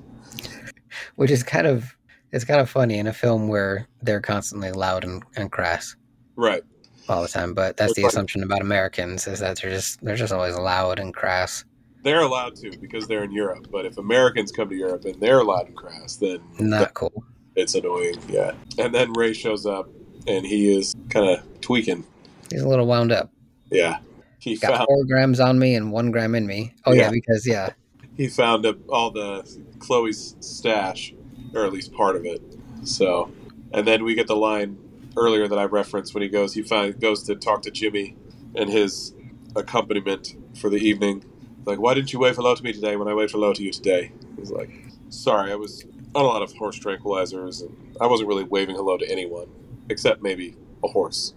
Which 1.15 1.29
is 1.29 1.43
kind 1.43 1.67
of 1.67 1.97
it's 2.31 2.45
kind 2.45 2.61
of 2.61 2.69
funny 2.69 2.99
in 2.99 3.07
a 3.07 3.13
film 3.13 3.49
where 3.49 3.89
they're 4.01 4.21
constantly 4.21 4.71
loud 4.71 5.03
and, 5.03 5.23
and 5.35 5.51
crass. 5.51 5.97
Right. 6.37 6.63
All 7.09 7.21
the 7.21 7.27
time. 7.27 7.53
But 7.53 7.77
that's 7.77 7.91
It's 7.91 7.95
the 7.97 8.03
like- 8.03 8.11
assumption 8.13 8.43
about 8.43 8.61
Americans 8.61 9.27
is 9.27 9.39
that 9.39 9.57
they're 9.61 9.71
just 9.71 10.01
they're 10.03 10.15
just 10.15 10.33
always 10.33 10.55
loud 10.57 10.99
and 10.99 11.13
crass. 11.13 11.65
They're 12.03 12.21
allowed 12.21 12.55
to 12.57 12.77
because 12.77 13.07
they're 13.07 13.23
in 13.23 13.31
Europe. 13.31 13.67
But 13.71 13.85
if 13.85 13.97
Americans 13.97 14.51
come 14.51 14.69
to 14.69 14.75
Europe 14.75 15.05
and 15.05 15.19
they're 15.19 15.43
loud 15.43 15.67
and 15.67 15.75
crass, 15.75 16.17
then 16.17 16.39
Not 16.59 16.93
cool. 16.93 17.23
it's 17.55 17.73
annoying. 17.73 18.17
Yeah. 18.29 18.51
And 18.77 18.93
then 18.93 19.11
Ray 19.13 19.33
shows 19.33 19.65
up 19.65 19.89
and 20.27 20.45
he 20.45 20.75
is 20.77 20.93
kind 21.09 21.27
of 21.29 21.61
tweaking. 21.61 22.03
He's 22.51 22.61
a 22.61 22.67
little 22.67 22.85
wound 22.85 23.11
up. 23.11 23.31
Yeah. 23.71 23.97
He 24.37 24.55
Got 24.57 24.75
found 24.75 24.87
four 24.87 25.03
grams 25.05 25.39
on 25.39 25.57
me 25.57 25.73
and 25.73 25.91
one 25.91 26.11
gram 26.11 26.35
in 26.35 26.45
me. 26.45 26.75
Oh 26.85 26.93
yeah, 26.93 27.03
Yeah. 27.05 27.09
because 27.11 27.47
yeah, 27.47 27.69
he 28.17 28.27
found 28.27 28.67
up 28.67 28.77
all 28.89 29.09
the 29.09 29.43
Chloe's 29.79 30.35
stash, 30.41 31.15
or 31.55 31.65
at 31.65 31.73
least 31.73 31.91
part 31.91 32.15
of 32.15 32.25
it. 32.25 32.39
So, 32.83 33.31
and 33.73 33.87
then 33.87 34.03
we 34.03 34.13
get 34.13 34.27
the 34.27 34.35
line 34.35 34.77
earlier 35.17 35.47
that 35.47 35.57
I 35.57 35.63
referenced 35.65 36.13
when 36.13 36.23
he 36.23 36.29
goes, 36.29 36.53
he 36.53 36.61
find, 36.61 36.99
goes 36.99 37.23
to 37.23 37.35
talk 37.35 37.61
to 37.63 37.71
Jimmy 37.71 38.15
and 38.55 38.69
his 38.69 39.13
accompaniment 39.55 40.35
for 40.57 40.69
the 40.69 40.77
evening. 40.77 41.23
Like, 41.65 41.79
why 41.79 41.93
didn't 41.93 42.13
you 42.13 42.19
wave 42.19 42.35
hello 42.35 42.55
to 42.55 42.63
me 42.63 42.73
today 42.73 42.95
when 42.95 43.07
I 43.07 43.13
waved 43.13 43.31
hello 43.31 43.53
to 43.53 43.63
you 43.63 43.71
today? 43.71 44.11
He's 44.37 44.51
like, 44.51 44.69
sorry, 45.09 45.51
I 45.51 45.55
was 45.55 45.85
on 46.13 46.23
a 46.23 46.27
lot 46.27 46.41
of 46.41 46.53
horse 46.53 46.79
tranquilizers 46.79 47.61
and 47.61 47.97
I 47.99 48.07
wasn't 48.07 48.29
really 48.29 48.43
waving 48.43 48.75
hello 48.75 48.97
to 48.97 49.09
anyone 49.09 49.47
except 49.89 50.21
maybe 50.21 50.55
a 50.83 50.87
horse. 50.87 51.33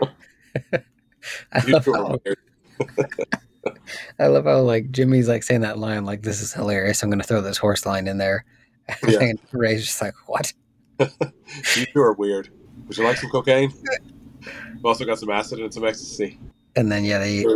I 1.52 1.60
love, 1.66 1.86
how. 1.86 2.18
I 4.18 4.26
love 4.26 4.44
how 4.44 4.60
like 4.60 4.90
Jimmy's 4.90 5.28
like 5.28 5.42
saying 5.42 5.62
that 5.62 5.78
line 5.78 6.04
like 6.04 6.22
this 6.22 6.40
is 6.42 6.52
hilarious. 6.52 7.02
I'm 7.02 7.10
gonna 7.10 7.22
throw 7.22 7.40
this 7.40 7.58
horse 7.58 7.86
line 7.86 8.06
in 8.06 8.18
there. 8.18 8.44
Yeah. 9.08 9.20
and 9.20 9.38
Ray's 9.52 9.82
just 9.86 10.02
like 10.02 10.12
what? 10.26 10.52
You 10.98 11.86
two 11.86 12.02
are 12.02 12.12
weird. 12.12 12.50
Would 12.86 12.96
you 12.96 13.04
like 13.04 13.16
some 13.16 13.30
cocaine? 13.30 13.72
We've 14.74 14.84
also 14.84 15.04
got 15.04 15.18
some 15.18 15.30
acid 15.30 15.60
and 15.60 15.72
some 15.72 15.84
ecstasy. 15.84 16.38
And 16.76 16.90
then 16.92 17.04
yeah, 17.04 17.18
they 17.18 17.46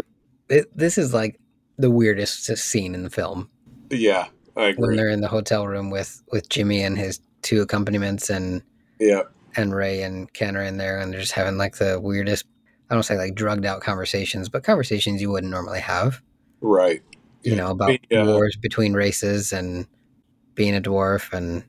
it, 0.49 0.77
this 0.77 0.97
is 0.99 1.13
like 1.13 1.39
the 1.77 1.91
weirdest 1.91 2.45
scene 2.57 2.95
in 2.95 3.03
the 3.03 3.11
film 3.11 3.51
Yeah, 3.91 4.29
I 4.57 4.73
when 4.77 4.97
they're 4.97 5.11
in 5.11 5.21
the 5.21 5.29
hotel 5.29 5.67
room 5.67 5.91
with 5.91 6.23
with 6.33 6.49
Jimmy 6.49 6.83
and 6.83 6.97
his 6.97 7.21
two 7.43 7.61
accompaniments 7.61 8.31
and 8.31 8.63
Yeah, 8.99 9.23
and 9.57 9.75
Ray 9.75 10.03
and 10.03 10.33
Ken 10.33 10.57
are 10.57 10.63
in 10.63 10.79
there 10.79 10.99
and 10.99 11.13
they're 11.13 11.21
just 11.21 11.33
having 11.33 11.59
like 11.59 11.77
the 11.77 12.01
weirdest 12.01 12.45
I 12.91 12.95
don't 12.95 13.03
say 13.03 13.19
like 13.19 13.35
drugged 13.35 13.67
out 13.67 13.83
conversations, 13.83 14.49
but 14.49 14.65
conversations 14.65 15.21
you 15.21 15.31
wouldn't 15.31 15.53
normally 15.53 15.81
have. 15.81 16.23
Right. 16.63 17.03
You 17.43 17.55
know 17.55 17.71
about 17.71 17.99
Yeah. 18.11 18.25
wars 18.25 18.57
between 18.57 18.95
races 18.95 19.53
and 19.53 19.87
being 20.55 20.75
a 20.75 20.81
dwarf 20.81 21.33
and 21.33 21.65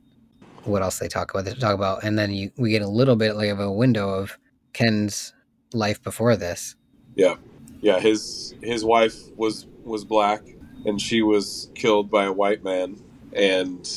what 0.66 0.82
else 0.82 1.00
they 1.00 1.08
talk 1.08 1.32
about. 1.32 1.46
They 1.46 1.54
talk 1.54 1.74
about, 1.74 2.04
and 2.04 2.18
then 2.18 2.32
you 2.34 2.52
we 2.58 2.72
get 2.72 2.82
a 2.82 2.88
little 2.88 3.16
bit 3.16 3.36
like 3.36 3.50
of 3.50 3.60
a 3.60 3.72
window 3.72 4.10
of 4.10 4.38
Ken's 4.74 5.34
life 5.74 6.02
before 6.02 6.36
this. 6.36 6.76
Yeah, 7.16 7.36
yeah. 7.82 8.00
his 8.00 8.56
his 8.62 8.84
wife 8.84 9.16
was 9.36 9.68
was 9.84 10.06
black, 10.06 10.42
and 10.86 11.02
she 11.02 11.22
was 11.22 11.70
killed 11.76 12.10
by 12.10 12.26
a 12.26 12.32
white 12.32 12.64
man. 12.64 13.02
And 13.34 13.88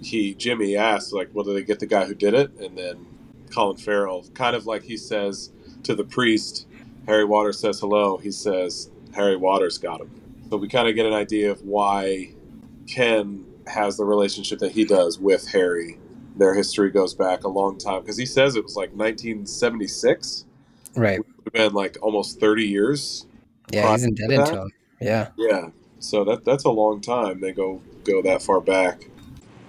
he 0.00 0.34
Jimmy 0.34 0.76
asked 0.76 1.12
like, 1.12 1.30
"Well, 1.32 1.44
did 1.44 1.56
they 1.56 1.62
get 1.62 1.80
the 1.80 1.86
guy 1.86 2.04
who 2.04 2.14
did 2.14 2.34
it?" 2.34 2.52
And 2.58 2.76
then 2.76 3.06
Colin 3.50 3.76
Farrell, 3.76 4.24
kind 4.34 4.54
of 4.54 4.66
like 4.66 4.82
he 4.82 4.96
says 4.96 5.50
to 5.84 5.94
the 5.94 6.04
priest, 6.04 6.66
Harry 7.06 7.24
Waters 7.24 7.58
says 7.58 7.80
hello. 7.80 8.18
He 8.18 8.30
says 8.30 8.90
Harry 9.14 9.36
Waters 9.36 9.78
got 9.78 10.00
him. 10.00 10.10
So 10.50 10.56
we 10.56 10.68
kind 10.68 10.88
of 10.88 10.94
get 10.94 11.06
an 11.06 11.12
idea 11.12 11.50
of 11.50 11.62
why 11.62 12.34
Ken 12.86 13.44
has 13.66 13.96
the 13.96 14.04
relationship 14.04 14.58
that 14.60 14.72
he 14.72 14.84
does 14.84 15.18
with 15.18 15.46
Harry. 15.48 15.98
Their 16.38 16.54
history 16.54 16.90
goes 16.90 17.14
back 17.14 17.44
a 17.44 17.48
long 17.48 17.78
time 17.78 18.02
because 18.02 18.16
he 18.16 18.24
says 18.24 18.54
it 18.56 18.62
was 18.62 18.76
like 18.76 18.90
1976. 18.90 20.46
Right. 20.94 21.18
Would 21.18 21.26
have 21.44 21.52
been 21.52 21.72
like 21.74 21.98
almost 22.00 22.40
30 22.40 22.64
years 22.64 23.26
Yeah, 23.72 23.90
he's 23.92 24.04
indebted 24.04 24.46
to 24.46 24.62
him. 24.62 24.70
Yeah. 25.00 25.28
Yeah, 25.36 25.68
so 25.98 26.24
that 26.24 26.44
that's 26.44 26.64
a 26.64 26.70
long 26.70 27.00
time. 27.00 27.40
They 27.40 27.52
go 27.52 27.82
go 28.04 28.22
that 28.22 28.42
far 28.42 28.60
back. 28.60 29.08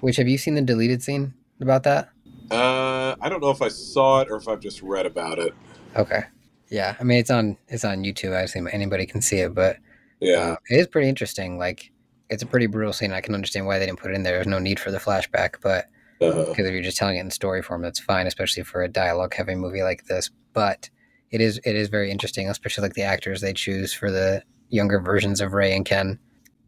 Which 0.02 0.16
have 0.18 0.28
you 0.28 0.38
seen 0.38 0.56
the 0.56 0.62
deleted 0.62 1.04
scene 1.04 1.34
about 1.60 1.84
that? 1.84 2.10
Uh, 2.50 3.16
I 3.22 3.30
don't 3.30 3.42
know 3.42 3.52
if 3.52 3.62
I 3.62 3.68
saw 3.68 4.22
it 4.22 4.30
or 4.32 4.38
if 4.38 4.48
I've 4.48 4.60
just 4.60 4.82
read 4.82 5.06
about 5.06 5.40
it. 5.40 5.54
Okay. 5.96 6.22
Yeah, 6.70 6.96
I 7.00 7.04
mean 7.04 7.20
it's 7.20 7.32
on 7.32 7.58
it's 7.68 7.84
on 7.84 8.04
YouTube. 8.04 8.36
I 8.36 8.42
assume 8.42 8.68
anybody 8.72 9.06
can 9.06 9.22
see 9.22 9.40
it, 9.40 9.54
but 9.54 9.78
Yeah, 10.20 10.38
uh, 10.38 10.56
it 10.70 10.78
is 10.78 10.88
pretty 10.88 11.10
interesting. 11.10 11.58
Like 11.58 11.92
it's 12.30 12.44
a 12.44 12.46
pretty 12.46 12.68
brutal 12.68 12.94
scene. 12.94 13.12
I 13.12 13.22
can 13.22 13.34
understand 13.34 13.66
why 13.66 13.80
they 13.80 13.88
didn't 13.88 14.00
put 14.00 14.12
it 14.12 14.16
in 14.16 14.24
there. 14.24 14.36
There's 14.36 14.48
no 14.48 14.60
need 14.60 14.80
for 14.80 14.92
the 14.92 15.00
flashback, 15.00 15.56
but 15.62 15.88
uh, 16.22 16.46
because 16.46 16.66
if 16.66 16.74
you're 16.74 16.82
just 16.82 16.98
telling 16.98 17.18
it 17.18 17.22
in 17.22 17.32
story 17.32 17.62
form, 17.62 17.82
that's 17.82 18.00
fine, 18.00 18.28
especially 18.28 18.64
for 18.64 18.82
a 18.82 18.88
dialogue 18.90 19.34
heavy 19.34 19.56
movie 19.56 19.84
like 19.84 20.06
this. 20.06 20.30
But 20.54 20.90
it 21.32 21.42
is 21.42 21.60
it 21.64 21.76
is 21.76 21.90
very 21.90 22.12
interesting, 22.12 22.50
especially 22.50 22.84
like 22.84 22.94
the 22.94 23.04
actors 23.04 23.42
they 23.42 23.54
choose 23.54 23.94
for 23.94 24.12
the 24.12 24.44
younger 24.70 25.00
versions 25.00 25.42
of 25.42 25.54
Ray 25.54 25.76
and 25.76 25.86
Ken. 25.86 26.20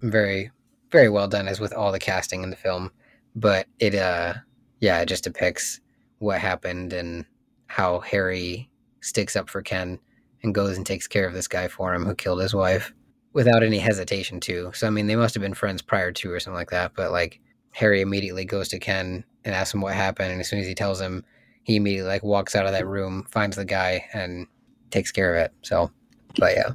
Very 0.02 0.52
very 0.92 1.10
well 1.10 1.28
done 1.28 1.48
as 1.48 1.60
with 1.60 1.74
all 1.74 1.92
the 1.92 2.00
casting 2.00 2.44
in 2.44 2.50
the 2.50 2.56
film. 2.56 2.92
But 3.36 3.68
it 3.80 3.96
uh 3.96 4.36
yeah, 4.80 5.02
it 5.02 5.08
just 5.08 5.24
depicts 5.24 5.80
what 6.20 6.40
happened 6.40 6.94
and 6.94 7.26
how 7.68 8.00
Harry 8.00 8.70
sticks 9.02 9.36
up 9.36 9.50
for 9.50 9.62
Ken 9.62 10.00
and 10.44 10.54
goes 10.56 10.78
and 10.78 10.86
takes 10.86 11.08
care 11.08 11.28
of 11.28 11.34
this 11.34 11.48
guy 11.48 11.68
for 11.68 11.94
him 11.94 12.06
who 12.06 12.16
killed 12.16 12.42
his 12.42 12.54
wife 12.54 12.94
without 13.34 13.64
any 13.64 13.80
hesitation 13.80 14.40
too. 14.40 14.72
So 14.74 14.88
I 14.88 14.90
mean 14.90 15.08
they 15.08 15.16
must 15.16 15.34
have 15.34 15.42
been 15.42 15.54
friends 15.54 15.82
prior 15.82 16.12
to 16.12 16.32
or 16.32 16.40
something 16.40 16.58
like 16.58 16.72
that, 16.72 16.94
but 16.96 17.12
like 17.12 17.40
Harry 17.72 18.02
immediately 18.02 18.46
goes 18.46 18.68
to 18.70 18.80
Ken 18.80 19.24
and 19.46 19.56
asks 19.56 19.74
him 19.74 19.82
what 19.82 19.94
happened, 19.94 20.32
and 20.32 20.40
as 20.42 20.50
soon 20.50 20.60
as 20.60 20.68
he 20.68 20.76
tells 20.76 21.00
him, 21.02 21.24
he 21.64 21.76
immediately 21.76 22.10
like 22.10 22.24
walks 22.24 22.56
out 22.56 22.66
of 22.66 22.72
that 22.74 22.88
room, 22.88 23.26
finds 23.30 23.56
the 23.56 23.66
guy, 23.66 24.06
and 24.14 24.48
takes 24.90 25.12
care 25.12 25.36
of 25.36 25.46
it. 25.46 25.52
So, 25.62 25.92
but 26.38 26.54
yeah, 26.56 26.70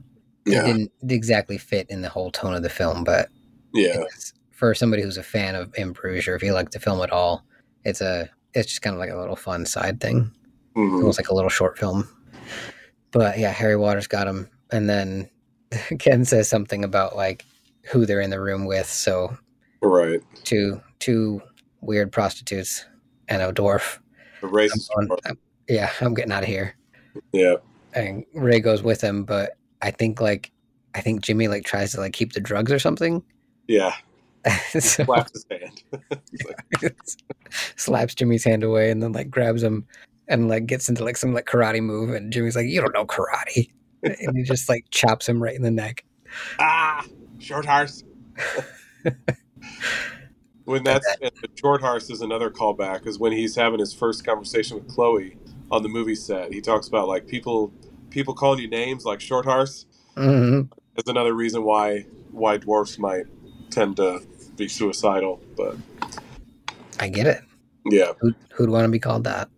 it 0.46 0.66
didn't 0.66 0.92
exactly 1.08 1.58
fit 1.58 1.88
in 1.90 2.02
the 2.02 2.08
whole 2.08 2.30
tone 2.30 2.54
of 2.54 2.62
the 2.62 2.68
film, 2.70 3.04
but 3.04 3.28
yeah, 3.74 4.04
for 4.52 4.74
somebody 4.74 5.02
who's 5.02 5.18
a 5.18 5.22
fan 5.22 5.54
of 5.54 5.74
In 5.76 5.92
Bruges, 5.92 6.28
or 6.28 6.34
if 6.36 6.42
you 6.42 6.52
like 6.54 6.70
the 6.70 6.80
film 6.80 7.02
at 7.02 7.10
all, 7.10 7.44
it's 7.84 8.00
a 8.00 8.30
it's 8.54 8.68
just 8.68 8.82
kind 8.82 8.94
of 8.94 9.00
like 9.00 9.10
a 9.10 9.16
little 9.16 9.36
fun 9.36 9.66
side 9.66 10.00
thing, 10.00 10.30
Mhm. 10.76 10.94
almost 11.00 11.18
like 11.18 11.28
a 11.28 11.34
little 11.34 11.50
short 11.50 11.78
film. 11.78 12.08
But 13.10 13.38
yeah, 13.38 13.52
Harry 13.52 13.76
Waters 13.76 14.06
got 14.06 14.26
him, 14.26 14.48
and 14.72 14.88
then 14.88 15.28
Ken 15.98 16.24
says 16.24 16.48
something 16.48 16.84
about 16.84 17.16
like 17.16 17.44
who 17.90 18.06
they're 18.06 18.20
in 18.20 18.30
the 18.30 18.40
room 18.40 18.64
with. 18.64 18.86
So 18.86 19.36
right. 19.82 20.20
two 20.44 20.80
two 20.98 21.40
weird 21.80 22.12
prostitutes 22.12 22.84
and 23.28 23.42
a 23.42 23.52
dwarf. 23.52 23.98
The 24.40 24.48
racist. 24.48 24.88
I'm 24.98 25.06
going- 25.08 25.20
I'm- 25.26 25.38
yeah, 25.68 25.90
I'm 26.00 26.14
getting 26.14 26.32
out 26.32 26.42
of 26.44 26.48
here. 26.48 26.74
Yeah, 27.32 27.56
And 27.94 28.24
Ray 28.34 28.60
goes 28.60 28.82
with 28.82 29.00
him, 29.00 29.24
but 29.24 29.56
I 29.82 29.90
think 29.90 30.20
like 30.20 30.52
I 30.94 31.00
think 31.00 31.22
Jimmy 31.22 31.48
like 31.48 31.64
tries 31.64 31.92
to 31.92 32.00
like 32.00 32.12
keep 32.12 32.32
the 32.32 32.40
drugs 32.40 32.70
or 32.72 32.78
something. 32.78 33.22
yeah. 33.66 33.94
so, 34.78 35.02
Slapped 35.04 35.32
his 35.32 35.44
hand. 35.50 35.82
Like, 36.82 36.96
slaps 37.76 38.14
Jimmy's 38.14 38.44
hand 38.44 38.62
away 38.62 38.90
and 38.92 39.02
then 39.02 39.10
like 39.12 39.28
grabs 39.30 39.62
him 39.62 39.86
and 40.28 40.48
like 40.48 40.66
gets 40.66 40.88
into 40.88 41.04
like 41.04 41.16
some 41.16 41.34
like 41.34 41.46
karate 41.46 41.82
move 41.82 42.10
and 42.10 42.32
Jimmy's 42.32 42.54
like, 42.54 42.66
You 42.66 42.80
don't 42.80 42.94
know 42.94 43.06
karate. 43.06 43.70
and 44.02 44.36
he 44.36 44.44
just 44.44 44.68
like 44.68 44.84
chops 44.90 45.28
him 45.28 45.42
right 45.42 45.54
in 45.56 45.62
the 45.62 45.70
neck. 45.70 46.04
ah, 46.60 47.04
short 47.38 47.64
horse. 47.66 48.04
When 50.66 50.82
that's 50.82 51.06
and 51.22 51.30
the 51.42 51.48
short 51.54 51.80
horse 51.80 52.10
is 52.10 52.20
another 52.20 52.50
callback 52.50 53.06
is 53.06 53.18
when 53.18 53.32
he's 53.32 53.54
having 53.54 53.78
his 53.78 53.94
first 53.94 54.26
conversation 54.26 54.76
with 54.76 54.88
Chloe 54.88 55.38
on 55.70 55.82
the 55.82 55.88
movie 55.88 56.14
set. 56.14 56.52
He 56.52 56.60
talks 56.60 56.88
about 56.88 57.08
like 57.08 57.26
people 57.26 57.72
people 58.10 58.34
calling 58.34 58.58
you 58.58 58.68
names 58.68 59.04
like 59.04 59.20
short 59.20 59.46
horse. 59.46 59.86
hmm 60.16 60.62
is 60.96 61.04
another 61.06 61.34
reason 61.34 61.62
why 61.62 62.00
why 62.32 62.56
dwarfs 62.56 62.98
might 62.98 63.26
tend 63.70 63.96
to 63.96 64.20
be 64.56 64.66
suicidal. 64.66 65.40
But 65.56 65.76
I 66.98 67.08
get 67.08 67.26
it. 67.26 67.40
yeah, 67.88 68.12
Who, 68.18 68.32
who'd 68.52 68.70
want 68.70 68.84
to 68.84 68.90
be 68.90 68.98
called 68.98 69.24
that? 69.24 69.48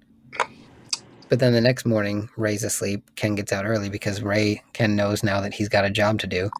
But 1.30 1.38
then 1.40 1.52
the 1.52 1.60
next 1.60 1.86
morning, 1.86 2.28
Ray's 2.36 2.64
asleep. 2.64 3.10
Ken 3.16 3.34
gets 3.34 3.52
out 3.52 3.64
early 3.66 3.88
because 3.88 4.22
Ray, 4.22 4.62
Ken 4.72 4.96
knows 4.96 5.22
now 5.22 5.40
that 5.40 5.54
he's 5.54 5.68
got 5.68 5.84
a 5.84 5.90
job 5.90 6.18
to 6.20 6.26
do. 6.26 6.50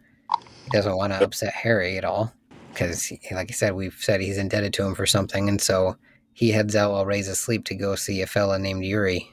He 0.64 0.70
doesn't 0.70 0.96
want 0.96 1.12
to 1.12 1.22
upset 1.22 1.54
Harry 1.54 1.96
at 1.96 2.04
all 2.04 2.32
because, 2.70 3.12
like 3.32 3.50
I 3.50 3.54
said, 3.54 3.74
we've 3.74 3.96
said 3.98 4.20
he's 4.20 4.38
indebted 4.38 4.72
to 4.74 4.84
him 4.84 4.94
for 4.94 5.06
something. 5.06 5.48
And 5.48 5.60
so 5.60 5.96
he 6.32 6.50
heads 6.50 6.76
out 6.76 6.92
while 6.92 7.06
Ray's 7.06 7.28
asleep 7.28 7.64
to 7.66 7.74
go 7.74 7.94
see 7.94 8.22
a 8.22 8.26
fella 8.26 8.58
named 8.58 8.84
Yuri. 8.84 9.30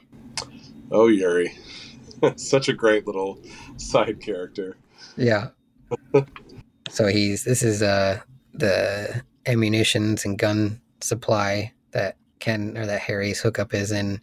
oh 0.90 1.06
Yuri, 1.06 1.56
such 2.36 2.68
a 2.68 2.72
great 2.72 3.06
little 3.06 3.38
side 3.76 4.20
character. 4.20 4.76
Yeah. 5.16 5.48
so 6.88 7.06
he's, 7.06 7.44
this 7.44 7.62
is 7.62 7.82
uh, 7.82 8.20
the 8.54 9.22
ammunitions 9.46 10.24
and 10.24 10.38
gun 10.38 10.80
supply 11.00 11.72
that 11.92 12.16
Ken 12.40 12.76
or 12.76 12.86
that 12.86 13.00
Harry's 13.00 13.40
hookup 13.40 13.72
is 13.72 13.92
in 13.92 14.20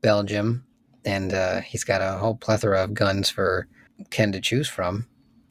Belgium, 0.00 0.64
and 1.04 1.32
uh, 1.32 1.60
he's 1.60 1.84
got 1.84 2.02
a 2.02 2.18
whole 2.18 2.36
plethora 2.36 2.84
of 2.84 2.94
guns 2.94 3.28
for 3.28 3.66
Ken 4.10 4.32
to 4.32 4.40
choose 4.40 4.68
from, 4.68 5.06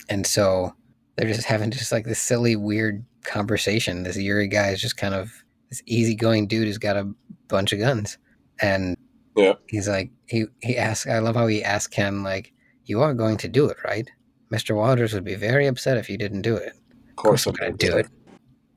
and 0.09 0.25
so 0.25 0.73
they're 1.16 1.28
just 1.28 1.45
having 1.45 1.72
just 1.72 1.91
like 1.91 2.05
this 2.05 2.22
silly, 2.22 2.55
weird 2.55 3.03
conversation. 3.24 4.03
This 4.03 4.18
Yuri 4.18 4.47
guy 4.47 4.70
is 4.70 4.82
just 4.82 4.97
kind 4.97 5.13
of 5.13 5.32
this 5.70 5.82
easygoing 5.86 6.47
dude 6.47 6.68
who's 6.68 6.78
got 6.78 6.97
a 6.97 7.11
bunch 7.47 7.74
of 7.74 7.80
guns, 7.80 8.18
and 8.61 8.95
Yeah. 9.36 9.53
he's 9.68 9.88
like 9.88 10.11
he 10.28 10.45
he 10.61 10.78
asks. 10.78 11.07
I 11.07 11.20
love 11.20 11.36
how 11.36 11.47
he 11.47 11.63
asks 11.63 11.88
Ken 11.93 12.24
like, 12.24 12.53
"You 12.86 13.01
are 13.01 13.13
going 13.13 13.38
to 13.38 13.47
do 13.47 13.68
it, 13.68 13.78
right?" 13.84 14.09
Mister 14.51 14.76
Waters 14.76 15.13
would 15.13 15.24
be 15.24 15.36
very 15.36 15.68
upset 15.68 15.97
if 15.97 16.09
you 16.09 16.18
didn't 16.18 16.41
do 16.43 16.55
it. 16.55 16.74
Of 17.09 17.16
course, 17.16 17.45
I'm 17.47 17.53
gonna 17.55 17.72
do 17.74 17.97
it. 17.97 18.07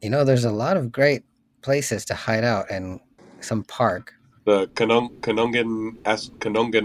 You 0.03 0.11
know, 0.11 0.25
there's 0.25 0.45
a 0.45 0.53
lot 0.53 0.77
of 0.77 0.93
great 0.93 1.25
places 1.63 2.05
to 2.07 2.15
hide 2.15 2.45
out 2.45 2.71
and 2.71 3.01
some 3.41 3.65
park. 3.65 4.15
The 4.45 4.69
Canung- 4.69 5.21
Koningin 5.21 5.97
Ast- 6.07 6.33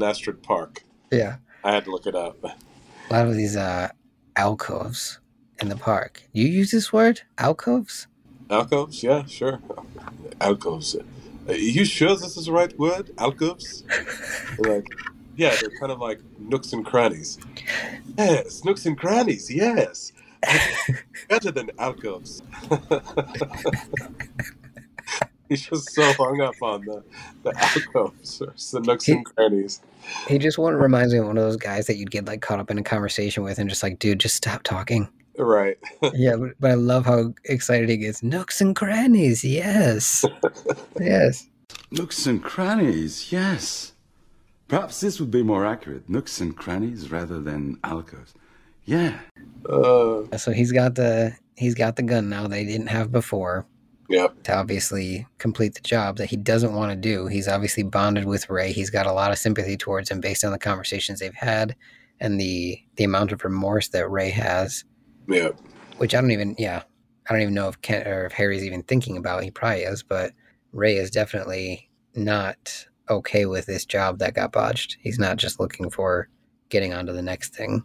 Astrid 0.04 0.44
Park. 0.44 0.84
Yeah. 1.12 1.38
I 1.64 1.72
had 1.72 1.86
to 1.86 1.92
look 1.92 2.06
it 2.08 2.16
up. 2.16 2.44
A 2.44 2.54
lot 3.14 3.28
of 3.28 3.36
these 3.36 3.56
uh 3.56 3.88
alcoves 4.36 5.20
in 5.64 5.70
the 5.70 5.76
park. 5.78 6.22
You 6.34 6.46
use 6.46 6.70
this 6.70 6.94
word? 6.94 7.22
Alcoves? 7.40 8.06
Alcoves? 8.50 9.02
Yeah, 9.02 9.26
sure. 9.26 9.60
Alcoves. 10.40 10.96
Are 11.48 11.56
you 11.56 11.86
sure 11.86 12.16
this 12.16 12.38
is 12.38 12.46
the 12.46 12.52
right 12.52 12.78
word? 12.78 13.12
Alcoves? 13.18 13.84
Like, 14.60 14.86
yeah, 15.36 15.56
they're 15.60 15.80
kind 15.80 15.92
of 15.92 16.00
like 16.00 16.20
nooks 16.38 16.74
and 16.74 16.86
crannies. 16.86 17.40
Yes, 18.18 18.64
nooks 18.64 18.86
and 18.86 18.98
crannies. 18.98 19.50
Yes, 19.50 20.12
better 21.30 21.50
than 21.52 21.72
alcoves. 21.80 22.44
He's 25.50 25.66
just 25.68 25.92
so 25.92 26.14
hung 26.14 26.42
up 26.42 26.56
on 26.62 26.86
the 26.86 27.04
the 27.44 27.54
alcoves 27.58 28.42
or 28.42 28.54
the 28.72 28.80
nooks 28.86 29.08
and 29.08 29.26
crannies. 29.26 29.82
He 30.28 30.38
just 30.38 30.58
one 30.58 30.76
reminds 30.76 31.14
me 31.14 31.20
of 31.20 31.28
one 31.28 31.38
of 31.38 31.44
those 31.44 31.58
guys 31.58 31.88
that 31.88 31.96
you'd 31.96 32.12
get 32.12 32.26
like 32.26 32.42
caught 32.42 32.60
up 32.60 32.70
in 32.70 32.78
a 32.78 32.84
conversation 32.84 33.44
with 33.44 33.60
and 33.60 33.70
just 33.70 33.82
like, 33.84 34.00
dude, 34.00 34.20
just 34.20 34.36
stop 34.36 34.64
talking. 34.64 35.08
Right. 35.38 35.78
yeah, 36.14 36.36
but, 36.36 36.52
but 36.60 36.72
I 36.72 36.76
love 36.76 37.06
how 37.06 37.34
excited 37.46 37.90
he 37.90 37.98
gets. 37.98 38.22
Nooks 38.24 38.62
and 38.62 38.76
crannies, 38.76 39.44
yes. 39.44 40.24
yes. 41.00 41.48
Nooks 41.92 42.26
and 42.26 42.44
crannies, 42.44 43.32
yes. 43.32 43.94
Perhaps 44.68 45.02
this 45.02 45.20
would 45.20 45.32
be 45.32 45.44
more 45.44 45.66
accurate. 45.66 46.10
Nooks 46.10 46.40
and 46.42 46.56
crannies 46.56 47.12
rather 47.12 47.40
than 47.40 47.80
alcoves. 47.84 48.34
Yeah. 48.86 49.20
Uh, 49.68 50.38
So 50.38 50.52
he's 50.52 50.72
got 50.72 50.96
the 50.96 51.36
he's 51.56 51.76
got 51.76 51.96
the 51.96 52.04
gun 52.04 52.30
now 52.30 52.48
that 52.48 52.58
he 52.58 52.66
didn't 52.66 52.88
have 52.88 53.12
before. 53.12 53.66
Yep. 54.10 54.44
to 54.44 54.56
obviously 54.56 55.26
complete 55.40 55.76
the 55.76 55.82
job 55.82 56.18
that 56.18 56.30
he 56.30 56.36
doesn't 56.36 56.74
want 56.74 56.92
to 56.92 56.96
do. 56.96 57.28
He's 57.28 57.48
obviously 57.48 57.84
bonded 57.84 58.26
with 58.26 58.50
Ray. 58.50 58.72
He's 58.74 58.90
got 58.90 59.08
a 59.08 59.14
lot 59.14 59.32
of 59.32 59.38
sympathy 59.38 59.78
towards 59.78 60.12
him 60.12 60.20
based 60.20 60.44
on 60.44 60.52
the 60.52 60.60
conversations 60.60 61.20
they've 61.20 61.34
had 61.34 61.76
and 62.20 62.40
the 62.40 62.80
the 62.98 63.06
amount 63.06 63.32
of 63.32 63.44
remorse 63.44 63.88
that 63.90 64.10
Ray 64.10 64.30
has, 64.30 64.84
Yeah. 65.28 65.50
which 65.98 66.14
I 66.16 66.22
don't 66.22 66.32
even 66.32 66.56
yeah 66.58 66.84
I 67.30 67.34
don't 67.34 67.42
even 67.42 67.54
know 67.54 67.70
if 67.70 67.82
Ken 67.82 68.06
or 68.08 68.26
if 68.26 68.34
Harry's 68.34 68.64
even 68.66 68.84
thinking 68.84 69.16
about. 69.18 69.44
He 69.44 69.52
probably 69.52 69.84
is, 69.84 70.04
but 70.04 70.34
Ray 70.74 70.98
is 70.98 71.10
definitely 71.10 71.90
not 72.16 72.86
okay 73.10 73.46
with 73.46 73.66
this 73.66 73.86
job 73.86 74.20
that 74.20 74.34
got 74.34 74.52
botched. 74.52 74.98
He's 75.02 75.20
not 75.20 75.38
just 75.38 75.60
looking 75.60 75.90
for 75.90 76.28
getting 76.70 76.94
onto 76.94 77.14
the 77.14 77.22
next 77.22 77.54
thing. 77.56 77.84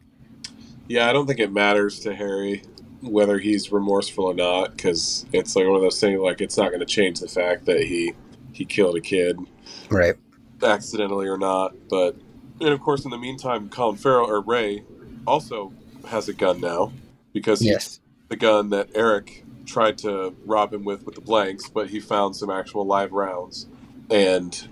Yeah, 0.89 1.09
I 1.09 1.13
don't 1.13 1.27
think 1.27 1.39
it 1.39 1.53
matters 1.53 2.01
to 2.01 2.15
Harry 2.15 2.63
whether 3.01 3.39
he's 3.39 3.71
remorseful 3.71 4.25
or 4.25 4.35
not 4.35 4.73
because 4.77 5.25
it's 5.33 5.55
like 5.55 5.65
one 5.67 5.77
of 5.77 5.83
those 5.83 6.01
things 6.01 6.19
like 6.19 6.41
it's 6.41 6.57
not 6.57 6.69
going 6.71 6.81
to 6.81 6.87
change 6.87 7.21
the 7.21 7.29
fact 7.29 7.65
that 7.67 7.85
he 7.85 8.13
he 8.53 8.65
killed 8.65 8.97
a 8.97 9.01
kid 9.01 9.39
Right. 9.89 10.17
accidentally 10.65 11.29
or 11.29 11.39
not. 11.39 11.75
But 11.89 12.17
and 12.61 12.71
of 12.71 12.81
course, 12.81 13.05
in 13.05 13.13
the 13.13 13.19
meantime, 13.19 13.69
Colin 13.69 13.95
Farrell 13.97 14.29
or 14.29 14.41
Ray 14.41 14.83
also 15.29 15.73
has 16.09 16.29
a 16.29 16.33
gun 16.33 16.61
now 16.61 16.93
because 17.39 17.63
Yes. 17.63 18.01
the 18.29 18.37
gun 18.37 18.71
that 18.71 18.91
Eric 18.95 19.45
tried 19.67 19.99
to 19.99 20.35
rob 20.45 20.73
him 20.73 20.85
with 20.85 21.05
with 21.05 21.15
the 21.15 21.21
blanks, 21.21 21.69
but 21.69 21.91
he 21.91 22.01
found 22.01 22.37
some 22.37 22.51
actual 22.51 22.85
live 22.87 23.13
rounds. 23.13 23.67
And 24.11 24.69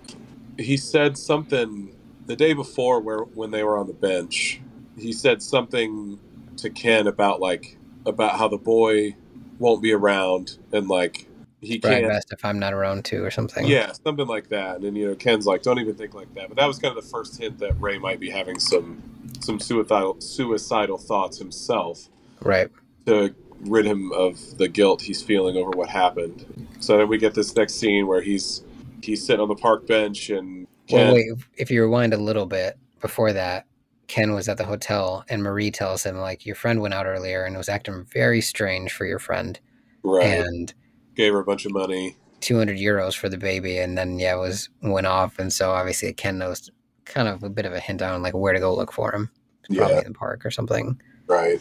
he 0.59 0.77
said 0.77 1.19
something 1.19 1.95
the 2.27 2.37
day 2.37 2.53
before 2.53 3.01
where 3.01 3.19
when 3.21 3.51
they 3.51 3.63
were 3.63 3.77
on 3.79 3.87
the 3.87 3.93
bench. 3.93 4.61
He 4.99 5.13
said 5.13 5.43
something 5.43 6.19
to 6.57 6.71
Ken 6.71 7.07
about 7.07 7.41
like 7.41 7.77
about 8.07 8.39
how 8.39 8.49
the 8.49 8.57
boy 8.59 9.15
won't 9.59 9.83
be 9.83 9.93
around 9.93 10.59
and 10.73 10.89
like 10.89 11.27
he 11.61 11.79
Probably 11.79 12.01
can't 12.01 12.09
best 12.13 12.33
if 12.33 12.45
I'm 12.45 12.59
not 12.59 12.73
around 12.73 13.05
too 13.05 13.25
or 13.25 13.31
something. 13.31 13.67
yeah, 13.67 13.93
something 14.05 14.27
like 14.27 14.49
that. 14.51 14.77
And 14.77 14.85
then, 14.85 14.97
you 14.97 15.09
know, 15.09 15.15
Ken's 15.15 15.47
like, 15.47 15.63
don't 15.63 15.79
even 15.79 15.95
think 15.95 16.15
like 16.15 16.33
that. 16.35 16.49
But 16.49 16.57
that 16.59 16.67
was 16.67 16.79
kind 16.79 16.97
of 16.97 17.03
the 17.03 17.11
first 17.11 17.39
hint 17.39 17.59
that 17.59 17.81
Ray 17.81 17.99
might 17.99 18.21
be 18.21 18.31
having 18.31 18.59
some 18.59 19.03
some 19.41 19.61
suicidal 19.61 20.21
suicidal 20.21 20.99
thoughts 20.99 21.39
himself 21.39 22.09
Right. 22.41 22.71
to 23.07 23.35
rid 23.61 23.87
him 23.87 24.13
of 24.13 24.59
the 24.59 24.69
guilt 24.69 25.03
he's 25.03 25.23
feeling 25.23 25.57
over 25.57 25.71
what 25.71 25.89
happened. 25.89 26.69
So 26.81 26.99
then 26.99 27.09
we 27.09 27.19
get 27.19 27.35
this 27.35 27.55
next 27.57 27.75
scene 27.75 28.07
where 28.07 28.21
he's 28.21 28.63
he's 29.03 29.25
sitting 29.25 29.41
on 29.41 29.49
the 29.49 29.55
park 29.55 29.87
bench 29.87 30.31
and 30.31 30.67
Ken 30.89 31.07
Well, 31.07 31.15
wait. 31.15 31.27
If 31.57 31.71
you 31.71 31.83
rewind 31.83 32.15
a 32.15 32.19
little 32.19 32.47
bit 32.47 32.79
before 33.01 33.33
that, 33.33 33.67
Ken 34.09 34.35
was 34.35 34.49
at 34.49 34.57
the 34.57 34.65
hotel, 34.65 35.25
and 35.29 35.43
Marie 35.43 35.71
tells 35.71 36.05
him 36.05 36.19
like 36.19 36.47
your 36.47 36.55
friend 36.55 36.81
went 36.81 36.95
out 36.95 37.07
earlier 37.07 37.45
and 37.45 37.57
was 37.57 37.69
acting 37.69 38.05
very 38.05 38.41
strange 38.41 38.93
for 38.93 39.05
your 39.05 39.19
friend, 39.19 39.59
right, 40.05 40.25
and 40.25 40.75
gave 41.15 41.33
her 41.33 41.41
a 41.41 41.45
bunch 41.45 41.67
of 41.67 41.73
money. 41.73 42.17
200 42.41 42.77
euros 42.77 43.17
for 43.17 43.29
the 43.29 43.39
baby, 43.39 43.79
and 43.79 43.99
then 43.99 44.19
yeah, 44.19 44.35
it 44.35 44.39
was 44.39 44.69
went 44.83 45.07
off, 45.07 45.39
and 45.39 45.53
so 45.53 45.73
obviously 45.73 46.13
Ken 46.13 46.39
knows 46.39 46.71
kind 47.05 47.29
of 47.29 47.43
a 47.43 47.51
bit 47.51 47.65
of 47.65 47.73
a 47.73 47.81
hint 47.81 48.03
on 48.03 48.23
like 48.23 48.35
where 48.35 48.53
to 48.53 48.61
go 48.61 48.75
look 48.75 48.93
for 48.93 49.13
him, 49.13 49.31
probably 49.75 49.95
Yeah, 49.95 50.01
in 50.03 50.13
the 50.13 50.19
park 50.19 50.45
or 50.47 50.51
something. 50.51 51.01
Right. 51.27 51.61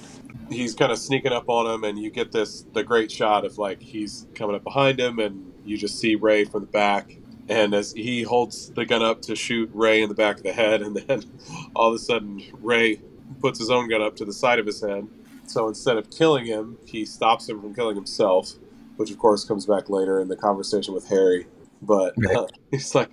He's 0.50 0.76
kind 0.76 0.92
of 0.92 1.00
sneaking 1.00 1.32
up 1.32 1.50
on 1.50 1.66
him, 1.74 1.84
and 1.84 1.98
you 1.98 2.12
get 2.12 2.32
this 2.32 2.66
the 2.74 2.84
great 2.84 3.12
shot 3.12 3.46
of 3.46 3.58
like 3.58 3.82
he's 3.82 4.28
coming 4.36 4.56
up 4.56 4.64
behind 4.64 5.00
him, 5.00 5.20
and 5.20 5.54
you 5.66 5.78
just 5.78 6.00
see 6.00 6.16
Ray 6.16 6.46
from 6.46 6.62
the 6.62 6.68
back. 6.68 7.18
And 7.48 7.74
as 7.76 7.92
he 7.94 8.24
holds 8.24 8.72
the 8.72 8.86
gun 8.86 9.04
up 9.04 9.22
to 9.24 9.36
shoot 9.36 9.70
Ray 9.74 10.02
in 10.02 10.10
the 10.10 10.16
back 10.16 10.38
of 10.38 10.44
the 10.44 10.54
head, 10.54 10.82
and 10.82 10.96
then 10.96 11.24
all 11.76 11.90
of 11.90 11.96
a 11.96 12.00
sudden 12.00 12.44
Ray 12.54 13.02
puts 13.40 13.60
his 13.60 13.70
own 13.72 13.90
gun 13.90 14.02
up 14.02 14.16
to 14.18 14.26
the 14.26 14.34
side 14.34 14.60
of 14.60 14.66
his 14.66 14.82
head. 14.82 15.08
So 15.48 15.68
instead 15.68 15.98
of 15.98 16.10
killing 16.10 16.46
him, 16.46 16.78
he 16.86 17.06
stops 17.06 17.48
him 17.48 17.62
from 17.62 17.74
killing 17.76 17.96
himself, 17.96 18.54
which 18.98 19.12
of 19.12 19.18
course 19.20 19.44
comes 19.46 19.66
back 19.66 19.90
later 19.90 20.20
in 20.20 20.28
the 20.28 20.36
conversation 20.36 20.94
with 20.94 21.08
Harry. 21.08 21.46
But 21.82 22.14
Right. 22.18 22.36
uh, 22.36 22.48
he's 22.72 22.96
like, 22.96 23.10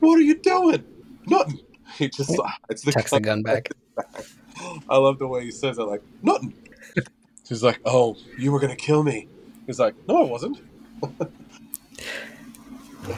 "What 0.00 0.18
are 0.18 0.22
you 0.22 0.38
doing? 0.38 0.84
Nothing." 1.26 1.60
He 1.96 2.08
just 2.08 2.38
it's 2.70 2.82
the 2.82 2.92
Tucks 2.92 3.10
the 3.10 3.20
gun 3.20 3.42
back. 3.42 3.68
I 4.88 4.96
love 4.96 5.18
the 5.18 5.26
way 5.26 5.44
he 5.44 5.50
says 5.50 5.78
it, 5.78 5.82
like 5.82 6.02
nothing. 6.22 6.54
She's 7.46 7.62
like, 7.62 7.80
"Oh, 7.84 8.16
you 8.38 8.52
were 8.52 8.60
gonna 8.60 8.76
kill 8.76 9.02
me." 9.02 9.28
He's 9.66 9.78
like, 9.78 9.94
"No, 10.08 10.22
I 10.22 10.24
wasn't." 10.24 10.58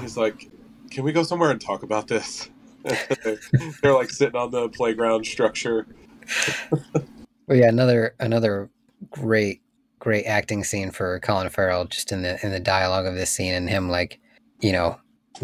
He's 0.00 0.16
like, 0.16 0.50
"Can 0.90 1.04
we 1.04 1.12
go 1.12 1.22
somewhere 1.22 1.50
and 1.50 1.60
talk 1.60 1.82
about 1.82 2.08
this?" 2.08 2.48
They're 3.82 3.94
like 3.94 4.10
sitting 4.10 4.36
on 4.36 4.50
the 4.50 4.68
playground 4.68 5.26
structure. 5.26 5.86
Well, 7.46 7.58
yeah, 7.58 7.68
another 7.68 8.14
another 8.18 8.70
great 9.10 9.60
great 9.98 10.24
acting 10.24 10.64
scene 10.64 10.90
for 10.90 11.18
Colin 11.20 11.48
Farrell, 11.48 11.86
just 11.86 12.12
in 12.12 12.22
the 12.22 12.44
in 12.44 12.52
the 12.52 12.60
dialogue 12.60 13.06
of 13.06 13.14
this 13.14 13.30
scene, 13.30 13.54
and 13.54 13.68
him 13.68 13.88
like, 13.88 14.20
you 14.60 14.72
know, 14.72 14.98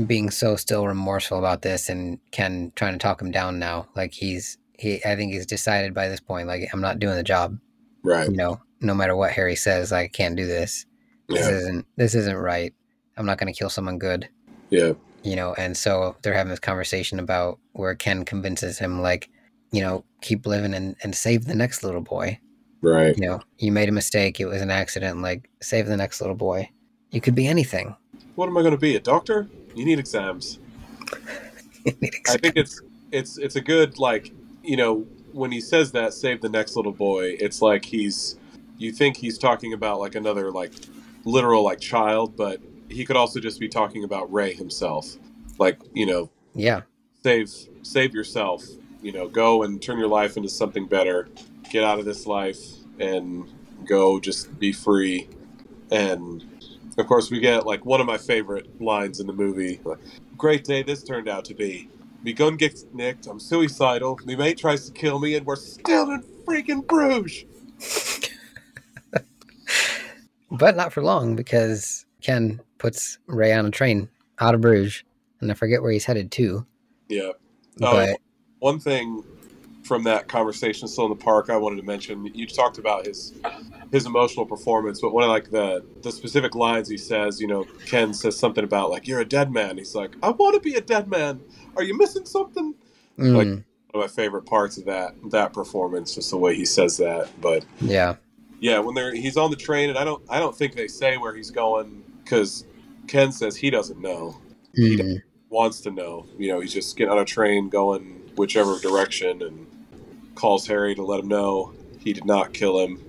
being 0.07 0.31
so 0.31 0.57
still 0.57 0.87
remorseful 0.87 1.39
about 1.39 1.63
this, 1.63 1.89
and 1.89 2.19
Ken 2.31 2.73
trying 2.77 2.93
to 2.93 2.99
talk 2.99 3.21
him 3.21 3.31
down 3.31 3.59
now. 3.59 3.89
Like 3.97 4.13
he's 4.13 4.59
he, 4.81 5.05
I 5.05 5.15
think 5.17 5.33
he's 5.33 5.47
decided 5.47 5.95
by 5.95 6.09
this 6.09 6.21
point, 6.21 6.49
like 6.49 6.69
I'm 6.73 6.81
not 6.81 6.99
doing 6.99 7.17
the 7.17 7.23
job. 7.23 7.59
Right. 8.03 8.29
You 8.31 8.37
know, 8.37 8.61
no 8.81 8.95
matter 8.95 9.15
what 9.15 9.31
Harry 9.33 9.57
says, 9.57 9.93
like, 9.93 10.05
I 10.07 10.09
can't 10.09 10.37
do 10.37 10.47
this. 10.47 10.87
This 11.29 11.41
Yeah. 11.41 11.51
isn't 11.57 11.87
this 11.97 12.15
isn't 12.15 12.37
right. 12.37 12.75
I'm 13.17 13.27
not 13.27 13.39
going 13.39 13.53
to 13.53 13.59
kill 13.59 13.71
someone 13.71 13.99
good. 13.99 14.29
Yeah. 14.71 14.93
You 15.23 15.37
know, 15.37 15.53
and 15.55 15.77
so 15.77 16.17
they're 16.23 16.33
having 16.33 16.51
this 16.51 16.61
conversation 16.61 17.19
about 17.21 17.59
where 17.73 17.95
Ken 17.95 18.25
convinces 18.25 18.79
him, 18.79 19.03
like, 19.03 19.29
you 19.71 19.83
know, 19.83 20.05
keep 20.23 20.47
living 20.47 20.73
and, 20.73 20.97
and 21.03 21.15
save 21.15 21.45
the 21.45 21.55
next 21.55 21.83
little 21.85 22.01
boy 22.01 22.39
Right. 22.83 23.15
you 23.17 23.27
know, 23.27 23.41
you 23.59 23.71
made 23.73 23.91
a 23.91 23.93
mistake. 23.93 24.41
It 24.41 24.47
was 24.47 24.63
an 24.63 24.71
accident. 24.71 25.21
Like, 25.21 25.51
save 25.61 25.87
the 25.87 25.97
next 25.99 26.23
little 26.23 26.35
boy. 26.37 26.71
You 27.11 27.21
could 27.21 27.35
be 27.35 27.47
anything. 27.47 27.95
What 28.37 28.49
am 28.49 28.57
I 28.57 28.63
going 28.63 28.73
to 28.73 28.79
be? 28.79 28.97
A 28.97 29.01
doctor? 29.01 29.47
You 29.75 29.85
need 29.85 29.99
exams. 29.99 30.59
I 31.87 32.37
think 32.37 32.57
it's 32.57 32.81
it's 33.13 33.37
it's 33.39 33.57
a 33.57 33.61
good 33.61 33.99
like 33.99 34.33
you 34.63 34.77
know 34.77 35.07
when 35.33 35.53
he 35.53 35.61
says 35.61 35.93
that 35.93 36.13
save 36.13 36.41
the 36.41 36.49
next 36.49 36.77
little 36.77 36.93
boy 36.93 37.37
it's 37.39 37.63
like 37.63 37.85
he's 37.85 38.37
you 38.79 38.93
think 38.93 39.17
he's 39.17 39.39
talking 39.39 39.73
about 39.73 40.01
like 40.01 40.15
another 40.15 40.51
like 40.51 40.73
literal 41.25 41.65
like 41.65 41.81
child 41.81 42.37
but 42.37 42.61
he 42.91 43.05
could 43.05 43.17
also 43.17 43.41
just 43.41 43.61
be 43.61 43.69
talking 43.69 44.05
about 44.05 44.31
Ray 44.33 44.53
himself. 44.53 45.17
Like 45.59 45.79
you 45.95 46.07
know 46.07 46.31
yeah, 46.55 46.83
save 47.23 47.51
save 47.83 48.13
yourself. 48.15 48.65
You 49.01 49.13
know 49.13 49.29
go 49.29 49.63
and 49.63 49.81
turn 49.81 49.99
your 49.99 50.09
life 50.09 50.37
into 50.37 50.49
something 50.49 50.87
better. 50.87 51.29
Get 51.71 51.85
out 51.85 51.99
of 51.99 52.05
this 52.05 52.27
life 52.27 52.59
and 52.99 53.49
go 53.87 54.21
just 54.21 54.59
be 54.59 54.73
free. 54.73 55.29
And 55.91 56.45
of 56.99 57.07
course 57.07 57.31
we 57.31 57.41
get 57.41 57.65
like 57.65 57.85
one 57.87 58.01
of 58.01 58.07
my 58.07 58.19
favorite 58.19 58.81
lines 58.81 59.21
in 59.21 59.27
the 59.27 59.33
movie. 59.33 59.81
Like, 59.85 59.99
great 60.37 60.65
day 60.65 60.83
this 60.83 61.03
turned 61.03 61.29
out 61.29 61.45
to 61.47 61.55
be 61.55 61.89
me 62.23 62.33
gun 62.33 62.57
gets 62.57 62.85
nicked. 62.93 63.27
I'm 63.27 63.41
suicidal. 63.41 64.19
Me 64.25 64.37
mate 64.37 64.59
tries 64.59 64.87
to 64.87 64.93
kill 64.93 65.19
me 65.19 65.37
and 65.37 65.47
we're 65.47 65.57
still 65.57 66.11
in 66.11 66.23
freaking 66.47 66.87
bruges. 66.87 67.45
But 70.51 70.77
not 70.77 70.93
for 70.93 71.03
long 71.03 71.37
because 71.37 72.07
Ken 72.23 72.61
puts 72.79 73.19
Ray 73.27 73.53
on 73.53 73.67
a 73.67 73.71
train 73.71 74.09
out 74.41 74.55
of 74.55 74.61
Bruges, 74.61 75.05
and 75.41 75.51
I 75.51 75.55
forget 75.55 75.81
where 75.81 75.93
he's 75.93 76.05
headed 76.05 76.33
to. 76.33 76.67
yeah. 77.09 77.31
But 77.79 78.11
um, 78.11 78.17
one 78.59 78.81
thing 78.81 79.23
from 79.85 80.03
that 80.05 80.29
conversation 80.29 80.89
still 80.89 81.05
in 81.05 81.11
the 81.11 81.17
park 81.17 81.51
I 81.51 81.57
wanted 81.57 81.77
to 81.77 81.83
mention 81.83 82.27
you 82.35 82.47
talked 82.47 82.79
about 82.79 83.07
his 83.07 83.33
his 83.93 84.07
emotional 84.07 84.47
performance 84.47 85.01
but 85.01 85.13
one 85.13 85.25
of 85.25 85.31
like 85.31 85.51
the 85.51 85.85
the 86.03 86.13
specific 86.13 86.55
lines 86.55 86.89
he 86.89 86.97
says 86.97 87.41
you 87.41 87.47
know 87.47 87.65
Ken 87.87 88.15
says 88.15 88.39
something 88.39 88.65
about 88.65 88.91
like 88.91 89.07
you're 89.09 89.21
a 89.21 89.25
dead 89.25 89.53
man. 89.53 89.79
He's 89.79 89.95
like 89.95 90.13
I 90.23 90.31
want 90.31 90.55
to 90.55 90.61
be 90.61 90.75
a 90.75 90.81
dead 90.81 91.09
man. 91.09 91.41
Are 91.77 91.83
you 91.83 91.97
missing 91.97 92.25
something? 92.27 92.75
Mm, 93.19 93.37
like- 93.37 93.65
one 93.93 94.05
of 94.05 94.09
my 94.11 94.23
favorite 94.23 94.47
parts 94.47 94.79
of 94.79 94.85
that 94.85 95.15
that 95.31 95.53
performance 95.53 96.15
just 96.15 96.31
the 96.31 96.37
way 96.37 96.55
he 96.55 96.65
says 96.65 96.97
that 96.99 97.29
but 97.41 97.65
yeah, 97.81 98.15
yeah 98.61 98.79
when 98.79 98.95
they're 98.95 99.13
he's 99.13 99.37
on 99.37 99.51
the 99.51 99.57
train 99.57 99.89
and 99.89 99.99
I 99.99 100.05
don't 100.05 100.23
I 100.31 100.39
don't 100.39 100.57
think 100.57 100.77
they 100.77 100.87
say 100.87 101.17
where 101.17 101.35
he's 101.35 101.51
going 101.51 102.05
because 102.23 102.65
Ken 103.09 103.33
says 103.33 103.57
he 103.57 103.71
doesn't 103.71 104.01
know. 104.01 104.37
Mm, 104.79 105.21
wants 105.49 105.81
to 105.81 105.91
know. 105.91 106.27
You 106.39 106.53
know, 106.53 106.61
he's 106.61 106.73
just 106.73 106.97
getting 106.97 107.11
on 107.13 107.19
a 107.19 107.25
train 107.25 107.69
going 107.69 108.31
whichever 108.37 108.79
direction 108.79 109.43
and 109.43 109.67
calls 110.37 110.69
Harry 110.69 110.95
to 110.95 111.03
let 111.03 111.19
him 111.21 111.27
know 111.29 111.75
he 111.99 112.13
did 112.13 112.25
not 112.25 112.53
kill 112.53 112.79
him. 112.79 113.03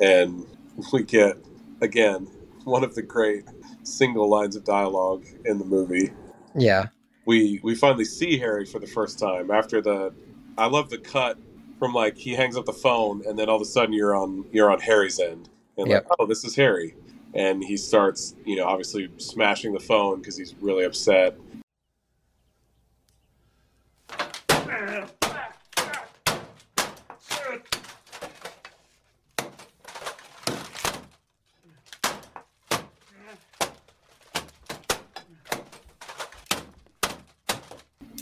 And 0.00 0.46
we 0.92 1.02
get, 1.02 1.36
again, 1.80 2.28
one 2.64 2.84
of 2.84 2.94
the 2.94 3.02
great 3.02 3.44
single 3.82 4.28
lines 4.28 4.56
of 4.56 4.64
dialogue 4.64 5.24
in 5.44 5.58
the 5.58 5.64
movie. 5.64 6.12
yeah, 6.54 6.86
We 7.24 7.60
we 7.62 7.74
finally 7.74 8.04
see 8.04 8.38
Harry 8.38 8.64
for 8.66 8.78
the 8.80 8.86
first 8.86 9.18
time 9.18 9.50
after 9.50 9.80
the 9.80 10.12
I 10.58 10.66
love 10.66 10.90
the 10.90 10.98
cut 10.98 11.38
from 11.78 11.92
like 11.92 12.16
he 12.16 12.32
hangs 12.34 12.56
up 12.56 12.64
the 12.64 12.72
phone 12.72 13.22
and 13.26 13.38
then 13.38 13.48
all 13.48 13.56
of 13.56 13.62
a 13.62 13.66
sudden 13.66 13.92
you're 13.92 14.16
on 14.16 14.44
you're 14.52 14.70
on 14.70 14.80
Harry's 14.80 15.20
end. 15.20 15.48
And 15.78 15.88
Yep. 15.88 16.06
like, 16.08 16.16
oh, 16.18 16.26
this 16.26 16.44
is 16.44 16.56
Harry. 16.56 16.94
And 17.34 17.62
he 17.62 17.76
starts, 17.76 18.34
you 18.44 18.56
know, 18.56 18.64
obviously 18.64 19.10
smashing 19.18 19.72
the 19.74 19.80
phone 19.80 20.20
because 20.20 20.36
he's 20.38 20.54
really 20.60 20.84
upset. 20.84 21.36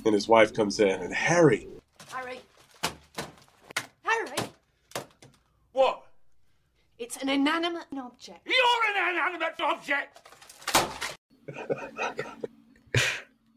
and 0.04 0.14
his 0.14 0.28
wife 0.28 0.52
comes 0.52 0.80
in, 0.80 1.02
and 1.02 1.12
Harry. 1.12 1.68
Harry. 2.10 2.40
Harry. 4.02 4.48
What? 5.72 6.02
It's 6.98 7.16
an 7.16 7.28
inanimate 7.28 7.86
object. 7.96 8.46
You're 8.46 8.96
an 8.96 9.14
inanimate 9.14 9.60
object. 9.60 10.20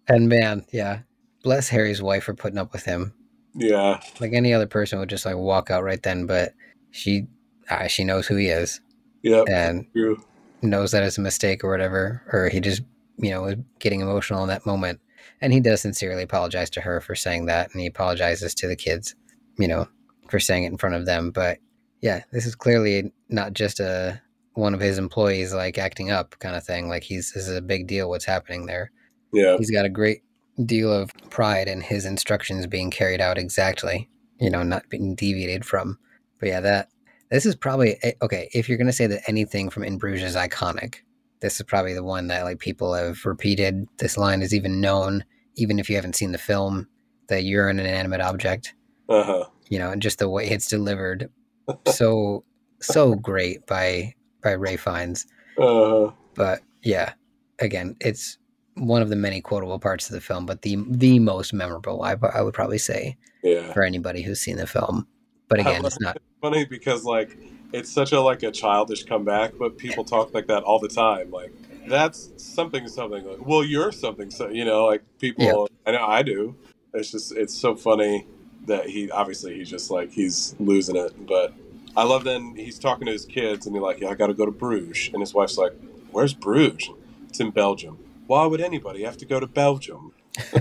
and 0.08 0.28
man, 0.28 0.66
yeah, 0.72 1.00
bless 1.44 1.70
Harry's 1.70 2.02
wife 2.02 2.24
for 2.24 2.34
putting 2.34 2.58
up 2.58 2.74
with 2.74 2.86
him. 2.86 3.14
Yeah. 3.54 4.02
Like 4.20 4.34
any 4.34 4.54
other 4.54 4.68
person 4.68 5.00
would 5.00 5.10
just 5.10 5.26
like 5.26 5.36
walk 5.36 5.72
out 5.72 5.84
right 5.84 6.02
then, 6.02 6.26
but 6.26 6.54
she 6.92 7.28
uh, 7.70 7.88
she 7.88 8.04
knows 8.04 8.28
who 8.28 8.36
he 8.36 8.48
is. 8.48 8.82
Yeah. 9.24 9.44
And 9.50 9.88
true. 9.94 10.24
knows 10.62 10.92
that 10.92 11.04
it's 11.04 11.18
a 11.18 11.22
mistake 11.22 11.64
or 11.64 11.70
whatever, 11.70 12.24
or 12.32 12.50
he 12.50 12.60
just 12.60 12.82
you 13.18 13.32
know 13.32 13.44
was 13.44 13.56
getting 13.80 14.02
emotional 14.02 14.44
in 14.44 14.50
that 14.50 14.66
moment. 14.66 15.00
And 15.42 15.54
he 15.54 15.60
does 15.60 15.82
sincerely 15.82 16.24
apologize 16.24 16.70
to 16.72 16.82
her 16.82 17.02
for 17.02 17.16
saying 17.16 17.46
that, 17.46 17.72
and 17.72 17.82
he 17.82 17.88
apologizes 17.88 18.54
to 18.56 18.68
the 18.68 18.76
kids, 18.76 19.16
you 19.58 19.68
know, 19.68 19.88
for 20.30 20.40
saying 20.40 20.64
it 20.64 20.72
in 20.72 20.78
front 20.78 20.96
of 20.96 21.06
them. 21.06 21.32
But 21.32 21.60
yeah, 22.02 22.24
this 22.32 22.46
is 22.46 22.56
clearly 22.56 23.12
not 23.30 23.54
just 23.54 23.80
a 23.80 24.22
one 24.54 24.74
of 24.74 24.80
his 24.80 24.98
employees 24.98 25.54
like 25.54 25.78
acting 25.78 26.10
up 26.10 26.36
kind 26.40 26.56
of 26.56 26.64
thing. 26.64 26.90
Like 26.90 27.04
he's 27.04 27.32
this 27.32 27.48
is 27.48 27.56
a 27.56 27.62
big 27.62 27.88
deal 27.88 28.10
what's 28.10 28.26
happening 28.26 28.66
there. 28.66 28.92
Yeah, 29.34 29.58
He's 29.58 29.72
got 29.72 29.86
a 29.86 29.90
great 29.90 30.24
deal 30.66 30.92
of 30.92 31.12
pride 31.30 31.68
in 31.68 31.82
his 31.82 32.06
instructions 32.06 32.66
being 32.66 32.90
carried 32.90 33.22
out 33.22 33.38
exactly, 33.38 34.10
you 34.40 34.50
know, 34.50 34.64
not 34.64 34.90
being 34.90 35.16
deviated 35.16 35.66
from. 35.66 36.00
But 36.40 36.50
yeah, 36.50 36.62
that 36.62 36.90
this 37.30 37.46
is 37.46 37.56
probably 37.56 37.98
eh, 38.04 38.14
okay. 38.22 38.50
If 38.54 38.68
you're 38.68 38.78
gonna 38.78 38.94
say 38.94 39.08
that 39.08 39.28
anything 39.28 39.70
from 39.70 39.84
In 39.84 39.98
Bruges 39.98 40.24
is 40.24 40.36
iconic, 40.36 41.02
this 41.40 41.60
is 41.60 41.64
probably 41.64 41.94
the 41.94 42.04
one 42.04 42.28
that 42.28 42.44
like 42.44 42.60
people 42.60 42.94
have 42.94 43.26
repeated. 43.26 43.88
This 43.98 44.18
line 44.18 44.42
is 44.42 44.54
even 44.54 44.82
known, 44.82 45.24
even 45.56 45.80
if 45.80 45.90
you 45.90 45.96
haven't 45.96 46.16
seen 46.16 46.32
the 46.32 46.38
film. 46.38 46.88
That 47.30 47.44
you're 47.44 47.68
an 47.68 47.78
inanimate 47.80 48.22
object, 48.22 48.74
uh 49.10 49.24
huh. 49.24 49.46
you 49.68 49.78
know, 49.80 49.92
and 49.92 50.02
just 50.02 50.20
the 50.20 50.30
way 50.30 50.48
it's 50.48 50.70
delivered, 50.70 51.30
so 51.88 52.46
so 52.80 53.16
great 53.16 53.66
by 53.66 54.14
by 54.42 54.56
Ralph 54.56 54.82
Fiennes. 54.82 55.26
Uh, 55.58 56.12
But 56.36 56.62
yeah, 56.84 57.14
again, 57.60 57.98
it's 58.00 58.38
one 58.76 59.02
of 59.02 59.10
the 59.10 59.16
many 59.16 59.42
quotable 59.42 59.80
parts 59.80 60.08
of 60.08 60.14
the 60.14 60.22
film, 60.22 60.46
but 60.46 60.62
the 60.62 60.78
the 60.90 61.20
most 61.20 61.54
memorable, 61.54 62.04
I, 62.04 62.16
I 62.34 62.42
would 62.42 62.54
probably 62.54 62.78
say, 62.78 63.18
yeah. 63.44 63.74
for 63.74 63.84
anybody 63.84 64.22
who's 64.22 64.40
seen 64.40 64.58
the 64.58 64.68
film. 64.68 65.08
But 65.50 65.60
again, 65.60 65.86
it's 65.86 66.00
not. 66.00 66.18
Funny 66.42 66.66
because 66.66 67.04
like 67.04 67.38
it's 67.74 67.92
such 67.92 68.12
a 68.12 68.22
like 68.22 68.44
a 68.44 68.52
childish 68.52 69.04
comeback, 69.04 69.54
but 69.58 69.78
people 69.78 70.04
talk 70.04 70.34
like 70.34 70.48
that 70.48 70.64
all 70.64 70.80
the 70.80 70.88
time. 70.88 71.32
Like 71.32 71.52
that's 71.88 72.32
something 72.38 72.88
something. 72.88 73.26
Like, 73.26 73.46
well, 73.46 73.64
you're 73.64 73.92
something. 73.92 74.30
So 74.30 74.50
you 74.50 74.66
know, 74.66 74.86
like 74.86 75.04
people. 75.20 75.70
Yeah. 75.86 75.92
I 75.92 75.92
know 75.92 76.06
I 76.06 76.24
do. 76.24 76.56
It's 76.94 77.12
just 77.12 77.32
it's 77.36 77.54
so 77.54 77.76
funny 77.76 78.28
that 78.66 78.88
he 78.88 79.10
obviously 79.12 79.56
he's 79.56 79.70
just 79.70 79.92
like 79.92 80.12
he's 80.12 80.56
losing 80.60 80.96
it, 80.96 81.26
but. 81.26 81.54
I 81.96 82.04
love 82.04 82.26
then 82.26 82.54
he's 82.56 82.78
talking 82.78 83.08
to 83.08 83.12
his 83.12 83.26
kids 83.26 83.66
and 83.66 83.76
he's 83.76 83.82
like, 83.82 84.00
"Yeah, 84.02 84.10
I 84.10 84.14
got 84.14 84.28
to 84.28 84.36
go 84.36 84.46
to 84.46 84.52
Bruges," 84.52 85.10
and 85.12 85.20
his 85.20 85.34
wife's 85.34 85.58
like, 85.58 85.74
"Where's 86.12 86.32
Bruges?" 86.32 86.92
It's 87.28 87.40
in 87.40 87.50
Belgium. 87.50 87.98
Why 88.28 88.46
would 88.46 88.62
anybody 88.62 89.02
have 89.02 89.18
to 89.18 89.26
go 89.26 89.40
to 89.40 89.48
Belgium? 89.48 90.14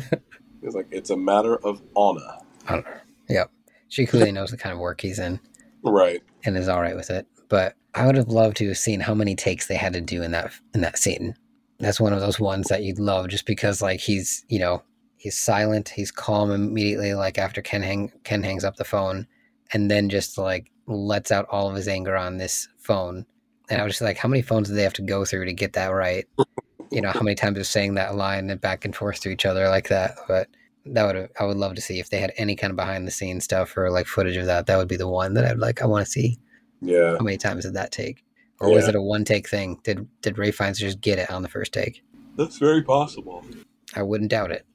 he's 0.62 0.74
like, 0.74 0.86
"It's 0.90 1.11
a 1.11 1.16
matter 1.16 1.59
of 1.59 1.82
honor." 1.94 2.38
I. 2.66 2.84
Yep. 3.28 3.50
She 3.88 4.07
clearly 4.07 4.32
knows 4.32 4.50
the 4.50 4.57
kind 4.57 4.72
of 4.72 4.78
work 4.78 5.02
he's 5.02 5.18
in 5.18 5.38
Right. 5.82 6.22
And 6.47 6.57
is 6.57 6.68
all 6.68 6.80
right 6.80 6.97
with 6.97 7.11
it. 7.11 7.26
But 7.49 7.74
I 7.94 8.07
would 8.07 8.16
have 8.16 8.28
loved 8.28 8.57
to 8.59 8.68
have 8.68 8.78
seen 8.78 9.01
how 9.01 9.14
many 9.14 9.34
takes 9.34 9.66
they 9.66 9.76
had 9.76 9.92
to 9.94 10.01
do 10.01 10.22
in 10.22 10.32
that 10.32 10.53
in 10.74 10.80
that 10.82 10.99
scene. 10.99 11.34
That's 11.78 12.01
one 12.01 12.12
of 12.12 12.20
those 12.20 12.40
ones 12.40 12.68
that 12.68 12.82
you'd 12.82 12.99
love 12.99 13.28
just 13.28 13.47
because 13.47 13.82
like 13.82 14.01
he's 14.01 14.44
you 14.49 14.59
know 14.59 14.82
he's 15.16 15.38
silent, 15.38 15.88
he's 15.88 16.11
calm 16.11 16.51
immediately 16.51 17.14
like 17.14 17.38
after 17.38 17.62
Ken 17.62 17.82
hang 17.82 18.12
Ken 18.24 18.42
hangs 18.42 18.64
up 18.64 18.76
the 18.76 18.84
phone, 18.84 19.26
and 19.72 19.90
then 19.90 20.09
just 20.09 20.38
like 20.38 20.70
lets 20.86 21.32
out 21.32 21.47
all 21.51 21.68
of 21.68 21.76
his 21.76 21.88
anger 21.88 22.16
on 22.16 22.36
this 22.36 22.68
phone. 22.78 23.26
And 23.68 23.80
I 23.80 23.84
was 23.84 23.94
just 23.94 24.03
like, 24.03 24.16
how 24.16 24.28
many 24.28 24.42
phones 24.42 24.68
do 24.68 24.74
they 24.74 24.84
have 24.84 24.92
to 24.94 25.03
go 25.03 25.24
through 25.24 25.47
to 25.47 25.53
get 25.53 25.72
that 25.72 25.88
right? 25.88 26.26
You 26.92 27.01
know, 27.01 27.11
how 27.11 27.22
many 27.22 27.34
times 27.34 27.57
they're 27.57 27.64
saying 27.64 27.94
that 27.94 28.14
line 28.14 28.49
and 28.49 28.61
back 28.61 28.84
and 28.84 28.94
forth 28.94 29.20
to 29.20 29.28
each 29.28 29.44
other 29.44 29.68
like 29.68 29.88
that. 29.88 30.16
But 30.28 30.49
that 30.93 31.05
would 31.07 31.28
I 31.41 31.45
would 31.45 31.57
love 31.57 31.74
to 31.74 31.80
see 31.80 31.99
if 31.99 32.11
they 32.11 32.18
had 32.20 32.32
any 32.37 32.57
kind 32.57 32.70
of 32.70 32.76
behind 32.76 33.07
the 33.07 33.11
scenes 33.11 33.45
stuff 33.45 33.76
or 33.76 33.91
like 33.91 34.07
footage 34.07 34.37
of 34.37 34.47
that. 34.47 34.66
That 34.66 34.76
would 34.78 34.89
be 34.89 34.97
the 34.97 35.09
one 35.09 35.34
that 35.34 35.45
I'd 35.45 35.59
like. 35.59 35.82
I 35.82 35.87
want 35.87 36.05
to 36.05 36.11
see 36.11 36.39
Yeah. 36.80 37.16
how 37.18 37.24
many 37.24 37.37
times 37.37 37.64
did 37.64 37.74
that 37.74 37.93
take, 37.93 38.24
or 38.61 38.70
was 38.70 38.89
it 38.89 38.95
a 38.95 39.03
one 39.03 39.24
take 39.24 39.49
thing? 39.49 39.80
Did 39.84 40.07
did 40.22 40.39
Ralph 40.39 40.55
Fiennes 40.57 40.78
just 40.78 41.01
get 41.01 41.18
it 41.18 41.30
on 41.30 41.43
the 41.43 41.49
first 41.49 41.72
take? 41.72 42.03
That's 42.37 42.59
very 42.59 42.82
possible. 42.82 43.45
I 43.95 44.03
wouldn't 44.03 44.30
doubt 44.30 44.51
it. 44.53 44.66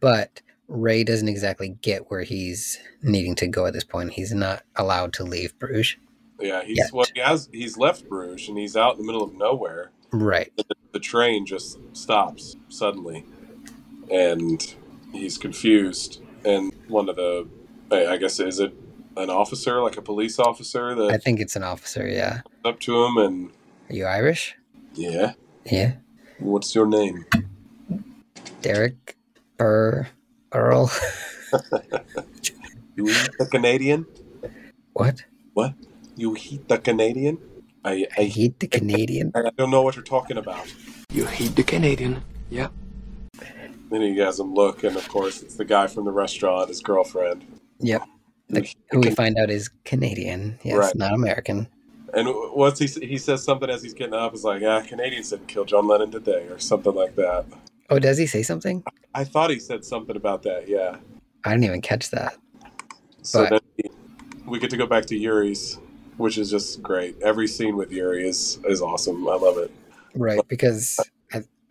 But 0.00 0.42
Ray 0.66 1.04
doesn't 1.04 1.28
exactly 1.28 1.76
get 1.80 2.10
where 2.10 2.22
he's 2.22 2.78
needing 3.02 3.34
to 3.36 3.46
go 3.46 3.66
at 3.66 3.72
this 3.72 3.84
point. 3.84 4.12
He's 4.12 4.34
not 4.34 4.62
allowed 4.76 5.12
to 5.14 5.24
leave 5.24 5.58
Bruges. 5.58 5.96
Yeah, 6.40 6.62
he's 6.64 6.78
Yet. 6.78 6.90
well, 6.92 7.06
he 7.14 7.20
has 7.20 7.48
he's 7.52 7.76
left 7.78 8.08
Bruges 8.08 8.48
and 8.48 8.58
he's 8.58 8.76
out 8.76 8.92
in 8.94 8.98
the 9.00 9.06
middle 9.06 9.22
of 9.22 9.34
nowhere. 9.34 9.92
Right. 10.12 10.52
The 10.92 10.98
train 11.00 11.46
just 11.46 11.78
stops 11.94 12.56
suddenly, 12.68 13.24
and 14.10 14.74
he's 15.18 15.36
confused. 15.38 16.22
And 16.44 16.72
one 16.88 17.08
of 17.08 17.16
the, 17.16 17.46
I 17.90 18.06
I 18.14 18.16
guess, 18.16 18.40
is 18.40 18.60
it 18.60 18.72
an 19.16 19.30
officer, 19.30 19.82
like 19.82 19.96
a 19.96 20.02
police 20.02 20.38
officer, 20.38 20.94
That 20.94 21.10
I 21.10 21.18
think 21.18 21.40
it's 21.40 21.56
an 21.56 21.64
officer. 21.64 22.06
Yeah. 22.08 22.42
up 22.64 22.78
to 22.80 23.04
him 23.04 23.16
and 23.18 23.50
Are 23.90 23.94
you 23.94 24.06
Irish? 24.06 24.56
yeah, 24.94 25.32
Yeah. 25.66 25.92
what's 26.38 26.74
your 26.74 26.86
name? 26.86 27.24
Derek 28.62 29.16
Burr 29.56 30.08
Earl. 30.52 30.90
You 32.98 33.06
eat 33.08 33.30
the 33.38 33.46
Canadian? 33.46 34.06
what? 34.92 35.22
What? 35.54 35.74
You 36.16 36.34
eat 36.50 36.66
the 36.68 36.78
Canadian? 36.78 37.38
I 37.84 38.06
I 38.18 38.22
I, 38.22 38.24
hate 38.24 38.58
the 38.58 38.66
Canadian. 38.66 39.30
I 39.36 39.50
don't 39.56 39.70
know 39.70 39.82
what 39.82 39.94
you're 39.94 40.02
talking 40.16 40.36
about. 40.36 40.66
You 41.14 41.26
hate 41.26 41.54
the 41.54 41.62
Canadian. 41.62 42.22
Yeah. 42.50 42.68
Then 43.90 44.02
he 44.02 44.16
has 44.18 44.38
him 44.38 44.52
look, 44.54 44.84
and 44.84 44.96
of 44.96 45.08
course, 45.08 45.42
it's 45.42 45.54
the 45.56 45.64
guy 45.64 45.86
from 45.86 46.04
the 46.04 46.10
restaurant, 46.12 46.68
his 46.68 46.80
girlfriend. 46.80 47.44
Yep. 47.80 48.02
The, 48.50 48.68
who 48.90 49.00
we 49.00 49.10
find 49.10 49.36
out 49.38 49.50
is 49.50 49.70
Canadian. 49.84 50.58
Yes, 50.62 50.76
Right. 50.76 50.96
not 50.96 51.12
American. 51.14 51.68
And 52.14 52.28
once 52.54 52.78
he? 52.78 52.86
He 53.06 53.18
says 53.18 53.42
something 53.44 53.68
as 53.68 53.82
he's 53.82 53.92
getting 53.94 54.14
up. 54.14 54.34
Is 54.34 54.44
like, 54.44 54.62
ah, 54.62 54.80
Canadians 54.82 55.30
didn't 55.30 55.48
kill 55.48 55.64
John 55.66 55.86
Lennon 55.86 56.10
today, 56.10 56.46
or 56.48 56.58
something 56.58 56.94
like 56.94 57.14
that. 57.16 57.44
Oh, 57.90 57.98
does 57.98 58.16
he 58.18 58.26
say 58.26 58.42
something? 58.42 58.82
I 59.14 59.24
thought 59.24 59.50
he 59.50 59.58
said 59.58 59.84
something 59.84 60.16
about 60.16 60.42
that. 60.44 60.68
Yeah. 60.68 60.96
I 61.44 61.50
didn't 61.52 61.64
even 61.64 61.80
catch 61.82 62.10
that. 62.10 62.36
So 63.22 63.46
But- 63.48 63.50
then 63.78 63.90
we, 64.46 64.52
we 64.52 64.58
get 64.58 64.70
to 64.70 64.76
go 64.76 64.86
back 64.86 65.04
to 65.06 65.16
Yuri's, 65.16 65.78
which 66.16 66.36
is 66.38 66.50
just 66.50 66.82
great. 66.82 67.20
Every 67.22 67.46
scene 67.48 67.76
with 67.76 67.90
Yuri 67.92 68.26
is 68.28 68.58
is 68.64 68.80
awesome. 68.82 69.26
I 69.28 69.34
love 69.36 69.58
it. 69.58 69.70
Right, 70.14 70.40
because 70.48 70.98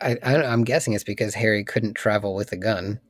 I, 0.00 0.12
I, 0.12 0.18
I 0.22 0.32
don't- 0.34 0.46
I'm 0.46 0.64
guessing 0.64 0.92
it's 0.94 1.04
because 1.04 1.34
Harry 1.34 1.64
couldn't 1.64 1.94
travel 1.94 2.34
with 2.34 2.52
a 2.52 2.56
gun, 2.56 3.00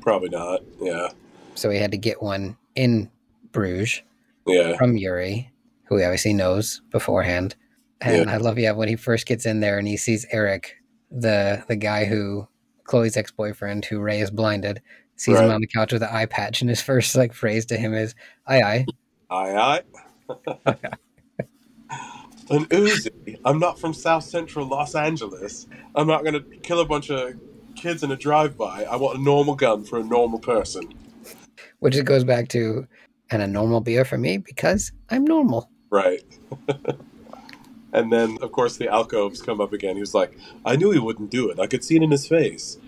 Probably 0.00 0.28
not. 0.30 0.60
Yeah. 0.80 1.08
so 1.54 1.70
he 1.70 1.78
had 1.78 1.90
to 1.90 1.98
get 1.98 2.22
one 2.22 2.56
in 2.74 3.10
Bruges 3.52 4.02
Yeah. 4.46 4.76
from 4.76 4.96
Yuri, 4.96 5.50
who 5.84 5.96
he 5.98 6.04
obviously 6.04 6.32
knows 6.32 6.80
beforehand. 6.90 7.56
And 8.00 8.30
I 8.30 8.36
love, 8.36 8.58
yeah, 8.58 8.70
when 8.72 8.88
he 8.88 8.94
first 8.96 9.26
gets 9.26 9.44
in 9.44 9.58
there 9.60 9.76
and 9.78 9.88
he 9.88 9.96
sees 9.96 10.24
Eric, 10.30 10.76
the 11.10 11.64
the 11.66 11.74
guy 11.76 12.04
who 12.04 12.46
Chloe's 12.84 13.16
ex 13.16 13.32
boyfriend, 13.32 13.84
who 13.86 13.98
Ray 13.98 14.20
is 14.20 14.30
blinded, 14.30 14.80
sees 15.16 15.38
him 15.40 15.50
on 15.50 15.60
the 15.60 15.66
couch 15.66 15.92
with 15.92 16.02
an 16.04 16.08
eye 16.12 16.26
patch, 16.26 16.60
and 16.60 16.70
his 16.70 16.80
first 16.90 17.16
like 17.16 17.32
phrase 17.34 17.66
to 17.66 17.76
him 17.76 17.92
is 17.94 18.14
"Aye, 18.46 18.60
aye." 18.62 18.86
Aye 19.30 19.82
aye. 20.28 20.74
An 22.50 22.64
Uzi. 22.66 23.38
I'm 23.44 23.58
not 23.58 23.78
from 23.78 23.92
South 23.92 24.24
Central 24.24 24.66
Los 24.66 24.94
Angeles. 24.94 25.66
I'm 25.94 26.06
not 26.06 26.24
gonna 26.24 26.40
kill 26.40 26.80
a 26.80 26.84
bunch 26.84 27.10
of 27.10 27.34
kids 27.76 28.02
in 28.02 28.10
a 28.10 28.16
drive-by. 28.16 28.84
I 28.84 28.96
want 28.96 29.18
a 29.18 29.22
normal 29.22 29.54
gun 29.54 29.84
for 29.84 29.98
a 29.98 30.04
normal 30.04 30.38
person. 30.38 30.94
which 31.80 31.96
it 31.96 32.04
goes 32.04 32.24
back 32.24 32.48
to, 32.48 32.86
and 33.30 33.42
a 33.42 33.46
normal 33.46 33.80
beer 33.80 34.04
for 34.04 34.18
me 34.18 34.38
because 34.38 34.92
I'm 35.10 35.24
normal. 35.24 35.70
Right. 35.90 36.22
and 37.92 38.12
then, 38.12 38.38
of 38.42 38.52
course, 38.52 38.76
the 38.76 38.88
alcoves 38.88 39.42
come 39.42 39.60
up 39.60 39.72
again. 39.72 39.94
He 39.94 40.00
was 40.00 40.14
like, 40.14 40.36
I 40.64 40.76
knew 40.76 40.90
he 40.90 40.98
wouldn't 40.98 41.30
do 41.30 41.50
it. 41.50 41.60
I 41.60 41.66
could 41.66 41.84
see 41.84 41.96
it 41.96 42.02
in 42.02 42.10
his 42.10 42.26
face. 42.26 42.78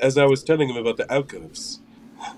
As 0.00 0.18
I 0.18 0.26
was 0.26 0.42
telling 0.44 0.68
him 0.68 0.76
about 0.76 0.96
the 0.96 1.10
alcoves. 1.12 1.80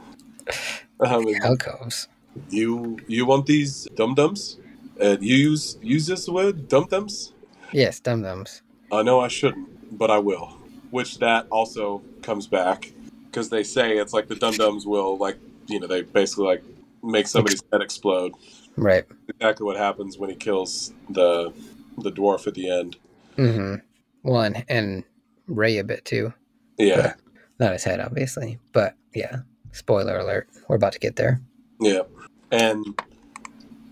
um, 1.01 1.27
Alcoves. 1.43 2.09
you 2.51 2.99
you 3.09 3.27
want 3.27 3.47
these 3.47 3.87
dum 3.95 4.15
dums? 4.15 4.59
And 5.01 5.23
you 5.23 5.37
use 5.37 5.79
use 5.83 6.07
this 6.07 6.29
word 6.29 6.69
dum 6.69 6.87
dums? 6.89 7.33
Yes, 7.73 8.01
dum 8.01 8.23
dums. 8.23 8.63
I 8.93 9.03
know 9.03 9.21
I 9.21 9.29
shouldn't, 9.29 9.99
but 9.99 10.11
I 10.11 10.19
will. 10.19 10.57
Which 10.91 11.19
that 11.19 11.47
also 11.51 12.03
comes 12.23 12.47
back 12.47 12.93
because 13.27 13.51
they 13.51 13.65
say 13.65 13.99
it's 13.99 14.13
like 14.13 14.29
the 14.29 14.37
dum 14.37 14.55
dums 14.55 14.87
will 14.87 15.19
like 15.19 15.37
you 15.67 15.81
know 15.81 15.87
they 15.87 16.03
basically 16.03 16.47
like 16.47 16.63
make 17.03 17.27
somebody's 17.27 17.63
head 17.73 17.83
explode. 17.83 18.33
Right. 18.77 19.05
Exactly 19.29 19.65
what 19.65 19.77
happens 19.77 20.19
when 20.19 20.31
he 20.31 20.37
kills 20.37 20.93
the 21.11 21.53
the 21.99 22.13
dwarf 22.13 22.47
at 22.47 22.55
the 22.55 22.71
end. 22.71 22.97
Mm-hmm. 23.37 23.77
One 24.23 24.65
and 24.69 25.05
Ray 25.47 25.79
a 25.79 25.85
bit 25.85 26.05
too. 26.05 26.33
Yeah, 26.79 27.15
Not 27.59 27.73
his 27.73 27.85
head, 27.85 28.01
obviously, 28.01 28.59
but 28.73 28.95
yeah. 29.15 29.39
Spoiler 29.73 30.19
alert. 30.19 30.49
We're 30.69 30.77
about 30.77 30.93
to 30.93 30.99
get 30.99 31.17
there. 31.17 31.41
yeah, 31.81 32.03
and 32.51 32.85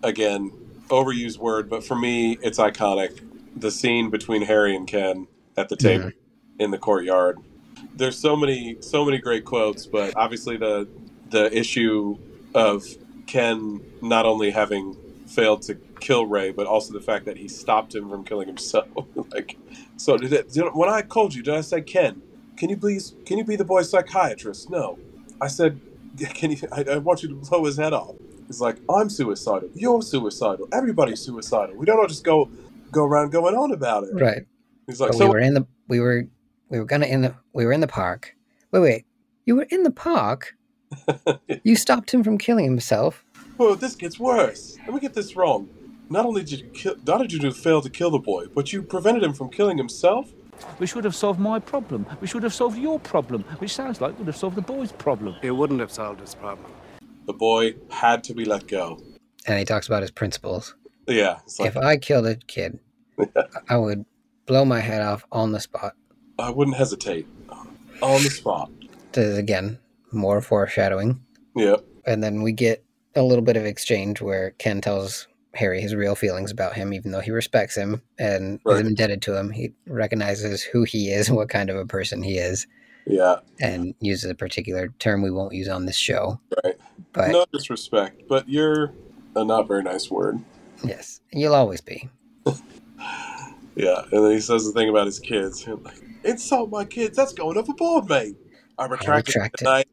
again, 0.02 0.51
overused 0.94 1.38
word, 1.38 1.68
but 1.68 1.84
for 1.84 1.96
me, 1.96 2.38
it's 2.42 2.58
iconic. 2.58 3.20
The 3.56 3.70
scene 3.70 4.10
between 4.10 4.42
Harry 4.42 4.74
and 4.74 4.86
Ken 4.86 5.28
at 5.56 5.68
the 5.68 5.76
table 5.76 6.10
in 6.58 6.70
the 6.70 6.78
courtyard. 6.78 7.38
There's 7.94 8.18
so 8.18 8.36
many, 8.36 8.76
so 8.80 9.04
many 9.04 9.18
great 9.18 9.44
quotes, 9.44 9.86
but 9.86 10.14
obviously 10.16 10.56
the 10.56 10.88
the 11.30 11.56
issue 11.56 12.18
of 12.54 12.84
Ken 13.26 13.80
not 14.02 14.26
only 14.26 14.50
having 14.50 14.96
failed 15.26 15.62
to 15.62 15.74
kill 16.00 16.26
Ray, 16.26 16.50
but 16.50 16.66
also 16.66 16.92
the 16.92 17.00
fact 17.00 17.24
that 17.24 17.36
he 17.36 17.48
stopped 17.48 17.94
him 17.94 18.08
from 18.08 18.24
killing 18.24 18.46
himself. 18.46 18.88
like, 19.32 19.58
so 19.96 20.16
did 20.16 20.32
it, 20.32 20.52
did, 20.52 20.66
when 20.74 20.88
I 20.88 21.02
called 21.02 21.34
you, 21.34 21.42
did 21.42 21.54
I 21.54 21.60
say 21.60 21.80
Ken? 21.80 22.22
Can 22.56 22.70
you 22.70 22.76
please? 22.76 23.14
Can 23.26 23.38
you 23.38 23.44
be 23.44 23.56
the 23.56 23.64
boy's 23.64 23.90
psychiatrist? 23.90 24.70
No, 24.70 24.98
I 25.40 25.48
said, 25.48 25.80
can 26.34 26.52
you? 26.52 26.58
I, 26.70 26.84
I 26.84 26.96
want 26.98 27.22
you 27.22 27.28
to 27.30 27.34
blow 27.34 27.64
his 27.64 27.76
head 27.76 27.92
off. 27.92 28.14
He's 28.46 28.60
like, 28.60 28.76
I'm 28.88 29.08
suicidal. 29.08 29.70
You're 29.74 30.02
suicidal. 30.02 30.68
Everybody's 30.72 31.20
suicidal. 31.20 31.76
We 31.76 31.86
don't 31.86 31.98
all 31.98 32.06
just 32.06 32.24
go 32.24 32.50
go 32.90 33.04
around 33.04 33.30
going 33.30 33.54
on 33.54 33.72
about 33.72 34.04
it. 34.04 34.10
Right. 34.12 34.46
He's 34.86 35.00
like, 35.00 35.10
But 35.10 35.18
so 35.18 35.26
we 35.26 35.30
were 35.30 35.40
in 35.40 35.54
the 35.54 35.66
we 35.88 36.00
were 36.00 36.26
we 36.68 36.78
were 36.78 36.84
gonna 36.84 37.06
in 37.06 37.22
the 37.22 37.34
we 37.52 37.64
were 37.64 37.72
in 37.72 37.80
the 37.80 37.88
park. 37.88 38.34
Wait, 38.70 38.80
wait. 38.80 39.06
You 39.46 39.56
were 39.56 39.66
in 39.70 39.82
the 39.82 39.90
park? 39.90 40.56
you 41.64 41.76
stopped 41.76 42.12
him 42.12 42.22
from 42.22 42.38
killing 42.38 42.64
himself. 42.64 43.24
Oh, 43.58 43.74
this 43.74 43.94
gets 43.94 44.18
worse. 44.18 44.76
Let 44.84 44.94
me 44.94 45.00
get 45.00 45.14
this 45.14 45.36
wrong. 45.36 45.68
Not 46.10 46.26
only 46.26 46.42
did 46.42 46.60
you 46.60 46.68
kill, 46.68 46.96
not 47.06 47.16
only 47.16 47.28
did 47.28 47.42
you 47.42 47.52
fail 47.52 47.80
to 47.80 47.90
kill 47.90 48.10
the 48.10 48.18
boy, 48.18 48.46
but 48.54 48.72
you 48.72 48.82
prevented 48.82 49.22
him 49.22 49.32
from 49.32 49.48
killing 49.50 49.78
himself. 49.78 50.32
We 50.78 50.86
should 50.86 51.04
have 51.04 51.14
solved 51.14 51.40
my 51.40 51.58
problem. 51.58 52.06
We 52.20 52.26
should 52.26 52.42
have 52.42 52.54
solved 52.54 52.78
your 52.78 53.00
problem, 53.00 53.42
which 53.58 53.74
sounds 53.74 54.00
like 54.00 54.16
we'd 54.18 54.26
have 54.26 54.36
solved 54.36 54.56
the 54.56 54.62
boy's 54.62 54.92
problem. 54.92 55.34
It 55.42 55.50
wouldn't 55.50 55.80
have 55.80 55.90
solved 55.90 56.20
his 56.20 56.34
problem. 56.34 56.70
The 57.26 57.32
boy 57.32 57.74
had 57.90 58.22
to 58.24 58.34
be 58.34 58.44
let 58.44 58.66
go. 58.66 59.01
And 59.46 59.59
he 59.59 59.64
talks 59.64 59.86
about 59.86 60.02
his 60.02 60.10
principles. 60.10 60.74
Yeah, 61.06 61.40
like 61.59 61.68
if 61.68 61.76
I 61.76 61.96
killed 61.98 62.26
a 62.26 62.36
kid, 62.36 62.78
I 63.68 63.76
would 63.76 64.05
blow 64.46 64.64
my 64.64 64.80
head 64.80 65.02
off 65.02 65.24
on 65.32 65.52
the 65.52 65.60
spot. 65.60 65.94
I 66.38 66.51
wouldn't 66.51 66.76
hesitate. 66.76 67.26
On 68.02 68.22
the 68.22 68.30
spot. 68.30 68.70
This 69.12 69.26
is 69.26 69.38
again 69.38 69.78
more 70.12 70.40
foreshadowing. 70.40 71.20
Yep. 71.55 71.84
And 72.06 72.22
then 72.22 72.42
we 72.42 72.52
get 72.52 72.84
a 73.14 73.22
little 73.22 73.44
bit 73.44 73.56
of 73.56 73.64
exchange 73.64 74.20
where 74.20 74.51
Ken 74.52 74.80
tells 74.80 75.28
Harry 75.55 75.80
his 75.80 75.94
real 75.94 76.14
feelings 76.16 76.51
about 76.51 76.74
him, 76.74 76.92
even 76.92 77.12
though 77.12 77.20
he 77.20 77.30
respects 77.30 77.76
him 77.76 78.02
and 78.18 78.59
Right. 78.64 78.80
is 78.80 78.86
indebted 78.88 79.22
to 79.22 79.38
him. 79.38 79.51
He 79.51 79.72
recognizes 79.86 80.62
who 80.62 80.82
he 80.84 81.10
is, 81.10 81.28
and 81.28 81.36
what 81.36 81.48
kind 81.48 81.70
of 81.70 81.76
a 81.76 81.86
person 81.86 82.22
he 82.22 82.38
is, 82.38 82.66
Yeah. 83.06 83.36
and 83.60 83.94
uses 84.01 84.31
a 84.31 84.35
particular 84.35 84.89
term 84.98 85.22
we 85.22 85.31
won't 85.31 85.52
use 85.55 85.68
on 85.68 85.86
this 85.86 85.97
show. 85.97 86.40
Right. 86.64 86.76
But 87.12 87.31
No 87.31 87.44
disrespect, 87.52 88.22
but 88.28 88.48
you're 88.48 88.93
a 89.36 89.44
not 89.44 89.68
very 89.68 89.82
nice 89.82 90.10
word. 90.10 90.40
yes, 90.85 91.20
you'll 91.32 91.55
always 91.55 91.81
be. 91.81 92.09
Yeah. 93.76 94.02
And 94.12 94.24
then 94.24 94.31
he 94.31 94.40
says 94.40 94.64
the 94.64 94.72
thing 94.72 94.89
about 94.89 95.06
his 95.06 95.18
kids. 95.18 95.66
Like, 95.66 96.01
Insult 96.24 96.70
my 96.70 96.85
kids. 96.85 97.16
That's 97.16 97.32
going 97.32 97.56
overboard, 97.59 98.09
mate. 98.09 98.36
I 98.78 98.86
retract, 98.86 99.26
retract 99.28 99.55
it. 99.60 99.64
it. 99.64 99.64
tonight." 99.64 99.89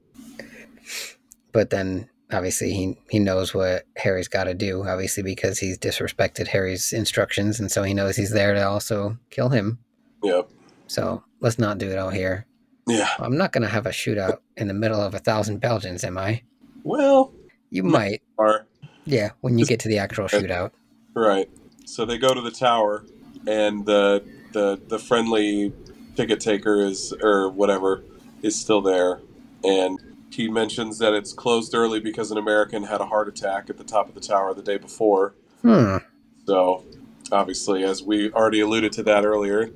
But 1.51 1.71
then 1.71 2.07
obviously 2.31 2.73
he 2.73 2.97
he 3.09 3.19
knows 3.19 3.53
what 3.53 3.85
Harry's 3.97 4.27
got 4.27 4.43
to 4.45 4.53
do, 4.53 4.87
obviously 4.87 5.23
because 5.23 5.59
he's 5.59 5.77
disrespected 5.79 6.47
Harry's 6.47 6.93
instructions, 6.93 7.59
and 7.59 7.71
so 7.71 7.83
he 7.83 7.93
knows 7.93 8.15
he's 8.15 8.31
there 8.31 8.53
to 8.53 8.61
also 8.67 9.17
kill 9.31 9.49
him. 9.49 9.79
Yep. 10.23 10.49
So 10.87 11.23
let's 11.39 11.57
not 11.59 11.77
do 11.79 11.89
it 11.89 11.97
all 11.97 12.09
here. 12.11 12.45
Yeah. 12.91 13.09
I'm 13.19 13.37
not 13.37 13.51
gonna 13.51 13.67
have 13.67 13.85
a 13.85 13.89
shootout 13.91 14.39
in 14.57 14.67
the 14.67 14.73
middle 14.73 14.99
of 15.01 15.13
a 15.13 15.19
thousand 15.19 15.59
Belgians, 15.59 16.03
am 16.03 16.17
I? 16.17 16.41
Well, 16.83 17.33
You 17.69 17.83
might. 17.83 18.21
are 18.37 18.65
Yeah, 19.05 19.31
when 19.41 19.57
you 19.57 19.65
get 19.65 19.79
to 19.81 19.87
the 19.87 19.97
actual 19.99 20.25
shootout. 20.25 20.71
right. 21.13 21.49
So 21.85 22.05
they 22.05 22.17
go 22.17 22.33
to 22.33 22.41
the 22.41 22.51
tower, 22.51 23.05
and 23.47 23.85
the 23.85 24.23
the 24.53 24.79
the 24.87 24.99
friendly 24.99 25.73
ticket 26.15 26.39
taker 26.39 26.81
is 26.81 27.13
or 27.21 27.49
whatever 27.49 28.03
is 28.41 28.59
still 28.59 28.81
there, 28.81 29.21
and 29.63 29.99
he 30.31 30.47
mentions 30.49 30.97
that 30.99 31.13
it's 31.13 31.33
closed 31.33 31.73
early 31.75 31.99
because 31.99 32.31
an 32.31 32.37
American 32.37 32.83
had 32.83 33.01
a 33.01 33.05
heart 33.05 33.27
attack 33.27 33.69
at 33.69 33.77
the 33.77 33.83
top 33.83 34.07
of 34.07 34.15
the 34.15 34.21
tower 34.21 34.53
the 34.53 34.61
day 34.61 34.77
before. 34.77 35.33
Hmm. 35.61 35.97
So, 36.45 36.85
obviously, 37.31 37.83
as 37.83 38.01
we 38.01 38.31
already 38.31 38.61
alluded 38.61 38.91
to 38.93 39.03
that 39.03 39.25
earlier, 39.25 39.69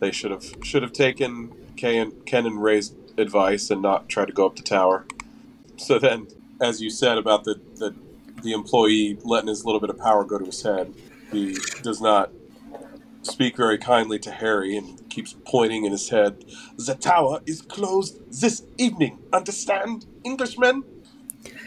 they 0.00 0.10
should 0.12 0.30
have 0.30 0.44
should 0.62 0.82
have 0.82 0.92
taken 0.92 1.52
Ken, 1.76 2.12
Ken 2.26 2.46
and 2.46 2.62
Ray's 2.62 2.94
advice 3.18 3.70
and 3.70 3.82
not 3.82 4.08
try 4.08 4.24
to 4.24 4.32
go 4.32 4.46
up 4.46 4.56
the 4.56 4.62
tower. 4.62 5.06
So 5.76 5.98
then, 5.98 6.28
as 6.60 6.80
you 6.80 6.90
said 6.90 7.18
about 7.18 7.44
the, 7.44 7.60
the 7.76 7.94
the 8.42 8.52
employee 8.52 9.18
letting 9.24 9.48
his 9.48 9.64
little 9.64 9.80
bit 9.80 9.88
of 9.90 9.98
power 9.98 10.24
go 10.24 10.36
to 10.38 10.44
his 10.44 10.62
head, 10.62 10.92
he 11.30 11.56
does 11.82 12.00
not 12.00 12.30
speak 13.22 13.56
very 13.56 13.78
kindly 13.78 14.18
to 14.18 14.32
Harry 14.32 14.76
and 14.76 15.08
keeps 15.08 15.36
pointing 15.46 15.84
in 15.84 15.92
his 15.92 16.08
head. 16.08 16.44
The 16.76 16.94
tower 16.96 17.40
is 17.46 17.62
closed 17.62 18.18
this 18.40 18.64
evening. 18.78 19.18
Understand, 19.32 20.06
Englishmen? 20.24 20.82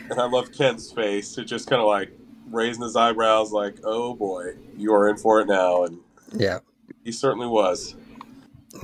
And 0.09 0.19
I 0.19 0.25
love 0.25 0.51
Ken's 0.51 0.91
face. 0.91 1.37
It 1.37 1.45
just 1.45 1.69
kind 1.69 1.81
of 1.81 1.87
like 1.87 2.11
raising 2.51 2.83
his 2.83 2.95
eyebrows, 2.95 3.51
like, 3.51 3.77
"Oh 3.83 4.13
boy, 4.13 4.55
you 4.77 4.93
are 4.93 5.07
in 5.07 5.17
for 5.17 5.39
it 5.41 5.47
now." 5.47 5.83
And 5.83 5.99
Yeah. 6.33 6.59
he 7.03 7.11
certainly 7.11 7.47
was. 7.47 7.95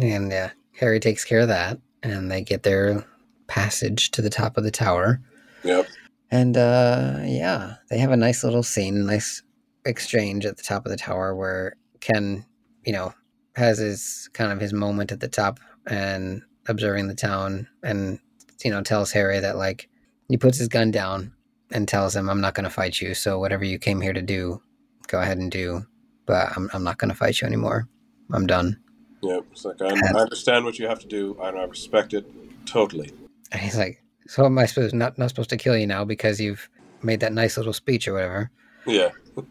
And 0.01 0.31
yeah, 0.31 0.51
Harry 0.81 0.99
takes 0.99 1.23
care 1.23 1.41
of 1.41 1.47
that, 1.47 1.79
and 2.03 2.29
they 2.29 2.41
get 2.41 2.63
their 2.63 3.05
passage 3.47 4.11
to 4.11 4.21
the 4.21 4.29
top 4.29 4.57
of 4.57 4.63
the 4.63 4.71
tower. 4.71 5.21
Yep. 5.63 5.87
And 6.31 6.57
uh 6.57 7.19
yeah, 7.23 7.75
they 7.89 7.99
have 7.99 8.11
a 8.11 8.17
nice 8.17 8.43
little 8.43 8.63
scene, 8.63 9.05
nice 9.05 9.43
exchange 9.85 10.45
at 10.45 10.57
the 10.57 10.63
top 10.63 10.85
of 10.85 10.91
the 10.91 10.97
tower 10.97 11.35
where 11.35 11.75
Ken, 11.99 12.45
you 12.85 12.93
know, 12.93 13.13
has 13.55 13.77
his 13.77 14.29
kind 14.33 14.51
of 14.51 14.59
his 14.59 14.73
moment 14.73 15.11
at 15.11 15.19
the 15.19 15.27
top 15.27 15.59
and 15.85 16.41
observing 16.67 17.07
the 17.07 17.15
town 17.15 17.67
and 17.83 18.19
you 18.63 18.71
know, 18.71 18.81
tells 18.81 19.11
Harry 19.11 19.39
that 19.39 19.57
like 19.57 19.89
he 20.29 20.37
puts 20.37 20.57
his 20.57 20.67
gun 20.67 20.91
down 20.91 21.33
and 21.71 21.87
tells 21.87 22.15
him, 22.15 22.29
I'm 22.29 22.41
not 22.41 22.53
gonna 22.53 22.69
fight 22.69 23.01
you, 23.01 23.13
so 23.13 23.37
whatever 23.37 23.65
you 23.65 23.77
came 23.77 24.01
here 24.01 24.13
to 24.13 24.21
do, 24.21 24.61
go 25.07 25.19
ahead 25.19 25.37
and 25.37 25.51
do. 25.51 25.85
But 26.25 26.55
I'm 26.55 26.69
I'm 26.73 26.83
not 26.83 26.97
gonna 26.97 27.13
fight 27.15 27.41
you 27.41 27.47
anymore. 27.47 27.87
I'm 28.31 28.47
done. 28.47 28.79
Yep. 29.23 29.45
It's 29.51 29.65
like 29.65 29.81
I, 29.81 29.87
I 29.87 30.21
understand 30.21 30.65
what 30.65 30.79
you 30.79 30.87
have 30.87 30.99
to 30.99 31.07
do, 31.07 31.37
and 31.41 31.57
I 31.57 31.63
respect 31.63 32.13
it 32.13 32.25
totally. 32.65 33.11
And 33.51 33.61
he's 33.61 33.77
like, 33.77 34.03
So 34.27 34.45
am 34.45 34.57
I 34.57 34.65
supposed 34.65 34.95
not 34.95 35.17
not 35.17 35.29
supposed 35.29 35.49
to 35.51 35.57
kill 35.57 35.77
you 35.77 35.87
now 35.87 36.05
because 36.05 36.39
you've 36.39 36.69
made 37.03 37.19
that 37.19 37.33
nice 37.33 37.57
little 37.57 37.73
speech 37.73 38.07
or 38.07 38.13
whatever? 38.13 38.51
Yeah. 38.85 39.09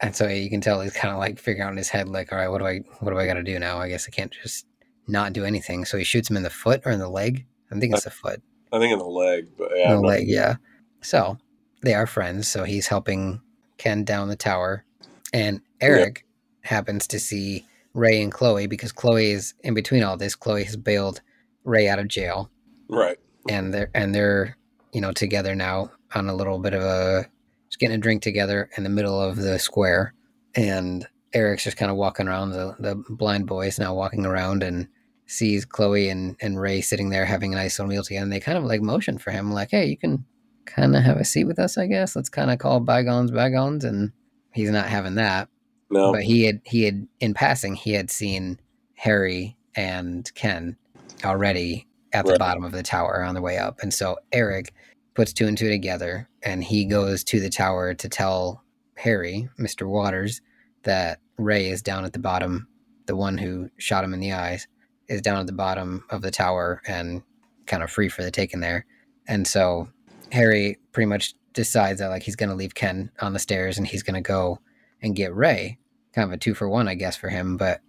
And 0.00 0.14
so 0.14 0.28
you 0.28 0.50
can 0.50 0.60
tell 0.60 0.82
he's 0.82 0.92
kind 0.92 1.12
of 1.12 1.18
like 1.18 1.38
figuring 1.38 1.66
out 1.66 1.70
in 1.70 1.78
his 1.78 1.88
head, 1.88 2.06
like, 2.06 2.30
all 2.30 2.38
right, 2.38 2.48
what 2.48 2.58
do 2.58 2.66
I, 2.66 2.80
what 3.00 3.12
do 3.12 3.18
I 3.18 3.26
got 3.26 3.34
to 3.34 3.42
do 3.42 3.58
now? 3.58 3.78
I 3.78 3.88
guess 3.88 4.06
I 4.06 4.10
can't 4.10 4.30
just 4.30 4.66
not 5.08 5.32
do 5.32 5.44
anything. 5.44 5.86
So 5.86 5.96
he 5.96 6.04
shoots 6.04 6.28
him 6.28 6.36
in 6.36 6.42
the 6.42 6.50
foot 6.50 6.82
or 6.84 6.92
in 6.92 6.98
the 6.98 7.08
leg. 7.08 7.46
I 7.72 7.78
think 7.78 7.94
it's 7.94 8.04
the 8.04 8.10
foot, 8.10 8.42
I 8.72 8.78
think 8.78 8.92
in 8.92 8.98
the 8.98 9.04
leg, 9.04 9.48
but 9.56 9.70
yeah. 9.74 9.90
in 9.90 10.02
the 10.02 10.06
leg, 10.06 10.28
yeah. 10.28 10.56
So 11.00 11.38
they 11.82 11.94
are 11.94 12.06
friends. 12.06 12.46
So 12.46 12.64
he's 12.64 12.88
helping 12.88 13.40
Ken 13.78 14.04
down 14.04 14.28
the 14.28 14.36
tower, 14.36 14.84
and 15.32 15.60
Eric 15.80 16.26
happens 16.62 17.06
to 17.08 17.18
see 17.18 17.64
Ray 17.96 18.22
and 18.22 18.30
Chloe 18.30 18.66
because 18.66 18.92
Chloe 18.92 19.30
is 19.30 19.54
in 19.64 19.74
between 19.74 20.02
all 20.02 20.16
this. 20.16 20.34
Chloe 20.34 20.64
has 20.64 20.76
bailed 20.76 21.22
Ray 21.64 21.88
out 21.88 21.98
of 21.98 22.08
jail, 22.08 22.50
Right. 22.88 23.18
and 23.48 23.72
they're 23.72 23.90
and 23.94 24.14
they're 24.14 24.56
you 24.92 25.00
know 25.00 25.12
together 25.12 25.54
now 25.54 25.90
on 26.14 26.28
a 26.28 26.34
little 26.34 26.58
bit 26.58 26.74
of 26.74 26.82
a 26.82 27.26
just 27.68 27.80
getting 27.80 27.96
a 27.96 27.98
drink 27.98 28.22
together 28.22 28.68
in 28.76 28.84
the 28.84 28.90
middle 28.90 29.20
of 29.20 29.36
the 29.36 29.58
square. 29.58 30.12
And 30.54 31.06
eric's 31.32 31.64
just 31.64 31.76
kind 31.76 31.90
of 31.90 31.96
walking 31.96 32.28
around 32.28 32.50
the, 32.50 32.76
the 32.78 33.02
blind 33.10 33.46
boy 33.46 33.66
is 33.66 33.78
now 33.78 33.94
walking 33.94 34.24
around 34.24 34.62
and 34.62 34.88
sees 35.26 35.64
chloe 35.64 36.08
and, 36.08 36.36
and 36.40 36.58
ray 36.60 36.80
sitting 36.80 37.10
there 37.10 37.24
having 37.26 37.52
a 37.52 37.56
nice 37.56 37.78
little 37.78 37.90
meal 37.90 38.02
together. 38.04 38.22
And 38.22 38.32
they 38.32 38.40
kind 38.40 38.56
of 38.56 38.64
like 38.64 38.80
motion 38.80 39.18
for 39.18 39.32
him 39.32 39.50
like 39.52 39.70
hey 39.72 39.86
you 39.86 39.96
can 39.96 40.24
kind 40.66 40.94
of 40.94 41.02
have 41.02 41.16
a 41.16 41.24
seat 41.24 41.44
with 41.44 41.58
us 41.58 41.76
i 41.78 41.86
guess. 41.86 42.14
Let's 42.14 42.28
kind 42.28 42.50
of 42.50 42.58
call 42.58 42.78
bygones 42.80 43.30
bygones. 43.32 43.84
And 43.84 44.12
he's 44.52 44.70
not 44.70 44.86
having 44.86 45.14
that 45.16 45.48
No. 45.90 46.12
but 46.12 46.22
he 46.22 46.44
had 46.44 46.60
he 46.64 46.84
had 46.84 47.06
in 47.20 47.34
passing 47.34 47.74
he 47.74 47.92
had 47.92 48.10
seen 48.10 48.58
harry 48.94 49.56
and 49.76 50.30
ken 50.34 50.76
already 51.24 51.86
at 52.12 52.24
the 52.24 52.32
Right. 52.32 52.38
bottom 52.38 52.64
of 52.64 52.72
the 52.72 52.82
tower 52.82 53.22
on 53.22 53.34
the 53.34 53.42
way 53.42 53.58
up 53.58 53.80
and 53.82 53.92
so 53.92 54.16
eric 54.32 54.72
puts 55.14 55.32
two 55.32 55.46
and 55.46 55.56
two 55.56 55.68
together 55.68 56.28
and 56.42 56.62
he 56.64 56.84
goes 56.84 57.22
to 57.24 57.40
the 57.40 57.50
tower 57.50 57.94
to 57.94 58.08
tell 58.08 58.62
harry 58.96 59.48
mr 59.58 59.86
waters 59.88 60.40
that 60.82 61.20
ray 61.38 61.68
is 61.68 61.82
down 61.82 62.04
at 62.04 62.12
the 62.12 62.18
bottom 62.18 62.66
the 63.06 63.16
one 63.16 63.38
who 63.38 63.68
shot 63.78 64.02
him 64.04 64.14
in 64.14 64.20
the 64.20 64.32
eyes 64.32 64.66
is 65.08 65.20
down 65.22 65.38
at 65.38 65.46
the 65.46 65.52
bottom 65.52 66.04
of 66.10 66.22
the 66.22 66.30
tower 66.30 66.82
and 66.86 67.22
kind 67.66 67.82
of 67.82 67.90
free 67.90 68.08
for 68.08 68.22
the 68.24 68.30
taking 68.30 68.60
there 68.60 68.84
and 69.28 69.46
so 69.46 69.88
harry 70.32 70.78
pretty 70.92 71.06
much 71.06 71.34
decides 71.52 72.00
that 72.00 72.08
like 72.08 72.22
he's 72.22 72.36
going 72.36 72.48
to 72.48 72.54
leave 72.54 72.74
ken 72.74 73.10
on 73.20 73.32
the 73.32 73.38
stairs 73.38 73.78
and 73.78 73.86
he's 73.86 74.02
going 74.02 74.14
to 74.14 74.20
go 74.20 74.58
and 75.02 75.16
get 75.16 75.34
Ray. 75.34 75.78
Kind 76.14 76.28
of 76.28 76.32
a 76.32 76.38
two 76.38 76.54
for 76.54 76.68
one, 76.68 76.88
I 76.88 76.94
guess, 76.94 77.16
for 77.16 77.28
him. 77.28 77.56
But 77.56 77.80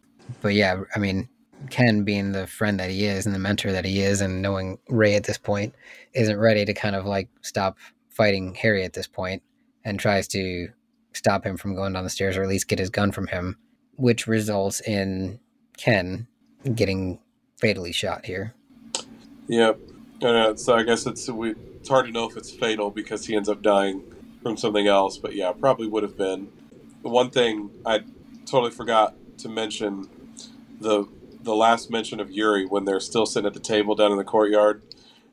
but 0.41 0.53
yeah, 0.53 0.83
I 0.95 0.99
mean, 0.99 1.29
Ken 1.69 2.03
being 2.03 2.31
the 2.31 2.47
friend 2.47 2.79
that 2.79 2.89
he 2.89 3.05
is 3.05 3.25
and 3.25 3.33
the 3.33 3.39
mentor 3.39 3.71
that 3.71 3.85
he 3.85 4.01
is, 4.01 4.21
and 4.21 4.41
knowing 4.41 4.79
Ray 4.89 5.15
at 5.15 5.23
this 5.23 5.37
point 5.37 5.73
isn't 6.13 6.37
ready 6.37 6.65
to 6.65 6.73
kind 6.73 6.95
of 6.95 7.05
like 7.05 7.29
stop 7.41 7.77
fighting 8.09 8.55
Harry 8.55 8.83
at 8.83 8.93
this 8.93 9.07
point, 9.07 9.41
and 9.83 9.99
tries 9.99 10.27
to 10.29 10.69
stop 11.13 11.45
him 11.45 11.57
from 11.57 11.75
going 11.75 11.93
down 11.93 12.03
the 12.03 12.09
stairs 12.09 12.37
or 12.37 12.43
at 12.43 12.49
least 12.49 12.67
get 12.67 12.79
his 12.79 12.89
gun 12.89 13.11
from 13.11 13.27
him, 13.27 13.57
which 13.95 14.27
results 14.27 14.81
in 14.81 15.39
Ken 15.77 16.27
getting 16.75 17.19
fatally 17.59 17.91
shot 17.91 18.25
here. 18.25 18.53
Yep. 19.47 19.79
Uh, 20.21 20.55
so 20.55 20.75
I 20.75 20.83
guess 20.83 21.05
it's 21.05 21.29
we, 21.29 21.51
it's 21.75 21.89
hard 21.89 22.05
to 22.05 22.11
know 22.11 22.29
if 22.29 22.37
it's 22.37 22.51
fatal 22.51 22.89
because 22.89 23.25
he 23.25 23.35
ends 23.35 23.49
up 23.49 23.61
dying 23.61 24.03
from 24.41 24.57
something 24.57 24.87
else. 24.87 25.17
But 25.17 25.35
yeah, 25.35 25.51
probably 25.53 25.87
would 25.87 26.03
have 26.03 26.17
been. 26.17 26.49
The 27.07 27.13
one 27.13 27.29
thing 27.29 27.69
I 27.85 28.01
totally 28.45 28.71
forgot 28.71 29.15
to 29.37 29.47
mention 29.47 30.09
the 30.81 31.05
the 31.41 31.55
last 31.55 31.89
mention 31.89 32.19
of 32.19 32.29
Yuri 32.29 32.65
when 32.65 32.83
they're 32.83 32.99
still 32.99 33.25
sitting 33.25 33.47
at 33.47 33.53
the 33.53 33.61
table 33.61 33.95
down 33.95 34.11
in 34.11 34.17
the 34.17 34.25
courtyard. 34.25 34.81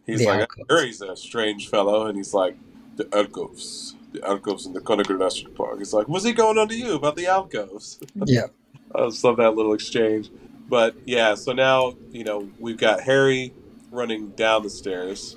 He's 0.07 0.21
The 0.21 0.27
like, 0.27 0.41
alcoves. 0.43 0.67
Yuri's 0.71 1.01
a 1.03 1.17
strange 1.17 1.69
fellow, 1.69 2.07
and 2.07 2.17
he's 2.17 2.33
like, 2.33 2.57
the 2.95 3.09
alcoves, 3.13 3.97
the 4.13 4.25
alcoves 4.25 4.67
in 4.67 4.73
the 4.73 4.81
Conagra 4.81 5.19
National 5.19 5.51
Park. 5.51 5.79
He's 5.79 5.93
like, 5.93 6.07
what's 6.07 6.25
he 6.25 6.33
going 6.33 6.59
on 6.59 6.69
to 6.69 6.77
you 6.77 6.95
about 6.95 7.17
the 7.17 7.27
alcoves? 7.27 7.99
Yeah. 8.25 8.47
I 8.95 9.07
just 9.07 9.25
love 9.25 9.39
that 9.39 9.57
little 9.57 9.73
exchange. 9.75 10.31
But 10.69 10.95
yeah, 11.07 11.35
so 11.35 11.53
now, 11.55 11.97
you 12.13 12.23
know, 12.23 12.49
we've 12.61 12.79
got 12.79 13.01
Harry 13.01 13.53
running 13.91 14.29
down 14.29 14.63
the 14.63 14.71
stairs, 14.71 15.35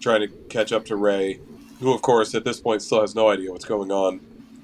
trying 0.00 0.20
to 0.20 0.28
catch 0.28 0.70
up 0.70 0.84
to 0.84 0.94
Ray, 0.94 1.40
who, 1.80 1.92
of 1.92 2.02
course, 2.02 2.36
at 2.36 2.44
this 2.44 2.60
point 2.60 2.82
still 2.82 3.00
has 3.00 3.16
no 3.16 3.28
idea 3.28 3.50
what's 3.50 3.64
going 3.64 3.90
on. 3.90 4.20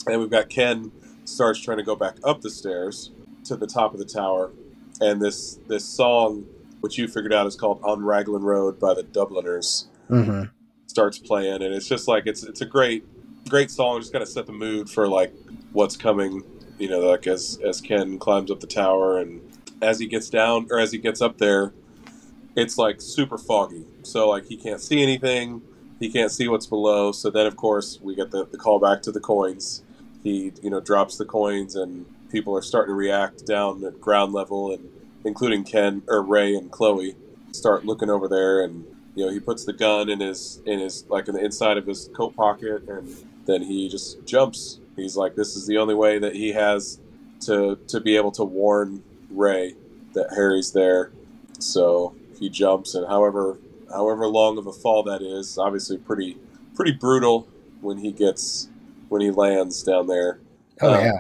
And 0.07 0.21
we've 0.21 0.31
got 0.31 0.49
Ken 0.49 0.91
starts 1.25 1.61
trying 1.61 1.79
to 1.79 1.85
go 1.85 1.95
back 1.95 2.17
up 2.25 2.41
the 2.41 2.51
stairs 2.51 3.13
to 3.45 3.57
the 3.57 3.67
top 3.67 3.93
of 3.93 3.99
the 3.99 4.05
tower. 4.05 4.53
And 5.01 5.21
this 5.21 5.59
this 5.69 5.85
song, 5.85 6.47
which 6.81 6.99
you 6.99 7.09
figured 7.09 7.33
out 7.33 7.47
is 7.47 7.57
called 7.57 7.81
On 7.83 8.05
Raglan 8.05 8.43
Road 8.43 8.79
by 8.79 8.95
the 8.95 9.03
Dubliners, 9.03 9.89
hmm 10.09 10.45
starts 10.93 11.19
playing. 11.19 11.63
And 11.63 11.75
it's 11.75 11.89
just 11.89 12.07
like, 12.07 12.27
it's, 12.27 12.45
it's 12.45 12.61
a 12.61 12.67
great, 12.67 13.05
great 13.49 13.71
song. 13.71 13.99
Just 14.01 14.13
kind 14.13 14.23
of 14.23 14.29
set 14.29 14.47
the 14.47 14.53
mood 14.53 14.89
for 14.89 15.09
like 15.09 15.35
what's 15.73 15.97
coming, 15.97 16.43
you 16.79 16.89
know, 16.89 17.01
like 17.01 17.27
as, 17.27 17.59
as 17.65 17.81
Ken 17.81 18.19
climbs 18.19 18.51
up 18.51 18.61
the 18.61 18.67
tower 18.67 19.19
and 19.19 19.41
as 19.81 19.99
he 19.99 20.07
gets 20.07 20.31
down 20.31 20.69
or 20.71 20.79
as 20.79 20.93
he 20.93 20.99
gets 20.99 21.21
up 21.21 21.39
there, 21.39 21.73
it's 22.55 22.79
like 22.79 23.01
super 23.01 23.39
foggy. 23.39 23.87
So 24.03 24.29
like 24.29 24.45
he 24.45 24.57
can't 24.57 24.81
see 24.81 25.03
anything. 25.03 25.63
He 25.99 26.11
can't 26.11 26.31
see 26.31 26.47
what's 26.47 26.67
below. 26.67 27.11
So 27.11 27.31
then 27.31 27.47
of 27.47 27.57
course 27.57 27.99
we 28.01 28.15
get 28.15 28.31
the, 28.31 28.47
the 28.47 28.59
call 28.59 28.79
back 28.79 29.03
to 29.03 29.13
the 29.13 29.21
coins. 29.21 29.83
He 30.23 30.53
you 30.63 30.71
know 30.71 30.81
drops 30.81 31.17
the 31.17 31.25
coins 31.25 31.75
and 31.75 32.07
people 32.31 32.57
are 32.57 32.63
starting 32.63 32.93
to 32.93 32.97
react 32.97 33.47
down 33.47 33.85
at 33.85 34.01
ground 34.01 34.33
level 34.33 34.73
and 34.73 34.89
including 35.25 35.65
Ken 35.65 36.03
or 36.09 36.23
Ray 36.23 36.55
and 36.55 36.71
Chloe 36.71 37.17
start 37.53 37.85
looking 37.85 38.11
over 38.11 38.29
there 38.29 38.63
and 38.63 38.87
you 39.15 39.27
know 39.27 39.33
he 39.33 39.41
puts 39.41 39.65
the 39.65 39.73
gun 39.73 40.09
in 40.09 40.21
his 40.21 40.61
in 40.67 40.79
his 40.79 41.05
like 41.09 41.29
in 41.29 41.35
the 41.35 41.45
inside 41.45 41.77
of 41.77 41.87
his 41.87 42.09
coat 42.15 42.35
pocket 42.35 42.89
and 42.89 43.15
then 43.47 43.63
he 43.63 43.89
just 43.89 44.25
jumps. 44.25 44.79
He's 44.97 45.17
like 45.17 45.35
this 45.35 45.57
is 45.57 45.67
the 45.67 45.79
only 45.79 45.95
way 45.95 46.19
that 46.19 46.35
he 46.35 46.53
has 46.53 47.01
to 47.41 47.77
to 47.89 48.01
be 48.01 48.17
able 48.17 48.33
to 48.33 48.45
warn 48.45 49.03
Ray 49.31 49.75
that 50.15 50.31
Harry's 50.35 50.73
there. 50.73 51.13
So 51.59 52.15
he 52.39 52.49
jumps, 52.49 52.95
and 52.95 53.07
however 53.07 53.59
however 53.91 54.27
long 54.27 54.59
of 54.59 54.67
a 54.67 54.73
fall 54.73 55.03
that 55.05 55.23
is, 55.23 55.59
obviously 55.59 55.99
pretty 55.99 56.39
pretty 56.75 56.93
brutal 56.93 57.49
when 57.81 57.99
he 57.99 58.13
gets 58.13 58.69
when 59.13 59.21
he 59.21 59.31
lands 59.31 59.83
down 59.83 60.07
there. 60.07 60.41
Oh 60.81 60.95
Um, 60.95 61.05
yeah. 61.05 61.19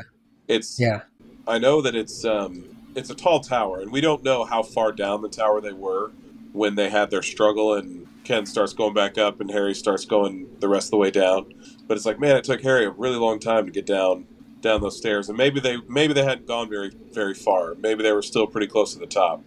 It's 0.49 0.81
Yeah. 0.81 1.03
I 1.47 1.59
know 1.59 1.83
that 1.83 1.95
it's 1.95 2.25
um 2.25 2.65
it's 2.95 3.11
a 3.11 3.15
tall 3.15 3.41
tower, 3.41 3.81
and 3.81 3.93
we 3.93 4.01
don't 4.01 4.25
know 4.25 4.45
how 4.45 4.63
far 4.63 4.93
down 4.93 5.23
the 5.23 5.29
tower 5.29 5.61
they 5.61 5.73
were 5.73 6.11
when 6.53 6.75
they 6.75 6.89
had 6.89 7.11
their 7.11 7.23
struggle, 7.23 7.75
and 7.75 8.07
Ken 8.25 8.47
starts 8.47 8.73
going 8.73 8.95
back 8.95 9.19
up, 9.19 9.41
and 9.41 9.51
Harry 9.51 9.75
starts 9.75 10.05
going 10.05 10.49
the 10.61 10.69
rest 10.69 10.87
of 10.87 10.91
the 10.93 10.97
way 10.97 11.11
down. 11.11 11.53
But 11.87 11.97
it's 11.97 12.07
like, 12.07 12.19
man, 12.19 12.37
it 12.37 12.45
took 12.45 12.63
Harry 12.63 12.85
a 12.87 12.91
really 12.91 13.17
long 13.17 13.39
time 13.39 13.67
to 13.67 13.73
get 13.73 13.87
down 13.87 14.27
down 14.63 14.81
those 14.81 14.97
stairs, 14.97 15.29
and 15.29 15.37
maybe 15.37 15.61
they 15.61 15.77
maybe 15.89 16.15
they 16.15 16.25
hadn't 16.25 16.47
gone 16.47 16.71
very 16.71 16.93
very 17.13 17.35
far. 17.35 17.75
Maybe 17.75 18.03
they 18.03 18.13
were 18.13 18.23
still 18.23 18.47
pretty 18.47 18.69
close 18.69 18.95
to 18.95 18.99
the 18.99 19.07
top. 19.07 19.45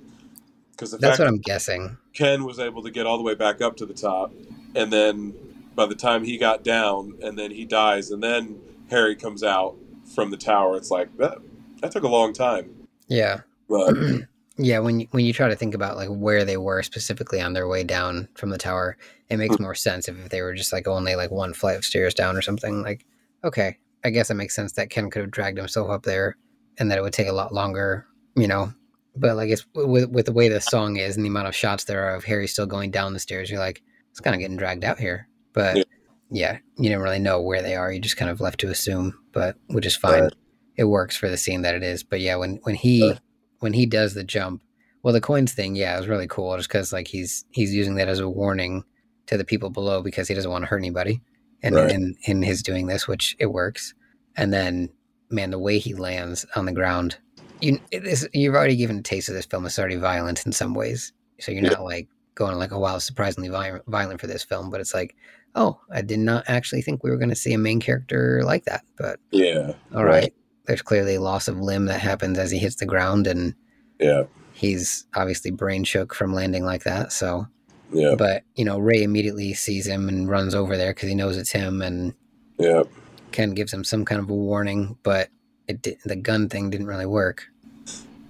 Because 0.71 0.91
That's 0.91 1.17
what 1.17 1.27
I'm 1.27 1.37
guessing. 1.39 1.97
Ken 2.13 2.43
was 2.43 2.59
able 2.59 2.83
to 2.83 2.91
get 2.91 3.05
all 3.05 3.17
the 3.17 3.23
way 3.23 3.33
back 3.33 3.61
up 3.61 3.77
to 3.77 3.85
the 3.85 3.93
top, 3.93 4.33
and 4.75 4.91
then 4.91 5.33
by 5.75 5.85
the 5.85 5.95
time 5.95 6.23
he 6.23 6.37
got 6.37 6.63
down, 6.63 7.17
and 7.21 7.37
then 7.37 7.51
he 7.51 7.65
dies, 7.65 8.11
and 8.11 8.23
then 8.23 8.59
Harry 8.89 9.15
comes 9.15 9.43
out 9.43 9.75
from 10.13 10.31
the 10.31 10.37
tower. 10.37 10.77
It's 10.77 10.91
like 10.91 11.15
that. 11.17 11.39
That 11.81 11.91
took 11.91 12.03
a 12.03 12.09
long 12.09 12.33
time, 12.33 12.87
Yeah. 13.07 13.41
but 13.67 13.95
yeah, 14.57 14.79
when 14.79 15.01
you, 15.01 15.07
when 15.11 15.25
you 15.25 15.33
try 15.33 15.49
to 15.49 15.55
think 15.55 15.75
about 15.75 15.97
like 15.97 16.07
where 16.09 16.45
they 16.45 16.57
were 16.57 16.81
specifically 16.83 17.41
on 17.41 17.53
their 17.53 17.67
way 17.67 17.83
down 17.83 18.29
from 18.35 18.49
the 18.49 18.57
tower, 18.57 18.97
it 19.29 19.37
makes 19.37 19.57
hmm. 19.57 19.63
more 19.63 19.75
sense 19.75 20.07
if 20.07 20.29
they 20.29 20.41
were 20.41 20.53
just 20.53 20.71
like 20.71 20.87
only 20.87 21.15
like 21.15 21.31
one 21.31 21.53
flight 21.53 21.75
of 21.75 21.85
stairs 21.85 22.13
down 22.13 22.37
or 22.37 22.41
something. 22.41 22.81
Like, 22.81 23.05
okay, 23.43 23.77
I 24.03 24.09
guess 24.09 24.29
it 24.29 24.35
makes 24.35 24.55
sense 24.55 24.73
that 24.73 24.89
Ken 24.89 25.09
could 25.09 25.21
have 25.21 25.31
dragged 25.31 25.57
himself 25.57 25.89
up 25.89 26.03
there, 26.03 26.37
and 26.77 26.89
that 26.89 26.97
it 26.97 27.01
would 27.01 27.13
take 27.13 27.27
a 27.27 27.33
lot 27.33 27.53
longer, 27.53 28.05
you 28.35 28.47
know. 28.47 28.73
But 29.17 29.35
like 29.35 29.49
it's 29.49 29.65
with 29.75 30.09
with 30.09 30.25
the 30.25 30.33
way 30.33 30.47
the 30.47 30.61
song 30.61 30.97
is 30.97 31.17
and 31.17 31.25
the 31.25 31.29
amount 31.29 31.47
of 31.47 31.55
shots 31.55 31.83
there 31.83 32.05
are 32.05 32.15
of 32.15 32.23
Harry 32.23 32.47
still 32.47 32.65
going 32.65 32.91
down 32.91 33.13
the 33.13 33.19
stairs, 33.19 33.49
you're 33.49 33.59
like, 33.59 33.81
it's 34.11 34.21
kind 34.21 34.33
of 34.33 34.39
getting 34.39 34.57
dragged 34.57 34.83
out 34.85 34.99
here. 34.99 35.27
But 35.55 35.77
Yeah. 35.77 35.83
yeah, 36.29 36.57
you 36.77 36.89
don't 36.89 37.01
really 37.01 37.17
know 37.19 37.41
where 37.41 37.61
they 37.63 37.75
are. 37.75 37.91
You 37.91 37.99
just 37.99 38.17
kind 38.17 38.29
of 38.29 38.39
left 38.41 38.59
to 38.59 38.69
assume, 38.69 39.17
but 39.31 39.55
which 39.67 39.85
is 39.85 39.95
fine. 39.95 40.29
It 40.77 40.83
works 40.83 41.15
for 41.15 41.29
the 41.29 41.37
scene 41.37 41.61
that 41.63 41.73
it 41.73 41.81
is. 41.83 42.03
But 42.03 42.19
yeah, 42.19 42.35
when 42.35 42.59
when 42.63 42.75
he 42.75 43.13
when 43.59 43.73
he 43.73 43.85
does 43.85 44.13
the 44.13 44.23
jump, 44.23 44.61
well, 45.01 45.13
the 45.13 45.21
coins 45.21 45.53
thing, 45.53 45.75
yeah, 45.75 45.95
it 45.95 45.99
was 45.99 46.07
really 46.09 46.27
cool. 46.27 46.55
Just 46.57 46.67
because 46.69 46.91
like 46.93 47.07
he's 47.07 47.45
he's 47.51 47.73
using 47.73 47.95
that 47.95 48.09
as 48.09 48.19
a 48.19 48.29
warning 48.29 48.83
to 49.27 49.37
the 49.37 49.45
people 49.45 49.69
below 49.71 50.03
because 50.03 50.27
he 50.27 50.35
doesn't 50.35 50.51
want 50.51 50.63
to 50.63 50.67
hurt 50.67 50.77
anybody, 50.79 51.21
and 51.63 51.75
Right. 51.75 51.89
in 51.91 52.15
in 52.25 52.41
his 52.43 52.61
doing 52.61 52.87
this, 52.87 53.07
which 53.07 53.35
it 53.39 53.47
works. 53.47 53.93
And 54.35 54.51
then, 54.53 54.89
man, 55.29 55.51
the 55.51 55.57
way 55.59 55.79
he 55.79 55.93
lands 55.93 56.45
on 56.57 56.65
the 56.65 56.73
ground, 56.73 57.17
you 57.61 57.79
it 57.91 58.05
is, 58.05 58.27
you've 58.33 58.53
already 58.55 58.75
given 58.75 58.97
a 58.97 59.01
taste 59.01 59.29
of 59.29 59.35
this 59.35 59.45
film. 59.45 59.65
It's 59.65 59.79
already 59.79 59.95
violent 59.95 60.45
in 60.45 60.51
some 60.51 60.73
ways, 60.73 61.13
so 61.39 61.53
you're 61.53 61.63
Yeah. 61.63 61.69
not 61.69 61.83
like 61.85 62.09
going 62.35 62.57
like, 62.57 62.73
oh 62.73 62.79
wow, 62.79 62.97
surprisingly 62.97 63.47
vi- 63.47 63.79
violent 63.87 64.19
for 64.19 64.27
this 64.27 64.43
film. 64.43 64.69
But 64.69 64.81
it's 64.81 64.93
like, 64.93 65.15
oh, 65.55 65.79
I 65.91 66.01
did 66.01 66.19
not 66.19 66.43
actually 66.47 66.81
think 66.81 67.03
we 67.03 67.09
were 67.09 67.17
going 67.17 67.29
to 67.29 67.35
see 67.35 67.53
a 67.53 67.57
main 67.57 67.79
character 67.79 68.41
like 68.43 68.65
that. 68.65 68.83
But 68.97 69.19
yeah, 69.31 69.73
all 69.93 70.05
right. 70.05 70.33
There's 70.65 70.81
clearly 70.81 71.15
a 71.15 71.21
loss 71.21 71.47
of 71.47 71.59
limb 71.59 71.85
that 71.85 72.01
happens 72.01 72.37
as 72.37 72.51
he 72.51 72.57
hits 72.57 72.75
the 72.75 72.85
ground, 72.85 73.27
and 73.27 73.55
yeah, 73.99 74.23
he's 74.53 75.05
obviously 75.15 75.51
brain 75.51 75.83
shook 75.83 76.13
from 76.13 76.33
landing 76.33 76.65
like 76.65 76.83
that. 76.83 77.11
So, 77.11 77.47
yeah, 77.91 78.15
but 78.17 78.43
you 78.55 78.65
know, 78.65 78.79
Ray 78.79 79.03
immediately 79.03 79.53
sees 79.53 79.87
him 79.87 80.09
and 80.09 80.29
runs 80.29 80.55
over 80.55 80.75
there 80.75 80.93
because 80.93 81.09
he 81.09 81.15
knows 81.15 81.37
it's 81.37 81.51
him, 81.51 81.81
and 81.81 82.13
yeah. 82.57 82.83
Ken 83.31 83.53
gives 83.53 83.73
him 83.73 83.83
some 83.83 84.05
kind 84.05 84.21
of 84.21 84.29
a 84.29 84.33
warning, 84.33 84.97
but 85.03 85.29
it 85.67 85.81
did, 85.81 85.97
the 86.05 86.15
gun 86.15 86.47
thing 86.47 86.69
didn't 86.69 86.87
really 86.87 87.05
work. 87.05 87.47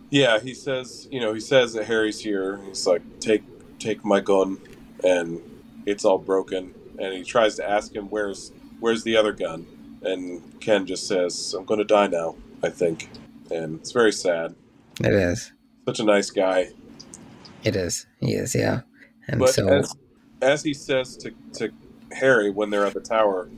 Yeah, 0.09 0.39
he 0.39 0.55
says, 0.55 1.07
you 1.11 1.19
know, 1.19 1.31
he 1.33 1.39
says 1.39 1.73
that 1.73 1.85
Harry's 1.85 2.19
here. 2.19 2.59
He's 2.65 2.87
like, 2.87 3.03
take, 3.19 3.43
take 3.77 4.03
my 4.03 4.19
gun, 4.19 4.57
and 5.03 5.41
it's 5.85 6.05
all 6.05 6.17
broken. 6.17 6.73
And 6.99 7.13
he 7.13 7.23
tries 7.23 7.55
to 7.55 7.69
ask 7.69 7.93
him, 7.93 8.09
where's, 8.09 8.51
where's 8.79 9.03
the 9.03 9.17
other 9.17 9.33
gun? 9.33 9.65
And 10.03 10.59
Ken 10.61 10.85
just 10.85 11.07
says, 11.07 11.53
I'm 11.57 11.65
going 11.65 11.79
to 11.79 11.85
die 11.85 12.07
now. 12.07 12.35
I 12.63 12.69
think, 12.69 13.09
and 13.51 13.79
it's 13.79 13.91
very 13.91 14.11
sad. 14.11 14.55
It 14.99 15.13
is. 15.13 15.51
Such 15.87 15.99
a 15.99 16.03
nice 16.03 16.31
guy. 16.31 16.69
It 17.63 17.75
is. 17.75 18.07
He 18.19 18.33
is. 18.33 18.55
Yeah. 18.55 18.81
And 19.27 19.39
But 19.39 19.49
so, 19.49 19.67
as, 19.67 19.95
as 20.41 20.63
he 20.63 20.73
says 20.73 21.17
to, 21.17 21.33
to 21.53 21.71
Harry 22.13 22.49
when 22.49 22.69
they're 22.69 22.85
at 22.85 22.93
the 22.93 23.01
tower 23.01 23.49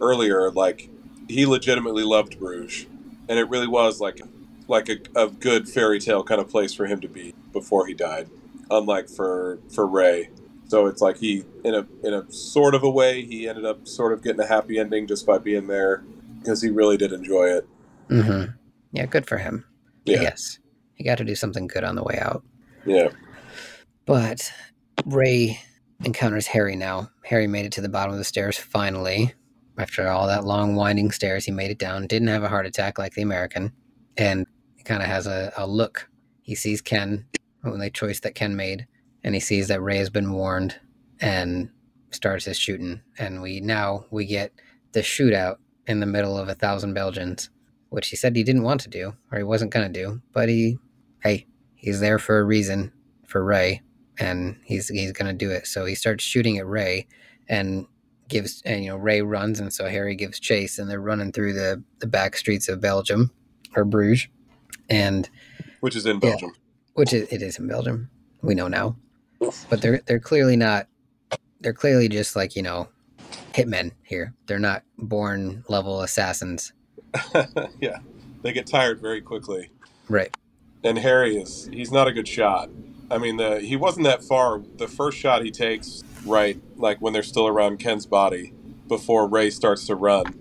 earlier, 0.00 0.50
like 0.50 0.88
he 1.28 1.46
legitimately 1.46 2.04
loved 2.04 2.38
Bruges, 2.38 2.86
and 3.28 3.38
it 3.38 3.48
really 3.48 3.66
was 3.66 4.00
like 4.00 4.20
like 4.66 4.88
a, 4.88 4.98
a 5.14 5.28
good 5.28 5.68
fairy 5.68 6.00
tale 6.00 6.22
kind 6.22 6.40
of 6.40 6.48
place 6.48 6.74
for 6.74 6.86
him 6.86 7.00
to 7.00 7.08
be 7.08 7.34
before 7.52 7.86
he 7.86 7.94
died. 7.94 8.28
Unlike 8.70 9.08
for 9.08 9.58
for 9.72 9.86
Ray, 9.86 10.30
so 10.74 10.86
it's 10.88 11.00
like 11.00 11.16
he 11.18 11.44
in 11.62 11.72
a 11.72 11.86
in 12.02 12.12
a 12.12 12.28
sort 12.32 12.74
of 12.74 12.82
a 12.82 12.90
way 12.90 13.24
he 13.24 13.48
ended 13.48 13.64
up 13.64 13.86
sort 13.86 14.12
of 14.12 14.24
getting 14.24 14.40
a 14.40 14.46
happy 14.46 14.76
ending 14.76 15.06
just 15.06 15.24
by 15.24 15.38
being 15.38 15.68
there 15.68 16.02
because 16.40 16.60
he 16.60 16.68
really 16.68 16.96
did 16.96 17.12
enjoy 17.12 17.44
it. 17.46 17.68
hmm 18.08 18.46
yeah, 18.90 19.06
good 19.06 19.24
for 19.28 19.38
him. 19.38 19.64
Yeah. 20.04 20.22
Yes, 20.22 20.58
he 20.94 21.04
got 21.04 21.18
to 21.18 21.24
do 21.24 21.36
something 21.36 21.68
good 21.68 21.84
on 21.84 21.94
the 21.94 22.02
way 22.02 22.18
out. 22.20 22.42
Yeah, 22.84 23.10
But 24.04 24.52
Ray 25.04 25.60
encounters 26.04 26.48
Harry 26.48 26.74
now. 26.74 27.08
Harry 27.24 27.46
made 27.46 27.66
it 27.66 27.72
to 27.72 27.80
the 27.80 27.88
bottom 27.88 28.12
of 28.12 28.18
the 28.18 28.24
stairs 28.24 28.58
finally. 28.58 29.32
After 29.78 30.08
all 30.08 30.26
that 30.26 30.44
long 30.44 30.74
winding 30.74 31.12
stairs, 31.12 31.44
he 31.44 31.52
made 31.52 31.70
it 31.70 31.78
down. 31.78 32.08
Didn't 32.08 32.28
have 32.28 32.42
a 32.42 32.48
heart 32.48 32.66
attack 32.66 32.98
like 32.98 33.14
the 33.14 33.22
American. 33.22 33.72
And 34.16 34.46
he 34.76 34.82
kind 34.82 35.02
of 35.02 35.08
has 35.08 35.26
a, 35.28 35.52
a 35.56 35.66
look. 35.68 36.08
He 36.42 36.54
sees 36.56 36.80
Ken, 36.80 37.26
when 37.62 37.78
the 37.78 37.90
choice 37.90 38.20
that 38.20 38.34
Ken 38.34 38.54
made, 38.56 38.86
and 39.24 39.34
he 39.34 39.40
sees 39.40 39.68
that 39.68 39.82
Ray 39.82 39.96
has 39.98 40.10
been 40.10 40.32
warned 40.32 40.78
and 41.20 41.70
starts 42.10 42.44
his 42.44 42.58
shooting. 42.58 43.00
And 43.18 43.42
we 43.42 43.60
now 43.60 44.04
we 44.10 44.26
get 44.26 44.52
the 44.92 45.00
shootout 45.00 45.56
in 45.86 46.00
the 46.00 46.06
middle 46.06 46.38
of 46.38 46.48
a 46.48 46.54
thousand 46.54 46.94
Belgians, 46.94 47.50
which 47.88 48.08
he 48.08 48.16
said 48.16 48.36
he 48.36 48.44
didn't 48.44 48.62
want 48.62 48.80
to 48.82 48.88
do, 48.88 49.14
or 49.32 49.38
he 49.38 49.44
wasn't 49.44 49.72
gonna 49.72 49.88
do. 49.88 50.20
But 50.32 50.48
he 50.48 50.78
hey, 51.22 51.46
he's 51.74 52.00
there 52.00 52.18
for 52.18 52.38
a 52.38 52.44
reason 52.44 52.92
for 53.26 53.42
Ray, 53.44 53.82
and 54.18 54.56
he's 54.64 54.88
he's 54.88 55.12
gonna 55.12 55.32
do 55.32 55.50
it. 55.50 55.66
So 55.66 55.84
he 55.86 55.94
starts 55.94 56.22
shooting 56.22 56.58
at 56.58 56.66
Ray, 56.66 57.06
and 57.48 57.86
gives 58.28 58.62
and 58.64 58.84
you 58.84 58.90
know 58.90 58.96
Ray 58.96 59.20
runs 59.22 59.60
and 59.60 59.70
so 59.72 59.86
Harry 59.88 60.16
gives 60.16 60.40
chase 60.40 60.78
and 60.78 60.88
they're 60.88 61.00
running 61.00 61.30
through 61.30 61.52
the 61.52 61.82
the 61.98 62.06
back 62.06 62.36
streets 62.36 62.68
of 62.70 62.80
Belgium 62.80 63.30
or 63.76 63.84
Bruges 63.84 64.28
and 64.88 65.28
which 65.80 65.94
is 65.94 66.06
in 66.06 66.14
Yeah. 66.22 66.30
Belgium. 66.30 66.52
which 66.94 67.12
is, 67.12 67.30
it 67.30 67.42
is 67.42 67.58
in 67.58 67.68
Belgium 67.68 68.08
we 68.40 68.54
know 68.54 68.66
now 68.66 68.96
but 69.40 69.80
they're 69.80 70.00
they're 70.06 70.20
clearly 70.20 70.56
not 70.56 70.86
they're 71.60 71.72
clearly 71.72 72.08
just 72.08 72.36
like 72.36 72.56
you 72.56 72.62
know 72.62 72.88
hitmen 73.52 73.90
here 74.02 74.34
they're 74.46 74.58
not 74.58 74.82
born 74.98 75.64
level 75.68 76.02
assassins 76.02 76.72
yeah, 77.80 77.98
they 78.42 78.52
get 78.52 78.66
tired 78.66 79.00
very 79.00 79.20
quickly. 79.20 79.70
right 80.08 80.34
and 80.84 80.98
Harry 80.98 81.36
is 81.36 81.68
he's 81.72 81.90
not 81.90 82.06
a 82.06 82.12
good 82.12 82.28
shot. 82.28 82.68
I 83.10 83.18
mean, 83.18 83.38
the 83.38 83.60
he 83.60 83.76
wasn't 83.76 84.04
that 84.04 84.22
far. 84.22 84.62
The 84.76 84.86
first 84.86 85.18
shot 85.18 85.42
he 85.42 85.50
takes, 85.50 86.04
right, 86.24 86.60
like 86.76 87.00
when 87.00 87.12
they're 87.12 87.22
still 87.22 87.48
around 87.48 87.78
Ken's 87.78 88.06
body, 88.06 88.52
before 88.86 89.26
Ray 89.26 89.50
starts 89.50 89.86
to 89.86 89.94
run. 89.94 90.38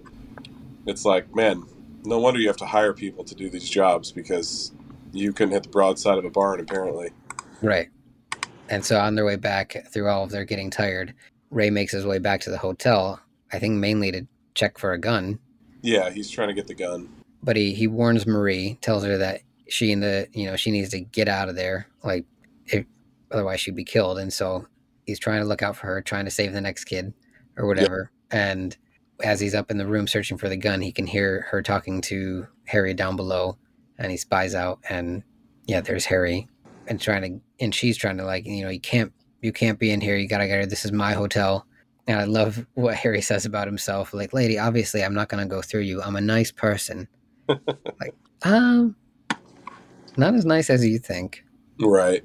It's 0.85 1.05
like, 1.05 1.33
man, 1.33 1.63
no 2.03 2.19
wonder 2.19 2.39
you 2.39 2.47
have 2.47 2.57
to 2.57 2.65
hire 2.65 2.93
people 2.93 3.23
to 3.23 3.35
do 3.35 3.49
these 3.49 3.69
jobs 3.69 4.11
because 4.11 4.73
you 5.13 5.31
couldn't 5.31 5.53
hit 5.53 5.63
the 5.63 5.69
broadside 5.69 6.17
of 6.17 6.25
a 6.25 6.29
barn, 6.29 6.59
apparently. 6.59 7.11
right 7.61 7.89
and 8.69 8.83
so 8.85 8.99
on 8.99 9.15
their 9.15 9.25
way 9.25 9.35
back 9.35 9.85
through 9.91 10.07
all 10.07 10.23
of 10.23 10.31
their 10.31 10.45
getting 10.45 10.69
tired 10.69 11.13
Ray 11.49 11.69
makes 11.69 11.91
his 11.93 12.05
way 12.05 12.19
back 12.19 12.41
to 12.41 12.49
the 12.49 12.57
hotel 12.57 13.21
I 13.51 13.59
think 13.59 13.75
mainly 13.75 14.11
to 14.11 14.25
check 14.55 14.77
for 14.77 14.93
a 14.93 14.99
gun 14.99 15.39
Yeah, 15.81 16.09
he's 16.09 16.29
trying 16.29 16.47
to 16.49 16.53
get 16.53 16.67
the 16.67 16.75
gun. 16.75 17.09
but 17.43 17.55
he 17.55 17.73
he 17.73 17.87
warns 17.87 18.25
Marie, 18.25 18.77
tells 18.81 19.03
her 19.03 19.17
that 19.17 19.41
she 19.69 19.91
and 19.91 20.01
the 20.03 20.27
you 20.33 20.45
know 20.45 20.55
she 20.55 20.71
needs 20.71 20.89
to 20.91 20.99
get 21.01 21.27
out 21.27 21.49
of 21.49 21.55
there, 21.55 21.87
like 22.03 22.25
if, 22.67 22.85
otherwise 23.31 23.59
she'd 23.59 23.75
be 23.75 23.83
killed. 23.83 24.17
And 24.19 24.31
so 24.31 24.67
he's 25.05 25.19
trying 25.19 25.41
to 25.41 25.47
look 25.47 25.61
out 25.61 25.75
for 25.75 25.87
her, 25.87 26.01
trying 26.01 26.25
to 26.25 26.31
save 26.31 26.53
the 26.53 26.61
next 26.61 26.85
kid 26.85 27.13
or 27.57 27.67
whatever. 27.67 28.11
And 28.31 28.75
as 29.23 29.39
he's 29.39 29.55
up 29.55 29.71
in 29.71 29.77
the 29.77 29.87
room 29.87 30.07
searching 30.07 30.37
for 30.37 30.49
the 30.49 30.57
gun, 30.57 30.81
he 30.81 30.91
can 30.91 31.07
hear 31.07 31.47
her 31.51 31.61
talking 31.61 32.01
to 32.01 32.47
Harry 32.65 32.93
down 32.93 33.15
below, 33.15 33.57
and 33.97 34.11
he 34.11 34.17
spies 34.17 34.55
out, 34.55 34.79
and 34.89 35.23
yeah, 35.65 35.81
there's 35.81 36.05
Harry, 36.05 36.47
and 36.87 36.99
trying 36.99 37.21
to 37.21 37.63
and 37.63 37.73
she's 37.73 37.97
trying 37.97 38.17
to 38.17 38.25
like 38.25 38.45
you 38.45 38.63
know 38.63 38.69
you 38.69 38.79
can't 38.79 39.11
you 39.41 39.51
can't 39.51 39.79
be 39.79 39.91
in 39.91 40.01
here. 40.01 40.15
You 40.17 40.27
gotta 40.27 40.47
get 40.47 40.59
her. 40.59 40.65
This 40.65 40.85
is 40.85 40.91
my 40.91 41.13
hotel. 41.13 41.65
And 42.07 42.19
I 42.19 42.25
love 42.25 42.65
what 42.73 42.95
Harry 42.95 43.21
says 43.21 43.45
about 43.45 43.65
himself. 43.65 44.13
Like, 44.13 44.33
lady, 44.33 44.59
obviously, 44.59 45.03
I'm 45.05 45.13
not 45.13 45.29
going 45.29 45.41
to 45.41 45.49
go 45.49 45.61
through 45.61 45.81
you. 45.83 46.01
I'm 46.01 46.17
a 46.17 46.21
nice 46.21 46.51
person. 46.51 47.07
like, 47.47 48.13
um, 48.43 48.93
not 50.17 50.33
as 50.33 50.45
nice 50.45 50.69
as 50.69 50.85
you 50.85 50.99
think. 50.99 51.45
Right. 51.79 52.21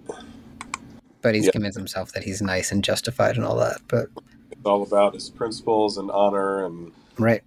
But 1.23 1.37
he's 1.37 1.45
Yeah. 1.45 1.53
convinced 1.53 1.79
himself 1.79 2.13
that 2.13 2.25
he's 2.25 2.43
nice 2.43 2.73
and 2.73 2.83
justified 2.83 3.37
and 3.37 3.45
all 3.45 3.57
that. 3.59 3.81
But 3.87 4.09
It's 4.51 4.65
all 4.65 4.83
about 4.83 5.15
his 5.15 5.31
principles 5.31 5.97
and 5.97 6.11
honor 6.11 6.65
and 6.67 6.91
right, 7.19 7.43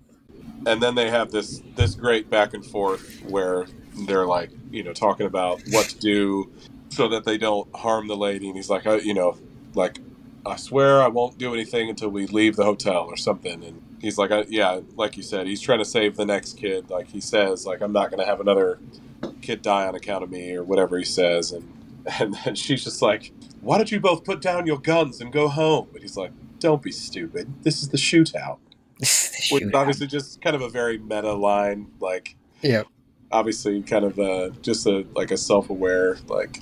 and 0.65 0.81
then 0.81 0.95
they 0.95 1.09
have 1.09 1.31
this 1.31 1.61
this 1.75 1.95
great 1.95 2.29
back 2.29 2.53
and 2.53 2.65
forth 2.65 3.21
where 3.27 3.65
they're 4.05 4.25
like 4.25 4.51
you 4.71 4.83
know 4.83 4.93
talking 4.93 5.25
about 5.25 5.61
what 5.71 5.87
to 5.89 5.97
do 5.99 6.49
so 6.91 7.07
that 7.07 7.23
they 7.23 7.37
don't 7.37 7.73
harm 7.75 8.07
the 8.07 8.17
lady. 8.17 8.47
And 8.47 8.55
he's 8.55 8.69
like 8.69 8.85
I, 8.85 8.97
you 8.97 9.13
know 9.13 9.37
like 9.73 9.99
i 10.45 10.57
swear 10.57 11.01
i 11.01 11.07
won't 11.07 11.37
do 11.37 11.53
anything 11.53 11.89
until 11.89 12.09
we 12.09 12.27
leave 12.27 12.55
the 12.55 12.65
hotel 12.65 13.05
or 13.09 13.17
something. 13.17 13.63
And 13.63 13.81
he's 13.99 14.17
like 14.17 14.31
I, 14.31 14.45
yeah 14.49 14.81
like 14.95 15.17
you 15.17 15.23
said 15.23 15.47
he's 15.47 15.61
trying 15.61 15.79
to 15.79 15.85
save 15.85 16.17
the 16.17 16.25
next 16.25 16.57
kid. 16.57 16.89
Like 16.89 17.09
he 17.09 17.21
says 17.21 17.65
like 17.65 17.81
i'm 17.81 17.93
not 17.93 18.11
going 18.11 18.19
to 18.19 18.25
have 18.25 18.39
another 18.41 18.79
kid 19.41 19.61
die 19.61 19.87
on 19.87 19.95
account 19.95 20.23
of 20.23 20.29
me 20.29 20.53
or 20.53 20.63
whatever 20.63 20.97
he 20.97 21.05
says. 21.05 21.51
And 21.51 21.71
and 22.19 22.35
then 22.43 22.55
she's 22.55 22.83
just 22.83 23.01
like 23.01 23.31
why 23.61 23.77
don't 23.77 23.91
you 23.91 23.99
both 23.99 24.23
put 24.23 24.41
down 24.41 24.65
your 24.67 24.79
guns 24.79 25.21
and 25.21 25.31
go 25.31 25.47
home? 25.47 25.87
But 25.93 26.01
he's 26.01 26.17
like 26.17 26.31
don't 26.59 26.81
be 26.81 26.91
stupid. 26.91 27.63
This 27.63 27.81
is 27.81 27.89
the 27.89 27.97
shootout. 27.97 28.59
Which 28.99 29.09
Shoot. 29.09 29.63
is 29.63 29.73
obviously 29.73 30.07
just 30.07 30.41
kind 30.41 30.55
of 30.55 30.61
a 30.61 30.69
very 30.69 30.97
meta 30.97 31.33
line 31.33 31.87
like 31.99 32.35
Yep. 32.61 32.87
Obviously 33.31 33.81
kind 33.81 34.05
of 34.05 34.19
uh 34.19 34.49
just 34.61 34.85
a 34.85 35.05
like 35.15 35.31
a 35.31 35.37
self-aware 35.37 36.17
like 36.27 36.59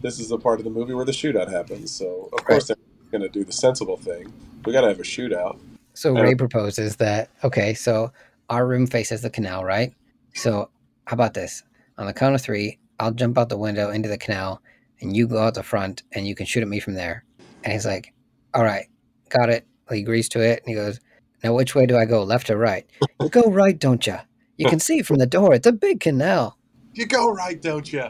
this 0.00 0.18
is 0.18 0.28
the 0.28 0.38
part 0.38 0.58
of 0.58 0.64
the 0.64 0.70
movie 0.70 0.94
where 0.94 1.04
the 1.04 1.12
shootout 1.12 1.50
happens 1.50 1.90
so 1.90 2.28
of 2.32 2.44
course 2.44 2.66
they're 2.68 2.76
gonna 3.10 3.28
do 3.28 3.44
the 3.44 3.52
sensible 3.52 3.96
thing 3.96 4.32
we 4.64 4.72
gotta 4.72 4.88
have 4.88 5.00
a 5.00 5.04
shootout 5.04 5.58
So 5.94 6.14
Ray 6.14 6.34
proposes 6.34 6.96
that 6.96 7.28
okay, 7.44 7.74
so 7.74 8.12
our 8.48 8.66
room 8.66 8.86
faces 8.86 9.20
the 9.20 9.30
canal, 9.30 9.64
right? 9.64 9.92
So 10.34 10.70
how 11.06 11.14
about 11.14 11.34
this? 11.34 11.62
On 11.98 12.06
the 12.06 12.14
count 12.14 12.34
of 12.34 12.40
three, 12.40 12.78
I'll 12.98 13.12
jump 13.12 13.36
out 13.36 13.50
the 13.50 13.58
window 13.58 13.90
into 13.90 14.08
the 14.08 14.16
canal, 14.16 14.62
and 15.00 15.14
you 15.14 15.26
go 15.26 15.38
out 15.38 15.54
the 15.54 15.62
front, 15.62 16.02
and 16.12 16.26
you 16.26 16.34
can 16.34 16.46
shoot 16.46 16.62
at 16.62 16.68
me 16.68 16.80
from 16.80 16.94
there. 16.94 17.24
And 17.62 17.72
he's 17.72 17.84
like, 17.84 18.14
"All 18.54 18.64
right, 18.64 18.86
got 19.28 19.50
it." 19.50 19.66
He 19.90 20.00
agrees 20.00 20.28
to 20.30 20.40
it, 20.40 20.62
and 20.64 20.68
he 20.68 20.74
goes, 20.74 20.98
"Now 21.44 21.54
which 21.54 21.74
way 21.74 21.84
do 21.84 21.96
I 21.98 22.06
go, 22.06 22.22
left 22.22 22.48
or 22.48 22.56
right?" 22.56 22.86
you 23.20 23.28
go 23.28 23.50
right, 23.50 23.78
don't 23.78 24.06
you? 24.06 24.16
You 24.62 24.70
can 24.70 24.80
see 24.80 25.02
from 25.02 25.18
the 25.18 25.26
door. 25.26 25.54
It's 25.54 25.66
a 25.66 25.72
big 25.72 26.00
canal. 26.00 26.58
you 26.94 27.06
go 27.06 27.30
right 27.30 27.60
don't 27.60 27.90
you 27.92 28.04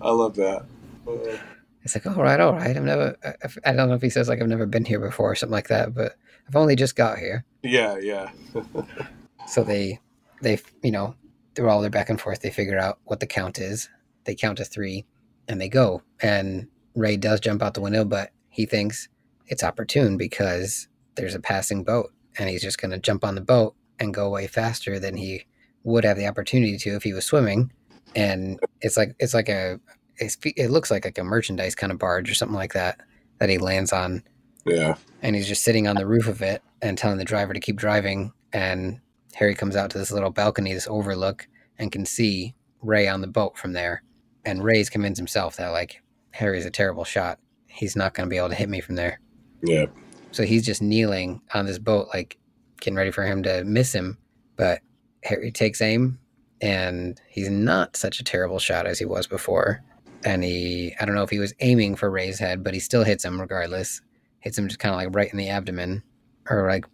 i 0.00 0.10
love 0.10 0.34
that 0.36 0.62
Uh, 1.06 1.36
It's 1.82 1.94
like, 1.94 2.06
all 2.06 2.22
right, 2.22 2.38
all 2.40 2.52
right. 2.52 2.76
I've 2.76 2.84
never, 2.84 3.16
I- 3.24 3.70
I 3.70 3.72
don't 3.72 3.88
know 3.88 3.94
if 3.94 4.02
he 4.02 4.10
says 4.10 4.28
like 4.28 4.40
I've 4.40 4.48
never 4.48 4.66
been 4.66 4.84
here 4.84 5.00
before 5.00 5.30
or 5.32 5.34
something 5.34 5.52
like 5.52 5.68
that, 5.68 5.94
but 5.94 6.16
I've 6.46 6.56
only 6.56 6.76
just 6.76 6.96
got 6.96 7.18
here. 7.18 7.44
yeah 7.62 7.96
yeah 7.98 8.30
So 9.46 9.64
they, 9.64 9.98
they, 10.42 10.58
you 10.82 10.90
know, 10.90 11.14
through 11.54 11.68
all 11.70 11.80
their 11.80 11.90
back 11.90 12.10
and 12.10 12.20
forth, 12.20 12.40
they 12.40 12.50
figure 12.50 12.78
out 12.78 12.98
what 13.04 13.20
the 13.20 13.26
count 13.26 13.58
is. 13.58 13.88
They 14.24 14.34
count 14.34 14.58
to 14.58 14.64
three, 14.64 15.06
and 15.48 15.60
they 15.60 15.68
go. 15.68 16.02
And 16.20 16.68
Ray 16.94 17.16
does 17.16 17.40
jump 17.40 17.62
out 17.62 17.74
the 17.74 17.80
window, 17.80 18.04
but 18.04 18.30
he 18.50 18.66
thinks 18.66 19.08
it's 19.46 19.64
opportune 19.64 20.16
because 20.18 20.88
there's 21.16 21.34
a 21.34 21.40
passing 21.40 21.82
boat, 21.84 22.12
and 22.38 22.48
he's 22.50 22.62
just 22.62 22.78
going 22.78 22.90
to 22.90 22.98
jump 22.98 23.24
on 23.24 23.34
the 23.34 23.40
boat 23.40 23.74
and 23.98 24.12
go 24.14 24.26
away 24.26 24.46
faster 24.46 24.98
than 25.00 25.16
he 25.16 25.46
would 25.88 26.04
have 26.04 26.16
the 26.16 26.26
opportunity 26.26 26.76
to 26.78 26.94
if 26.94 27.02
he 27.02 27.12
was 27.12 27.24
swimming. 27.24 27.72
And 28.14 28.60
it's 28.80 28.96
like 28.96 29.14
it's 29.18 29.34
like 29.34 29.48
a, 29.48 29.80
it's, 30.16 30.36
it 30.44 30.70
looks 30.70 30.90
like 30.90 31.04
like 31.04 31.18
a 31.18 31.24
merchandise 31.24 31.74
kind 31.74 31.92
of 31.92 31.98
barge 31.98 32.30
or 32.30 32.34
something 32.34 32.56
like 32.56 32.72
that 32.74 33.00
that 33.38 33.48
he 33.48 33.58
lands 33.58 33.92
on. 33.92 34.22
Yeah. 34.66 34.96
And 35.22 35.34
he's 35.34 35.48
just 35.48 35.62
sitting 35.62 35.86
on 35.86 35.96
the 35.96 36.06
roof 36.06 36.26
of 36.26 36.42
it 36.42 36.62
and 36.82 36.98
telling 36.98 37.18
the 37.18 37.24
driver 37.24 37.54
to 37.54 37.60
keep 37.60 37.76
driving. 37.76 38.32
And 38.52 39.00
harry 39.34 39.54
comes 39.54 39.76
out 39.76 39.90
to 39.90 39.98
this 39.98 40.10
little 40.10 40.30
balcony 40.30 40.72
this 40.72 40.88
overlook 40.88 41.46
and 41.78 41.92
can 41.92 42.04
see 42.04 42.54
ray 42.82 43.08
on 43.08 43.20
the 43.20 43.26
boat 43.26 43.56
from 43.56 43.72
there. 43.72 44.02
And 44.44 44.64
ray's 44.64 44.90
convinced 44.90 45.18
himself 45.18 45.56
that 45.56 45.68
like 45.68 46.02
harry's 46.30 46.66
a 46.66 46.70
terrible 46.70 47.04
shot. 47.04 47.38
He's 47.66 47.96
not 47.96 48.14
going 48.14 48.28
to 48.28 48.30
be 48.30 48.38
able 48.38 48.48
to 48.48 48.54
hit 48.54 48.68
me 48.68 48.80
from 48.80 48.96
there. 48.96 49.20
Yeah. 49.62 49.86
So 50.32 50.44
he's 50.44 50.64
just 50.64 50.82
kneeling 50.82 51.40
on 51.54 51.66
this 51.66 51.78
boat 51.78 52.08
like 52.12 52.38
getting 52.80 52.96
ready 52.96 53.10
for 53.10 53.24
him 53.24 53.42
to 53.44 53.64
miss 53.64 53.92
him. 53.94 54.18
But 54.56 54.80
harry 55.24 55.50
takes 55.50 55.80
aim 55.80 56.18
and 56.60 57.20
he's 57.28 57.48
not 57.50 57.96
such 57.96 58.18
a 58.20 58.24
terrible 58.24 58.58
shot 58.58 58.86
as 58.86 58.98
he 58.98 59.04
was 59.04 59.26
before. 59.26 59.82
And 60.24 60.42
he 60.42 60.94
i 61.00 61.04
don't 61.04 61.14
know 61.14 61.22
if 61.22 61.30
he 61.30 61.38
was 61.38 61.54
aiming 61.60 61.94
for 61.96 62.10
ray's 62.10 62.38
head 62.40 62.64
but 62.64 62.74
he 62.74 62.80
still 62.80 63.04
hits 63.04 63.24
him 63.24 63.40
regardless. 63.40 64.00
Hits 64.40 64.58
him 64.58 64.66
just 64.68 64.80
kind 64.80 64.94
of 64.94 65.00
like 65.00 65.14
right 65.14 65.30
in 65.30 65.38
the 65.38 65.48
abdomen 65.48 66.02
or 66.50 66.66
like 66.68 66.84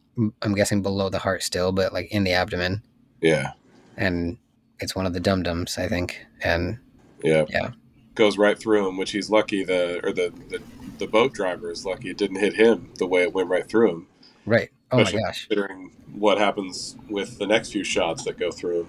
I'm 0.42 0.54
guessing 0.54 0.82
below 0.82 1.08
the 1.08 1.18
heart 1.18 1.42
still 1.42 1.72
but 1.72 1.92
like 1.92 2.10
in 2.12 2.24
the 2.24 2.32
abdomen. 2.32 2.82
Yeah. 3.20 3.52
And 3.96 4.36
it's 4.80 4.94
one 4.94 5.06
of 5.06 5.12
the 5.14 5.20
dum 5.20 5.42
dums 5.42 5.78
i 5.78 5.88
think 5.88 6.18
and 6.42 6.78
yeah 7.22 7.44
Yeah. 7.48 7.70
goes 8.14 8.36
right 8.36 8.58
through 8.58 8.86
him 8.88 8.96
which 8.98 9.12
he's 9.12 9.30
lucky 9.30 9.64
the 9.64 10.00
or 10.04 10.12
the 10.12 10.30
the, 10.50 10.60
the 10.98 11.06
boat 11.06 11.32
driver 11.32 11.70
is 11.70 11.86
lucky 11.86 12.10
it 12.10 12.18
didn't 12.18 12.40
hit 12.40 12.54
him 12.54 12.90
the 12.98 13.06
way 13.06 13.22
it 13.22 13.32
went 13.32 13.48
right 13.48 13.66
through 13.68 13.90
him. 13.90 14.06
Right 14.44 14.70
Oh 14.94 15.00
especially 15.00 15.22
gosh 15.22 15.46
considering 15.46 15.90
what 16.14 16.38
happens 16.38 16.96
with 17.08 17.38
the 17.38 17.46
next 17.46 17.72
few 17.72 17.84
shots 17.84 18.24
that 18.24 18.38
go 18.38 18.50
through 18.50 18.86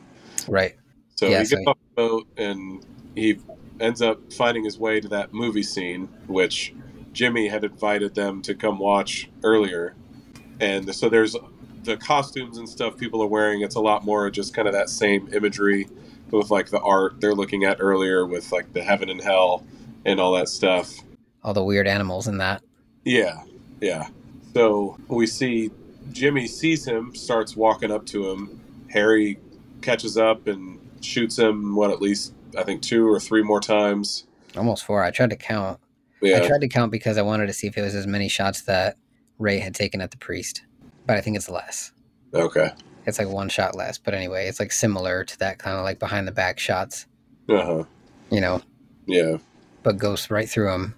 right 0.47 0.75
So 1.15 1.29
Yeah, 1.29 1.39
he 1.39 1.45
so 1.45 1.55
gets 1.55 1.67
off 1.67 1.77
the 1.95 2.01
boat 2.01 2.27
and 2.37 2.85
he 3.15 3.39
ends 3.79 4.01
up 4.01 4.31
finding 4.33 4.63
his 4.63 4.77
way 4.79 4.99
to 4.99 5.07
that 5.09 5.33
movie 5.33 5.63
scene, 5.63 6.07
which 6.27 6.73
Jimmy 7.13 7.47
had 7.47 7.63
invited 7.63 8.15
them 8.15 8.41
to 8.43 8.53
come 8.53 8.79
watch 8.79 9.29
earlier. 9.43 9.95
And 10.59 10.93
so 10.93 11.09
there's 11.09 11.35
the 11.83 11.97
costumes 11.97 12.57
and 12.57 12.67
stuff 12.67 12.97
people 12.97 13.21
are 13.21 13.27
wearing. 13.27 13.61
It's 13.61 13.75
a 13.75 13.81
lot 13.81 14.03
more 14.05 14.29
just 14.29 14.53
kind 14.53 14.67
of 14.67 14.73
that 14.73 14.89
same 14.89 15.29
imagery 15.33 15.87
with 16.31 16.51
like 16.51 16.69
the 16.69 16.79
art 16.81 17.21
they're 17.21 17.35
looking 17.35 17.63
at 17.63 17.77
earlier 17.79 18.25
with 18.25 18.51
like 18.51 18.73
the 18.73 18.83
heaven 18.83 19.09
and 19.09 19.21
hell 19.21 19.65
and 20.05 20.19
all 20.19 20.33
that 20.33 20.49
stuff. 20.49 20.93
all 21.43 21.53
the 21.53 21.63
weird 21.63 21.87
animals 21.87 22.27
in 22.27 22.37
that 22.39 22.61
Yeah, 23.03 23.43
yeah. 23.81 24.07
So 24.53 24.97
we 25.07 25.27
see 25.27 25.71
Jimmy 26.11 26.47
sees 26.47 26.85
him, 26.87 27.13
starts 27.15 27.55
walking 27.55 27.91
up 27.91 28.05
to 28.07 28.29
him. 28.29 28.61
Harry 28.89 29.39
catches 29.81 30.17
up 30.17 30.47
and 30.47 30.79
shoots 31.01 31.37
him. 31.37 31.75
What 31.75 31.91
at 31.91 32.01
least 32.01 32.33
I 32.57 32.63
think 32.63 32.81
two 32.81 33.07
or 33.07 33.19
three 33.19 33.43
more 33.43 33.59
times. 33.59 34.25
almost 34.55 34.85
four 34.85 35.03
i 35.03 35.11
tried 35.11 35.29
to 35.31 35.35
count 35.35 35.79
Yeah, 36.21 36.37
I 36.37 36.47
tried 36.47 36.61
to 36.61 36.67
count 36.69 36.91
because 36.91 37.17
I 37.17 37.21
wanted 37.21 37.47
to 37.47 37.53
see 37.53 37.67
if 37.67 37.77
it 37.77 37.81
was 37.81 37.93
as 37.95 38.07
many 38.07 38.29
shots 38.29 38.61
that 38.61 38.97
Ray 39.37 39.59
had 39.59 39.75
taken 39.75 39.99
at 39.99 40.11
the 40.11 40.17
priest, 40.17 40.63
but 41.05 41.17
I 41.17 41.21
think 41.21 41.35
it's 41.35 41.49
less. 41.49 41.91
okay. 42.33 42.71
It's 43.05 43.19
like 43.19 43.27
one 43.27 43.49
shot 43.49 43.75
less, 43.75 43.97
but 43.99 44.13
anyway, 44.15 44.47
it's 44.47 44.59
like 44.59 44.71
similar 44.71 45.23
to 45.25 45.39
that 45.39 45.59
kind 45.59 45.77
of 45.77 45.83
like 45.83 45.99
behind 45.99 46.27
the 46.27 46.31
back 46.31 46.57
shots, 46.57 47.05
Uh 47.49 47.63
huh. 47.65 47.83
you 48.31 48.39
know, 48.41 48.61
Yeah. 49.05 49.37
but 49.83 49.97
goes 49.97 50.31
right 50.31 50.49
through 50.49 50.71
him. 50.73 50.95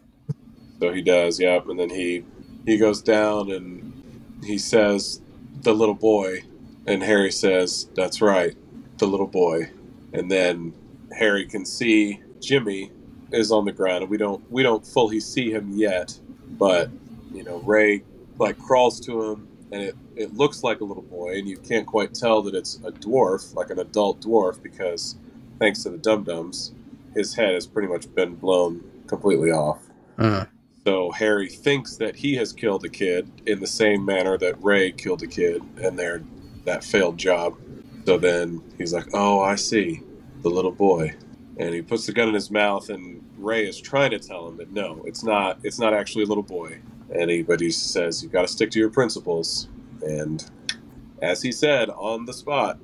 So 0.80 0.94
he 0.94 1.02
does. 1.02 1.40
Yep. 1.40 1.68
And 1.70 1.80
then 1.80 1.90
he 1.90 2.24
he 2.66 2.78
goes 2.78 3.02
down 3.02 3.50
and 3.52 3.97
he 4.44 4.58
says 4.58 5.22
the 5.62 5.74
little 5.74 5.96
boy, 5.96 6.44
and 6.86 7.04
Harry 7.04 7.32
says, 7.32 7.90
"That's 7.96 8.22
right, 8.22 8.56
the 8.98 9.08
little 9.08 9.28
boy." 9.28 9.70
And 10.14 10.32
then 10.32 10.74
Harry 11.18 11.46
can 11.46 11.66
see 11.66 12.20
Jimmy 12.40 12.92
is 13.32 13.52
on 13.52 13.66
the 13.66 13.72
ground, 13.72 14.04
and 14.04 14.12
we 14.12 14.18
don't 14.18 14.50
we 14.52 14.64
don't 14.64 14.86
fully 14.86 15.20
see 15.20 15.52
him 15.52 15.72
yet, 15.74 16.18
but 16.58 16.90
you 17.34 17.44
know 17.44 17.58
Ray 17.60 18.04
like 18.40 18.58
crawls 18.58 19.00
to 19.02 19.24
him, 19.24 19.48
and 19.72 19.82
it 19.82 19.96
it 20.16 20.34
looks 20.36 20.64
like 20.64 20.82
a 20.82 20.86
little 20.86 21.04
boy, 21.04 21.38
and 21.38 21.48
you 21.48 21.58
can't 21.58 21.86
quite 21.86 22.14
tell 22.14 22.42
that 22.44 22.56
it's 22.56 22.76
a 22.84 22.92
dwarf, 22.92 23.54
like 23.56 23.70
an 23.70 23.80
adult 23.80 24.22
dwarf, 24.22 24.62
because 24.62 25.16
thanks 25.60 25.84
to 25.84 25.90
the 25.90 25.98
dum 25.98 26.24
dums, 26.24 26.74
his 27.14 27.36
head 27.36 27.54
has 27.54 27.68
pretty 27.68 27.88
much 27.88 28.14
been 28.16 28.36
blown 28.36 28.84
completely 29.08 29.52
off. 29.52 29.80
Uh, 30.18 30.46
So 30.88 31.12
Harry 31.12 31.50
thinks 31.50 31.98
that 31.98 32.16
he 32.16 32.36
has 32.36 32.54
killed 32.54 32.86
a 32.86 32.90
kid 32.90 33.30
in 33.46 33.60
the 33.60 33.68
same 33.68 34.06
manner 34.06 34.38
that 34.38 34.64
Ray 34.64 34.94
killed 34.94 35.22
a 35.22 35.28
kid, 35.28 35.62
and 35.84 36.00
their 36.00 36.24
that 36.64 36.82
failed 36.82 37.18
job. 37.18 37.58
So 38.06 38.18
then 38.18 38.64
he's 38.78 38.94
like, 38.94 39.08
"Oh, 39.14 39.42
I 39.42 39.56
see, 39.56 40.02
the 40.44 40.50
little 40.50 40.72
boy," 40.72 41.14
and 41.58 41.74
he 41.74 41.82
puts 41.82 42.06
the 42.06 42.14
gun 42.14 42.30
in 42.30 42.34
his 42.34 42.50
mouth, 42.50 42.90
and 42.90 43.22
Ray 43.38 43.68
is 43.68 43.82
trying 43.82 44.12
to 44.12 44.20
tell 44.20 44.48
him 44.48 44.56
that 44.56 44.72
no, 44.72 45.04
it's 45.06 45.26
not, 45.26 45.60
it's 45.62 45.78
not 45.78 45.94
actually 45.94 46.24
a 46.24 46.28
little 46.28 46.42
boy. 46.42 46.80
And 47.14 47.30
he, 47.30 47.42
but 47.44 47.60
he 47.60 47.70
says, 47.70 48.24
"You've 48.24 48.32
got 48.32 48.44
to 48.44 48.48
stick 48.48 48.72
to 48.72 48.80
your 48.80 48.90
principles." 48.90 49.68
And 50.02 50.50
as 51.22 51.42
he 51.42 51.52
said 51.52 51.90
on 51.90 52.24
the 52.24 52.34
spot, 52.34 52.80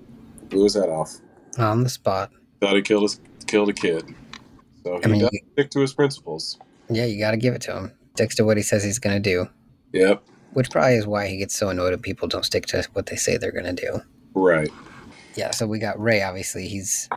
blew 0.49 0.65
his 0.65 0.73
head 0.73 0.89
off. 0.89 1.21
on 1.57 1.83
the 1.83 1.89
spot. 1.89 2.31
Thought 2.59 2.75
he 2.75 2.81
killed 2.81 3.09
a, 3.09 3.45
killed 3.45 3.69
a 3.69 3.73
kid. 3.73 4.13
So 4.83 4.97
he 4.97 5.03
I 5.05 5.07
mean, 5.07 5.21
does 5.21 5.39
stick 5.53 5.69
to 5.69 5.79
his 5.79 5.93
principles. 5.93 6.59
Yeah, 6.89 7.05
you 7.05 7.19
got 7.19 7.31
to 7.31 7.37
give 7.37 7.53
it 7.53 7.61
to 7.63 7.75
him. 7.77 7.91
Sticks 8.15 8.35
to 8.35 8.45
what 8.45 8.57
he 8.57 8.63
says 8.63 8.83
he's 8.83 8.99
going 8.99 9.15
to 9.21 9.29
do, 9.29 9.47
Yep. 9.93 10.23
which 10.53 10.69
probably 10.69 10.95
is 10.95 11.07
why 11.07 11.27
he 11.27 11.37
gets 11.37 11.55
so 11.57 11.69
annoyed 11.69 11.91
when 11.91 11.99
people 11.99 12.27
don't 12.27 12.45
stick 12.45 12.65
to 12.67 12.87
what 12.93 13.07
they 13.07 13.15
say 13.15 13.37
they're 13.37 13.51
going 13.51 13.75
to 13.75 13.81
do. 13.85 14.01
Right. 14.35 14.69
Yeah, 15.35 15.51
so 15.51 15.65
we 15.65 15.79
got 15.79 15.99
Ray, 15.99 16.21
obviously. 16.21 16.67
He's 16.67 17.09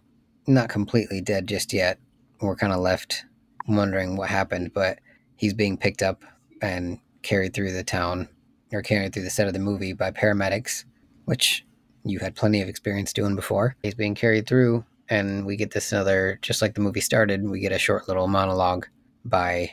not 0.47 0.69
completely 0.71 1.21
dead 1.21 1.47
just 1.47 1.73
yet. 1.73 1.99
We're 2.41 2.57
kind 2.57 2.73
of 2.73 2.81
left 2.81 3.25
wondering 3.69 4.17
what 4.17 4.31
happened, 4.31 4.73
but 4.73 5.01
he's 5.35 5.53
being 5.53 5.77
picked 5.77 6.03
up 6.03 6.23
and 6.63 6.99
carried 7.23 7.53
through 7.53 7.73
the 7.73 7.85
town 7.85 8.29
or 8.73 8.81
carried 8.81 9.13
through 9.13 9.25
the 9.25 9.31
set 9.31 9.47
of 9.49 9.53
the 9.53 9.59
movie 9.59 9.93
by 9.93 10.11
paramedics, 10.11 10.85
which 11.27 11.65
you 12.05 12.21
had 12.21 12.35
plenty 12.37 12.63
of 12.63 12.69
experience 12.69 13.13
doing 13.13 13.35
before. 13.37 13.77
He's 13.83 13.95
being 13.95 14.15
carried 14.15 14.47
through, 14.47 14.85
and 15.11 15.45
we 15.45 15.57
get 15.57 15.73
this 15.73 15.93
another, 15.93 16.39
just 16.41 16.63
like 16.63 16.75
the 16.75 16.81
movie 16.81 17.01
started, 17.01 17.47
we 17.49 17.61
get 17.61 17.73
a 17.73 17.79
short 17.79 18.09
little 18.09 18.29
monologue 18.29 18.87
by 19.29 19.73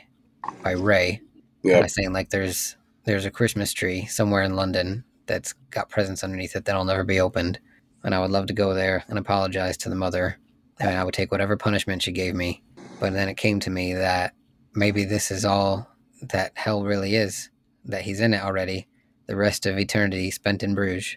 by 0.62 0.72
Ray, 0.72 1.20
kind 1.62 1.74
Yep. 1.76 1.84
of 1.84 1.90
saying 1.90 2.12
like 2.12 2.30
there's 2.30 2.76
there's 3.04 3.24
a 3.24 3.30
Christmas 3.30 3.72
tree 3.72 4.06
somewhere 4.06 4.42
in 4.42 4.56
London 4.56 5.04
that's 5.26 5.54
got 5.70 5.88
presents 5.88 6.22
underneath 6.22 6.54
it 6.56 6.64
that'll 6.64 6.84
never 6.84 7.04
be 7.04 7.20
opened 7.20 7.58
and 8.04 8.14
I 8.14 8.20
would 8.20 8.30
love 8.30 8.46
to 8.46 8.52
go 8.52 8.74
there 8.74 9.02
and 9.08 9.18
apologize 9.18 9.78
to 9.78 9.88
the 9.88 9.94
mother, 9.94 10.38
and 10.78 10.90
I 10.90 11.02
would 11.02 11.14
take 11.14 11.32
whatever 11.32 11.56
punishment 11.56 12.02
she 12.02 12.12
gave 12.12 12.34
me. 12.34 12.62
But 13.00 13.14
then 13.14 13.28
it 13.28 13.36
came 13.38 13.60
to 13.60 13.70
me 13.70 13.94
that 13.94 14.34
maybe 14.74 15.04
this 15.04 15.30
is 15.30 15.44
all 15.44 15.88
that 16.20 16.52
hell 16.54 16.84
really 16.84 17.16
is, 17.16 17.48
that 17.86 18.02
he's 18.02 18.20
in 18.20 18.34
it 18.34 18.42
already, 18.42 18.86
the 19.26 19.36
rest 19.36 19.64
of 19.64 19.78
eternity 19.78 20.30
spent 20.30 20.62
in 20.62 20.74
Bruges. 20.74 21.16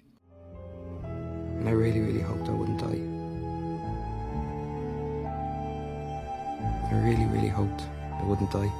And 1.03 1.67
I 1.67 1.71
really, 1.71 1.99
really 1.99 2.21
hoped 2.21 2.47
I 2.47 2.51
wouldn't 2.51 2.79
die. 2.79 3.03
I 6.89 7.01
really, 7.03 7.25
really 7.25 7.49
hoped 7.49 7.81
I 7.81 7.96
wouldn't 8.25 8.51
die. 8.51 8.71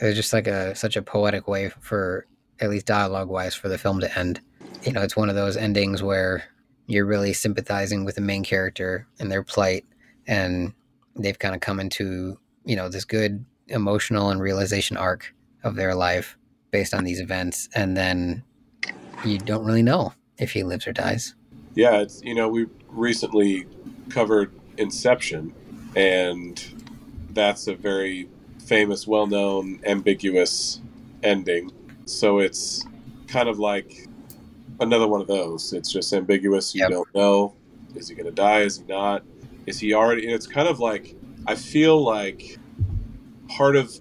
It 0.00 0.06
was 0.06 0.16
just 0.16 0.32
like 0.32 0.46
a 0.46 0.74
such 0.74 0.96
a 0.96 1.02
poetic 1.02 1.46
way 1.46 1.70
for 1.80 2.26
at 2.60 2.70
least 2.70 2.86
dialogue 2.86 3.28
wise 3.28 3.54
for 3.54 3.68
the 3.68 3.78
film 3.78 4.00
to 4.00 4.18
end. 4.18 4.40
You 4.82 4.92
know, 4.92 5.02
it's 5.02 5.16
one 5.16 5.28
of 5.28 5.34
those 5.34 5.56
endings 5.56 6.02
where 6.02 6.44
you're 6.86 7.06
really 7.06 7.32
sympathizing 7.32 8.04
with 8.04 8.16
the 8.16 8.20
main 8.20 8.42
character 8.42 9.06
and 9.20 9.30
their 9.30 9.42
plight 9.42 9.84
and 10.26 10.72
they've 11.16 11.38
kind 11.38 11.54
of 11.54 11.60
come 11.60 11.78
into, 11.78 12.38
you 12.64 12.74
know, 12.74 12.88
this 12.88 13.04
good 13.04 13.44
emotional 13.68 14.30
and 14.30 14.40
realization 14.40 14.96
arc 14.96 15.34
of 15.62 15.76
their 15.76 15.94
life 15.94 16.36
based 16.70 16.94
on 16.94 17.04
these 17.04 17.20
events 17.20 17.68
and 17.74 17.96
then 17.96 18.42
you 19.24 19.38
don't 19.38 19.64
really 19.64 19.82
know 19.82 20.12
if 20.38 20.52
he 20.52 20.62
lives 20.64 20.86
or 20.86 20.92
dies. 20.92 21.34
Yeah, 21.74 22.00
it's 22.00 22.22
you 22.22 22.34
know 22.34 22.48
we 22.48 22.66
recently 22.88 23.66
covered 24.10 24.52
Inception, 24.78 25.54
and 25.96 26.62
that's 27.30 27.66
a 27.66 27.74
very 27.74 28.28
famous, 28.66 29.06
well-known, 29.06 29.80
ambiguous 29.86 30.80
ending. 31.22 31.70
So 32.04 32.38
it's 32.38 32.84
kind 33.26 33.48
of 33.48 33.58
like 33.58 34.08
another 34.80 35.06
one 35.08 35.20
of 35.20 35.26
those. 35.26 35.72
It's 35.72 35.92
just 35.92 36.12
ambiguous. 36.12 36.74
You 36.74 36.82
Yep. 36.82 36.90
don't 36.90 37.14
know. 37.14 37.54
Is 37.94 38.08
he 38.08 38.14
going 38.14 38.26
to 38.26 38.32
die? 38.32 38.60
Is 38.60 38.78
he 38.78 38.84
not? 38.84 39.22
Is 39.66 39.78
he 39.78 39.94
already? 39.94 40.24
And 40.26 40.34
It's 40.34 40.46
kind 40.46 40.68
of 40.68 40.80
like 40.80 41.14
I 41.46 41.54
feel 41.54 42.02
like 42.02 42.58
part 43.48 43.76
of 43.76 43.92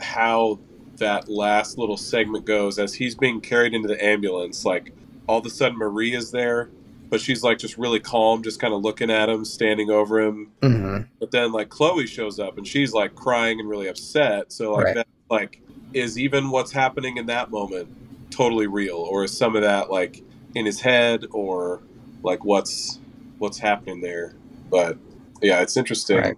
how 0.00 0.58
that 0.96 1.28
last 1.28 1.78
little 1.78 1.96
segment 1.96 2.44
goes 2.44 2.78
as 2.78 2.94
he's 2.94 3.14
being 3.14 3.40
carried 3.40 3.74
into 3.74 3.86
the 3.88 4.02
ambulance 4.04 4.64
like 4.64 4.92
all 5.26 5.38
of 5.38 5.46
a 5.46 5.50
sudden 5.50 5.76
marie 5.78 6.14
is 6.14 6.30
there 6.30 6.70
but 7.08 7.20
she's 7.20 7.42
like 7.42 7.58
just 7.58 7.78
really 7.78 8.00
calm 8.00 8.42
just 8.42 8.60
kind 8.60 8.74
of 8.74 8.82
looking 8.82 9.10
at 9.10 9.28
him 9.28 9.44
standing 9.44 9.90
over 9.90 10.20
him. 10.20 10.50
Mm-hmm. 10.62 11.02
but 11.20 11.30
then 11.30 11.52
like 11.52 11.68
chloe 11.68 12.06
shows 12.06 12.38
up 12.40 12.58
and 12.58 12.66
she's 12.66 12.92
like 12.92 13.14
crying 13.14 13.60
and 13.60 13.68
really 13.68 13.88
upset. 13.88 14.52
So 14.52 14.72
like 14.72 14.84
Right. 14.86 14.94
that 14.96 15.06
like 15.30 15.60
is 15.92 16.18
even 16.18 16.50
what's 16.50 16.72
happening 16.72 17.16
in 17.16 17.26
that 17.26 17.50
moment 17.50 17.88
totally 18.30 18.66
real? 18.66 18.96
Or 18.96 19.24
is 19.24 19.36
some 19.36 19.56
of 19.56 19.62
that 19.62 19.90
like 19.90 20.22
in 20.54 20.66
his 20.66 20.80
head 20.80 21.24
or 21.30 21.80
like 22.22 22.44
what's 22.44 22.98
what's 23.38 23.58
happening 23.58 24.00
there? 24.00 24.34
But 24.70 24.98
yeah 25.42 25.60
it's 25.60 25.76
interesting. 25.76 26.18
Right. 26.18 26.36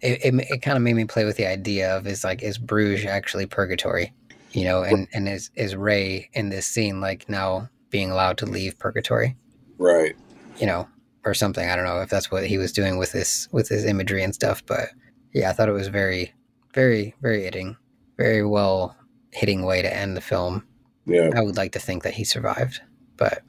It, 0.00 0.34
it, 0.34 0.34
it 0.50 0.62
kind 0.62 0.76
of 0.76 0.82
made 0.82 0.96
me 0.96 1.04
play 1.04 1.24
with 1.24 1.36
the 1.36 1.46
idea 1.46 1.96
of 1.96 2.08
is 2.08 2.24
like 2.24 2.42
is 2.42 2.58
Bruges 2.58 3.06
actually 3.06 3.46
purgatory, 3.46 4.12
you 4.50 4.64
know, 4.64 4.82
and 4.82 5.06
and 5.12 5.28
is 5.28 5.50
is 5.54 5.76
Ray 5.76 6.28
in 6.32 6.48
this 6.48 6.66
scene 6.66 7.00
like 7.00 7.28
now 7.28 7.68
being 7.90 8.10
allowed 8.10 8.38
to 8.38 8.46
leave 8.46 8.76
purgatory, 8.80 9.36
right 9.82 10.16
you 10.58 10.66
know, 10.66 10.88
or 11.24 11.34
something. 11.34 11.68
I 11.68 11.76
don't 11.76 11.84
know 11.84 12.00
if 12.00 12.10
that's 12.10 12.30
what 12.30 12.46
he 12.46 12.58
was 12.58 12.72
doing 12.72 12.98
with 12.98 13.12
this 13.12 13.48
with 13.52 13.68
his 13.68 13.84
imagery 13.84 14.22
and 14.22 14.34
stuff, 14.34 14.64
but 14.66 14.88
yeah, 15.32 15.50
I 15.50 15.52
thought 15.52 15.68
it 15.68 15.72
was 15.72 15.88
very, 15.88 16.32
very, 16.74 17.14
very 17.22 17.42
hitting, 17.42 17.76
very 18.16 18.44
well 18.44 18.96
hitting 19.32 19.64
way 19.64 19.82
to 19.82 19.94
end 19.94 20.16
the 20.16 20.20
film. 20.20 20.66
yeah 21.06 21.30
I 21.34 21.40
would 21.40 21.56
like 21.56 21.72
to 21.72 21.78
think 21.78 22.02
that 22.02 22.14
he 22.14 22.24
survived, 22.24 22.80
but 23.16 23.42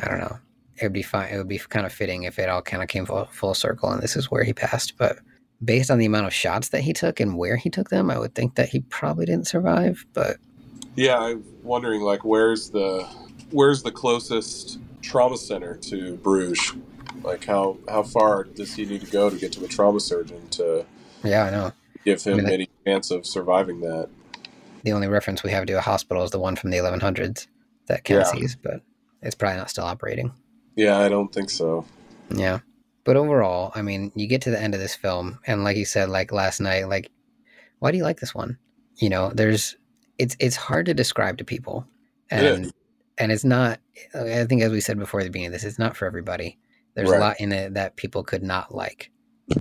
I 0.00 0.08
don't 0.08 0.20
know. 0.20 0.38
It 0.76 0.84
would 0.84 0.92
be 0.92 1.02
fine. 1.02 1.32
It 1.32 1.38
would 1.38 1.48
be 1.48 1.58
kind 1.58 1.86
of 1.86 1.92
fitting 1.92 2.24
if 2.24 2.38
it 2.38 2.48
all 2.48 2.62
kind 2.62 2.82
of 2.82 2.88
came 2.88 3.06
full, 3.06 3.26
full 3.26 3.54
circle 3.54 3.90
and 3.90 4.02
this 4.02 4.16
is 4.16 4.30
where 4.30 4.44
he 4.44 4.52
passed. 4.52 4.96
But 4.96 5.18
based 5.64 5.90
on 5.90 5.98
the 5.98 6.06
amount 6.06 6.26
of 6.26 6.32
shots 6.32 6.70
that 6.70 6.82
he 6.82 6.92
took 6.92 7.20
and 7.20 7.36
where 7.36 7.56
he 7.56 7.70
took 7.70 7.90
them, 7.90 8.10
I 8.10 8.18
would 8.18 8.34
think 8.34 8.56
that 8.56 8.68
he 8.68 8.80
probably 8.80 9.26
didn't 9.26 9.46
survive. 9.46 10.04
But 10.12 10.36
Yeah, 10.96 11.18
I'm 11.18 11.44
wondering 11.62 12.00
like 12.00 12.24
where's 12.24 12.70
the 12.70 13.08
where's 13.50 13.82
the 13.82 13.92
closest 13.92 14.78
trauma 15.04 15.36
center 15.36 15.76
to 15.76 16.16
Bruges? 16.16 16.72
Like 17.22 17.44
how 17.44 17.78
how 17.88 18.02
far 18.02 18.44
does 18.44 18.74
he 18.74 18.84
need 18.84 19.02
to 19.02 19.10
go 19.10 19.30
to 19.30 19.36
get 19.36 19.52
to 19.52 19.64
a 19.64 19.68
trauma 19.68 20.00
surgeon 20.00 20.48
to 20.50 20.84
yeah, 21.22 21.44
I 21.44 21.50
know. 21.50 21.72
give 22.04 22.22
him 22.22 22.34
I 22.34 22.36
mean, 22.36 22.44
that- 22.46 22.52
any 22.54 22.68
chance 22.86 23.10
of 23.10 23.26
surviving 23.26 23.80
that? 23.82 24.08
The 24.82 24.92
only 24.92 25.08
reference 25.08 25.42
we 25.42 25.50
have 25.50 25.64
to 25.66 25.72
a 25.74 25.80
hospital 25.80 26.22
is 26.24 26.30
the 26.30 26.38
one 26.38 26.56
from 26.56 26.70
the 26.70 26.76
1100s 26.76 27.46
that 27.86 28.04
Ken 28.04 28.18
Yeah. 28.18 28.24
sees, 28.24 28.54
but 28.56 28.82
it's 29.22 29.34
probably 29.34 29.56
not 29.56 29.70
still 29.70 29.84
operating. 29.84 30.32
Yeah, 30.76 30.98
I 30.98 31.08
don't 31.08 31.32
think 31.32 31.48
so. 31.48 31.86
Yeah. 32.28 32.58
But 33.04 33.16
overall, 33.16 33.72
I 33.74 33.80
mean, 33.80 34.12
you 34.14 34.26
get 34.26 34.42
to 34.42 34.50
the 34.50 34.60
end 34.60 34.74
of 34.74 34.80
this 34.80 34.94
film, 34.94 35.38
and 35.46 35.64
like 35.64 35.78
you 35.78 35.86
said, 35.86 36.10
like 36.10 36.32
last 36.32 36.60
night, 36.60 36.88
like, 36.90 37.10
why 37.78 37.92
do 37.92 37.96
you 37.96 38.02
like 38.02 38.20
this 38.20 38.34
one? 38.34 38.58
You 38.96 39.08
know, 39.08 39.30
there's, 39.34 39.76
it's 40.18 40.36
it's 40.38 40.56
hard 40.56 40.84
to 40.86 40.94
describe 40.94 41.38
to 41.38 41.44
people, 41.44 41.86
and. 42.30 42.70
And 43.18 43.30
it's 43.32 43.44
not. 43.44 43.80
I 44.14 44.44
think 44.44 44.62
as 44.62 44.72
we 44.72 44.80
said 44.80 44.98
before 44.98 45.20
at 45.20 45.24
the 45.24 45.30
beginning 45.30 45.48
of 45.48 45.52
this, 45.52 45.64
it's 45.64 45.78
not 45.78 45.96
for 45.96 46.06
everybody. 46.06 46.58
There's 46.94 47.10
Right. 47.10 47.18
a 47.18 47.20
lot 47.20 47.40
in 47.40 47.52
it 47.52 47.74
that 47.74 47.96
people 47.96 48.22
could 48.22 48.42
not 48.42 48.74
like, 48.74 49.10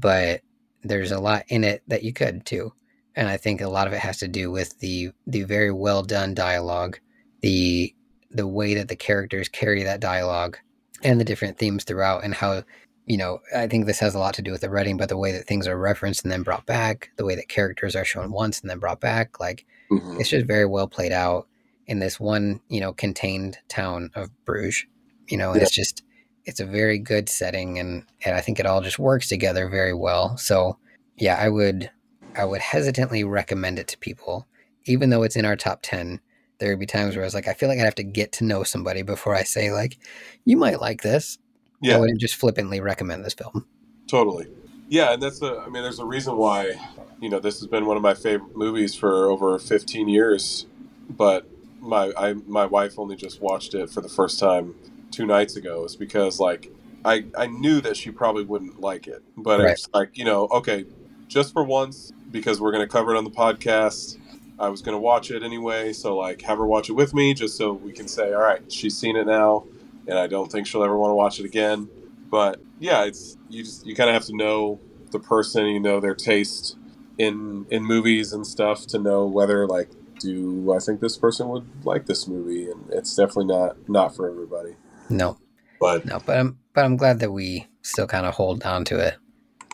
but 0.02 0.42
there's 0.84 1.12
a 1.12 1.20
lot 1.20 1.44
in 1.48 1.64
it 1.64 1.82
that 1.88 2.04
you 2.04 2.14
could 2.14 2.46
too, 2.46 2.74
and 3.16 3.28
I 3.28 3.38
think 3.38 3.62
a 3.62 3.70
lot 3.70 3.88
of 3.88 3.94
it 3.94 4.00
has 4.00 4.18
to 4.20 4.28
do 4.28 4.52
with 4.52 4.80
the 4.80 5.12
the 5.28 5.44
very 5.44 5.72
well 5.72 6.04
done 6.04 6.34
dialogue, 6.34 7.00
the 7.42 7.94
the 8.32 8.48
way 8.48 8.74
that 8.76 8.88
the 8.88 8.96
characters 8.96 9.48
carry 9.50 9.84
that 9.84 10.00
dialogue, 10.00 10.58
and 11.04 11.20
the 11.20 11.24
different 11.26 11.58
themes 11.58 11.84
throughout, 11.84 12.24
and 12.24 12.34
how 12.36 12.64
you 13.06 13.18
know, 13.18 13.40
I 13.54 13.68
think 13.68 13.86
this 13.86 14.00
has 14.00 14.16
a 14.16 14.20
lot 14.20 14.34
to 14.36 14.42
do 14.42 14.52
with 14.54 14.62
the 14.62 14.70
writing, 14.70 14.96
but 14.96 15.10
the 15.10 15.18
way 15.18 15.34
that 15.34 15.46
things 15.46 15.68
are 15.68 15.78
referenced 15.78 16.24
and 16.24 16.32
then 16.32 16.42
brought 16.42 16.66
back, 16.66 17.10
the 17.18 17.26
way 17.26 17.36
that 17.36 17.50
characters 17.50 17.98
are 17.98 18.06
shown 18.06 18.32
once 18.32 18.62
and 18.62 18.70
then 18.70 18.80
brought 18.80 19.02
back, 19.02 19.42
like 19.42 19.66
Mhm. 19.92 20.22
it's 20.22 20.30
just 20.30 20.46
very 20.46 20.66
well 20.66 20.88
played 20.88 21.12
out 21.12 21.46
in 21.88 22.00
this 22.00 22.20
one, 22.20 22.62
you 22.70 22.80
know, 22.80 22.94
contained 22.94 23.58
town 23.68 24.10
of 24.16 24.30
Bruges. 24.46 24.86
You 25.28 25.38
know, 25.38 25.52
and 25.52 25.58
Yeah. 25.58 25.64
it's 25.64 25.76
just 25.76 26.04
it's 26.46 26.60
a 26.60 26.66
very 26.66 27.00
good 27.00 27.30
setting 27.30 27.80
and 27.80 28.06
and 28.26 28.36
I 28.36 28.42
think 28.42 28.60
it 28.60 28.66
all 28.66 28.82
just 28.82 29.00
works 29.00 29.30
together 29.30 29.70
very 29.70 29.94
well. 29.94 30.36
So, 30.38 30.78
yeah, 31.18 31.36
I 31.40 31.50
would 31.50 31.90
I 32.36 32.46
would 32.46 32.62
hesitantly 32.62 33.24
recommend 33.24 33.80
it 33.80 33.88
to 33.90 33.98
people 33.98 34.48
even 34.86 35.10
though 35.10 35.24
it's 35.24 35.38
in 35.38 35.46
our 35.46 35.56
top 35.56 35.80
10. 35.84 36.20
there 36.60 36.70
would 36.70 36.80
be 36.80 36.86
times 36.86 37.16
where 37.16 37.24
I 37.24 37.28
was 37.28 37.34
like, 37.34 37.48
I 37.48 37.54
feel 37.54 37.70
like 37.70 37.80
I 37.80 37.84
have 37.86 37.96
to 37.96 38.04
get 38.04 38.34
to 38.34 38.44
know 38.44 38.64
somebody 38.64 39.02
before 39.02 39.34
I 39.34 39.44
say 39.44 39.72
like, 39.72 39.98
you 40.46 40.58
might 40.58 40.82
like 40.82 41.02
this. 41.02 41.38
Yeah. 41.82 41.96
I 41.96 42.00
wouldn't 42.00 42.20
just 42.22 42.36
flippantly 42.36 42.80
recommend 42.82 43.24
this 43.26 43.34
film. 43.34 43.66
totally. 44.08 44.48
Yeah, 44.90 45.14
and 45.14 45.24
that's 45.24 45.42
a. 45.42 45.60
I 45.66 45.70
mean, 45.70 45.82
there's 45.82 46.00
a 46.00 46.06
reason 46.06 46.36
why. 46.38 46.74
You 47.22 47.30
know, 47.30 47.40
this 47.40 47.60
has 47.60 47.68
been 47.68 47.86
one 47.86 47.96
of 47.98 48.04
my 48.04 48.14
favorite 48.14 48.56
movies 48.56 48.94
for 48.94 49.30
over 49.32 49.58
15 49.58 50.08
years, 50.10 50.66
but 51.10 51.48
my 51.84 52.12
I 52.18 52.34
my 52.34 52.66
wife 52.66 52.98
only 52.98 53.16
just 53.16 53.42
watched 53.42 53.74
it 53.76 53.90
for 53.90 54.02
the 54.02 54.10
first 54.10 54.40
time 54.40 54.76
two 55.12 55.26
nights 55.26 55.56
ago. 55.56 55.84
Is 55.86 55.96
because 55.96 56.40
like 56.40 56.72
I 57.06 57.26
I 57.38 57.48
knew 57.48 57.82
that 57.82 57.98
she 57.98 58.12
probably 58.12 58.44
wouldn't 58.44 58.80
like 58.80 59.08
it, 59.08 59.22
but 59.38 59.60
Right. 59.60 59.72
it's 59.72 59.88
like 59.94 60.18
you 60.18 60.26
know, 60.26 60.48
okay, 60.52 60.86
just 61.28 61.54
for 61.54 61.64
once 61.64 62.12
because 62.32 62.60
we're 62.62 62.72
gonna 62.72 62.88
cover 62.88 63.14
it 63.14 63.18
on 63.18 63.24
the 63.24 63.32
podcast. 63.32 64.18
I 64.60 64.70
was 64.70 64.82
gonna 64.82 65.00
watch 65.00 65.30
it 65.32 65.44
anyway, 65.44 65.94
so 65.94 66.16
like 66.18 66.42
have 66.44 66.58
her 66.58 66.66
watch 66.66 66.90
it 66.90 66.94
with 66.94 67.14
me, 67.14 67.34
just 67.34 67.58
so 67.58 67.74
we 67.74 67.92
can 67.92 68.08
say, 68.08 68.34
all 68.34 68.42
right, 68.42 68.72
she's 68.72 68.98
seen 68.98 69.16
it 69.18 69.26
now, 69.28 69.66
and 70.08 70.18
I 70.18 70.28
don't 70.28 70.52
think 70.52 70.68
she'll 70.68 70.84
ever 70.84 70.98
want 70.98 71.12
to 71.12 71.16
watch 71.16 71.40
it 71.40 71.46
again. 71.46 71.90
But 72.30 72.62
yeah, 72.80 73.04
it's 73.04 73.38
you 73.50 73.64
just 73.64 73.86
you 73.86 73.96
kind 73.96 74.10
of 74.10 74.14
have 74.14 74.26
to 74.26 74.36
know 74.36 74.80
the 75.12 75.20
person, 75.20 75.66
you 75.68 75.80
know 75.80 76.00
their 76.00 76.16
taste 76.16 76.78
in 77.18 77.66
in 77.70 77.84
movies 77.84 78.32
and 78.32 78.46
stuff 78.48 78.88
to 78.88 79.00
know 79.00 79.26
whether 79.26 79.68
like 79.68 79.90
do 80.24 80.74
I 80.74 80.80
think 80.80 81.00
this 81.02 81.18
person 81.18 81.50
would 81.50 81.68
like 81.86 82.06
this 82.08 82.28
movie, 82.28 82.70
and 82.72 82.90
it's 82.92 83.16
definitely 83.16 83.46
not 83.46 83.90
not 83.90 84.16
for 84.16 84.30
everybody. 84.30 84.76
No, 85.10 85.38
But 85.80 86.06
no, 86.06 86.20
but 86.26 86.38
I'm 86.38 86.58
but 86.74 86.86
I'm 86.86 86.98
glad 86.98 87.20
that 87.20 87.32
we 87.32 87.68
still 87.82 88.08
kind 88.08 88.26
of 88.26 88.34
hold 88.34 88.64
on 88.64 88.86
to 88.86 88.98
it. 89.00 89.16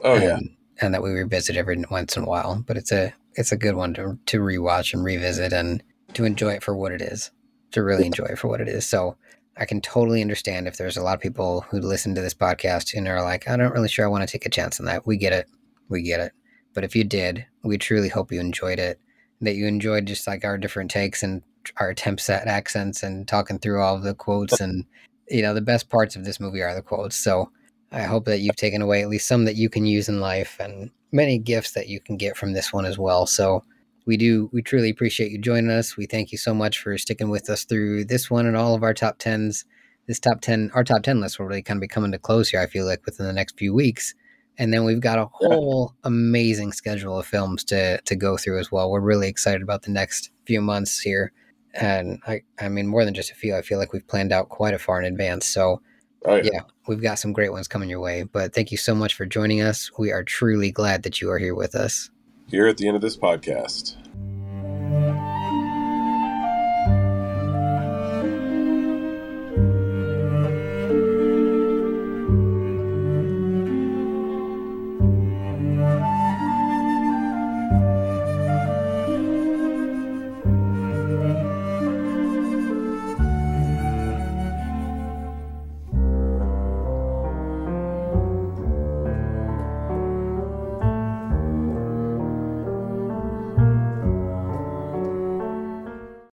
oh 0.03 0.15
yeah, 0.15 0.38
and, 0.38 0.49
and 0.81 0.93
that 0.93 1.03
we 1.03 1.11
revisit 1.11 1.55
every 1.55 1.84
once 1.89 2.17
in 2.17 2.23
a 2.23 2.27
while. 2.27 2.63
But 2.67 2.76
it's 2.77 2.91
a 2.91 3.13
it's 3.35 3.51
a 3.51 3.57
good 3.57 3.76
one 3.76 3.93
to 3.93 4.17
to 4.26 4.39
rewatch 4.39 4.93
and 4.93 5.03
revisit 5.03 5.53
and 5.53 5.81
to 6.15 6.26
enjoy 6.26 6.53
it 6.53 6.63
for 6.63 6.76
what 6.76 6.91
it 6.91 7.01
is. 7.01 7.31
To 7.73 7.84
really 7.84 8.07
enjoy 8.07 8.26
it 8.26 8.39
for 8.39 8.47
what 8.47 8.61
it 8.61 8.67
is. 8.67 8.85
So 8.85 9.15
I 9.55 9.65
can 9.65 9.80
totally 9.80 10.21
understand 10.23 10.67
if 10.67 10.77
there's 10.77 10.97
a 10.97 11.03
lot 11.03 11.13
of 11.13 11.21
people 11.21 11.61
who 11.69 11.80
listen 11.80 12.15
to 12.15 12.21
this 12.21 12.34
podcast 12.34 12.95
and 12.97 13.07
are 13.07 13.21
like, 13.21 13.47
I'm 13.47 13.59
not 13.59 13.73
really 13.73 13.89
sure 13.89 14.05
I 14.05 14.09
want 14.09 14.27
to 14.27 14.31
take 14.31 14.45
a 14.45 14.49
chance 14.49 14.80
on 14.80 14.88
that. 14.88 15.05
We 15.05 15.17
get 15.17 15.34
it. 15.34 15.47
We 15.88 16.01
get 16.01 16.19
it. 16.19 16.31
But 16.73 16.84
if 16.84 16.95
you 16.95 17.03
did, 17.03 17.45
we 17.63 17.77
truly 17.77 18.09
hope 18.09 18.31
you 18.31 18.39
enjoyed 18.39 18.80
it. 18.80 18.99
That 19.41 19.56
you 19.56 19.68
enjoyed 19.68 20.06
just 20.06 20.28
like 20.28 20.44
our 20.44 20.57
different 20.57 20.91
takes 20.91 21.24
and 21.24 21.41
our 21.78 21.90
attempts 21.90 22.30
at 22.30 22.48
accents 22.48 23.03
and 23.03 23.28
talking 23.28 23.60
through 23.60 23.82
all 23.82 23.95
of 23.95 24.03
the 24.03 24.14
quotes 24.14 24.60
and 24.60 24.86
you 25.30 25.41
know 25.41 25.53
the 25.53 25.61
best 25.61 25.90
parts 25.90 26.16
of 26.16 26.26
this 26.26 26.40
movie 26.40 26.61
are 26.61 26.76
the 26.76 26.82
quotes. 26.82 27.16
So 27.16 27.52
I 27.91 28.03
hope 28.03 28.26
that 28.26 28.40
you've 28.40 28.56
taken 28.56 28.82
away 28.82 29.02
at 29.02 29.10
least 29.10 29.28
some 29.28 29.45
that 29.45 29.56
you 29.56 29.70
can 29.70 29.86
use 29.86 30.10
in 30.10 30.20
life 30.20 30.57
and 30.60 30.91
many 31.11 31.38
gifts 31.38 31.72
that 31.72 31.88
you 31.88 31.99
can 31.99 32.18
get 32.18 32.38
from 32.38 32.53
this 32.53 32.72
one 32.72 32.86
as 32.86 32.98
well. 32.98 33.26
So 33.26 33.64
we 34.06 34.18
do 34.18 34.49
we 34.52 34.61
truly 34.61 34.90
appreciate 34.90 35.32
you 35.32 35.38
joining 35.38 35.72
us. 35.72 35.98
We 35.98 36.06
thank 36.06 36.32
you 36.32 36.38
so 36.38 36.53
much 36.53 36.80
for 36.80 36.98
sticking 36.98 37.30
with 37.30 37.49
us 37.49 37.64
through 37.64 38.06
this 38.06 38.30
one 38.30 38.45
and 38.45 38.57
all 38.57 38.76
of 38.76 38.84
our 38.84 38.94
top 38.94 39.20
tens. 39.20 39.66
This 40.07 40.20
top 40.20 40.41
ten 40.41 40.72
our 40.74 40.84
top 40.84 41.03
ten 41.03 41.20
list 41.20 41.40
will 41.40 41.45
really 41.45 41.61
kind 41.61 41.78
of 41.78 41.82
be 41.82 41.88
coming 41.88 42.11
to 42.11 42.20
close 42.20 42.49
here, 42.49 42.60
I 42.60 42.68
feel 42.68 42.86
like, 42.86 43.06
within 43.06 43.26
the 43.26 43.34
next 43.34 43.57
few 43.57 43.74
weeks. 43.74 44.16
And 44.60 44.73
then 44.73 44.84
we've 44.84 44.99
got 44.99 45.18
a 45.18 45.30
whole 45.31 45.95
amazing 46.03 46.73
schedule 46.73 47.18
of 47.18 47.26
films 47.26 47.64
to 47.65 47.99
to 48.02 48.15
go 48.15 48.38
through 48.38 48.60
as 48.60 48.72
well. 48.72 48.91
We're 48.91 48.99
really 48.99 49.27
excited 49.27 49.61
about 49.61 49.84
the 49.84 49.91
next 49.91 50.31
few 50.45 50.61
months 50.61 50.99
here. 50.99 51.31
And 51.73 52.19
I 52.27 52.44
I 52.60 52.69
mean 52.69 52.86
more 52.86 53.06
than 53.06 53.14
just 53.14 53.31
a 53.31 53.36
few, 53.36 53.56
I 53.56 53.61
feel 53.61 53.80
like 53.80 53.94
we've 53.94 54.07
planned 54.07 54.31
out 54.31 54.49
quite 54.49 54.73
a 54.73 54.80
far 54.80 54.99
in 54.99 55.06
advance. 55.06 55.48
So 55.48 55.81
oh 56.26 56.36
yeah. 56.36 56.49
yeah, 56.53 56.61
we've 56.88 57.02
got 57.02 57.19
some 57.19 57.34
great 57.34 57.53
ones 57.53 57.68
coming 57.68 57.90
your 57.90 58.02
way. 58.02 58.23
But 58.23 58.53
thank 58.53 58.69
you 58.72 58.77
so 58.77 58.94
much 58.94 59.15
for 59.15 59.26
joining 59.26 59.61
us. 59.61 59.90
We 59.98 60.11
are 60.11 60.23
truly 60.23 60.72
glad 60.72 61.03
that 61.03 61.22
you 61.22 61.31
are 61.31 61.40
here 61.40 61.56
with 61.56 61.73
us. 61.73 62.10
Here 62.48 62.68
at 62.68 62.77
the 62.77 62.88
end 62.88 62.98
of 62.98 63.02
this 63.02 63.15
podcast. 63.15 63.95